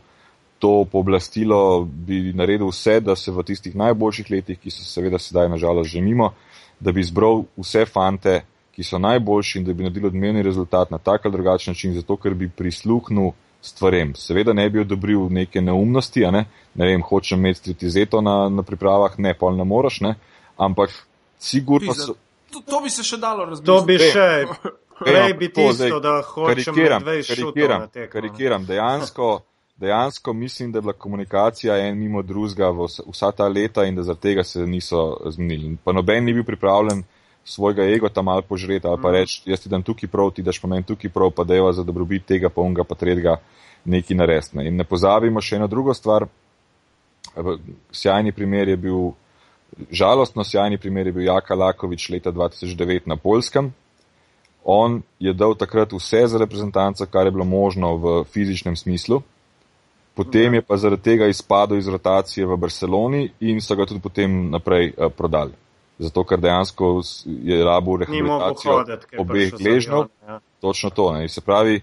to 0.59 0.85
pooblastilo 0.93 1.85
bi 1.85 2.33
naredil 2.35 2.69
vse, 2.69 3.01
da 3.01 3.17
se 3.17 3.33
v 3.33 3.43
tistih 3.47 3.77
najboljših 3.77 4.31
letih, 4.31 4.59
ki 4.59 4.71
so 4.71 4.85
seveda 4.85 5.19
sedaj 5.19 5.49
nažalost 5.49 5.91
že 5.91 6.01
mimo, 6.01 6.33
da 6.81 6.93
bi 6.93 7.03
zbral 7.03 7.45
vse 7.57 7.85
fante, 7.87 8.41
ki 8.75 8.83
so 8.83 8.99
najboljši 8.99 9.59
in 9.59 9.65
da 9.65 9.75
bi 9.75 9.87
naredil 9.87 10.07
odmevni 10.07 10.43
rezultat 10.43 10.91
na 10.91 10.99
tak 10.99 11.27
ali 11.27 11.33
drugačen 11.33 11.73
način, 11.73 11.95
zato 11.95 12.17
ker 12.17 12.35
bi 12.35 12.49
prisluhnil 12.49 13.33
stvarem. 13.63 14.15
Seveda 14.15 14.53
ne 14.53 14.69
bi 14.71 14.81
odobril 14.81 15.29
neke 15.31 15.61
neumnosti, 15.61 16.21
ne? 16.21 16.45
ne 16.75 16.87
vem, 16.87 17.03
hočem 17.03 17.39
imeti 17.39 17.59
stritizeto 17.59 18.21
na, 18.21 18.49
na 18.49 18.63
pripravah, 18.63 19.19
ne, 19.19 19.35
pol 19.35 19.57
ne 19.57 19.65
moraš, 19.65 20.01
ne? 20.01 20.15
ampak 20.57 20.91
sigurno 21.39 21.95
so. 21.95 22.15
To, 22.53 22.63
to 22.67 22.81
bi 22.81 22.91
se 22.91 23.03
še 23.05 23.19
dalo 23.21 23.45
razumeti. 23.45 23.67
To 23.67 23.83
bi 23.87 23.99
še. 23.99 24.75
Prej 24.99 25.35
bi 25.39 25.47
tisto, 25.55 26.01
da 26.03 26.17
hočem 26.27 26.75
karikiram, 26.75 27.05
karikiram, 27.07 27.85
karikiram, 28.11 28.65
dejansko 28.67 29.29
dejansko 29.79 30.33
mislim, 30.33 30.73
da 30.73 30.79
je 30.79 30.83
bila 30.83 30.93
komunikacija 30.93 31.77
en 31.77 31.99
mimo 31.99 32.23
drugega 32.23 32.71
vsa 33.07 33.33
ta 33.33 33.49
leta 33.49 33.85
in 33.85 33.95
da 33.95 34.03
zaradi 34.03 34.21
tega 34.21 34.45
se 34.45 34.67
niso 34.67 35.17
zmenili. 35.27 35.77
Pa 35.85 35.93
noben 35.93 36.25
ni 36.25 36.33
bil 36.35 36.45
pripravljen 36.45 37.03
svojega 37.45 37.83
ego 37.83 38.09
tam 38.09 38.25
malo 38.25 38.43
požreti 38.43 38.87
ali 38.87 39.03
pa 39.03 39.09
mhm. 39.09 39.17
reči, 39.17 39.43
jaz 39.47 39.61
ti 39.61 39.69
dam 39.69 39.83
tukaj 39.83 40.09
prav, 40.09 40.31
ti 40.31 40.43
daš 40.43 40.61
pa 40.61 40.69
meni 40.69 40.83
tukaj 40.83 41.11
prav, 41.11 41.31
pa 41.31 41.45
deva 41.45 41.73
za 41.73 41.83
dobrobit 41.83 42.27
tega, 42.27 42.49
pa 42.49 42.61
unga, 42.61 42.85
pa 42.85 42.95
tretjega 42.95 43.37
neki 43.85 44.15
narestne. 44.15 44.67
In 44.69 44.77
ne 44.77 44.85
pozabimo 44.85 45.41
še 45.41 45.57
eno 45.57 45.67
drugo 45.67 45.95
stvar. 45.95 46.27
Sjajni 47.93 48.33
primer 48.33 48.69
je 48.69 48.77
bil, 48.77 49.13
žalostno 49.91 50.45
sjajni 50.45 50.79
primer 50.79 51.07
je 51.07 51.13
bil 51.13 51.25
Jaka 51.25 51.55
Lakovič 51.55 52.11
leta 52.11 52.33
2009 52.33 53.07
na 53.07 53.17
Polskem. 53.17 53.73
On 54.65 55.03
je 55.19 55.33
dal 55.33 55.55
takrat 55.55 55.93
vse 55.93 56.27
za 56.27 56.39
reprezentanco, 56.39 57.07
kar 57.07 57.27
je 57.27 57.31
bilo 57.31 57.45
možno 57.45 57.97
v 57.97 58.25
fizičnem 58.25 58.77
smislu 58.77 59.23
potem 60.19 60.55
je 60.55 60.63
pa 60.63 60.77
zaradi 60.77 61.03
tega 61.03 61.27
izpadel 61.31 61.79
iz 61.79 61.89
rotacije 61.89 62.47
v 62.47 62.57
Barceloni 62.59 63.21
in 63.41 63.61
so 63.63 63.77
ga 63.79 63.87
tudi 63.87 64.03
potem 64.03 64.51
naprej 64.51 64.91
uh, 64.91 65.13
prodali. 65.15 65.55
Zato, 65.99 66.25
ker 66.27 66.41
dejansko 66.43 66.89
je 67.27 67.59
rabo 67.65 67.97
rehabilitacijo 68.03 68.83
obeh 69.19 69.55
gležnjev. 69.55 70.11
Ja. 70.27 70.41
Točno 70.61 70.91
to. 70.91 71.13
Ne. 71.13 71.29
Se 71.29 71.41
pravi, 71.41 71.81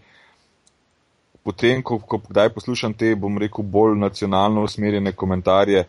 potem, 1.44 1.84
ko, 1.84 2.00
ko 2.00 2.20
kdaj 2.28 2.52
poslušam 2.56 2.94
te, 2.94 3.16
bom 3.16 3.40
rekel, 3.40 3.64
bolj 3.64 3.96
nacionalno 4.00 4.64
usmerjene 4.68 5.16
komentarje, 5.16 5.86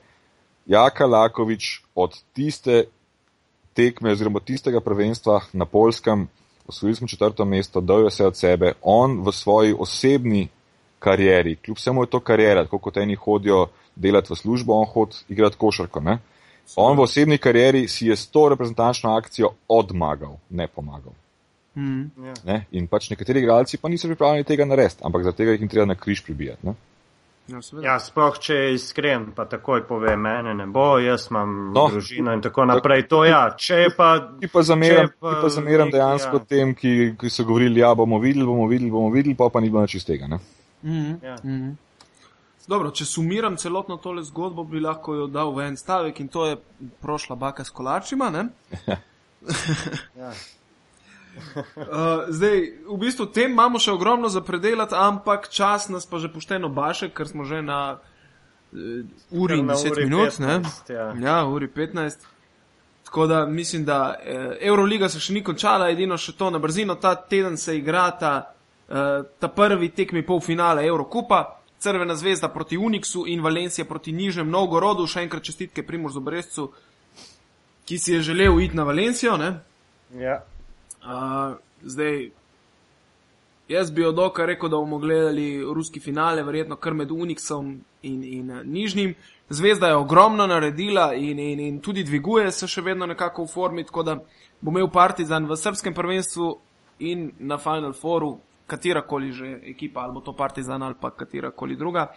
Jaka 0.66 1.06
Lakovič 1.06 1.82
od 1.94 2.14
tiste 2.34 2.84
tekme 3.74 4.14
oziroma 4.14 4.40
tistega 4.40 4.80
prvenstva 4.80 5.40
na 5.52 5.66
Polskem, 5.66 6.28
osvojili 6.66 6.96
smo 6.96 7.08
četrto 7.08 7.44
mesto, 7.44 7.80
dal 7.80 8.06
je 8.06 8.10
vse 8.10 8.26
od 8.26 8.36
sebe, 8.36 8.72
on 8.82 9.20
v 9.22 9.32
svoji 9.32 9.74
osebni 9.78 10.48
karieri. 11.06 11.56
Kljub 11.58 11.78
vsemu 11.78 12.02
je 12.02 12.10
to 12.10 12.20
karijera, 12.22 12.64
tako 12.64 12.78
kot 12.80 12.96
eni 12.98 13.14
hodijo 13.16 13.66
delati 13.96 14.32
v 14.32 14.36
službo, 14.36 14.74
on 14.74 14.86
hodi 14.86 15.22
igrati 15.28 15.56
košarko. 15.56 16.02
Ne? 16.02 16.18
On 16.76 16.96
v 16.98 17.04
osebni 17.04 17.38
karieri 17.38 17.84
si 17.88 18.08
je 18.08 18.16
s 18.16 18.26
to 18.26 18.48
reprezentančno 18.48 19.14
akcijo 19.14 19.52
odmagal, 19.70 20.34
ne 20.50 20.66
pomagal. 20.68 21.14
Mm. 21.76 22.10
Ne? 22.44 22.56
In 22.72 22.86
pač 22.88 23.10
nekateri 23.10 23.40
igralci 23.40 23.76
pa 23.76 23.88
niso 23.88 24.08
pripravljeni 24.08 24.44
tega 24.44 24.64
narediti, 24.64 25.02
ampak 25.04 25.22
zaradi 25.22 25.36
tega 25.36 25.54
jih 25.54 25.60
jim 25.60 25.68
treba 25.68 25.86
na 25.86 25.94
križ 25.94 26.22
pribijati. 26.24 26.66
Ne? 26.66 26.74
Ja, 27.46 27.60
seveda. 27.62 27.84
Ja, 27.86 27.94
sploh 28.02 28.38
če 28.42 28.54
je 28.56 28.70
iskren, 28.74 29.28
pa 29.36 29.44
takoj 29.46 29.84
pove, 29.86 30.16
mene 30.18 30.54
ne 30.58 30.64
bo, 30.66 30.96
jaz 30.98 31.28
imam 31.30 31.52
No. 31.68 31.74
no. 31.76 31.84
družino 31.92 32.32
in 32.34 32.42
tako 32.42 32.64
naprej. 32.66 33.04
To 33.06 33.20
ja, 33.24 33.44
če 33.54 33.76
je 33.76 33.92
pa. 33.94 34.08
Ti 34.40 34.48
pa 34.50 34.64
zameram, 34.66 35.12
Če 35.12 35.20
pa 35.20 35.34
ti 35.36 35.44
pa 35.44 35.50
zameram 35.54 35.86
nek- 35.86 35.94
dejansko 35.94 36.40
ja. 36.40 36.46
tem, 36.48 36.72
ki, 36.74 36.94
ki 37.20 37.30
so 37.30 37.46
govorili, 37.46 37.84
ja, 37.84 37.92
bomo 37.94 38.18
videli, 38.18 38.42
bomo 38.44 38.66
videli, 38.66 38.90
bomo 38.90 39.12
videli, 39.14 39.36
pa 39.38 39.46
pa 39.48 39.62
ni 39.62 39.70
bilo 39.70 39.84
nič 39.86 39.94
iz 40.00 40.08
tega. 40.08 40.26
Ne? 40.26 40.40
Mhm. 40.86 41.24
Ja. 41.24 41.36
Mhm. 41.44 41.70
Dobro, 42.66 42.90
če 42.90 43.04
sumiram 43.06 43.56
celotno 43.56 43.96
tole 44.02 44.24
zgodbo, 44.26 44.64
bi 44.66 44.80
lahko 44.82 45.14
jo 45.14 45.26
dal 45.30 45.52
v 45.54 45.68
en 45.68 45.76
stavek 45.78 46.20
in 46.20 46.28
to 46.28 46.46
je 46.46 46.56
prošla 47.02 47.36
baka 47.36 47.64
s 47.64 47.70
kolačima. 47.70 48.30
ne? 48.30 48.48
Ja. 50.16 50.32
Uh, 51.76 52.26
zdaj, 52.36 52.62
v 52.88 52.96
bistvu 52.98 53.26
tem 53.30 53.52
imamo 53.52 53.78
še 53.78 53.92
ogromno 53.92 54.28
za 54.32 54.40
predelati, 54.40 54.96
ampak 54.96 55.50
čas 55.52 55.88
nas 55.92 56.08
pa 56.08 56.18
že 56.18 56.32
pošteno 56.32 56.68
baše, 56.72 57.10
ker 57.12 57.28
smo 57.28 57.44
že 57.44 57.60
na 57.62 58.00
uh, 58.72 59.04
uri 59.30 59.60
in 59.60 59.66
Na 59.66 59.76
10 59.76 59.92
uri 59.92 60.04
minut. 60.08 60.32
15, 60.40 60.90
ja. 60.90 61.12
ja, 61.20 61.36
uri 61.46 61.68
15. 61.68 62.24
Tako 63.06 63.26
da 63.26 63.46
mislim, 63.46 63.84
da 63.84 64.16
eh, 64.18 64.56
Euroliga 64.60 65.08
se 65.08 65.20
še 65.20 65.32
ni 65.32 65.44
končala, 65.44 65.90
edino 65.90 66.16
še 66.18 66.32
to 66.34 66.50
na 66.50 66.58
brzino. 66.58 66.96
Ta 66.98 67.14
teden 67.14 67.56
se 67.56 67.76
igrata 67.78 68.55
ta 69.38 69.48
prvi 69.48 69.88
tekmi 69.88 70.22
polfinale 70.26 70.86
Eurokupa, 70.86 71.56
Crvena 71.78 72.14
zvezda 72.14 72.48
proti 72.48 72.78
Unixu 72.78 73.26
in 73.26 73.42
Valencija 73.42 73.84
proti 73.84 74.12
Nižnem 74.12 74.48
Novgorodu. 74.50 75.06
Še 75.06 75.26
enkrat 75.26 75.44
čestitke 75.44 75.84
Primorzu 75.86 76.22
Brezcu, 76.24 76.70
ki 77.84 77.98
si 77.98 78.14
je 78.14 78.22
želel 78.30 78.60
iti 78.60 78.76
na 78.76 78.86
Valencijo. 78.88 79.36
Ne? 79.36 79.58
Ja. 80.16 80.40
Uh, 81.04 81.58
zdaj, 81.82 82.30
jaz 83.68 83.90
bi 83.90 84.04
od 84.04 84.18
oka 84.18 84.46
rekel, 84.46 84.72
da 84.72 84.80
bomo 84.80 84.98
gledali 84.98 85.60
ruski 85.74 86.00
finale, 86.00 86.42
verjetno 86.42 86.76
kar 86.76 86.94
med 86.94 87.12
Unixom 87.12 87.76
in, 88.02 88.24
in 88.24 88.50
uh, 88.50 88.64
Nižnim. 88.64 89.14
Zvezda 89.48 89.92
je 89.92 89.96
ogromno 89.96 90.46
naredila 90.46 91.12
in, 91.14 91.38
in, 91.38 91.60
in 91.60 91.80
tudi 91.80 92.02
dviguje 92.04 92.50
se 92.52 92.66
še 92.66 92.82
vedno 92.82 93.06
nekako 93.06 93.44
v 93.44 93.52
formi, 93.52 93.84
tako 93.84 94.02
da 94.02 94.16
bo 94.60 94.72
imel 94.72 94.88
Partizan 94.90 95.46
v 95.46 95.56
srpskem 95.56 95.94
prvenstvu 95.94 96.54
in 96.98 97.30
na 97.38 97.58
Final 97.58 97.92
Fouru, 97.92 98.38
katerakoli 98.66 99.32
že 99.32 99.60
ekipa, 99.64 100.00
ali 100.00 100.12
bo 100.12 100.20
to 100.20 100.32
Partizan 100.32 100.82
ali 100.82 100.94
pa 101.00 101.10
katerakoli 101.10 101.76
druga. 101.76 102.12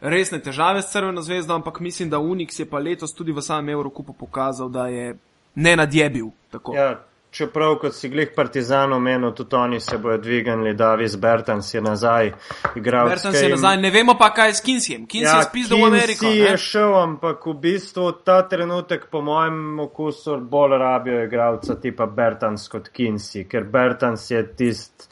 Resne 0.00 0.38
težave 0.38 0.82
s 0.82 0.92
Crveno 0.92 1.22
zvezdo, 1.22 1.54
ampak 1.54 1.80
mislim, 1.80 2.10
da 2.10 2.18
Unix 2.18 2.60
je 2.60 2.66
pa 2.70 2.78
letos 2.78 3.14
tudi 3.14 3.32
v 3.32 3.42
samem 3.42 3.74
Evrokupu 3.74 4.12
pokazal, 4.12 4.68
da 4.68 4.86
je 4.86 5.16
ne 5.54 5.76
nadjebil. 5.76 6.30
Tako. 6.50 6.74
ja, 6.74 7.00
čeprav, 7.30 7.76
kot 7.78 7.94
si 7.94 8.08
glih 8.08 8.30
Partizan 8.36 8.92
omenil, 8.92 9.32
tudi 9.34 9.56
oni 9.56 9.80
se 9.80 9.98
bodo 9.98 10.16
dvignili, 10.18 10.74
Davis 10.74 11.16
Bertans 11.16 11.74
je 11.74 11.80
nazaj 11.80 12.32
igral. 12.76 13.08
Bertan 13.08 13.32
se 13.32 13.44
je 13.44 13.50
nazaj, 13.50 13.76
ne 13.76 13.90
vemo 13.90 14.14
pa 14.18 14.30
kaj 14.34 14.48
je 14.48 14.54
s 14.54 14.60
Kinsijem. 14.60 15.06
Kinsi 15.06 15.26
ja, 15.26 15.38
je 15.38 15.48
spizdal 15.50 15.78
v 15.78 15.84
Ameriko. 15.84 16.24
Kinsey 16.24 16.42
ne? 16.42 16.50
je 16.50 16.56
šel, 16.56 16.94
ampak 17.02 17.46
v 17.46 17.54
bistvu 17.54 18.12
ta 18.24 18.42
trenutek, 18.48 19.08
po 19.10 19.20
mojem 19.20 19.80
okusu, 19.80 20.38
bolj 20.40 20.78
rabijo 20.78 21.24
igralca 21.24 21.80
tipa 21.80 22.06
Bertans 22.06 22.68
kot 22.68 22.88
Kinsey, 22.88 23.48
ker 23.48 23.64
Bertans 23.64 24.30
je 24.30 24.44
tist 24.56 25.10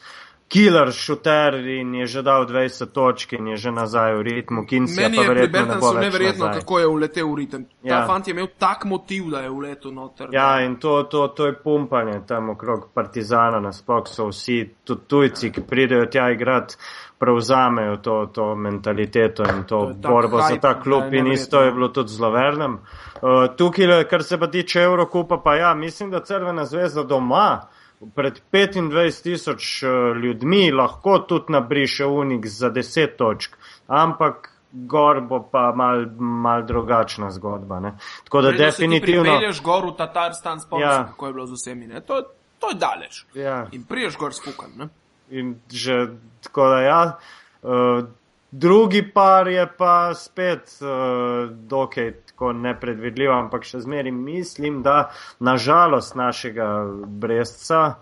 killer 0.48 0.92
šuter 0.92 1.54
in 1.54 1.94
je 1.94 2.06
že 2.06 2.22
dal 2.22 2.46
20 2.46 2.86
točk 2.86 3.32
in 3.32 3.46
je 3.46 3.56
že 3.56 3.70
nazaj 3.70 4.14
v 4.14 4.22
ritmu. 4.22 4.62
Kinsey 4.62 5.02
Meni 5.02 5.18
je 5.18 5.24
pri 5.24 5.34
ne 5.36 5.48
Bertansu 5.48 5.86
več 5.88 6.04
neverjetno, 6.04 6.46
nazaj. 6.46 6.60
kako 6.60 6.78
je 6.78 6.86
uletel 6.86 7.26
v 7.26 7.34
ritem. 7.34 7.64
Ta 7.64 7.70
Ja. 7.84 8.06
fant 8.06 8.26
je 8.26 8.30
imel 8.30 8.46
tak 8.58 8.84
motiv, 8.84 9.30
da 9.30 9.40
je 9.40 9.50
uletel 9.50 9.92
noter. 9.92 10.28
Ja, 10.32 10.60
in 10.60 10.76
to, 10.76 11.02
to, 11.02 11.28
to 11.28 11.46
je 11.46 11.54
pumpanje 11.54 12.20
tam 12.26 12.50
okrog 12.50 12.88
Partizana, 12.94 13.60
nasploh 13.60 14.06
so 14.06 14.28
vsi 14.28 14.70
tujci, 15.06 15.50
ki 15.50 15.60
pridejo 15.62 16.06
tja 16.06 16.30
igrati, 16.30 16.76
prevzamejo 17.18 17.96
to, 17.96 18.26
to 18.26 18.54
mentaliteto 18.56 19.42
in 19.44 19.64
to, 19.64 19.78
To 19.92 20.08
borbo 20.08 20.38
za 20.38 20.48
hype, 20.48 20.60
ta 20.60 20.74
da 20.74 20.80
klub 20.80 21.12
in 21.12 21.26
isto 21.26 21.56
je 21.56 21.60
neverjetno. 21.60 21.74
bilo 21.74 21.88
tudi 21.88 22.08
zlovernem. 22.10 22.78
Uh, 23.16 23.56
tukaj, 23.56 24.04
kar 24.04 24.22
se 24.22 24.38
pa 24.38 24.46
tiče 24.46 24.80
Evrokupa, 24.80 25.38
pa 25.38 25.54
ja, 25.54 25.74
mislim, 25.74 26.10
da 26.10 26.20
Crvena 26.20 26.64
zvezda 26.64 27.02
doma 27.02 27.66
pred 28.14 28.42
25 28.52 29.22
tisoč 29.22 29.82
uh, 29.82 30.16
ljudmi 30.16 30.70
lahko 30.72 31.18
tudi 31.18 31.52
nabriše 31.52 32.06
unik 32.06 32.46
za 32.46 32.70
10 32.70 33.16
točk, 33.16 33.56
ampak 33.86 34.50
gor 34.72 35.20
bo 35.20 35.40
pa 35.52 35.72
mal, 35.76 36.06
mal 36.18 36.66
drugačna 36.66 37.30
zgodba. 37.30 37.80
Ne? 37.80 37.94
Tako 38.24 38.42
da 38.42 38.50
ti 38.50 38.58
definitivno. 38.58 39.22
Pripelješ 39.22 39.62
gor 39.62 39.86
v 39.86 39.96
Tatarstan, 39.96 40.60
spomniš, 40.60 40.86
ja. 40.86 41.04
kako 41.06 41.26
je 41.26 41.32
bilo 41.32 41.46
z 41.46 41.52
vsemi. 41.52 41.86
Ne? 41.86 42.00
To, 42.00 42.22
to 42.58 42.70
je 42.70 42.74
daleč. 42.74 43.24
Ja. 43.34 43.66
In 43.72 43.84
priješ 43.84 44.16
gor 44.16 44.34
spukan. 44.34 44.70
Ne? 44.76 44.88
In 45.30 45.56
že 45.72 46.06
tako 46.42 46.68
da 46.68 46.80
ja. 46.80 47.18
Uh, 47.62 48.04
drugi 48.50 49.02
par 49.12 49.48
je 49.48 49.66
pa 49.78 50.14
spet 50.14 50.78
uh, 50.80 51.50
dokaj 51.50 52.12
tako 52.36 52.52
nepredvidljiv, 52.52 53.30
ampak 53.32 53.64
še 53.64 53.80
zmeri 53.80 54.10
mislim, 54.12 54.82
da 54.82 55.10
nažalost 55.40 56.14
našega 56.14 56.84
brezca. 57.06 57.94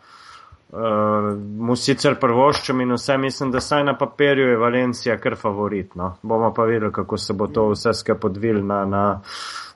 Uh, 0.75 1.39
mu 1.39 1.77
sicer 1.79 2.17
prvoščam 2.19 2.81
in 2.83 2.97
vse 2.97 3.15
mislim, 3.19 3.53
da 3.55 3.61
saj 3.63 3.85
na 3.87 3.93
papirju 3.95 4.49
je 4.49 4.57
Valencija 4.59 5.15
kar 5.23 5.37
favorit. 5.39 5.95
No. 5.95 6.17
Bomo 6.23 6.51
pa 6.55 6.65
videli, 6.67 6.91
kako 6.93 7.19
se 7.19 7.33
bo 7.33 7.47
to 7.47 7.69
vse 7.71 7.93
skupaj 7.95 8.19
podvil 8.21 8.59
na, 8.67 8.81
na, 8.85 9.05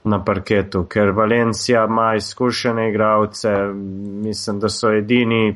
na 0.05 0.18
parketu, 0.24 0.82
ker 0.90 1.14
Valencija 1.14 1.85
ima 1.86 2.09
izkušene 2.18 2.89
igralce, 2.90 3.55
mislim, 4.26 4.59
da 4.59 4.68
so 4.68 4.90
edini 4.90 5.55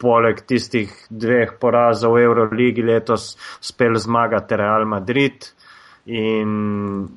poleg 0.00 0.40
tistih 0.48 0.94
dveh 1.10 1.58
porazov 1.60 2.16
v 2.16 2.24
Euroligi 2.24 2.82
letos 2.82 3.34
spel 3.60 4.00
zmagati 4.00 4.56
Real 4.56 4.88
Madrid 4.88 5.52
in 6.06 7.08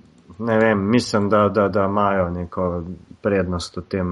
ne 0.46 0.58
vem, 0.58 0.90
mislim, 0.90 1.30
da, 1.30 1.50
da, 1.50 1.68
da 1.68 1.86
imajo 1.86 2.30
neko 2.30 2.84
prednost 3.22 3.78
v 3.78 3.82
tem, 3.90 4.12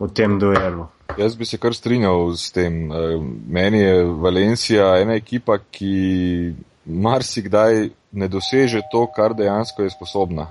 v 0.00 0.08
tem 0.14 0.38
duelu. 0.38 0.86
Jaz 1.18 1.36
bi 1.36 1.44
se 1.44 1.58
kar 1.58 1.74
strinjal 1.74 2.34
s 2.36 2.52
tem. 2.52 2.92
Eh, 2.92 3.16
Meni 3.48 3.80
je 3.80 4.04
Valencija 4.04 4.96
ena 5.00 5.14
ekipa, 5.14 5.58
ki 5.70 6.54
marsikdaj 6.86 7.88
ne 8.12 8.28
doseže 8.28 8.82
to, 8.92 9.06
kar 9.16 9.34
dejansko 9.34 9.82
je 9.82 9.90
sposobna. 9.90 10.46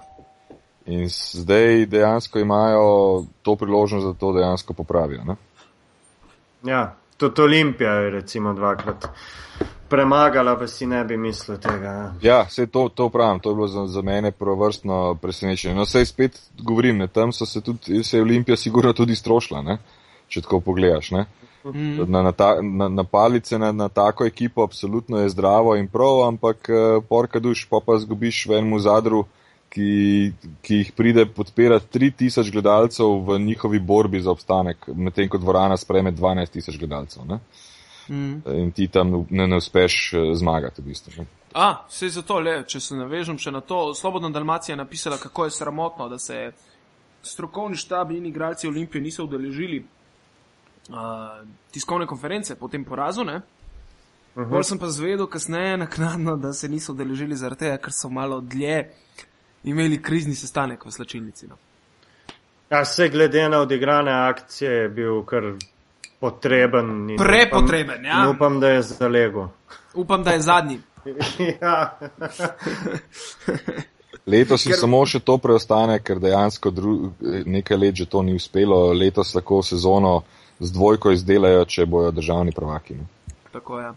In 0.85 1.05
zdaj 1.09 1.85
dejansko 1.85 2.39
imajo 2.39 3.25
to 3.41 3.55
priložnost, 3.55 4.07
da 4.07 4.13
to 4.13 4.33
dejansko 4.33 4.73
popravijo. 4.73 5.23
Ne? 5.23 5.35
Ja, 6.63 6.95
tudi 7.17 7.41
Olimpija 7.41 7.91
je 7.91 8.09
recimo 8.09 8.53
dvakrat 8.53 9.07
premagala, 9.91 10.55
pa 10.59 10.67
si 10.67 10.87
ne 10.87 11.03
bi 11.05 11.17
mislil 11.17 11.59
tega. 11.61 11.91
ja. 11.91 12.13
Ja, 12.21 12.39
vse 12.47 12.65
to, 12.71 12.87
to 12.89 13.09
pravim, 13.09 13.39
to 13.43 13.51
je 13.51 13.55
bilo 13.55 13.67
za, 13.67 13.85
za 13.87 14.01
mene 14.01 14.31
prvovrstno 14.31 15.17
presenečenje. 15.21 15.75
No, 15.75 15.85
sej 15.85 16.07
spet 16.09 16.39
govorim, 16.63 16.97
ne, 16.97 17.07
tam 17.07 17.33
so 17.35 17.45
se 17.45 17.61
tudi, 17.61 18.03
se 18.03 18.17
je 18.17 18.23
Olimpija 18.23 18.57
sigurno 18.57 18.93
tudi 18.93 19.15
strošila, 19.15 19.61
ne, 19.61 19.77
če 20.27 20.41
tako 20.47 20.61
pogledaš. 20.71 21.11
Ne. 21.11 21.25
Mm. 21.65 22.07
Na, 22.09 22.23
na, 22.25 22.31
ta, 22.31 22.55
na, 22.61 22.87
na 22.89 23.03
palice 23.03 23.59
na, 23.59 23.71
na 23.71 23.89
tako 23.89 24.25
ekipo 24.25 24.63
absolutno 24.63 25.19
je 25.19 25.29
zdravo 25.29 25.75
in 25.77 25.87
prav, 25.87 26.23
ampak 26.27 26.69
uh, 26.69 27.03
porka 27.09 27.39
duš, 27.39 27.67
pa 27.69 27.83
pa 27.85 27.99
zgubiš 28.01 28.45
v 28.49 28.57
enem 28.57 28.79
zadru, 28.79 29.25
ki, 29.71 30.31
ki 30.61 30.79
jih 30.81 30.91
pride 30.97 31.25
podpirati 31.25 31.99
3000 31.99 32.51
gledalcev 32.51 33.13
v 33.27 33.39
njihovi 33.39 33.79
borbi 33.79 34.21
za 34.21 34.31
obstanek, 34.31 34.87
medtem 34.95 35.29
ko 35.29 35.37
dvorana 35.37 35.77
spreme 35.77 36.11
12 36.11 36.57
tisoč 36.57 36.79
gledalcev. 36.79 37.23
Ne. 37.29 37.39
Mm. 38.09 38.41
In 38.45 38.71
ti 38.71 38.87
tam 38.87 39.25
ne, 39.29 39.47
ne 39.47 39.57
uspeš 39.57 40.13
eh, 40.13 40.33
zmagati 40.35 40.81
v 40.81 40.85
bistvu. 40.85 41.13
Ne. 41.17 41.25
A, 41.53 41.85
se 41.89 42.09
zato 42.09 42.39
le, 42.39 42.61
če 42.67 42.79
se 42.79 42.95
navežem 42.95 43.37
še 43.37 43.51
na 43.51 43.61
to, 43.61 43.93
Slobodna 43.95 44.29
Dalmacija 44.29 44.73
je 44.73 44.77
napisala, 44.77 45.17
kako 45.19 45.45
je 45.45 45.51
sramotno, 45.51 46.07
da 46.09 46.19
se 46.19 46.51
strokovni 47.23 47.75
štab 47.75 48.11
in 48.11 48.25
igralci 48.25 48.67
Olimpije 48.67 49.01
niso 49.01 49.25
udeležili 49.27 49.81
uh, 49.81 50.95
tiskovne 51.71 52.07
konference 52.07 52.55
po 52.55 52.67
tem 52.67 52.85
porazu. 52.85 53.23
Ne? 53.23 53.41
Uh 54.35 54.43
-huh. 54.43 54.49
Bolj 54.49 54.63
sem 54.63 54.79
pa 54.79 54.87
zvedel 54.89 55.27
kasneje 55.27 55.77
naknadno, 55.77 56.37
da 56.37 56.53
se 56.53 56.69
niso 56.69 56.93
udeležili 56.93 57.35
zaradi 57.35 57.59
tega, 57.59 57.77
ker 57.77 57.93
so 57.93 58.09
malo 58.09 58.41
dlje 58.41 58.89
imeli 59.63 60.01
krizni 60.01 60.35
sestanek 60.35 60.85
v 60.85 60.91
slačilnici. 60.91 61.47
No. 61.47 61.57
Ja, 62.69 62.85
se 62.85 63.09
glede 63.09 63.49
na 63.49 63.59
odigrane 63.59 64.11
akcije 64.11 64.71
je 64.71 64.89
bil 64.89 65.23
kar 65.25 65.43
potreben. 66.21 67.15
Prepotreben, 67.17 67.99
upam, 67.99 68.05
ja. 68.05 68.29
Upam, 68.29 68.59
da 68.59 68.69
je 68.69 68.81
zalego. 68.81 69.49
Upam, 69.93 70.23
da 70.23 70.31
je 70.31 70.41
zadnji. 70.41 70.79
ja. 71.61 71.97
Letos 74.25 74.67
Ker- 74.67 74.77
samo 74.77 75.01
še 75.09 75.19
to 75.25 75.39
preostane, 75.41 75.97
ker 76.05 76.21
dejansko 76.21 76.71
dru, 76.71 76.93
nekaj 77.45 77.77
let 77.77 77.97
že 77.97 78.05
to 78.05 78.21
ni 78.21 78.35
uspelo. 78.37 78.93
Letos 78.93 79.33
lahko 79.35 79.63
sezono 79.65 80.21
z 80.61 80.69
dvojko 80.71 81.11
izdelajo, 81.17 81.65
če 81.65 81.89
bojo 81.89 82.11
državni 82.13 82.53
prvaki. 82.53 82.99
Ne. 83.01 83.09
Tako 83.51 83.79
je. 83.79 83.91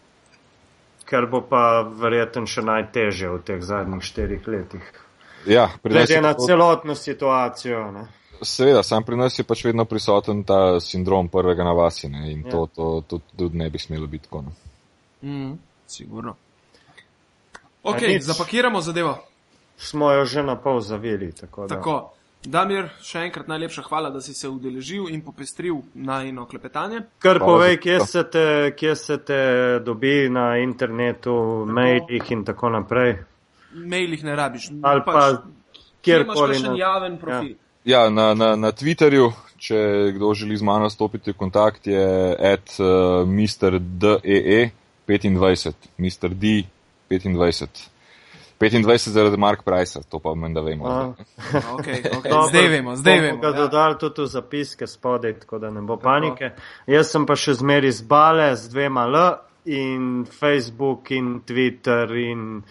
Kar 1.05 1.29
bo 1.29 1.43
pa 1.45 1.85
verjetno 1.85 2.49
še 2.49 2.65
najtežje 2.65 3.29
v 3.37 3.41
teh 3.45 3.61
zadnjih 3.61 4.03
štirih 4.03 4.49
letih. 4.49 4.93
Ja, 5.45 5.69
Glede 5.85 6.15
je 6.15 6.23
na 6.25 6.33
celotno 6.41 6.97
situacijo. 6.97 7.91
Ne? 7.93 8.07
Seveda, 8.43 8.82
sam 8.82 9.02
pri 9.02 9.16
nas 9.16 9.39
je 9.39 9.44
pač 9.44 9.65
vedno 9.65 9.85
prisoten 9.85 10.44
ta 10.44 10.81
sindrom 10.81 11.28
prvega 11.28 11.65
na 11.65 11.73
vasi 11.73 12.09
ne, 12.09 12.32
in 12.32 12.43
Ja. 12.44 12.51
to, 12.51 12.66
to, 12.69 13.02
to 13.09 13.20
tudi 13.36 13.59
ne 13.59 13.70
bi 13.70 13.78
smelo 13.78 14.06
biti 14.06 14.24
tako. 14.24 14.43
No. 14.43 14.52
Mm, 15.23 15.59
sigurno. 15.86 16.35
Ok, 17.82 18.01
nič. 18.02 18.23
zapakiramo 18.23 18.81
zadevo. 18.81 19.19
Smo 19.77 20.11
jo 20.12 20.24
že 20.24 20.43
na 20.43 20.56
pol 20.56 20.81
zavili. 20.81 21.32
Tako 21.32 21.66
da. 21.66 21.77
Tako. 21.77 22.11
Damir, 22.44 22.90
še 23.01 23.19
enkrat 23.20 23.48
najlepša 23.48 23.82
hvala, 23.82 24.11
da 24.11 24.20
si 24.20 24.35
se 24.35 24.48
udeležil 24.48 25.09
in 25.09 25.23
popestril 25.23 25.78
najno 25.94 26.44
klepetanje. 26.44 27.01
Kar 27.19 27.39
povej, 27.40 27.78
kje 27.78 27.98
to. 27.98 28.06
se, 28.06 28.23
te, 28.24 28.44
kje 28.77 28.97
se 28.97 29.16
te 29.19 29.39
dobi 29.81 30.28
na 30.28 30.59
internetu, 30.59 31.32
mailih 31.66 32.31
in 32.31 32.44
tako 32.44 32.69
naprej. 32.69 33.15
Mailih 33.74 34.24
ne 34.24 34.36
rabiš. 34.36 34.69
Ali 34.82 35.01
pa 35.02 35.12
Kje 35.12 35.31
imaš 35.31 36.02
kjerkoli. 36.02 36.52
kakšen 36.52 36.70
na- 36.70 36.78
javen 36.78 37.16
profil? 37.19 37.48
Ja, 37.51 37.64
na, 37.85 38.09
na, 38.35 38.56
na 38.56 38.73
Twitterju, 38.73 39.28
če 39.61 39.77
kdo 40.16 40.32
želi 40.35 40.56
z 40.56 40.62
mano 40.62 40.90
stopiti 40.90 41.32
v 41.32 41.36
kontakt, 41.36 41.86
je 41.86 42.06
at 42.52 42.81
uh, 42.81 42.86
mrdee25, 43.28 45.73
Mr. 45.98 46.28
D 46.31 46.62
25. 47.11 47.66
25 48.61 49.09
zaradi 49.11 49.36
Mark 49.36 49.62
Price, 49.65 50.01
to 50.09 50.19
pa 50.19 50.35
menda 50.35 50.61
vemo. 50.61 50.86
A, 50.86 51.12
Okay, 51.74 52.01
okay. 52.01 52.31
Dobro, 52.31 52.48
zdaj 52.48 52.69
vemo, 52.69 52.97
zdaj 52.97 53.20
vemo. 53.20 53.40
ga 53.40 53.47
Ja. 53.48 53.52
dodali 53.52 53.98
tudi 53.98 54.23
v 54.23 54.27
zapiske 54.27 54.86
spodaj, 54.86 55.39
tako 55.40 55.59
da 55.59 55.70
ne 55.70 55.81
bo 55.81 55.97
panike. 55.97 56.51
Jaz 56.86 57.11
sem 57.11 57.27
pa 57.27 57.36
še 57.36 57.55
zmeri 57.55 57.93
z 57.93 58.02
bale, 58.02 58.56
z 58.56 58.69
dvema 58.69 59.05
L 59.05 59.16
in 59.66 60.24
Facebook 60.24 61.11
in 61.11 61.40
Twitter 61.40 62.16
in 62.16 62.62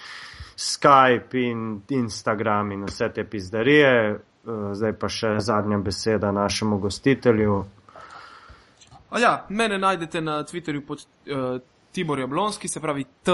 Skype 0.56 1.34
in 1.34 1.82
Instagram 1.90 2.72
in 2.72 2.86
vse 2.86 3.10
te 3.14 3.24
pizdarije. 3.24 4.20
Eh, 4.44 4.74
Zdaj 4.76 4.94
pa 5.00 5.08
še 5.10 5.38
zadnja 5.40 5.78
beseda 5.78 6.32
našemu 6.32 6.78
gostitelju. 6.78 7.64
A 9.10 9.20
Ja, 9.20 9.46
mene 9.50 9.78
najdete 9.78 10.22
na 10.22 10.44
Twitterju 10.44 10.82
pod 10.82 11.00
uh, 11.00 11.62
Timor 11.92 12.20
Jablonski, 12.20 12.68
se 12.68 12.82
pravi 12.82 13.06
T. 13.24 13.32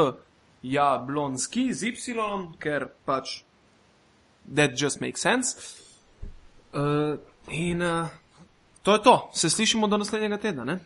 Jablonski 0.61 1.73
z 1.73 1.83
Y, 1.83 2.15
ker 2.59 2.89
pač 3.05 3.43
that 4.55 4.71
just 4.75 4.99
makes 5.01 5.21
sense. 5.21 5.55
Uh, 6.73 7.15
in 7.47 7.81
uh, 7.81 8.07
to 8.83 8.93
je 8.93 9.01
to. 9.01 9.29
Se 9.33 9.49
slišimo 9.49 9.87
do 9.87 9.97
naslednjega 9.97 10.37
tedna. 10.37 10.65
Ne? 10.65 10.79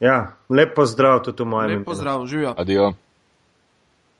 Ja, 0.00 0.36
lep 0.48 0.74
pozdrav 0.76 1.22
tudi 1.24 1.42
v 1.42 1.46
mojem 1.46 1.68
Lep 1.68 1.74
imenu. 1.76 1.84
pozdrav, 1.84 2.26
živijo. 2.26 2.54
Adijo. 2.58 2.92